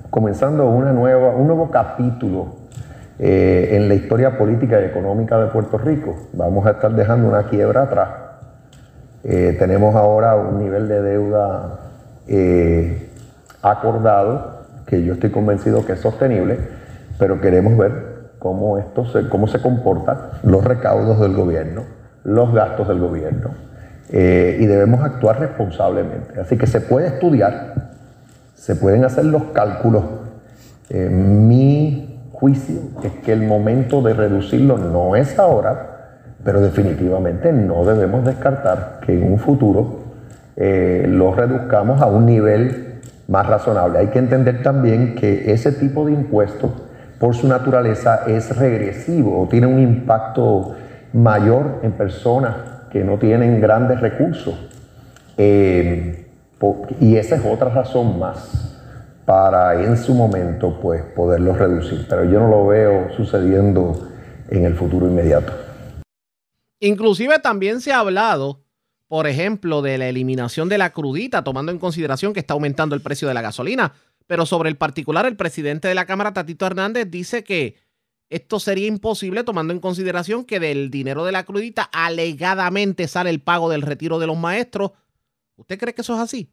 comenzando 0.10 0.68
una 0.68 0.92
nueva, 0.92 1.36
un 1.36 1.48
nuevo 1.48 1.70
capítulo 1.70 2.63
eh, 3.26 3.78
en 3.78 3.88
la 3.88 3.94
historia 3.94 4.38
política 4.38 4.82
y 4.82 4.84
económica 4.84 5.40
de 5.40 5.48
Puerto 5.48 5.78
Rico. 5.78 6.28
Vamos 6.34 6.66
a 6.66 6.72
estar 6.72 6.92
dejando 6.92 7.30
una 7.30 7.44
quiebra 7.44 7.84
atrás. 7.84 8.10
Eh, 9.24 9.56
tenemos 9.58 9.96
ahora 9.96 10.36
un 10.36 10.60
nivel 10.60 10.90
de 10.90 11.02
deuda 11.02 11.80
eh, 12.28 13.10
acordado 13.62 14.66
que 14.86 15.06
yo 15.06 15.14
estoy 15.14 15.30
convencido 15.30 15.86
que 15.86 15.94
es 15.94 16.02
sostenible, 16.02 16.60
pero 17.18 17.40
queremos 17.40 17.78
ver 17.78 18.32
cómo, 18.40 18.78
esto 18.78 19.06
se, 19.06 19.30
cómo 19.30 19.48
se 19.48 19.62
comportan 19.62 20.18
los 20.44 20.62
recaudos 20.62 21.22
del 21.22 21.34
gobierno, 21.34 21.84
los 22.26 22.54
gastos 22.54 22.90
del 22.90 23.00
gobierno, 23.00 23.52
eh, 24.10 24.58
y 24.60 24.66
debemos 24.66 25.02
actuar 25.02 25.40
responsablemente. 25.40 26.42
Así 26.42 26.58
que 26.58 26.68
se 26.68 26.82
puede 26.82 27.08
estudiar, 27.08 27.92
se 28.54 28.76
pueden 28.76 29.06
hacer 29.06 29.24
los 29.24 29.44
cálculos. 29.54 30.04
Mi 30.90 32.13
es 32.52 33.12
que 33.24 33.32
el 33.32 33.44
momento 33.44 34.02
de 34.02 34.14
reducirlo 34.14 34.78
no 34.78 35.16
es 35.16 35.40
ahora, 35.40 36.20
pero 36.44 36.60
definitivamente 36.60 37.54
no 37.54 37.86
debemos 37.86 38.26
descartar 38.26 39.00
que 39.06 39.14
en 39.14 39.32
un 39.32 39.40
futuro 39.40 40.00
eh, 40.56 41.06
lo 41.08 41.34
reduzcamos 41.34 42.02
a 42.02 42.08
un 42.08 42.26
nivel 42.26 43.00
más 43.28 43.48
razonable. 43.48 44.00
Hay 44.00 44.08
que 44.08 44.20
entender 44.20 44.62
también 44.62 45.16
que 45.16 45.52
ese 45.54 45.72
tipo 45.72 46.06
de 46.06 46.12
impuestos 46.12 46.72
por 47.20 47.34
su 47.34 47.48
naturaleza 47.48 48.24
es 48.28 48.56
regresivo 48.58 49.42
o 49.42 49.48
tiene 49.48 49.68
un 49.68 49.80
impacto 49.80 50.76
mayor 51.14 51.80
en 51.84 51.94
personas 51.94 52.56
que 52.92 53.04
no 53.04 53.18
tienen 53.18 53.62
grandes 53.62 54.02
recursos. 54.02 54.56
Eh, 55.38 56.26
y 57.00 57.16
esa 57.16 57.36
es 57.36 57.46
otra 57.46 57.70
razón 57.70 58.20
más 58.20 58.63
para 59.26 59.84
en 59.84 59.98
su 59.98 60.14
momento 60.14 60.80
pues 60.82 61.04
poderlos 61.16 61.58
reducir. 61.58 62.06
Pero 62.10 62.26
yo 62.26 62.40
no 62.40 62.50
lo 62.50 62.68
veo 62.68 63.12
sucediendo 63.16 64.10
en 64.50 64.66
el 64.66 64.76
futuro 64.76 65.08
inmediato. 65.08 65.54
Inclusive 66.80 67.40
también 67.40 67.80
se 67.80 67.94
ha 67.94 68.00
hablado, 68.00 68.64
por 69.08 69.28
ejemplo, 69.28 69.82
de 69.82 69.98
la 69.98 70.10
eliminación 70.10 70.68
de 70.68 70.78
la 70.78 70.92
crudita, 70.92 71.44
tomando 71.44 71.72
en 71.72 71.80
consideración 71.80 72.34
que 72.34 72.42
está 72.42 72.54
aumentando 72.54 72.96
el 72.96 73.02
precio 73.02 73.28
de 73.28 73.34
la 73.34 73.42
gasolina. 73.42 73.94
Pero 74.28 74.46
sobre 74.46 74.70
el 74.70 74.78
particular, 74.78 75.26
el 75.26 75.36
presidente 75.36 75.88
de 75.88 75.96
la 75.96 76.06
Cámara, 76.06 76.34
Tatito 76.34 76.66
Hernández, 76.66 77.10
dice 77.10 77.44
que 77.44 77.78
esto 78.30 78.60
sería 78.60 78.88
imposible 78.88 79.44
tomando 79.44 79.74
en 79.74 79.80
consideración 79.80 80.44
que 80.44 80.60
del 80.60 80.90
dinero 80.90 81.24
de 81.24 81.32
la 81.32 81.44
crudita 81.44 81.84
alegadamente 81.84 83.08
sale 83.08 83.30
el 83.30 83.42
pago 83.42 83.70
del 83.70 83.82
retiro 83.82 84.18
de 84.18 84.28
los 84.28 84.38
maestros. 84.38 84.92
¿Usted 85.56 85.78
cree 85.78 85.94
que 85.94 86.02
eso 86.02 86.16
es 86.16 86.20
así? 86.20 86.52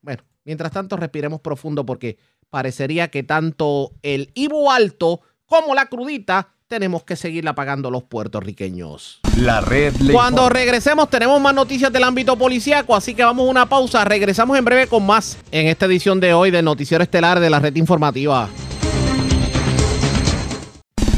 Bueno, 0.00 0.22
mientras 0.48 0.72
tanto 0.72 0.96
respiremos 0.96 1.42
profundo 1.42 1.84
porque 1.84 2.16
parecería 2.48 3.08
que 3.08 3.22
tanto 3.22 3.92
el 4.00 4.30
Ibu 4.34 4.70
alto 4.70 5.20
como 5.44 5.74
la 5.74 5.90
crudita 5.90 6.54
tenemos 6.68 7.04
que 7.04 7.16
seguirla 7.16 7.54
pagando 7.54 7.90
los 7.90 8.04
puertorriqueños. 8.04 9.20
La 9.36 9.60
red 9.60 9.92
Cuando 10.10 10.48
regresemos 10.48 11.10
tenemos 11.10 11.38
más 11.38 11.54
noticias 11.54 11.92
del 11.92 12.02
ámbito 12.02 12.36
policíaco, 12.36 12.96
así 12.96 13.14
que 13.14 13.24
vamos 13.24 13.46
a 13.46 13.50
una 13.50 13.68
pausa. 13.68 14.06
Regresamos 14.06 14.56
en 14.56 14.64
breve 14.64 14.86
con 14.86 15.04
más 15.04 15.36
en 15.50 15.66
esta 15.66 15.84
edición 15.84 16.18
de 16.18 16.32
hoy 16.32 16.50
del 16.50 16.64
Noticiero 16.64 17.04
Estelar 17.04 17.40
de 17.40 17.50
la 17.50 17.60
Red 17.60 17.76
Informativa. 17.76 18.48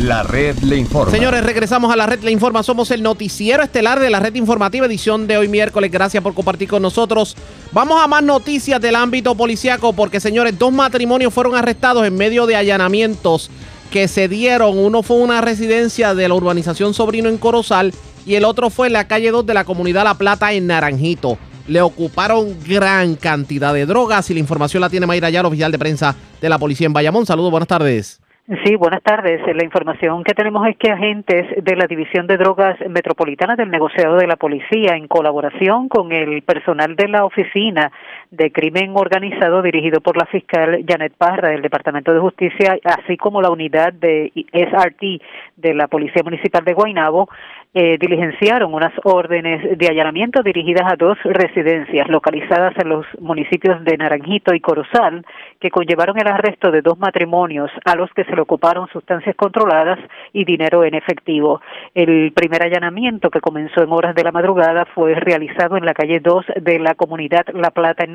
La 0.01 0.23
red 0.23 0.57
le 0.61 0.79
informa. 0.79 1.13
Señores, 1.13 1.45
regresamos 1.45 1.93
a 1.93 1.97
la 1.97 2.07
red 2.07 2.23
le 2.23 2.31
informa. 2.31 2.63
Somos 2.63 2.91
el 2.91 3.03
noticiero 3.03 3.63
estelar 3.63 4.01
de 4.01 4.09
la 4.09 4.19
red 4.19 4.35
informativa, 4.35 4.87
edición 4.87 5.27
de 5.27 5.37
hoy 5.37 5.47
miércoles. 5.47 5.91
Gracias 5.91 6.23
por 6.23 6.33
compartir 6.33 6.71
con 6.71 6.81
nosotros. 6.81 7.37
Vamos 7.73 8.03
a 8.03 8.07
más 8.07 8.23
noticias 8.23 8.81
del 8.81 8.97
ámbito 8.97 9.35
policíaco 9.35 9.93
porque, 9.93 10.19
señores, 10.19 10.59
dos 10.59 10.73
matrimonios 10.73 11.35
fueron 11.35 11.55
arrestados 11.55 12.07
en 12.07 12.17
medio 12.17 12.47
de 12.47 12.57
allanamientos 12.57 13.51
que 13.91 14.09
se 14.09 14.27
dieron. 14.27 14.79
Uno 14.79 15.03
fue 15.03 15.19
una 15.19 15.43
residencia 15.43 16.15
de 16.15 16.29
la 16.29 16.35
urbanización 16.35 16.95
Sobrino 16.95 17.29
en 17.29 17.37
Corozal 17.37 17.93
y 18.25 18.37
el 18.37 18.47
otro 18.47 18.71
fue 18.71 18.87
en 18.87 18.95
la 18.95 19.07
calle 19.07 19.31
2 19.31 19.45
de 19.45 19.53
la 19.53 19.65
comunidad 19.65 20.05
La 20.05 20.15
Plata 20.15 20.55
en 20.55 20.67
Naranjito. 20.67 21.37
Le 21.69 21.83
ocuparon 21.83 22.57
gran 22.67 23.17
cantidad 23.17 23.75
de 23.75 23.85
drogas 23.85 24.31
y 24.31 24.33
la 24.33 24.41
información 24.41 24.81
la 24.81 24.89
tiene 24.89 25.05
Mayra 25.05 25.29
Yar, 25.29 25.45
oficial 25.45 25.71
de 25.71 25.79
prensa 25.79 26.17
de 26.41 26.49
la 26.49 26.59
policía 26.59 26.87
en 26.87 26.95
Bayamón. 26.95 27.27
Saludos, 27.27 27.51
buenas 27.51 27.69
tardes. 27.69 28.20
Sí, 28.65 28.75
buenas 28.75 29.01
tardes. 29.05 29.41
La 29.55 29.63
información 29.63 30.25
que 30.25 30.35
tenemos 30.35 30.67
es 30.67 30.77
que 30.77 30.91
agentes 30.91 31.47
de 31.63 31.77
la 31.77 31.87
División 31.87 32.27
de 32.27 32.37
Drogas 32.37 32.77
Metropolitana 32.89 33.55
del 33.55 33.71
Negociado 33.71 34.17
de 34.17 34.27
la 34.27 34.35
Policía, 34.35 34.97
en 34.97 35.07
colaboración 35.07 35.89
con 35.89 36.11
el 36.11 36.43
personal 36.43 36.97
de 36.97 37.07
la 37.07 37.25
Oficina 37.25 37.93
de 38.31 38.53
Crimen 38.53 38.93
Organizado 38.95 39.63
dirigido 39.63 40.01
por 40.01 40.17
la 40.17 40.27
fiscal 40.27 40.85
Janet 40.89 41.15
Parra 41.17 41.51
del 41.51 41.63
Departamento 41.63 42.13
de 42.13 42.21
Justicia, 42.21 42.79
así 42.85 43.17
como 43.17 43.43
la 43.43 43.51
unidad 43.51 43.93
de 43.93 44.33
SRT 44.53 45.23
de 45.57 45.75
la 45.75 45.89
Policía 45.89 46.23
Municipal 46.23 46.65
de 46.65 46.75
Guaynabo, 46.75 47.29
eh, 47.73 47.99
diligenciaron 48.01 48.75
unas 48.75 48.93
órdenes 49.05 49.79
de 49.79 49.87
allanamiento 49.87 50.43
dirigidas 50.43 50.93
a 50.93 50.97
dos 50.97 51.17
residencias 51.23 52.09
localizadas 52.09 52.75
en 52.79 52.89
los 52.89 53.07
municipios 53.21 53.85
de 53.85 53.97
Naranjito 53.97 54.53
y 54.53 54.61
Corozal, 54.61 55.25
que 55.61 55.71
conllevaron 55.71 56.19
el 56.19 56.27
arresto 56.27 56.73
de 56.73 56.83
dos 56.83 56.99
matrimonios 56.99 57.71
a 57.85 57.95
los 57.95 58.11
que 58.13 58.25
se 58.25 58.35
le 58.35 58.43
ocuparon 58.43 58.89
sustancias 58.89 59.37
controladas 59.37 60.01
y 60.33 60.45
dinero 60.45 60.83
en 60.83 60.95
efectivo. 60.95 61.61
El 61.95 62.33
primer 62.33 62.65
allanamiento, 62.65 63.31
que 63.31 63.41
comenzó 63.41 63.83
en 63.85 63.93
horas 63.93 64.17
de 64.17 64.25
la 64.25 64.33
madrugada, 64.33 64.85
fue 64.87 65.15
realizado 65.15 65.77
en 65.77 65.85
la 65.85 65.95
calle 65.95 66.19
2 66.19 66.47
de 66.61 66.81
la 66.81 66.97
comunidad 66.97 67.47
La 67.55 67.71
Plata 67.71 68.03
en 68.05 68.13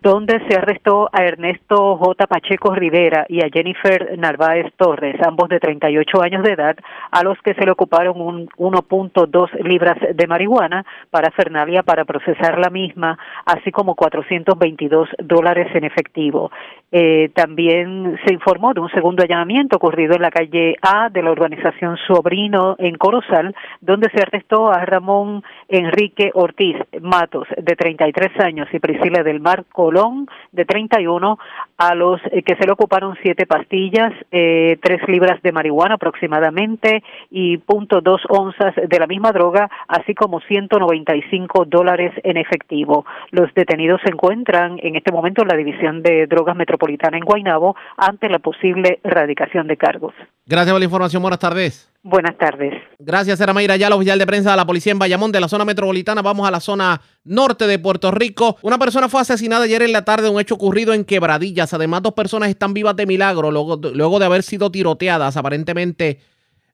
Donde 0.00 0.40
se 0.48 0.56
arrestó 0.56 1.08
a 1.12 1.24
Ernesto 1.24 1.96
J. 1.96 2.26
Pacheco 2.26 2.74
Rivera 2.74 3.26
y 3.28 3.42
a 3.42 3.48
Jennifer 3.52 4.16
Narváez 4.18 4.72
Torres, 4.76 5.16
ambos 5.26 5.48
de 5.48 5.58
38 5.58 6.22
años 6.22 6.42
de 6.42 6.52
edad, 6.52 6.76
a 7.10 7.22
los 7.22 7.36
que 7.42 7.54
se 7.54 7.64
le 7.64 7.72
ocuparon 7.72 8.20
un, 8.20 8.48
uno 8.56 8.82
1.2 8.92 9.50
libras 9.64 9.96
de 10.14 10.26
marihuana 10.26 10.84
para 11.10 11.30
Fernalia 11.30 11.82
para 11.82 12.04
procesar 12.04 12.58
la 12.58 12.70
misma, 12.70 13.18
así 13.46 13.70
como 13.70 13.94
422 13.94 15.08
dólares 15.18 15.68
en 15.74 15.84
efectivo. 15.84 16.50
Eh, 16.90 17.30
también 17.34 18.18
se 18.26 18.34
informó 18.34 18.74
de 18.74 18.80
un 18.80 18.90
segundo 18.90 19.22
allanamiento 19.22 19.76
ocurrido 19.76 20.14
en 20.14 20.22
la 20.22 20.30
calle 20.30 20.76
A 20.82 21.08
de 21.08 21.22
la 21.22 21.32
urbanización 21.32 21.96
Sobrino 22.06 22.76
en 22.78 22.96
Corozal, 22.96 23.54
donde 23.80 24.10
se 24.10 24.20
arrestó 24.20 24.70
a 24.70 24.84
Ramón 24.84 25.42
Enrique 25.68 26.30
Ortiz 26.34 26.76
Matos, 27.00 27.48
de 27.56 27.74
33 27.74 28.40
años, 28.40 28.68
y 28.72 28.78
Priscila 28.78 29.22
del 29.32 29.40
Mar 29.40 29.64
Colón, 29.72 30.28
de 30.52 30.64
31, 30.64 31.38
a 31.78 31.94
los 31.94 32.20
eh, 32.30 32.42
que 32.42 32.54
se 32.56 32.66
le 32.66 32.72
ocuparon 32.72 33.16
siete 33.22 33.46
pastillas, 33.46 34.12
eh, 34.30 34.78
tres 34.82 35.00
libras 35.08 35.40
de 35.42 35.52
marihuana 35.52 35.94
aproximadamente 35.94 37.02
y 37.30 37.56
punto 37.58 38.00
dos 38.00 38.20
onzas 38.28 38.74
de 38.76 38.98
la 38.98 39.06
misma 39.06 39.32
droga, 39.32 39.70
así 39.88 40.14
como 40.14 40.40
195 40.40 41.64
dólares 41.64 42.12
en 42.22 42.36
efectivo. 42.36 43.06
Los 43.30 43.52
detenidos 43.54 44.00
se 44.04 44.10
encuentran 44.10 44.78
en 44.82 44.96
este 44.96 45.12
momento 45.12 45.42
en 45.42 45.48
la 45.48 45.56
División 45.56 46.02
de 46.02 46.26
Drogas 46.26 46.56
Metropolitana 46.56 47.16
en 47.16 47.24
Guaynabo 47.24 47.74
ante 47.96 48.28
la 48.28 48.38
posible 48.38 49.00
erradicación 49.02 49.66
de 49.66 49.76
cargos. 49.76 50.14
Gracias 50.46 50.72
por 50.72 50.80
la 50.80 50.84
información. 50.84 51.22
Buenas 51.22 51.40
tardes. 51.40 51.91
Buenas 52.04 52.36
tardes. 52.36 52.74
Gracias, 52.98 53.40
era 53.40 53.52
Mayra 53.52 53.76
la 53.76 53.94
oficial 53.94 54.18
de 54.18 54.26
prensa 54.26 54.50
de 54.50 54.56
la 54.56 54.66
policía 54.66 54.90
en 54.90 54.98
Bayamón, 54.98 55.30
de 55.30 55.40
la 55.40 55.48
zona 55.48 55.64
metropolitana. 55.64 56.20
Vamos 56.20 56.48
a 56.48 56.50
la 56.50 56.58
zona 56.58 57.00
norte 57.22 57.68
de 57.68 57.78
Puerto 57.78 58.10
Rico. 58.10 58.56
Una 58.62 58.76
persona 58.76 59.08
fue 59.08 59.20
asesinada 59.20 59.64
ayer 59.64 59.82
en 59.82 59.92
la 59.92 60.04
tarde, 60.04 60.28
un 60.28 60.40
hecho 60.40 60.56
ocurrido 60.56 60.94
en 60.94 61.04
Quebradillas. 61.04 61.72
Además, 61.74 62.02
dos 62.02 62.14
personas 62.14 62.48
están 62.48 62.74
vivas 62.74 62.96
de 62.96 63.06
milagro 63.06 63.52
luego, 63.52 63.76
luego 63.94 64.18
de 64.18 64.26
haber 64.26 64.42
sido 64.42 64.72
tiroteadas, 64.72 65.36
aparentemente 65.36 66.18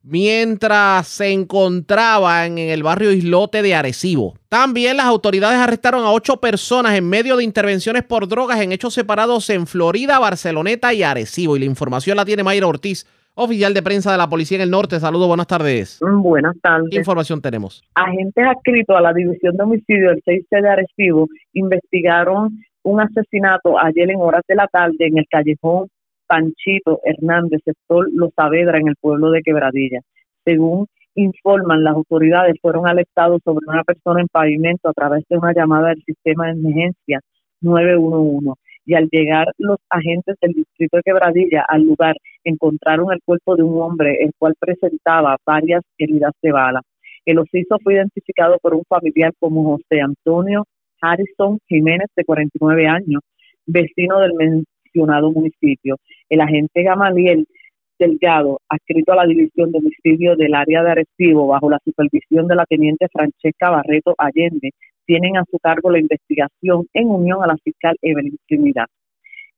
mientras 0.01 1.07
se 1.07 1.31
encontraban 1.31 2.57
en 2.57 2.69
el 2.69 2.83
barrio 2.83 3.11
Islote 3.11 3.61
de 3.61 3.75
Arecibo. 3.75 4.35
También 4.47 4.97
las 4.97 5.05
autoridades 5.05 5.59
arrestaron 5.59 6.05
a 6.05 6.11
ocho 6.11 6.37
personas 6.37 6.95
en 6.95 7.07
medio 7.07 7.37
de 7.37 7.43
intervenciones 7.43 8.03
por 8.03 8.27
drogas 8.27 8.61
en 8.61 8.71
hechos 8.71 8.93
separados 8.93 9.49
en 9.49 9.67
Florida, 9.67 10.17
Barceloneta 10.17 10.93
y 10.93 11.03
Arecibo. 11.03 11.55
Y 11.55 11.59
la 11.59 11.65
información 11.65 12.17
la 12.17 12.25
tiene 12.25 12.43
Mayra 12.43 12.67
Ortiz, 12.67 13.05
oficial 13.35 13.73
de 13.73 13.81
prensa 13.81 14.11
de 14.11 14.17
la 14.17 14.29
Policía 14.29 14.57
en 14.57 14.63
el 14.63 14.71
Norte. 14.71 14.99
Saludos, 14.99 15.27
buenas 15.27 15.47
tardes. 15.47 15.99
Mm, 16.01 16.21
buenas 16.21 16.55
tardes. 16.61 16.89
¿Qué 16.91 16.97
información 16.97 17.41
tenemos? 17.41 17.83
Agentes 17.95 18.45
adscritos 18.45 18.95
a 18.95 19.01
la 19.01 19.13
División 19.13 19.55
de 19.55 19.63
Homicidio 19.63 20.09
del 20.09 20.21
6 20.25 20.45
de 20.49 20.69
Arecibo 20.69 21.27
investigaron 21.53 22.59
un 22.83 23.01
asesinato 23.01 23.77
ayer 23.79 24.09
en 24.11 24.21
horas 24.21 24.41
de 24.47 24.55
la 24.55 24.67
tarde 24.67 24.95
en 24.99 25.17
el 25.17 25.25
callejón 25.29 25.87
Panchito 26.27 26.99
Hernández, 27.03 27.61
sector 27.65 28.07
Los 28.13 28.31
Saavedra, 28.35 28.77
en 28.77 28.87
el 28.87 28.95
pueblo 29.01 29.31
de 29.31 29.41
Quebradilla. 29.41 29.99
Según 30.45 30.87
informan 31.15 31.83
las 31.83 31.95
autoridades, 31.95 32.55
fueron 32.61 32.87
alertados 32.87 33.41
sobre 33.43 33.65
una 33.67 33.83
persona 33.83 34.21
en 34.21 34.27
pavimento 34.27 34.89
a 34.89 34.93
través 34.93 35.23
de 35.27 35.37
una 35.37 35.53
llamada 35.53 35.89
del 35.89 36.03
sistema 36.03 36.45
de 36.45 36.51
emergencia 36.51 37.19
911 37.61 38.59
y 38.85 38.95
al 38.95 39.07
llegar 39.11 39.47
los 39.57 39.77
agentes 39.89 40.35
del 40.41 40.53
distrito 40.53 40.97
de 40.97 41.03
Quebradilla 41.03 41.65
al 41.67 41.83
lugar 41.83 42.15
encontraron 42.43 43.11
el 43.13 43.19
cuerpo 43.23 43.55
de 43.55 43.63
un 43.63 43.81
hombre 43.81 44.17
el 44.21 44.31
cual 44.37 44.55
presentaba 44.59 45.37
varias 45.45 45.83
heridas 45.97 46.31
de 46.41 46.51
bala. 46.51 46.81
El 47.25 47.39
ociso 47.39 47.77
fue 47.83 47.95
identificado 47.95 48.57
por 48.61 48.73
un 48.73 48.83
familiar 48.87 49.33
como 49.39 49.63
José 49.63 50.01
Antonio 50.01 50.65
Harrison 51.01 51.59
Jiménez 51.67 52.07
de 52.15 52.25
49 52.25 52.87
años, 52.87 53.21
vecino 53.65 54.19
del, 54.19 54.33
municipio. 55.33 55.97
El 56.29 56.41
agente 56.41 56.83
Gamaliel 56.83 57.45
Delgado, 57.97 58.59
adscrito 58.69 59.11
a 59.11 59.17
la 59.17 59.25
División 59.25 59.71
de 59.71 59.79
Homicidio 59.79 60.35
del 60.35 60.55
Área 60.55 60.83
de 60.83 60.91
Arecibo, 60.91 61.47
bajo 61.47 61.69
la 61.69 61.79
supervisión 61.83 62.47
de 62.47 62.55
la 62.55 62.65
Teniente 62.65 63.07
Francesca 63.11 63.69
Barreto 63.69 64.15
Allende, 64.17 64.71
tienen 65.09 65.37
a 65.37 65.43
su 65.49 65.57
cargo 65.57 65.89
la 65.89 65.97
investigación 65.97 66.85
en 66.93 67.09
unión 67.09 67.41
a 67.43 67.47
la 67.47 67.57
fiscal 67.63 67.95
Evelyn 68.03 68.37
Trinidad. 68.47 68.85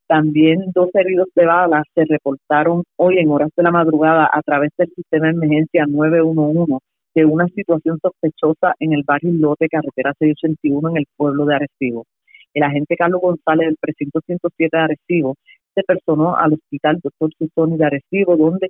También 0.08 0.72
dos 0.74 0.88
heridos 0.94 1.28
de 1.36 1.46
bala 1.46 1.84
se 1.94 2.06
reportaron 2.06 2.84
hoy 2.96 3.18
en 3.20 3.30
horas 3.30 3.50
de 3.58 3.64
la 3.64 3.72
madrugada 3.72 4.30
a 4.32 4.42
través 4.44 4.70
del 4.78 4.88
sistema 4.96 5.26
de 5.26 5.34
emergencia 5.34 5.86
911 5.90 6.78
de 7.16 7.26
una 7.26 7.48
situación 7.48 8.00
sospechosa 8.02 8.76
en 8.80 8.94
el 8.94 9.04
barrio 9.06 9.34
Lote, 9.34 9.68
carretera 9.68 10.14
681 10.18 10.92
en 10.92 10.98
el 11.00 11.06
pueblo 11.18 11.46
de 11.46 11.56
Arecibo. 11.56 12.06
El 12.54 12.64
agente 12.64 12.96
Carlos 12.96 13.20
González 13.20 13.68
del 13.68 13.78
precinto 13.78 14.22
107 14.26 14.70
de 14.72 14.84
Arecibo 14.84 15.36
se 15.76 15.84
personó 15.84 16.38
al 16.38 16.54
hospital 16.54 17.02
Doctor 17.04 17.30
Susoni 17.38 17.76
de 17.76 17.86
Arecibo, 17.88 18.38
donde 18.38 18.70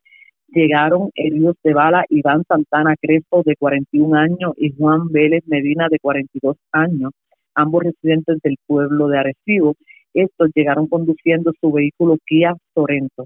llegaron 0.52 1.10
heridos 1.16 1.56
de 1.64 1.74
bala 1.74 2.06
Iván 2.10 2.44
Santana 2.48 2.96
Crespo, 3.02 3.44
de 3.44 3.56
41 3.56 4.18
años, 4.18 4.54
y 4.58 4.74
Juan 4.76 5.08
Vélez 5.10 5.44
Medina, 5.48 5.88
de 5.90 6.00
42 6.00 6.58
años, 6.72 7.12
ambos 7.56 7.84
residentes 7.84 8.40
del 8.44 8.58
pueblo 8.68 9.08
de 9.08 9.20
Arecibo. 9.20 9.76
Estos 10.14 10.50
llegaron 10.54 10.88
conduciendo 10.88 11.52
su 11.60 11.72
vehículo 11.72 12.18
Kia 12.26 12.56
Sorento. 12.74 13.26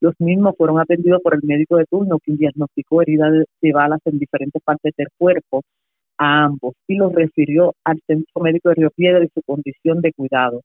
Los 0.00 0.14
mismos 0.18 0.54
fueron 0.58 0.80
atendidos 0.80 1.22
por 1.22 1.34
el 1.34 1.40
médico 1.44 1.76
de 1.76 1.86
turno, 1.86 2.18
quien 2.18 2.36
diagnosticó 2.36 3.02
heridas 3.02 3.32
de, 3.62 3.72
balas 3.72 4.00
en 4.04 4.18
diferentes 4.18 4.62
partes 4.62 4.92
del 4.96 5.08
cuerpo 5.16 5.62
a 6.18 6.44
ambos 6.44 6.74
y 6.86 6.96
los 6.96 7.12
refirió 7.12 7.74
al 7.84 8.00
Centro 8.06 8.42
Médico 8.42 8.68
de 8.68 8.74
Río 8.76 8.90
Piedra 8.90 9.24
y 9.24 9.28
su 9.28 9.42
condición 9.42 10.00
de 10.00 10.12
cuidado. 10.12 10.60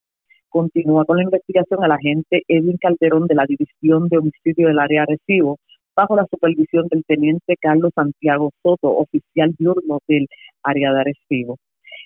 Continúa 0.49 1.06
con 1.06 1.18
la 1.18 1.23
investigación 1.23 1.84
el 1.84 1.91
agente 1.91 2.44
Edwin 2.48 2.77
Calderón 2.77 3.27
de 3.27 3.36
la 3.36 3.45
División 3.45 4.10
de 4.10 4.18
Homicidio 4.18 4.68
del 4.68 4.80
Área 4.80 5.03
Arecibo, 5.03 5.57
bajo 5.99 6.15
la 6.15 6.26
supervisión 6.31 6.88
del 6.88 7.03
teniente 7.03 7.57
Carlos 7.59 7.91
Santiago 7.93 8.51
Soto, 8.63 8.88
oficial 8.88 9.53
diurno 9.57 9.99
del 10.07 10.27
área 10.63 10.93
de. 10.93 11.55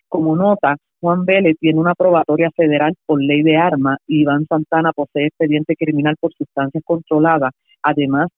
Como 0.09 0.35
nota, 0.35 0.77
Juan 0.99 1.25
Vélez 1.25 1.57
tiene 1.59 1.79
una 1.79 1.93
probatoria 1.93 2.49
federal 2.55 2.95
por 3.05 3.21
ley 3.21 3.43
de 3.43 3.55
armas 3.55 3.97
y 4.07 4.21
Iván 4.21 4.47
Santana 4.47 4.93
posee 4.93 5.27
expediente 5.27 5.75
criminal 5.75 6.15
por 6.19 6.33
sustancias 6.33 6.83
controladas. 6.83 7.51
Además, 7.83 8.29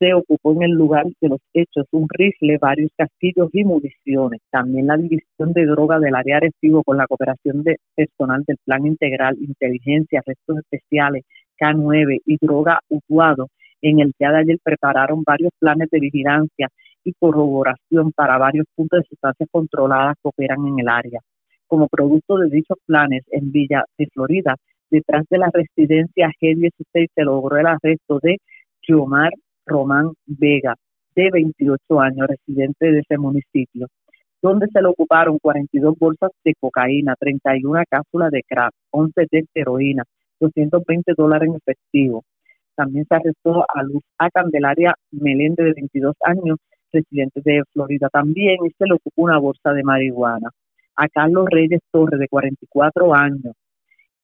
se 0.00 0.12
ocupó 0.12 0.52
en 0.54 0.62
el 0.62 0.72
lugar 0.72 1.06
de 1.20 1.28
los 1.28 1.40
hechos 1.54 1.86
un 1.92 2.08
rifle, 2.08 2.58
varios 2.58 2.90
castillos 2.96 3.48
y 3.52 3.64
municiones. 3.64 4.40
También 4.50 4.88
la 4.88 4.96
división 4.96 5.52
de 5.52 5.66
droga 5.66 6.00
del 6.00 6.16
área 6.16 6.38
Arecibo 6.38 6.82
con 6.82 6.96
la 6.96 7.06
cooperación 7.06 7.62
de 7.62 7.76
personal 7.94 8.42
del 8.44 8.56
Plan 8.64 8.84
Integral, 8.84 9.36
Inteligencia, 9.40 10.20
Restos 10.26 10.58
Especiales, 10.58 11.22
K9 11.60 12.22
y 12.26 12.36
Droga 12.40 12.80
Utuado 12.88 13.48
en 13.88 14.00
el 14.00 14.12
día 14.18 14.30
de 14.30 14.38
ayer 14.38 14.58
prepararon 14.62 15.22
varios 15.24 15.52
planes 15.58 15.88
de 15.90 16.00
vigilancia 16.00 16.68
y 17.04 17.12
corroboración 17.12 18.12
para 18.12 18.36
varios 18.38 18.66
puntos 18.74 19.00
de 19.00 19.08
sustancias 19.08 19.48
controladas 19.52 20.16
que 20.22 20.28
operan 20.28 20.66
en 20.66 20.80
el 20.80 20.88
área. 20.88 21.20
Como 21.68 21.88
producto 21.88 22.38
de 22.38 22.50
dichos 22.50 22.78
planes, 22.84 23.22
en 23.30 23.52
Villa 23.52 23.84
de 23.96 24.06
Florida, 24.12 24.56
detrás 24.90 25.24
de 25.30 25.38
la 25.38 25.50
residencia 25.52 26.30
G16 26.40 27.08
se 27.14 27.22
logró 27.22 27.56
el 27.58 27.66
arresto 27.66 28.18
de 28.22 28.38
Giomar 28.80 29.32
Román 29.66 30.12
Vega, 30.26 30.74
de 31.14 31.30
28 31.32 32.00
años, 32.00 32.26
residente 32.28 32.90
de 32.90 33.00
ese 33.00 33.18
municipio, 33.18 33.86
donde 34.42 34.66
se 34.68 34.82
le 34.82 34.88
ocuparon 34.88 35.38
42 35.38 35.98
bolsas 35.98 36.30
de 36.44 36.54
cocaína, 36.60 37.14
31 37.18 37.82
cápsulas 37.88 38.30
de 38.30 38.42
crack, 38.46 38.72
11 38.90 39.26
de 39.30 39.44
heroína, 39.54 40.04
220 40.40 41.12
dólares 41.16 41.48
en 41.48 41.56
efectivo, 41.56 42.24
también 42.76 43.06
se 43.08 43.14
arrestó 43.14 43.64
a 43.68 43.82
Luz 43.82 44.02
A. 44.18 44.30
Candelaria 44.30 44.94
Meléndez, 45.10 45.66
de 45.66 45.72
22 45.72 46.14
años, 46.24 46.58
residente 46.92 47.40
de 47.44 47.62
Florida 47.72 48.08
también, 48.12 48.58
y 48.64 48.70
se 48.70 48.86
le 48.86 48.94
ocupó 48.94 49.22
una 49.22 49.38
bolsa 49.38 49.72
de 49.72 49.82
marihuana. 49.82 50.50
A 50.96 51.08
Carlos 51.08 51.46
Reyes 51.50 51.80
Torres, 51.90 52.20
de 52.20 52.28
44 52.28 53.14
años, 53.14 53.54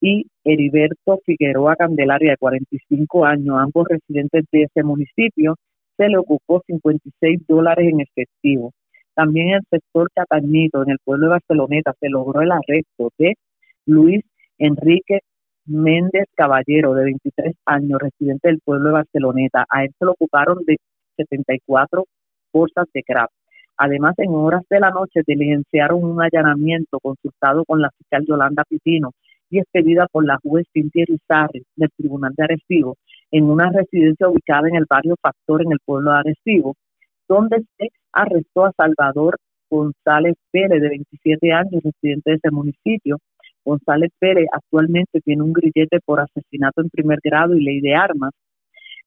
y 0.00 0.26
Heriberto 0.44 1.20
Figueroa 1.24 1.76
Candelaria, 1.76 2.32
de 2.32 2.36
45 2.36 3.24
años, 3.24 3.56
ambos 3.58 3.86
residentes 3.88 4.44
de 4.50 4.62
ese 4.64 4.82
municipio, 4.82 5.56
se 5.96 6.08
le 6.08 6.18
ocupó 6.18 6.62
56 6.66 7.46
dólares 7.46 7.88
en 7.92 8.00
efectivo. 8.00 8.72
También 9.14 9.48
en 9.48 9.54
el 9.54 9.62
sector 9.70 10.08
Catañito, 10.14 10.82
en 10.82 10.90
el 10.90 10.98
pueblo 11.04 11.26
de 11.26 11.32
Barceloneta, 11.32 11.92
se 12.00 12.08
logró 12.08 12.40
el 12.40 12.50
arresto 12.50 13.10
de 13.18 13.34
Luis 13.86 14.24
Enrique 14.58 15.20
Méndez 15.72 16.26
Caballero, 16.36 16.94
de 16.94 17.04
23 17.04 17.56
años, 17.64 17.98
residente 17.98 18.48
del 18.48 18.60
pueblo 18.62 18.88
de 18.88 18.94
Barceloneta. 18.94 19.64
A 19.70 19.84
él 19.84 19.90
se 19.98 20.04
lo 20.04 20.12
ocuparon 20.12 20.58
de 20.66 20.76
74 21.16 22.04
bolsas 22.52 22.86
de 22.92 23.02
crack. 23.02 23.30
Además, 23.78 24.14
en 24.18 24.34
horas 24.34 24.62
de 24.68 24.80
la 24.80 24.90
noche 24.90 25.22
diligenciaron 25.26 26.04
un 26.04 26.22
allanamiento 26.22 27.00
consultado 27.00 27.64
con 27.64 27.80
la 27.80 27.90
fiscal 27.96 28.24
Yolanda 28.26 28.64
Pitino 28.68 29.12
y 29.48 29.58
expedida 29.58 30.06
por 30.12 30.26
la 30.26 30.38
juez 30.42 30.66
Cintia 30.72 31.06
Rizarri 31.06 31.64
del 31.76 31.90
Tribunal 31.96 32.34
de 32.36 32.44
Arecibo 32.44 32.96
en 33.30 33.44
una 33.44 33.70
residencia 33.70 34.28
ubicada 34.28 34.68
en 34.68 34.76
el 34.76 34.84
barrio 34.88 35.16
Factor 35.20 35.62
en 35.62 35.72
el 35.72 35.78
pueblo 35.84 36.12
de 36.12 36.18
Arecibo, 36.18 36.74
donde 37.26 37.64
se 37.78 37.88
arrestó 38.12 38.66
a 38.66 38.72
Salvador 38.76 39.36
González 39.70 40.34
Pérez, 40.50 40.82
de 40.82 40.88
27 40.90 41.50
años, 41.50 41.82
residente 41.82 42.30
de 42.30 42.36
ese 42.36 42.50
municipio, 42.50 43.16
González 43.64 44.10
Pérez 44.18 44.47
actualmente 44.52 45.20
tiene 45.20 45.43
un 45.43 45.52
grillete 45.52 46.01
por 46.05 46.20
asesinato 46.20 46.82
en 46.82 46.90
primer 46.90 47.18
grado 47.22 47.55
y 47.55 47.62
ley 47.62 47.80
de 47.80 47.94
armas. 47.94 48.32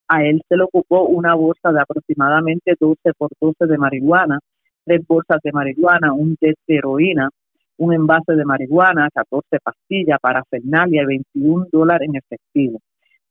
A 0.08 0.24
él 0.24 0.42
se 0.48 0.56
le 0.56 0.64
ocupó 0.64 1.04
una 1.04 1.34
bolsa 1.36 1.72
de 1.72 1.82
aproximadamente 1.82 2.76
12 2.80 3.14
por 3.18 3.30
12 3.40 3.66
de 3.66 3.78
marihuana, 3.78 4.40
tres 4.86 5.02
bolsas 5.08 5.40
de 5.44 5.52
marihuana, 5.52 6.14
un 6.14 6.36
test 6.38 6.60
de 6.68 6.76
heroína, 6.76 7.30
un 7.78 7.94
envase 7.94 8.34
de 8.34 8.46
marihuana, 8.46 9.10
14 9.14 9.60
pastillas, 9.64 10.20
para 10.22 10.42
parafernalia 10.44 11.04
y 11.04 11.06
21 11.06 11.68
dólares 11.72 12.08
en 12.10 12.16
efectivo. 12.16 12.80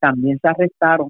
También 0.01 0.39
se 0.41 0.49
arrestaron 0.49 1.09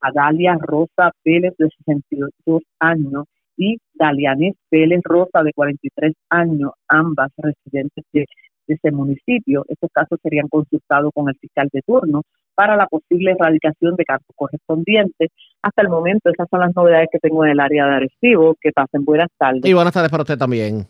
a 0.00 0.10
Dalia 0.12 0.58
Rosa 0.60 1.12
Pérez 1.22 1.54
de 1.58 1.68
62 1.86 2.62
años 2.80 3.24
y 3.56 3.78
Dalianés 3.94 4.54
Pérez 4.68 5.00
Rosa 5.04 5.42
de 5.42 5.52
43 5.52 6.12
años, 6.30 6.72
ambas 6.88 7.30
residentes 7.36 8.04
de 8.12 8.26
de 8.66 8.74
ese 8.74 8.90
municipio. 8.90 9.64
Estos 9.68 9.90
casos 9.92 10.18
serían 10.22 10.48
consultados 10.48 11.10
con 11.14 11.28
el 11.28 11.36
fiscal 11.36 11.68
de 11.72 11.82
turno 11.82 12.22
para 12.54 12.76
la 12.76 12.86
posible 12.86 13.32
erradicación 13.32 13.96
de 13.96 14.04
casos 14.04 14.28
correspondientes. 14.34 15.30
Hasta 15.62 15.82
el 15.82 15.88
momento, 15.88 16.30
esas 16.30 16.48
son 16.50 16.60
las 16.60 16.74
novedades 16.74 17.08
que 17.10 17.18
tengo 17.18 17.44
en 17.44 17.52
el 17.52 17.60
área 17.60 17.86
de 17.86 17.94
Arecibo. 17.94 18.56
Que 18.60 18.70
pasen 18.72 19.04
buenas 19.04 19.28
tardes. 19.38 19.64
Y 19.64 19.72
buenas 19.72 19.92
tardes 19.92 20.10
para 20.10 20.22
usted 20.22 20.38
también. 20.38 20.86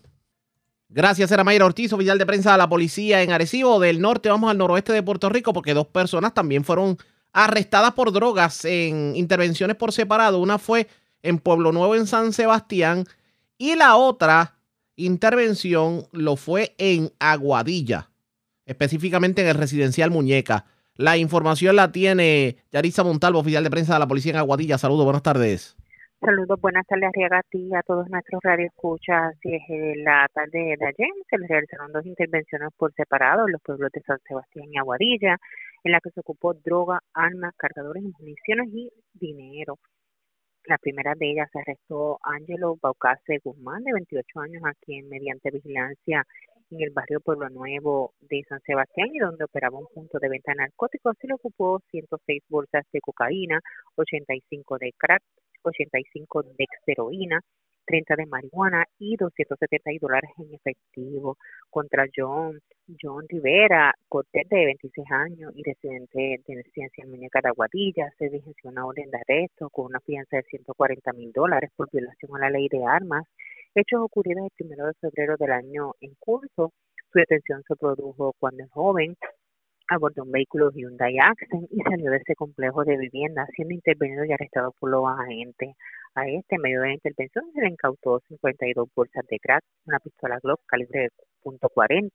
Gracias, 0.88 1.32
era 1.32 1.42
Mayra 1.42 1.66
Ortiz, 1.66 1.92
oficial 1.92 2.18
de 2.18 2.26
prensa 2.26 2.52
de 2.52 2.59
la 2.59 2.68
policía 2.68 3.22
en 3.22 3.32
Arecibo. 3.32 3.80
Del 3.80 4.01
norte 4.01 4.28
vamos 4.28 4.51
al 4.51 4.59
noroeste 4.59 4.92
de 4.92 5.02
Puerto 5.02 5.28
Rico 5.28 5.52
porque 5.52 5.74
dos 5.74 5.86
personas 5.86 6.34
también 6.34 6.62
fueron 6.62 6.96
arrestadas 7.32 7.92
por 7.94 8.12
drogas 8.12 8.64
en 8.64 9.16
intervenciones 9.16 9.76
por 9.76 9.92
separado. 9.92 10.40
Una 10.40 10.59
fue 10.59 10.86
en 11.22 11.38
Pueblo 11.38 11.72
Nuevo, 11.72 11.96
en 11.96 12.06
San 12.06 12.32
Sebastián, 12.32 13.05
y 13.59 13.74
la 13.74 13.96
otra 13.96 14.55
intervención 14.97 16.03
lo 16.12 16.37
fue 16.37 16.75
en 16.79 17.11
Aguadilla, 17.19 18.11
específicamente 18.66 19.43
en 19.43 19.49
el 19.49 19.55
residencial 19.55 20.11
Muñeca. 20.11 20.66
La 20.97 21.16
información 21.16 21.77
la 21.77 21.91
tiene 21.91 22.59
Yarisa 22.71 23.03
Montalvo, 23.03 23.41
oficial 23.41 23.65
de 23.65 23.71
prensa 23.71 23.95
de 23.95 23.99
la 23.99 24.09
policía 24.09 24.33
en 24.33 24.39
Aguadilla. 24.39 24.79
Saludos, 24.79 25.05
buenas 25.05 25.23
tardes. 25.23 25.77
Saludos, 26.21 26.59
buenas 26.61 26.87
tardes, 26.87 27.05
Arriaga, 27.09 27.39
a 27.39 27.79
a 27.79 27.83
todos 27.83 28.09
nuestros 28.09 28.41
radioescuchas. 28.43 29.35
Así 29.35 29.55
es, 29.57 29.62
en 29.69 30.05
la 30.05 30.27
tarde 30.33 30.75
de 30.79 30.87
ayer 30.87 31.09
se 31.29 31.37
les 31.37 31.49
realizaron 31.49 31.93
dos 31.93 32.07
intervenciones 32.07 32.71
por 32.79 32.95
separado 32.95 33.47
en 33.47 33.53
los 33.53 33.61
pueblos 33.61 33.91
de 33.93 34.01
San 34.03 34.19
Sebastián 34.27 34.66
y 34.73 34.79
Aguadilla, 34.79 35.37
en 35.83 35.93
la 35.93 36.01
que 36.01 36.11
se 36.11 36.21
ocupó 36.21 36.55
droga, 36.55 37.01
armas, 37.12 37.53
cargadores, 37.59 38.03
municiones 38.05 38.69
y 38.73 38.91
dinero. 39.12 39.79
La 40.66 40.78
primera 40.78 41.15
de 41.15 41.31
ellas 41.31 41.51
se 41.53 41.59
arrestó 41.59 42.19
Ángelo 42.23 42.78
Baucase 42.81 43.39
Guzmán, 43.45 43.85
de 43.85 43.93
28 43.93 44.41
años, 44.41 44.62
a 44.65 44.73
quien 44.81 45.09
mediante 45.11 45.51
vigilancia 45.51 46.24
en 46.70 46.81
el 46.81 46.91
barrio 46.91 47.20
Pueblo 47.20 47.51
Nuevo 47.51 48.15
de 48.23 48.43
San 48.49 48.61
Sebastián 48.62 49.11
y 49.12 49.19
donde 49.19 49.45
operaba 49.45 49.78
un 49.78 49.89
punto 49.93 50.19
de 50.19 50.31
venta 50.31 50.53
de 50.53 50.57
narcóticos, 50.57 51.16
se 51.20 51.27
le 51.27 51.35
ocupó 51.35 51.81
106 51.91 52.43
bolsas 52.49 52.86
de 52.93 53.01
cocaína, 53.03 53.61
85 53.97 54.78
de 54.78 54.93
crack, 54.97 55.23
85 55.65 56.43
de 56.43 56.66
heroína, 56.86 57.41
30 57.85 58.16
de 58.16 58.27
marihuana 58.27 58.85
y 58.98 59.16
270 59.16 59.90
dólares 60.01 60.31
en 60.39 60.55
efectivo 60.55 61.36
contra 61.70 62.06
John 62.15 62.61
John 63.01 63.24
Rivera, 63.28 63.94
Cortés 64.09 64.48
de 64.48 64.66
26 64.66 65.11
años 65.11 65.52
y 65.55 65.62
residente 65.62 66.40
de 66.47 66.62
residencia 66.62 67.02
en 67.02 67.11
Muñeca 67.11 67.40
de 67.43 67.48
Aguadilla. 67.48 68.11
Se 68.19 68.27
diligenció 68.27 68.70
una 68.70 68.86
orden 68.86 69.11
de 69.11 69.19
arresto 69.19 69.70
con 69.70 69.86
una 69.86 70.01
fianza 70.01 70.36
de 70.36 70.43
140 70.43 71.12
mil 71.15 71.32
dólares 71.32 71.70
por 71.77 71.89
violación 71.90 72.36
a 72.36 72.40
la 72.40 72.51
ley 72.51 72.69
de 72.69 72.85
armas. 72.85 73.24
Hechos 73.74 74.01
ocurridos 74.02 74.44
el 74.44 74.51
primero 74.55 74.86
de 74.86 74.94
febrero 75.01 75.36
del 75.39 75.52
año 75.52 75.93
en 76.01 76.15
curso. 76.19 76.73
Su 77.11 77.19
detención 77.19 77.62
se 77.66 77.77
produjo 77.77 78.35
cuando 78.39 78.62
el 78.65 78.69
joven 78.69 79.16
abordó 79.89 80.23
un 80.23 80.32
vehículo 80.32 80.70
Hyundai 80.70 81.19
Accent 81.19 81.69
y 81.70 81.81
salió 81.82 82.11
de 82.11 82.19
ese 82.19 82.35
complejo 82.35 82.85
de 82.85 82.97
vivienda, 82.97 83.47
siendo 83.55 83.74
intervenido 83.74 84.24
y 84.24 84.32
arrestado 84.32 84.73
por 84.78 84.90
los 84.90 85.05
agentes. 85.06 85.74
A 86.15 86.28
este, 86.28 86.59
medio 86.59 86.81
de 86.81 86.89
la 86.89 86.94
intervención, 86.94 87.44
se 87.52 87.61
le 87.61 87.69
incautó 87.69 88.20
52 88.28 88.89
bolsas 88.94 89.27
de 89.28 89.39
crack, 89.39 89.65
una 89.86 89.98
pistola 89.98 90.39
Glock 90.43 90.61
calibre 90.66 91.09
.40 91.44 92.11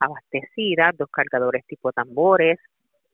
abastecida, 0.00 0.90
dos 0.96 1.08
cargadores 1.10 1.64
tipo 1.66 1.92
tambores, 1.92 2.58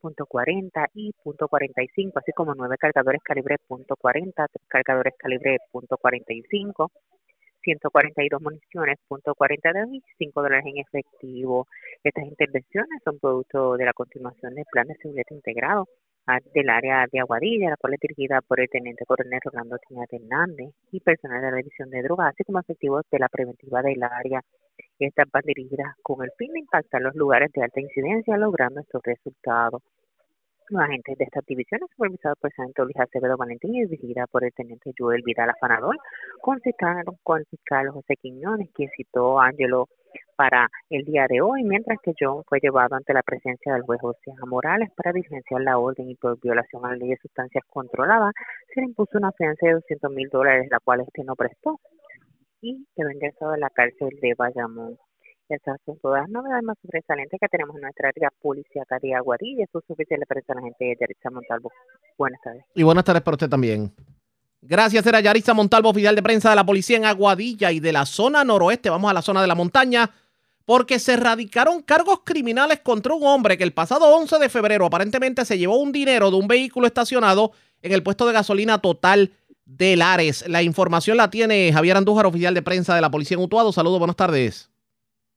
.40 0.02 0.88
y 0.94 1.12
.45, 1.24 2.12
así 2.16 2.32
como 2.32 2.54
nueve 2.54 2.76
cargadores 2.78 3.22
calibre 3.22 3.56
.40, 3.68 4.32
tres 4.34 4.66
cargadores 4.68 5.14
calibre 5.16 5.58
.45, 5.72 6.90
142 7.62 8.42
municiones, 8.42 8.98
.40 9.08 9.88
y 9.92 10.02
5 10.18 10.42
dólares 10.42 10.66
en 10.66 10.78
efectivo. 10.78 11.66
Estas 12.02 12.24
intervenciones 12.24 13.00
son 13.04 13.18
producto 13.18 13.76
de 13.76 13.84
la 13.84 13.92
continuación 13.92 14.54
del 14.54 14.64
plan 14.70 14.86
de 14.86 14.96
seguridad 14.96 15.24
integrado 15.30 15.88
ah, 16.26 16.38
del 16.54 16.68
área 16.70 17.06
de 17.10 17.20
Aguadilla, 17.20 17.70
la 17.70 17.76
cual 17.76 17.94
es 17.94 18.00
dirigida 18.00 18.40
por 18.42 18.60
el 18.60 18.68
teniente 18.68 19.04
coronel 19.06 19.40
Rolando 19.44 19.78
Tiñas 19.88 20.12
Hernández 20.12 20.74
y 20.90 21.00
personal 21.00 21.40
de 21.40 21.50
la 21.50 21.56
división 21.58 21.90
de 21.90 22.02
drogas, 22.02 22.34
así 22.34 22.44
como 22.44 22.60
efectivos 22.60 23.04
de 23.10 23.18
la 23.18 23.28
preventiva 23.28 23.82
del 23.82 24.02
área. 24.02 24.42
Estas 24.98 25.30
van 25.32 25.42
dirigidas 25.44 25.94
con 26.02 26.22
el 26.24 26.30
fin 26.38 26.52
de 26.52 26.60
impactar 26.60 27.02
los 27.02 27.14
lugares 27.14 27.50
de 27.52 27.62
alta 27.62 27.80
incidencia, 27.80 28.36
logrando 28.36 28.80
estos 28.80 29.02
resultados. 29.02 29.82
Los 30.72 30.80
agentes 30.80 31.18
de 31.18 31.24
estas 31.24 31.44
divisiones, 31.44 31.90
supervisados 31.90 32.38
por 32.38 32.48
el 32.48 32.56
sargento 32.56 32.84
Luis 32.84 32.98
Acevedo 32.98 33.36
Valentín 33.36 33.74
y 33.74 33.84
dirigida 33.84 34.26
por 34.26 34.42
el 34.42 34.54
teniente 34.54 34.94
Joel 34.98 35.20
Vidal 35.22 35.50
Afanador, 35.50 35.98
concitaron 36.40 37.18
con 37.22 37.40
el 37.40 37.44
fiscal 37.44 37.90
José 37.90 38.16
Quiñones, 38.16 38.70
quien 38.72 38.88
citó 38.96 39.38
a 39.38 39.48
Angelo 39.48 39.90
para 40.34 40.70
el 40.88 41.04
día 41.04 41.26
de 41.28 41.42
hoy, 41.42 41.62
mientras 41.62 41.98
que 42.02 42.14
John 42.18 42.42
fue 42.48 42.58
llevado 42.58 42.96
ante 42.96 43.12
la 43.12 43.22
presencia 43.22 43.74
del 43.74 43.82
juez 43.82 44.00
José 44.00 44.32
Morales 44.46 44.88
para 44.96 45.12
diligenciar 45.12 45.60
la 45.60 45.76
orden 45.76 46.08
y 46.08 46.14
por 46.14 46.40
violación 46.40 46.86
a 46.86 46.92
la 46.92 46.96
ley 46.96 47.10
de 47.10 47.18
sustancias 47.18 47.64
controladas, 47.68 48.32
se 48.74 48.80
le 48.80 48.86
impuso 48.86 49.18
una 49.18 49.32
fianza 49.32 49.66
de 49.66 49.74
200 49.74 50.10
mil 50.10 50.30
dólares, 50.30 50.68
la 50.70 50.80
cual 50.80 51.02
este 51.02 51.22
no 51.22 51.36
prestó, 51.36 51.80
y 52.62 52.86
quedó 52.96 53.10
ingresado 53.10 53.52
en 53.52 53.60
la 53.60 53.68
cárcel 53.68 54.08
de 54.22 54.32
Bayamón. 54.38 54.96
Y 62.74 62.82
buenas 62.82 63.04
tardes 63.04 63.22
para 63.22 63.34
usted 63.34 63.48
también. 63.48 63.92
Gracias, 64.64 65.04
era 65.06 65.20
Yaritza 65.20 65.54
Montalvo, 65.54 65.90
oficial 65.90 66.14
de 66.14 66.22
prensa 66.22 66.50
de 66.50 66.56
la 66.56 66.64
policía 66.64 66.96
en 66.96 67.04
Aguadilla 67.04 67.72
y 67.72 67.80
de 67.80 67.92
la 67.92 68.06
zona 68.06 68.44
noroeste. 68.44 68.90
Vamos 68.90 69.10
a 69.10 69.14
la 69.14 69.22
zona 69.22 69.42
de 69.42 69.48
la 69.48 69.56
montaña 69.56 70.10
porque 70.64 70.98
se 71.00 71.16
radicaron 71.16 71.82
cargos 71.82 72.20
criminales 72.24 72.80
contra 72.80 73.12
un 73.12 73.24
hombre 73.26 73.58
que 73.58 73.64
el 73.64 73.72
pasado 73.72 74.06
11 74.16 74.38
de 74.38 74.48
febrero 74.48 74.86
aparentemente 74.86 75.44
se 75.44 75.58
llevó 75.58 75.78
un 75.78 75.90
dinero 75.90 76.30
de 76.30 76.36
un 76.36 76.46
vehículo 76.46 76.86
estacionado 76.86 77.52
en 77.82 77.92
el 77.92 78.02
puesto 78.02 78.26
de 78.26 78.32
gasolina 78.32 78.78
total 78.78 79.32
de 79.64 79.96
Lares. 79.96 80.44
La 80.48 80.62
información 80.62 81.16
la 81.16 81.30
tiene 81.30 81.72
Javier 81.72 81.96
Andújar, 81.96 82.26
oficial 82.26 82.54
de 82.54 82.62
prensa 82.62 82.94
de 82.94 83.00
la 83.00 83.10
policía 83.10 83.36
en 83.36 83.42
Utuado. 83.42 83.72
Saludos, 83.72 83.98
buenas 83.98 84.16
tardes. 84.16 84.71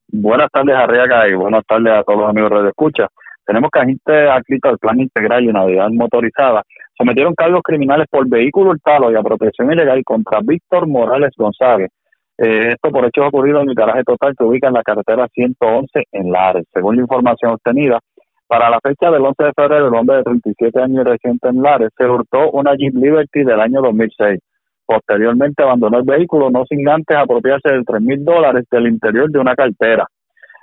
Buenas 0.07 0.49
tardes, 0.51 0.75
Arriaga, 0.75 1.27
y 1.27 1.33
buenas 1.33 1.65
tardes 1.65 1.91
a 1.91 2.03
todos 2.03 2.19
los 2.19 2.29
amigos 2.29 2.63
de 2.63 2.69
Escucha. 2.69 3.07
Tenemos 3.45 3.69
que 3.71 3.79
agentes 3.79 4.29
adscritos 4.29 4.71
al 4.71 4.77
Plan 4.77 4.99
Integral 4.99 5.43
y 5.43 5.49
unidad 5.49 5.89
motorizada 5.89 6.63
sometieron 6.97 7.33
cargos 7.33 7.61
criminales 7.63 8.07
por 8.09 8.27
vehículo 8.27 8.71
hurtado 8.71 9.11
y 9.11 9.15
a 9.15 9.21
protección 9.21 9.71
ilegal 9.71 10.01
contra 10.03 10.39
Víctor 10.41 10.87
Morales 10.87 11.31
González. 11.37 11.89
Eh, 12.37 12.73
esto 12.73 12.89
por 12.91 13.05
hechos 13.05 13.27
ocurridos 13.27 13.63
en 13.63 13.69
el 13.69 13.75
garaje 13.75 14.03
total 14.03 14.33
que 14.37 14.43
ubica 14.43 14.67
en 14.67 14.73
la 14.73 14.83
carretera 14.83 15.27
111 15.33 16.03
en 16.11 16.31
Lares. 16.31 16.65
Según 16.73 16.97
la 16.97 17.01
información 17.01 17.53
obtenida, 17.53 17.99
para 18.47 18.69
la 18.69 18.79
fecha 18.81 19.09
del 19.09 19.25
11 19.25 19.43
de 19.43 19.53
febrero, 19.55 19.87
el 19.87 19.95
hombre 19.95 20.17
de 20.17 20.23
37 20.23 20.81
años 20.81 21.05
y 21.05 21.09
reciente 21.09 21.49
en 21.49 21.61
Lares 21.61 21.89
se 21.97 22.05
hurtó 22.05 22.51
una 22.51 22.75
Jeep 22.75 22.93
Liberty 22.95 23.43
del 23.43 23.59
año 23.59 23.81
2006. 23.81 24.39
Posteriormente 24.85 25.63
abandonó 25.63 25.97
el 25.97 26.03
vehículo, 26.03 26.49
no 26.49 26.63
sin 26.65 26.87
antes 26.87 27.17
apropiarse 27.17 27.73
de 27.73 27.83
tres 27.83 28.01
mil 28.01 28.23
dólares 28.23 28.65
del 28.69 28.87
interior 28.87 29.29
de 29.29 29.39
una 29.39 29.55
cartera. 29.55 30.05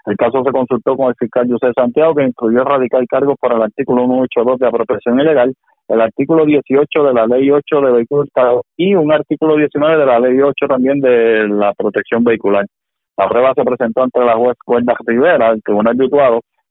El 0.07 0.17
caso 0.17 0.43
se 0.45 0.51
consultó 0.51 0.97
con 0.97 1.09
el 1.09 1.15
fiscal 1.17 1.49
José 1.49 1.73
Santiago, 1.77 2.15
que 2.15 2.25
incluyó 2.25 2.63
erradicar 2.63 3.05
cargos 3.07 3.37
por 3.41 3.53
el 3.53 3.63
artículo 3.63 4.05
182 4.07 4.59
de 4.59 4.67
apropiación 4.67 5.21
ilegal, 5.21 5.55
el 5.89 6.01
artículo 6.01 6.45
18 6.45 7.05
de 7.05 7.15
la 7.15 7.27
ley 7.27 7.51
8 7.51 7.81
de 7.81 7.93
vehículos 7.93 8.29
y 8.77 8.95
un 8.95 9.13
artículo 9.13 9.57
19 9.57 9.99
de 9.99 10.07
la 10.07 10.19
ley 10.19 10.41
8 10.41 10.67
también 10.69 11.01
de 11.01 11.49
la 11.49 11.73
protección 11.75 12.25
vehicular. 12.25 12.65
La 13.17 13.29
prueba 13.29 13.53
se 13.55 13.63
presentó 13.63 14.03
ante 14.03 14.21
la 14.21 14.35
juez 14.35 14.57
Cuerda 14.65 14.95
Rivera, 15.07 15.51
el 15.51 15.63
tribunal 15.63 15.97
de 15.97 16.09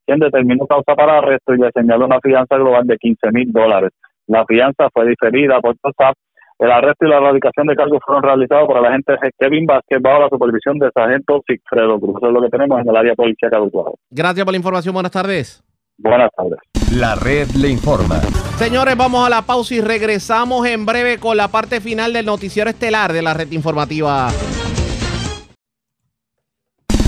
quien 0.05 0.19
determinó 0.19 0.65
causa 0.65 0.95
para 0.95 1.19
arresto 1.19 1.53
y 1.53 1.59
le 1.59 1.69
señaló 1.71 2.05
una 2.05 2.19
fianza 2.19 2.57
global 2.57 2.85
de 2.87 2.97
15 2.97 3.31
mil 3.31 3.51
dólares. 3.51 3.91
La 4.27 4.45
fianza 4.45 4.89
fue 4.91 5.07
diferida 5.07 5.59
por 5.61 5.75
WhatsApp 5.83 6.15
el 6.61 6.71
arresto 6.71 7.05
y 7.07 7.09
la 7.09 7.17
erradicación 7.17 7.65
de 7.65 7.75
cargos 7.75 7.99
fueron 8.05 8.21
realizados 8.21 8.67
por 8.67 8.77
el 8.77 8.85
agente 8.85 9.13
Kevin 9.39 9.65
Vázquez 9.65 9.99
bajo 9.99 10.21
la 10.21 10.29
supervisión 10.29 10.77
de 10.77 10.91
sargento 10.93 11.41
Sigfredo 11.47 11.99
Cruz. 11.99 12.17
Eso 12.17 12.27
es 12.27 12.33
lo 12.33 12.41
que 12.41 12.49
tenemos 12.49 12.79
en 12.79 12.87
el 12.87 12.95
área 12.95 13.15
policial 13.15 13.49
de 13.49 13.81
Gracias 14.11 14.45
por 14.45 14.53
la 14.53 14.57
información. 14.57 14.93
Buenas 14.93 15.11
tardes. 15.11 15.63
Buenas 15.97 16.29
tardes. 16.37 16.59
La 16.95 17.15
red 17.15 17.47
le 17.57 17.69
informa. 17.69 18.19
Señores, 18.57 18.95
vamos 18.95 19.25
a 19.25 19.29
la 19.29 19.41
pausa 19.41 19.73
y 19.73 19.81
regresamos 19.81 20.67
en 20.67 20.85
breve 20.85 21.17
con 21.17 21.35
la 21.35 21.47
parte 21.47 21.81
final 21.81 22.13
del 22.13 22.27
noticiero 22.27 22.69
estelar 22.69 23.11
de 23.11 23.23
la 23.23 23.33
red 23.33 23.51
informativa. 23.51 24.27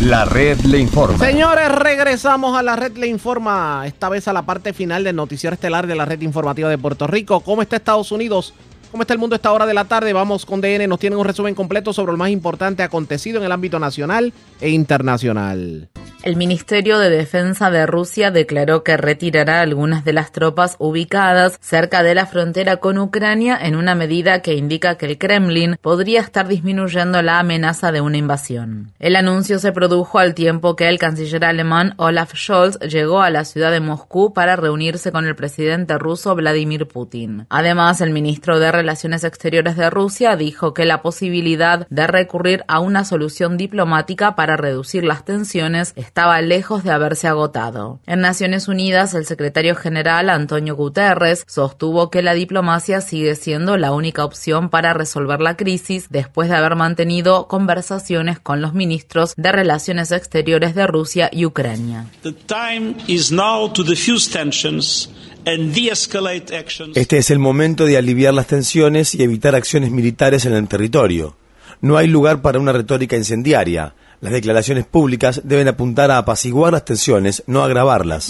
La 0.01 0.25
red 0.25 0.57
le 0.61 0.79
informa. 0.79 1.17
Señores, 1.19 1.69
regresamos 1.75 2.57
a 2.57 2.63
la 2.63 2.75
red 2.75 2.97
le 2.97 3.07
informa. 3.07 3.83
Esta 3.85 4.09
vez 4.09 4.27
a 4.27 4.33
la 4.33 4.41
parte 4.41 4.73
final 4.73 5.03
del 5.03 5.15
noticiero 5.15 5.53
estelar 5.53 5.85
de 5.85 5.95
la 5.95 6.05
red 6.05 6.21
informativa 6.21 6.69
de 6.69 6.77
Puerto 6.79 7.05
Rico. 7.05 7.41
¿Cómo 7.41 7.61
está 7.61 7.75
Estados 7.75 8.11
Unidos? 8.11 8.53
¿Cómo 8.93 9.01
está 9.01 9.13
el 9.15 9.19
mundo 9.19 9.33
a 9.33 9.37
esta 9.37 9.51
hora 9.51 9.65
de 9.65 9.73
la 9.73 9.85
tarde? 9.85 10.13
Vamos 10.13 10.45
con 10.45 10.61
DN, 10.61 10.85
nos 10.85 10.99
tienen 10.99 11.17
un 11.17 11.25
resumen 11.25 11.55
completo 11.55 11.93
sobre 11.93 12.11
lo 12.11 12.17
más 12.19 12.29
importante 12.29 12.83
acontecido 12.83 13.39
en 13.39 13.43
el 13.43 13.51
ámbito 13.51 13.79
nacional 13.79 14.31
e 14.61 14.69
internacional. 14.69 15.89
El 16.23 16.37
Ministerio 16.37 16.99
de 16.99 17.09
Defensa 17.09 17.69
de 17.69 17.85
Rusia 17.85 18.31
declaró 18.31 18.81
que 18.81 18.95
retirará 18.95 19.59
algunas 19.59 20.05
de 20.05 20.13
las 20.13 20.31
tropas 20.31 20.77
ubicadas 20.79 21.57
cerca 21.59 22.01
de 22.01 22.15
la 22.15 22.25
frontera 22.25 22.77
con 22.77 22.97
Ucrania 22.97 23.59
en 23.61 23.75
una 23.75 23.93
medida 23.93 24.41
que 24.41 24.53
indica 24.53 24.95
que 24.95 25.05
el 25.05 25.17
Kremlin 25.17 25.75
podría 25.81 26.21
estar 26.21 26.47
disminuyendo 26.47 27.21
la 27.21 27.39
amenaza 27.39 27.91
de 27.91 27.99
una 27.99 28.15
invasión. 28.15 28.93
El 28.99 29.17
anuncio 29.17 29.59
se 29.59 29.73
produjo 29.73 30.17
al 30.17 30.33
tiempo 30.33 30.77
que 30.77 30.87
el 30.87 30.97
canciller 30.97 31.43
alemán 31.43 31.93
Olaf 31.97 32.33
Scholz 32.35 32.79
llegó 32.79 33.21
a 33.21 33.29
la 33.29 33.43
ciudad 33.43 33.71
de 33.71 33.81
Moscú 33.81 34.31
para 34.31 34.55
reunirse 34.55 35.11
con 35.11 35.27
el 35.27 35.35
presidente 35.35 35.97
ruso 35.97 36.33
Vladimir 36.35 36.87
Putin. 36.87 37.47
Además, 37.49 37.99
el 37.99 38.11
ministro 38.11 38.59
de 38.59 38.71
Relaciones 38.71 39.25
Exteriores 39.25 39.75
de 39.75 39.89
Rusia 39.89 40.37
dijo 40.37 40.73
que 40.73 40.85
la 40.85 41.01
posibilidad 41.01 41.85
de 41.89 42.07
recurrir 42.07 42.63
a 42.69 42.79
una 42.79 43.03
solución 43.03 43.57
diplomática 43.57 44.37
para 44.37 44.55
reducir 44.55 45.03
las 45.03 45.25
tensiones 45.25 45.91
estaba 46.13 46.39
lejos 46.43 46.83
de 46.83 46.91
haberse 46.91 47.27
agotado. 47.27 47.99
En 48.05 48.21
Naciones 48.21 48.67
Unidas, 48.67 49.15
el 49.15 49.25
secretario 49.25 49.75
general 49.75 50.29
Antonio 50.29 50.75
Guterres 50.75 51.43
sostuvo 51.47 52.11
que 52.11 52.21
la 52.21 52.35
diplomacia 52.35 53.01
sigue 53.01 53.33
siendo 53.33 53.77
la 53.77 53.93
única 53.93 54.23
opción 54.23 54.69
para 54.69 54.93
resolver 54.93 55.41
la 55.41 55.57
crisis 55.57 56.09
después 56.11 56.49
de 56.49 56.55
haber 56.55 56.75
mantenido 56.75 57.47
conversaciones 57.47 58.39
con 58.39 58.61
los 58.61 58.75
ministros 58.75 59.33
de 59.37 59.51
Relaciones 59.53 60.11
Exteriores 60.11 60.75
de 60.75 60.85
Rusia 60.85 61.31
y 61.33 61.47
Ucrania. 61.47 62.05
Este 66.93 67.17
es 67.17 67.31
el 67.31 67.39
momento 67.39 67.85
de 67.85 67.97
aliviar 67.97 68.35
las 68.35 68.45
tensiones 68.45 69.15
y 69.15 69.23
evitar 69.23 69.55
acciones 69.55 69.89
militares 69.89 70.45
en 70.45 70.53
el 70.53 70.67
territorio. 70.67 71.35
No 71.81 71.97
hay 71.97 72.05
lugar 72.05 72.43
para 72.43 72.59
una 72.59 72.71
retórica 72.71 73.17
incendiaria. 73.17 73.95
Las 74.23 74.31
declaraciones 74.31 74.85
públicas 74.85 75.41
deben 75.43 75.67
apuntar 75.67 76.09
a 76.09 76.17
apaciguar 76.17 76.71
las 76.71 76.85
tensiones, 76.85 77.43
no 77.45 77.61
agravarlas. 77.61 78.29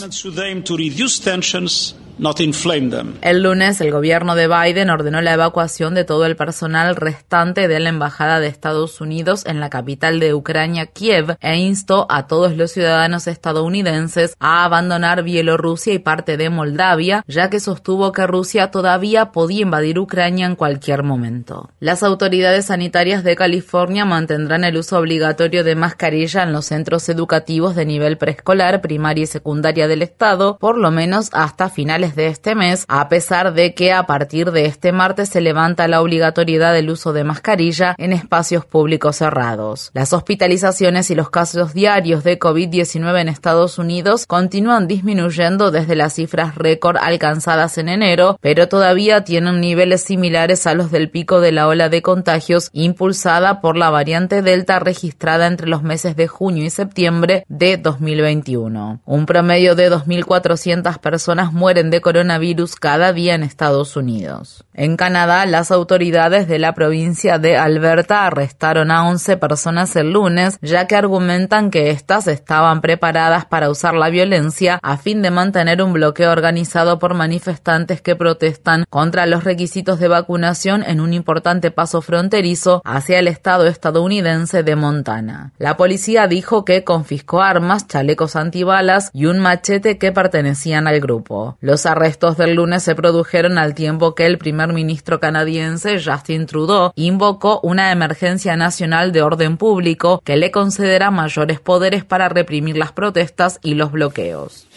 El 3.21 3.43
lunes, 3.43 3.81
el 3.81 3.91
gobierno 3.91 4.35
de 4.35 4.47
Biden 4.47 4.89
ordenó 4.91 5.21
la 5.21 5.33
evacuación 5.33 5.95
de 5.95 6.03
todo 6.03 6.25
el 6.25 6.35
personal 6.35 6.95
restante 6.95 7.67
de 7.67 7.79
la 7.79 7.89
Embajada 7.89 8.39
de 8.39 8.47
Estados 8.47 9.01
Unidos 9.01 9.43
en 9.45 9.59
la 9.59 9.69
capital 9.69 10.19
de 10.19 10.33
Ucrania, 10.33 10.85
Kiev, 10.85 11.37
e 11.41 11.57
instó 11.57 12.05
a 12.09 12.27
todos 12.27 12.55
los 12.55 12.71
ciudadanos 12.71 13.27
estadounidenses 13.27 14.35
a 14.39 14.63
abandonar 14.63 15.23
Bielorrusia 15.23 15.93
y 15.93 15.99
parte 15.99 16.37
de 16.37 16.49
Moldavia, 16.49 17.23
ya 17.27 17.49
que 17.49 17.59
sostuvo 17.59 18.11
que 18.11 18.27
Rusia 18.27 18.69
todavía 18.69 19.31
podía 19.31 19.63
invadir 19.63 19.97
Ucrania 19.97 20.45
en 20.45 20.55
cualquier 20.55 21.03
momento. 21.03 21.71
Las 21.79 22.03
autoridades 22.03 22.65
sanitarias 22.65 23.23
de 23.23 23.35
California 23.35 24.05
mantendrán 24.05 24.63
el 24.63 24.77
uso 24.77 24.99
obligatorio 24.99 25.63
de 25.63 25.75
mascarilla 25.83 26.43
en 26.43 26.53
los 26.53 26.67
centros 26.67 27.09
educativos 27.09 27.75
de 27.75 27.85
nivel 27.85 28.17
preescolar, 28.17 28.79
primaria 28.79 29.25
y 29.25 29.27
secundaria 29.27 29.89
del 29.89 30.01
estado, 30.01 30.57
por 30.57 30.77
lo 30.77 30.91
menos 30.91 31.29
hasta 31.33 31.67
finales 31.67 32.15
de 32.15 32.27
este 32.27 32.55
mes, 32.55 32.85
a 32.87 33.09
pesar 33.09 33.53
de 33.53 33.73
que 33.73 33.91
a 33.91 34.05
partir 34.05 34.51
de 34.51 34.65
este 34.65 34.93
martes 34.93 35.27
se 35.27 35.41
levanta 35.41 35.89
la 35.89 36.01
obligatoriedad 36.01 36.71
del 36.71 36.89
uso 36.89 37.11
de 37.11 37.25
mascarilla 37.25 37.95
en 37.97 38.13
espacios 38.13 38.65
públicos 38.65 39.17
cerrados. 39.17 39.91
Las 39.93 40.13
hospitalizaciones 40.13 41.11
y 41.11 41.15
los 41.15 41.29
casos 41.29 41.73
diarios 41.73 42.23
de 42.23 42.39
COVID-19 42.39 43.19
en 43.19 43.27
Estados 43.27 43.77
Unidos 43.77 44.25
continúan 44.25 44.87
disminuyendo 44.87 45.69
desde 45.69 45.97
las 45.97 46.13
cifras 46.13 46.55
récord 46.55 46.95
alcanzadas 46.95 47.77
en 47.77 47.89
enero, 47.89 48.37
pero 48.39 48.69
todavía 48.69 49.25
tienen 49.25 49.59
niveles 49.59 50.01
similares 50.03 50.65
a 50.65 50.75
los 50.75 50.91
del 50.91 51.09
pico 51.09 51.41
de 51.41 51.51
la 51.51 51.67
ola 51.67 51.89
de 51.89 52.01
contagios 52.01 52.69
impulsada 52.71 53.59
por 53.59 53.75
la 53.75 53.89
variante 53.89 54.41
Delta 54.41 54.79
registrada 54.79 55.47
entre 55.47 55.62
los 55.67 55.83
meses 55.83 56.15
de 56.15 56.27
junio 56.27 56.65
y 56.65 56.69
septiembre 56.69 57.45
de 57.47 57.77
2021. 57.77 59.01
Un 59.05 59.25
promedio 59.25 59.75
de 59.75 59.91
2.400 59.91 60.99
personas 60.99 61.53
mueren 61.53 61.89
de 61.89 62.01
coronavirus 62.01 62.75
cada 62.75 63.13
día 63.13 63.35
en 63.35 63.43
Estados 63.43 63.95
Unidos. 63.95 64.65
En 64.73 64.97
Canadá, 64.97 65.45
las 65.45 65.71
autoridades 65.71 66.47
de 66.47 66.59
la 66.59 66.73
provincia 66.73 67.37
de 67.37 67.57
Alberta 67.57 68.25
arrestaron 68.25 68.91
a 68.91 69.07
11 69.07 69.37
personas 69.37 69.95
el 69.95 70.11
lunes, 70.11 70.57
ya 70.61 70.87
que 70.87 70.95
argumentan 70.95 71.69
que 71.69 71.91
éstas 71.91 72.27
estaban 72.27 72.81
preparadas 72.81 73.45
para 73.45 73.69
usar 73.69 73.93
la 73.93 74.09
violencia 74.09 74.79
a 74.81 74.97
fin 74.97 75.21
de 75.21 75.31
mantener 75.31 75.81
un 75.81 75.93
bloqueo 75.93 76.31
organizado 76.31 76.99
por 76.99 77.13
manifestantes 77.13 78.01
que 78.01 78.15
protestan 78.15 78.85
contra 78.89 79.25
los 79.25 79.43
requisitos 79.43 79.99
de 79.99 80.07
vacunación 80.07 80.83
en 80.83 80.99
un 80.99 81.13
importante 81.13 81.71
paso 81.71 82.01
fronterizo 82.01 82.81
hacia 82.83 83.19
el 83.19 83.27
estado 83.27 83.67
estadounidense 83.67 84.63
de 84.63 84.75
Montana. 84.75 85.52
La 85.59 85.77
policía 85.77 86.27
dijo 86.27 86.65
que 86.65 86.83
confiscó 86.83 87.41
armas, 87.41 87.87
chalecos 87.87 88.35
antibalas 88.35 89.11
y 89.13 89.27
un 89.27 89.39
machete 89.39 89.99
que 89.99 90.11
pertenecían 90.11 90.87
al 90.87 90.99
grupo. 90.99 91.57
Los 91.61 91.85
arrestos 91.85 92.37
del 92.37 92.55
lunes 92.55 92.81
se 92.83 92.95
produjeron 92.95 93.57
al 93.59 93.75
tiempo 93.75 94.15
que 94.15 94.25
el 94.25 94.39
primer 94.39 94.73
ministro 94.73 95.19
canadiense 95.19 96.01
Justin 96.03 96.47
Trudeau 96.47 96.91
invocó 96.95 97.59
una 97.61 97.91
emergencia 97.91 98.55
nacional 98.55 99.11
de 99.11 99.21
orden 99.21 99.57
público 99.57 100.21
que 100.25 100.37
le 100.37 100.49
concederá 100.49 101.11
mayores 101.11 101.59
poderes 101.59 102.03
para 102.03 102.29
reprimir 102.29 102.75
las 102.75 102.91
protestas 102.91 103.59
y 103.61 103.75
los 103.75 103.91
bloqueos. 103.91 104.67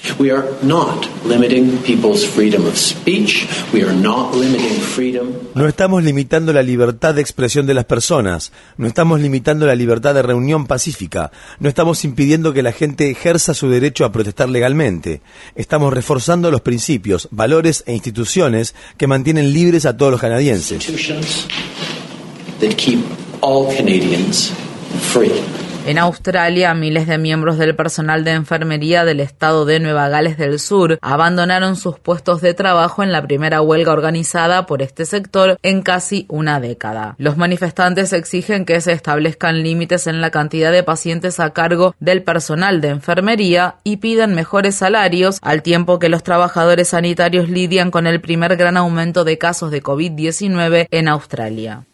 No 5.54 5.66
estamos 5.66 6.02
limitando 6.02 6.52
la 6.52 6.62
libertad 6.62 7.14
de 7.14 7.20
expresión 7.20 7.66
de 7.66 7.74
las 7.74 7.84
personas, 7.84 8.52
no 8.76 8.86
estamos 8.86 9.20
limitando 9.20 9.66
la 9.66 9.74
libertad 9.74 10.14
de 10.14 10.22
reunión 10.22 10.66
pacífica, 10.66 11.30
no 11.58 11.68
estamos 11.68 12.04
impidiendo 12.04 12.52
que 12.52 12.62
la 12.62 12.72
gente 12.72 13.10
ejerza 13.10 13.54
su 13.54 13.68
derecho 13.68 14.04
a 14.04 14.12
protestar 14.12 14.48
legalmente. 14.48 15.20
Estamos 15.54 15.92
reforzando 15.92 16.50
los 16.50 16.60
principios, 16.60 17.28
valores 17.30 17.82
e 17.86 17.94
instituciones 17.94 18.74
que 18.96 19.06
mantienen 19.06 19.52
libres 19.52 19.86
a 19.86 19.96
todos 19.96 20.12
los 20.12 20.20
canadienses. 20.20 20.84
En 25.86 25.98
Australia, 25.98 26.74
miles 26.74 27.06
de 27.06 27.16
miembros 27.16 27.58
del 27.58 27.76
personal 27.76 28.24
de 28.24 28.32
enfermería 28.32 29.04
del 29.04 29.20
estado 29.20 29.64
de 29.64 29.78
Nueva 29.78 30.08
Gales 30.08 30.36
del 30.36 30.58
Sur 30.58 30.98
abandonaron 31.00 31.76
sus 31.76 32.00
puestos 32.00 32.40
de 32.40 32.54
trabajo 32.54 33.04
en 33.04 33.12
la 33.12 33.22
primera 33.22 33.62
huelga 33.62 33.92
organizada 33.92 34.66
por 34.66 34.82
este 34.82 35.06
sector 35.06 35.58
en 35.62 35.82
casi 35.82 36.26
una 36.28 36.58
década. 36.58 37.14
Los 37.18 37.36
manifestantes 37.36 38.12
exigen 38.12 38.64
que 38.64 38.80
se 38.80 38.90
establezcan 38.90 39.62
límites 39.62 40.08
en 40.08 40.20
la 40.20 40.32
cantidad 40.32 40.72
de 40.72 40.82
pacientes 40.82 41.38
a 41.38 41.50
cargo 41.50 41.94
del 42.00 42.24
personal 42.24 42.80
de 42.80 42.88
enfermería 42.88 43.76
y 43.84 43.98
piden 43.98 44.34
mejores 44.34 44.74
salarios 44.74 45.38
al 45.40 45.62
tiempo 45.62 46.00
que 46.00 46.08
los 46.08 46.24
trabajadores 46.24 46.88
sanitarios 46.88 47.48
lidian 47.48 47.92
con 47.92 48.08
el 48.08 48.20
primer 48.20 48.56
gran 48.56 48.76
aumento 48.76 49.22
de 49.22 49.38
casos 49.38 49.70
de 49.70 49.84
COVID-19 49.84 50.88
en 50.90 51.06
Australia. 51.06 51.84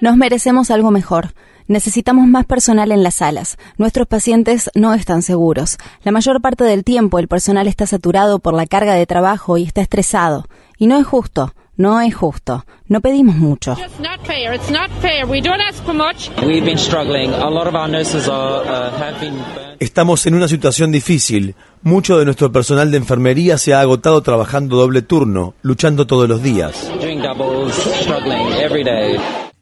Nos 0.00 0.16
merecemos 0.16 0.70
algo 0.70 0.90
mejor. 0.90 1.34
Necesitamos 1.66 2.26
más 2.26 2.44
personal 2.44 2.92
en 2.92 3.02
las 3.02 3.16
salas. 3.16 3.56
Nuestros 3.78 4.06
pacientes 4.06 4.70
no 4.74 4.92
están 4.92 5.22
seguros. 5.22 5.78
La 6.02 6.12
mayor 6.12 6.42
parte 6.42 6.64
del 6.64 6.84
tiempo 6.84 7.18
el 7.18 7.28
personal 7.28 7.66
está 7.68 7.86
saturado 7.86 8.38
por 8.38 8.52
la 8.52 8.66
carga 8.66 8.94
de 8.94 9.06
trabajo 9.06 9.56
y 9.56 9.62
está 9.62 9.80
estresado. 9.80 10.44
Y 10.76 10.88
no 10.88 10.98
es 10.98 11.06
justo. 11.06 11.54
No 11.76 12.00
es 12.00 12.14
justo. 12.14 12.64
No 12.86 13.00
pedimos 13.00 13.34
mucho. 13.36 13.76
Estamos 19.80 20.26
en 20.26 20.34
una 20.34 20.48
situación 20.48 20.92
difícil. 20.92 21.56
Mucho 21.82 22.18
de 22.18 22.24
nuestro 22.24 22.52
personal 22.52 22.90
de 22.90 22.96
enfermería 22.98 23.58
se 23.58 23.74
ha 23.74 23.80
agotado 23.80 24.22
trabajando 24.22 24.76
doble 24.76 25.02
turno, 25.02 25.54
luchando 25.62 26.06
todos 26.06 26.28
los 26.28 26.42
días. 26.42 26.90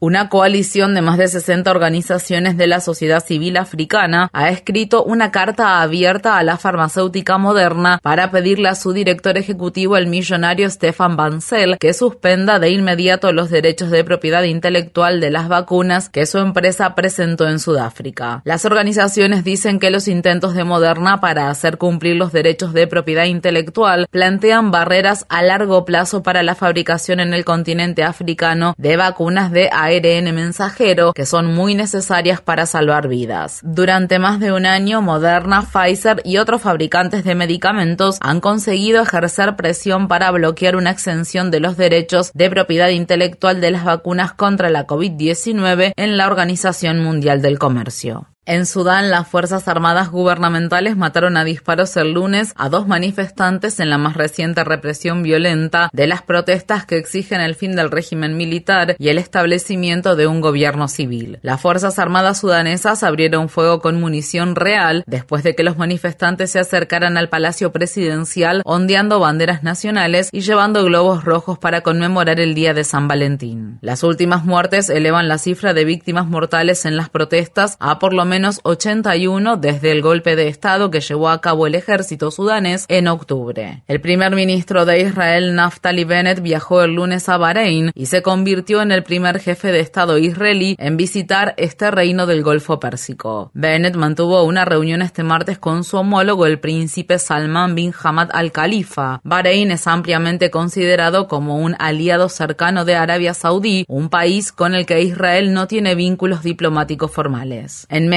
Una 0.04 0.28
coalición 0.28 0.96
de 0.96 1.00
más 1.00 1.16
de 1.16 1.28
60 1.28 1.70
organizaciones 1.70 2.56
de 2.56 2.66
la 2.66 2.80
sociedad 2.80 3.24
civil 3.24 3.56
africana 3.56 4.30
ha 4.32 4.48
escrito 4.48 5.04
una 5.04 5.30
carta 5.30 5.80
abierta 5.80 6.38
a 6.38 6.42
la 6.42 6.56
farmacéutica 6.56 7.38
moderna 7.38 8.00
para 8.02 8.32
pedirle 8.32 8.68
a 8.68 8.74
su 8.74 8.92
director 8.92 9.38
ejecutivo, 9.38 9.96
el 9.96 10.08
millonario 10.08 10.68
Stefan 10.68 11.14
Bancel, 11.14 11.78
que 11.78 11.94
suspenda 11.94 12.58
de 12.58 12.70
inmediato 12.70 13.32
los 13.32 13.48
derechos 13.48 13.92
de 13.92 14.02
propiedad 14.02 14.42
intelectual 14.42 15.20
de 15.20 15.30
las 15.30 15.46
vacunas 15.46 16.08
que 16.08 16.26
su 16.26 16.38
empresa 16.38 16.96
presentó 16.96 17.46
en 17.46 17.60
Sudáfrica. 17.60 18.42
Las 18.44 18.64
organizaciones 18.64 19.44
dicen 19.44 19.78
que 19.78 19.92
los 19.92 20.08
intentos 20.08 20.54
de 20.54 20.64
Moderna 20.64 21.20
para 21.20 21.48
hacer 21.48 21.78
cumplir 21.78 22.16
los 22.16 22.32
derechos 22.32 22.72
de 22.72 22.88
propiedad 22.88 23.26
intelectual 23.26 24.08
plantean 24.10 24.72
barreras 24.72 25.26
a 25.28 25.44
largo 25.44 25.84
plazo 25.84 26.24
para 26.24 26.42
la 26.42 26.56
fabricación 26.56 27.20
en 27.20 27.34
el 27.34 27.44
continente 27.44 28.02
africano 28.02 28.74
de 28.76 28.96
vacunas 28.96 29.52
de 29.52 29.70
ARN 29.70 29.91
mensajero 30.32 31.12
que 31.12 31.27
son 31.27 31.52
muy 31.55 31.74
necesarias 31.74 32.40
para 32.40 32.66
salvar 32.66 33.09
vidas. 33.09 33.60
Durante 33.62 34.19
más 34.19 34.40
de 34.40 34.52
un 34.52 34.66
año, 34.66 35.02
Moderna, 35.02 35.62
Pfizer 35.62 36.23
y 36.24 36.39
otros 36.39 36.62
fabricantes 36.62 37.24
de 37.24 37.35
medicamentos 37.35 38.19
han 38.20 38.40
conseguido 38.40 39.02
ejercer 39.02 39.56
presión 39.56 40.09
para 40.09 40.31
bloquear 40.31 40.77
una 40.77 40.90
exención 40.90 41.51
de 41.51 41.60
los 41.60 41.77
derechos 41.77 42.32
de 42.32 42.51
propiedad 42.51 42.89
intelectual 42.89 43.60
de 43.60 43.70
las 43.70 43.85
vacunas 43.85 44.32
contra 44.32 44.70
la 44.70 44.86
COVID-19 44.86 45.93
en 45.97 46.16
la 46.16 46.27
Organización 46.27 47.02
Mundial 47.02 47.43
del 47.43 47.59
Comercio. 47.59 48.31
En 48.44 48.66
Sudán, 48.66 49.09
las 49.12 49.28
Fuerzas 49.28 49.69
Armadas 49.69 50.10
gubernamentales 50.10 50.97
mataron 50.97 51.36
a 51.36 51.44
disparos 51.44 51.97
el 51.97 52.10
lunes 52.10 52.52
a 52.56 52.69
dos 52.69 52.89
manifestantes 52.89 53.78
en 53.78 53.89
la 53.89 53.98
más 53.98 54.16
reciente 54.16 54.64
represión 54.64 55.23
violenta 55.23 55.89
de 55.93 56.09
las 56.09 56.23
protestas 56.23 56.85
que 56.85 56.97
exigen 56.97 57.40
el 57.40 57.55
fin 57.55 57.77
del 57.77 57.93
régimen 57.93 58.36
militar 58.36 58.97
y 58.98 59.10
el 59.10 59.19
establecimiento 59.19 60.16
de 60.16 60.27
un 60.27 60.40
gobierno 60.40 60.89
civil. 60.89 61.39
Las 61.43 61.60
Fuerzas 61.60 62.01
Armadas 62.01 62.40
sudanesas 62.40 63.05
abrieron 63.05 63.48
fuego 63.48 63.81
con 63.81 64.01
munición 64.01 64.56
real 64.56 65.05
después 65.06 65.44
de 65.44 65.55
que 65.55 65.62
los 65.62 65.78
manifestantes 65.78 66.51
se 66.51 66.59
acercaran 66.59 67.16
al 67.16 67.28
Palacio 67.28 67.70
Presidencial 67.70 68.62
ondeando 68.64 69.20
banderas 69.20 69.62
nacionales 69.62 70.31
y 70.32 70.40
llevando 70.40 70.82
globos 70.82 71.23
rojos 71.23 71.60
para 71.60 71.82
conmemorar 71.82 72.40
el 72.40 72.56
Día 72.56 72.74
de 72.74 72.82
San 72.82 73.06
Valentín. 73.06 73.78
Las 73.82 74.02
últimas 74.02 74.44
muertes 74.44 74.90
elevan 74.90 75.28
la 75.28 75.39
cifra 75.39 75.74
de 75.74 75.85
víctimas 75.85 76.27
mortales 76.27 76.85
en 76.86 76.97
las 76.97 77.09
protestas 77.09 77.77
a 77.78 78.01
por 78.01 78.12
lo 78.12 78.24
menos 78.24 78.31
81 78.62 79.56
desde 79.59 79.92
el 79.92 80.00
golpe 80.00 80.36
de 80.36 80.48
Estado 80.48 80.90
que 80.90 81.00
llevó 81.00 81.28
a 81.28 81.40
cabo 81.40 81.66
el 81.66 81.74
ejército 81.74 82.30
sudanés 82.30 82.86
en 82.88 83.09
octubre. 83.09 83.82
El 83.86 84.00
primer 84.00 84.34
ministro 84.34 84.86
de 84.86 85.00
Israel, 85.00 85.54
Naftali 85.54 86.04
Bennett, 86.04 86.40
viajó 86.40 86.82
el 86.82 86.94
lunes 86.94 87.28
a 87.28 87.36
Bahrein 87.36 87.90
y 87.94 88.06
se 88.06 88.22
convirtió 88.22 88.80
en 88.80 88.90
el 88.90 89.02
primer 89.02 89.38
jefe 89.38 89.70
de 89.70 89.80
Estado 89.80 90.16
israelí 90.16 90.76
en 90.78 90.96
visitar 90.96 91.54
este 91.59 91.90
reino 91.90 92.26
del 92.26 92.42
Golfo 92.42 92.80
Pérsico. 92.80 93.50
Bennett 93.52 93.96
mantuvo 93.96 94.42
una 94.44 94.64
reunión 94.64 95.02
este 95.02 95.22
martes 95.22 95.59
con 95.59 95.84
su 95.84 95.98
homólogo, 95.98 96.46
el 96.46 96.59
príncipe 96.59 97.18
Salman 97.18 97.74
bin 97.74 97.92
Hamad 98.02 98.30
al 98.32 98.50
Khalifa. 98.50 99.20
Bahrein 99.24 99.72
es 99.72 99.86
ampliamente 99.86 100.50
considerado 100.50 101.28
como 101.28 101.59
un 101.59 101.76
aliado 101.78 102.30
cercano 102.30 102.86
de 102.86 102.94
Arabia 102.94 103.34
Saudí, 103.34 103.84
un 103.88 104.09
país 104.09 104.52
con 104.52 104.74
el 104.74 104.86
que 104.86 105.02
Israel 105.02 105.52
no 105.52 105.66
tiene 105.66 105.94
vínculos 105.94 106.42
diplomáticos 106.42 107.10
formales. 107.10 107.86
En 107.88 108.09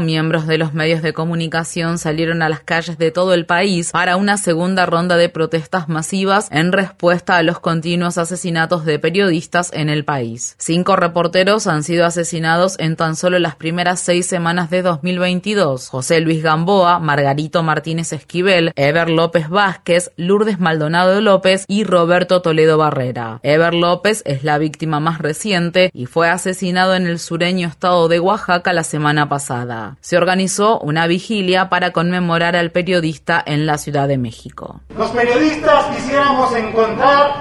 miembros 0.00 0.46
de 0.46 0.58
los 0.58 0.72
medios 0.72 1.02
de 1.02 1.12
comunicación 1.12 1.98
salieron 1.98 2.42
a 2.42 2.48
las 2.48 2.60
calles 2.60 2.98
de 2.98 3.10
todo 3.10 3.34
el 3.34 3.46
país 3.46 3.90
para 3.90 4.16
una 4.16 4.36
segunda 4.36 4.86
ronda 4.86 5.16
de 5.16 5.28
protestas 5.28 5.88
masivas 5.88 6.48
en 6.50 6.72
respuesta 6.72 7.36
a 7.36 7.42
los 7.42 7.58
continuos 7.58 8.18
asesinatos 8.18 8.84
de 8.84 8.98
periodistas 8.98 9.70
en 9.72 9.88
el 9.88 10.04
país. 10.04 10.54
Cinco 10.58 10.96
reporteros 10.96 11.66
han 11.66 11.82
sido 11.82 12.06
asesinados 12.06 12.78
en 12.78 12.96
tan 12.96 13.16
solo 13.16 13.38
las 13.38 13.56
primeras 13.56 14.00
seis 14.00 14.26
semanas 14.26 14.70
de 14.70 14.82
2022. 14.82 15.88
José 15.88 16.20
Luis 16.20 16.42
Gamboa, 16.42 16.98
Margarito 16.98 17.62
Martínez 17.62 18.12
Esquivel, 18.12 18.72
Ever 18.76 19.10
López 19.10 19.48
Vázquez, 19.48 20.12
Lourdes 20.16 20.60
Maldonado 20.60 21.20
López 21.20 21.64
y 21.68 21.84
Roberto 21.84 22.42
Toledo 22.42 22.78
Barrera. 22.78 23.40
Ever 23.42 23.74
López 23.74 24.22
es 24.24 24.44
la 24.44 24.58
víctima 24.58 25.00
más 25.00 25.18
reciente 25.18 25.90
y 25.92 26.06
fue 26.06 26.28
asesinado 26.28 26.94
en 26.94 27.06
el 27.06 27.18
sureño 27.18 27.68
estado 27.68 28.08
de 28.08 28.20
Oaxaca 28.20 28.72
la 28.72 28.84
semana 28.84 29.28
pasada 29.28 29.47
Se 30.00 30.16
organizó 30.16 30.78
una 30.80 31.06
vigilia 31.06 31.68
para 31.68 31.92
conmemorar 31.92 32.56
al 32.56 32.70
periodista 32.70 33.42
en 33.44 33.66
la 33.66 33.78
Ciudad 33.78 34.08
de 34.08 34.18
México. 34.18 34.80
Los 34.96 35.10
periodistas 35.10 35.86
quisiéramos 35.96 36.54
encontrar 36.54 37.32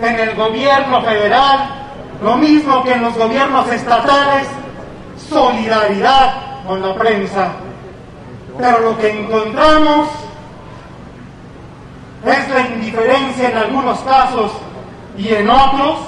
en 0.00 0.18
el 0.18 0.34
gobierno 0.34 1.02
federal 1.02 1.82
lo 2.22 2.36
mismo 2.36 2.82
que 2.84 2.92
en 2.92 3.02
los 3.02 3.16
gobiernos 3.16 3.68
estatales, 3.68 4.48
solidaridad 5.28 6.64
con 6.66 6.80
la 6.80 6.94
prensa. 6.94 7.52
Pero 8.58 8.80
lo 8.80 8.98
que 8.98 9.10
encontramos 9.10 10.08
es 12.24 12.48
la 12.48 12.60
indiferencia 12.60 13.50
en 13.50 13.56
algunos 13.56 13.98
casos 14.00 14.52
y 15.18 15.28
en 15.28 15.50
otros 15.50 15.98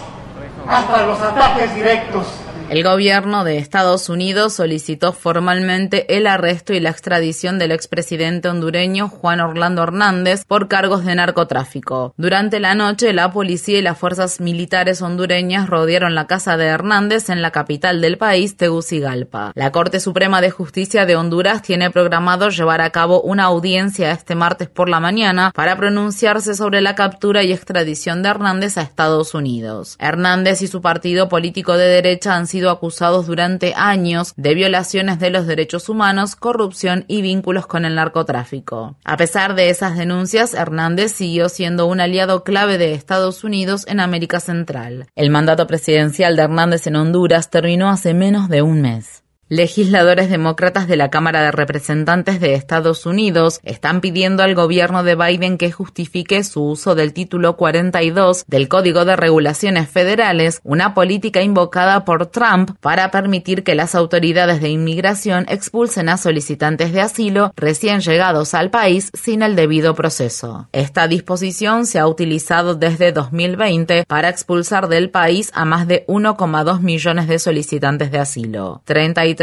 hasta 0.68 1.06
los 1.06 1.20
ataques 1.20 1.74
directos. 1.74 2.43
El 2.70 2.82
gobierno 2.82 3.44
de 3.44 3.58
Estados 3.58 4.08
Unidos 4.08 4.54
solicitó 4.54 5.12
formalmente 5.12 6.16
el 6.16 6.26
arresto 6.26 6.72
y 6.72 6.80
la 6.80 6.88
extradición 6.88 7.58
del 7.58 7.72
expresidente 7.72 8.48
hondureño 8.48 9.08
Juan 9.08 9.40
Orlando 9.40 9.82
Hernández 9.82 10.44
por 10.46 10.66
cargos 10.66 11.04
de 11.04 11.14
narcotráfico. 11.14 12.14
Durante 12.16 12.60
la 12.60 12.74
noche, 12.74 13.12
la 13.12 13.30
policía 13.32 13.78
y 13.78 13.82
las 13.82 13.98
fuerzas 13.98 14.40
militares 14.40 15.02
hondureñas 15.02 15.68
rodearon 15.68 16.14
la 16.14 16.26
casa 16.26 16.56
de 16.56 16.64
Hernández 16.64 17.28
en 17.28 17.42
la 17.42 17.52
capital 17.52 18.00
del 18.00 18.16
país, 18.16 18.56
Tegucigalpa. 18.56 19.52
La 19.54 19.70
Corte 19.70 20.00
Suprema 20.00 20.40
de 20.40 20.50
Justicia 20.50 21.04
de 21.04 21.16
Honduras 21.16 21.60
tiene 21.60 21.90
programado 21.90 22.48
llevar 22.48 22.80
a 22.80 22.90
cabo 22.90 23.20
una 23.20 23.44
audiencia 23.44 24.10
este 24.10 24.34
martes 24.34 24.70
por 24.70 24.88
la 24.88 25.00
mañana 25.00 25.52
para 25.54 25.76
pronunciarse 25.76 26.54
sobre 26.54 26.80
la 26.80 26.94
captura 26.94 27.42
y 27.44 27.52
extradición 27.52 28.22
de 28.22 28.30
Hernández 28.30 28.78
a 28.78 28.82
Estados 28.82 29.34
Unidos. 29.34 29.96
Hernández 30.00 30.62
y 30.62 30.66
su 30.66 30.80
partido 30.80 31.28
político 31.28 31.76
de 31.76 31.86
derecha 31.86 32.34
han 32.34 32.46
sido 32.46 32.53
acusados 32.62 33.26
durante 33.26 33.74
años 33.76 34.32
de 34.36 34.54
violaciones 34.54 35.18
de 35.18 35.30
los 35.30 35.46
derechos 35.46 35.88
humanos, 35.88 36.36
corrupción 36.36 37.04
y 37.08 37.22
vínculos 37.22 37.66
con 37.66 37.84
el 37.84 37.94
narcotráfico. 37.94 38.96
A 39.04 39.16
pesar 39.16 39.54
de 39.54 39.70
esas 39.70 39.96
denuncias, 39.96 40.54
Hernández 40.54 41.12
siguió 41.12 41.48
siendo 41.48 41.86
un 41.86 42.00
aliado 42.00 42.44
clave 42.44 42.78
de 42.78 42.94
Estados 42.94 43.44
Unidos 43.44 43.84
en 43.88 44.00
América 44.00 44.40
Central. 44.40 45.06
El 45.14 45.30
mandato 45.30 45.66
presidencial 45.66 46.36
de 46.36 46.42
Hernández 46.42 46.86
en 46.86 46.96
Honduras 46.96 47.50
terminó 47.50 47.88
hace 47.90 48.14
menos 48.14 48.48
de 48.48 48.62
un 48.62 48.80
mes. 48.80 49.23
Legisladores 49.54 50.30
demócratas 50.30 50.88
de 50.88 50.96
la 50.96 51.10
Cámara 51.10 51.40
de 51.40 51.52
Representantes 51.52 52.40
de 52.40 52.54
Estados 52.54 53.06
Unidos 53.06 53.60
están 53.62 54.00
pidiendo 54.00 54.42
al 54.42 54.56
gobierno 54.56 55.04
de 55.04 55.14
Biden 55.14 55.58
que 55.58 55.70
justifique 55.70 56.42
su 56.42 56.64
uso 56.64 56.96
del 56.96 57.12
título 57.12 57.56
42 57.56 58.46
del 58.48 58.66
Código 58.66 59.04
de 59.04 59.14
Regulaciones 59.14 59.88
Federales, 59.88 60.60
una 60.64 60.92
política 60.92 61.40
invocada 61.40 62.04
por 62.04 62.26
Trump 62.26 62.72
para 62.80 63.12
permitir 63.12 63.62
que 63.62 63.76
las 63.76 63.94
autoridades 63.94 64.60
de 64.60 64.70
inmigración 64.70 65.46
expulsen 65.48 66.08
a 66.08 66.16
solicitantes 66.16 66.92
de 66.92 67.02
asilo 67.02 67.52
recién 67.54 68.00
llegados 68.00 68.54
al 68.54 68.70
país 68.70 69.12
sin 69.14 69.42
el 69.42 69.54
debido 69.54 69.94
proceso. 69.94 70.68
Esta 70.72 71.06
disposición 71.06 71.86
se 71.86 72.00
ha 72.00 72.08
utilizado 72.08 72.74
desde 72.74 73.12
2020 73.12 74.04
para 74.08 74.30
expulsar 74.30 74.88
del 74.88 75.10
país 75.10 75.52
a 75.54 75.64
más 75.64 75.86
de 75.86 76.04
1,2 76.08 76.80
millones 76.80 77.28
de 77.28 77.38
solicitantes 77.38 78.10
de 78.10 78.18
asilo 78.18 78.82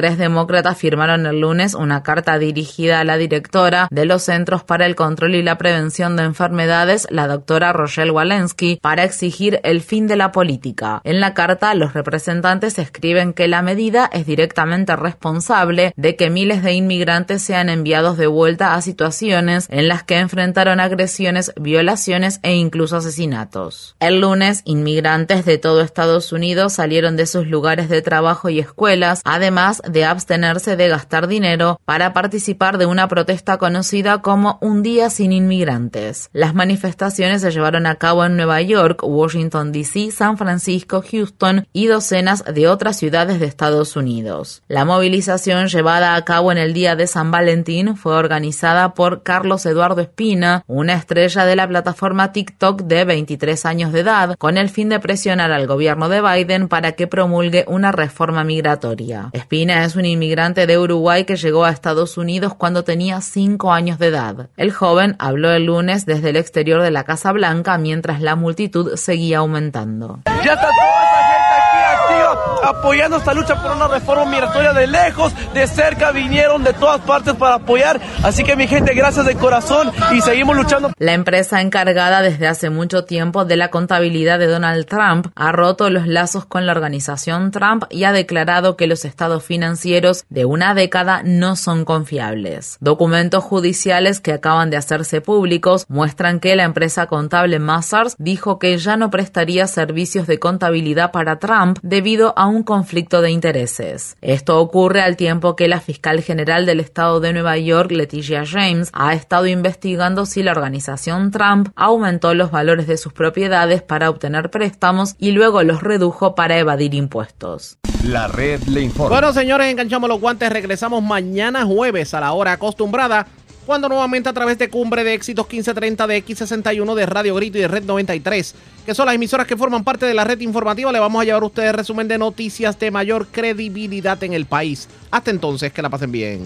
tres 0.02 0.18
demócratas 0.18 0.80
firmaron 0.80 1.28
el 1.28 1.42
lunes 1.42 1.76
una 1.76 2.02
carta 2.02 2.40
dirigida 2.40 3.00
a 3.00 3.04
la 3.04 3.18
directora 3.18 3.88
de 3.92 4.06
los 4.06 4.24
Centros 4.24 4.64
para 4.64 4.88
el 4.88 4.96
Control 4.96 5.36
y 5.36 5.44
la 5.44 5.60
Prevención 5.60 6.16
de 6.16 6.24
Enfermedades, 6.24 7.06
la 7.12 7.28
doctora 7.28 7.72
Rochelle 7.72 8.10
Walensky, 8.10 8.80
para 8.82 9.04
exigir 9.04 9.60
el 9.64 9.82
fin 9.82 10.08
de 10.08 10.16
la 10.16 10.32
política. 10.32 11.02
En 11.04 11.20
la 11.20 11.36
carta, 11.36 11.76
los 11.76 11.94
representantes 11.94 12.80
escriben 12.80 13.34
que 13.34 13.48
la 13.48 13.62
medida 13.62 14.10
es 14.12 14.26
directamente 14.26 14.96
responsable 14.96 15.94
de 15.96 16.16
que 16.16 16.32
miles 16.32 16.64
de 16.64 16.74
inmigrantes 16.74 17.44
sean 17.44 17.70
enviados 17.70 18.18
de 18.18 18.26
vuelta 18.26 18.74
a 18.74 18.82
situaciones 18.82 19.68
en 19.70 19.88
las 19.88 20.02
que 20.02 20.18
enfrentaron 20.18 20.80
agresiones, 20.80 21.54
violaciones 21.62 22.40
e 22.42 22.56
incluso 22.56 22.98
asesinatos. 22.98 23.96
El 24.00 24.22
lunes, 24.22 24.64
inmigrantes 24.66 25.46
de 25.46 25.60
todo 25.60 25.82
Estados 25.82 26.32
Unidos 26.32 26.74
salieron 26.74 27.18
de 27.18 27.28
sus 27.28 27.46
lugares 27.46 27.88
de 27.88 28.02
trabajo 28.02 28.50
y 28.50 28.60
escuelas, 28.60 29.22
además 29.26 29.81
de 29.88 30.06
abstenerse 30.06 30.76
de 30.76 30.88
gastar 30.88 31.28
dinero 31.28 31.80
para 31.86 32.14
participar 32.14 32.78
de 32.78 32.86
una 32.86 33.08
protesta 33.08 33.58
conocida 33.58 34.22
como 34.22 34.58
Un 34.62 34.84
Día 34.84 35.10
sin 35.10 35.32
Inmigrantes. 35.32 36.30
Las 36.34 36.54
manifestaciones 36.54 37.42
se 37.42 37.52
llevaron 37.52 37.86
a 37.86 37.96
cabo 37.96 38.26
en 38.26 38.36
Nueva 38.36 38.62
York, 38.62 39.02
Washington, 39.04 39.72
D.C., 39.72 40.12
San 40.12 40.38
Francisco, 40.38 41.04
Houston 41.10 41.68
y 41.74 41.88
docenas 41.88 42.44
de 42.44 42.68
otras 42.68 42.98
ciudades 42.98 43.40
de 43.40 43.46
Estados 43.46 43.96
Unidos. 43.96 44.64
La 44.68 44.86
movilización 44.86 45.68
llevada 45.68 46.16
a 46.16 46.26
cabo 46.26 46.52
en 46.52 46.58
el 46.58 46.74
Día 46.74 46.96
de 46.96 47.08
San 47.08 47.32
Valentín 47.32 47.96
fue 47.96 48.14
organizada 48.14 48.94
por 48.94 49.24
Carlos 49.24 49.66
Eduardo 49.66 50.02
Espina, 50.02 50.64
una 50.68 50.94
estrella 50.94 51.46
de 51.46 51.56
la 51.56 51.68
plataforma 51.68 52.32
TikTok 52.32 52.82
de 52.84 53.06
23 53.06 53.66
años 53.66 53.94
de 53.94 54.02
edad, 54.02 54.36
con 54.38 54.58
el 54.58 54.70
fin 54.70 54.90
de 54.90 55.00
presionar 55.00 55.52
al 55.52 55.68
gobierno 55.68 56.10
de 56.10 56.22
Biden 56.22 56.68
para 56.68 56.94
que 56.94 57.08
promulgue 57.08 57.66
una 57.68 57.92
reforma 57.92 58.44
migratoria. 58.44 59.30
Espina 59.34 59.71
es 59.72 59.96
un 59.96 60.06
inmigrante 60.06 60.68
de 60.68 60.78
Uruguay 60.78 61.24
que 61.24 61.36
llegó 61.36 61.66
a 61.66 61.72
Estados 61.72 62.18
Unidos 62.18 62.54
cuando 62.56 62.84
tenía 62.84 63.22
cinco 63.22 63.72
años 63.72 64.00
de 64.00 64.08
edad. 64.08 64.50
El 64.58 64.72
joven 64.72 65.16
habló 65.20 65.52
el 65.52 65.66
lunes 65.66 66.06
desde 66.06 66.30
el 66.30 66.36
exterior 66.36 66.82
de 66.82 66.92
la 66.92 67.04
Casa 67.04 67.32
Blanca 67.32 67.78
mientras 67.78 68.22
la 68.22 68.36
multitud 68.36 68.96
seguía 68.96 69.40
aumentando. 69.40 70.20
Ya 70.44 70.54
está 70.54 70.70
esa 70.70 71.24
gente 71.28 71.54
aquí 71.56 72.20
activa 72.20 72.51
apoyando 72.64 73.18
esta 73.18 73.34
lucha 73.34 73.62
por 73.62 73.72
una 73.72 73.88
reforma 73.88 74.26
migratoria 74.26 74.74
de 74.74 74.88
lejos, 74.88 75.34
de 75.54 75.68
cerca, 75.68 76.12
vinieron 76.12 76.64
de 76.64 76.74
todas 76.74 77.02
partes 77.02 77.34
para 77.36 77.56
apoyar. 77.56 78.00
Así 78.24 78.44
que 78.44 78.56
mi 78.56 78.68
gente, 78.68 78.94
gracias 78.94 79.26
de 79.26 79.36
corazón 79.36 79.92
y 80.14 80.22
seguimos 80.22 80.56
luchando. 80.56 80.92
La 80.98 81.14
empresa 81.14 81.62
encargada 81.62 82.22
desde 82.22 82.48
hace 82.48 82.70
mucho 82.70 83.06
tiempo 83.06 83.46
de 83.46 83.58
la 83.58 83.70
contabilidad 83.70 84.40
de 84.40 84.48
Donald 84.48 84.86
Trump 84.86 85.28
ha 85.36 85.52
roto 85.52 85.90
los 85.90 86.08
lazos 86.08 86.46
con 86.46 86.66
la 86.66 86.74
organización 86.74 87.52
Trump 87.52 87.86
y 87.90 88.04
ha 88.04 88.12
declarado 88.12 88.76
que 88.76 88.88
los 88.88 89.06
estados 89.06 89.44
financieros 89.44 90.26
de 90.30 90.46
una 90.46 90.74
década 90.74 91.22
no 91.24 91.56
son 91.56 91.86
confiables. 91.86 92.78
Documentos 92.80 93.44
judiciales 93.44 94.20
que 94.20 94.34
acaban 94.34 94.70
de 94.70 94.78
hacerse 94.78 95.22
públicos 95.22 95.86
muestran 95.88 96.40
que 96.40 96.56
la 96.56 96.64
empresa 96.64 97.08
contable 97.08 97.60
Mazars 97.60 98.16
dijo 98.18 98.60
que 98.60 98.78
ya 98.78 98.98
no 98.98 99.10
prestaría 99.10 99.68
servicios 99.68 100.28
de 100.28 100.40
contabilidad 100.40 101.12
para 101.12 101.40
Trump 101.40 101.80
debido 101.82 102.34
a 102.38 102.48
un 102.48 102.51
conflicto 102.64 103.22
de 103.22 103.32
intereses. 103.32 104.16
Esto 104.22 104.60
ocurre 104.60 105.02
al 105.02 105.18
tiempo 105.18 105.56
que 105.56 105.68
la 105.68 105.82
fiscal 105.82 106.22
general 106.22 106.66
del 106.66 106.80
estado 106.80 107.20
de 107.20 107.34
Nueva 107.34 107.58
York, 107.58 107.92
Leticia 107.92 108.44
James, 108.46 108.90
ha 108.94 109.14
estado 109.14 109.48
investigando 109.48 110.26
si 110.26 110.44
la 110.44 110.52
organización 110.52 111.32
Trump 111.32 111.70
aumentó 111.76 112.34
los 112.34 112.52
valores 112.52 112.88
de 112.88 112.98
sus 112.98 113.14
propiedades 113.14 113.82
para 113.82 114.10
obtener 114.10 114.52
préstamos 114.52 115.16
y 115.18 115.32
luego 115.32 115.64
los 115.64 115.82
redujo 115.82 116.36
para 116.36 116.58
evadir 116.58 116.94
impuestos. 116.94 117.78
La 118.04 118.28
red 118.28 118.62
le 118.64 118.82
informa. 118.82 119.16
Bueno, 119.16 119.32
señores, 119.32 119.68
enganchamos 119.68 120.10
los 120.10 120.20
guantes. 120.20 120.52
Regresamos 120.52 121.04
mañana 121.04 121.66
jueves 121.66 122.14
a 122.14 122.20
la 122.20 122.34
hora 122.34 122.54
acostumbrada 122.54 123.28
cuando 123.72 123.88
nuevamente 123.88 124.28
a 124.28 124.34
través 124.34 124.58
de 124.58 124.70
Cumbre 124.70 125.02
de 125.02 125.14
Éxitos 125.14 125.46
1530 125.46 126.06
de 126.06 126.26
X61 126.26 126.94
de 126.94 127.06
Radio 127.06 127.36
Grito 127.36 127.58
y 127.58 127.62
de 127.62 127.70
Red 127.70 127.86
93, 127.86 128.54
que 128.86 128.94
son 128.94 129.06
las 129.06 129.16
emisoras 129.16 129.48
que 129.48 129.56
forman 129.56 129.86
parte 129.86 130.06
de 130.06 130.14
la 130.14 130.26
red 130.26 130.42
informativa, 130.42 130.92
le 130.92 131.00
vamos 131.00 131.22
a 131.22 131.24
llevar 131.24 131.42
a 131.42 131.46
ustedes 131.46 131.74
resumen 131.74 132.10
de 132.10 132.18
noticias 132.18 132.78
de 132.78 132.92
mayor 132.92 133.28
credibilidad 133.28 134.22
en 134.26 134.34
el 134.34 134.46
país. 134.46 134.90
Hasta 135.10 135.32
entonces, 135.32 135.72
que 135.72 135.82
la 135.82 135.90
pasen 135.90 136.12
bien. 136.12 136.44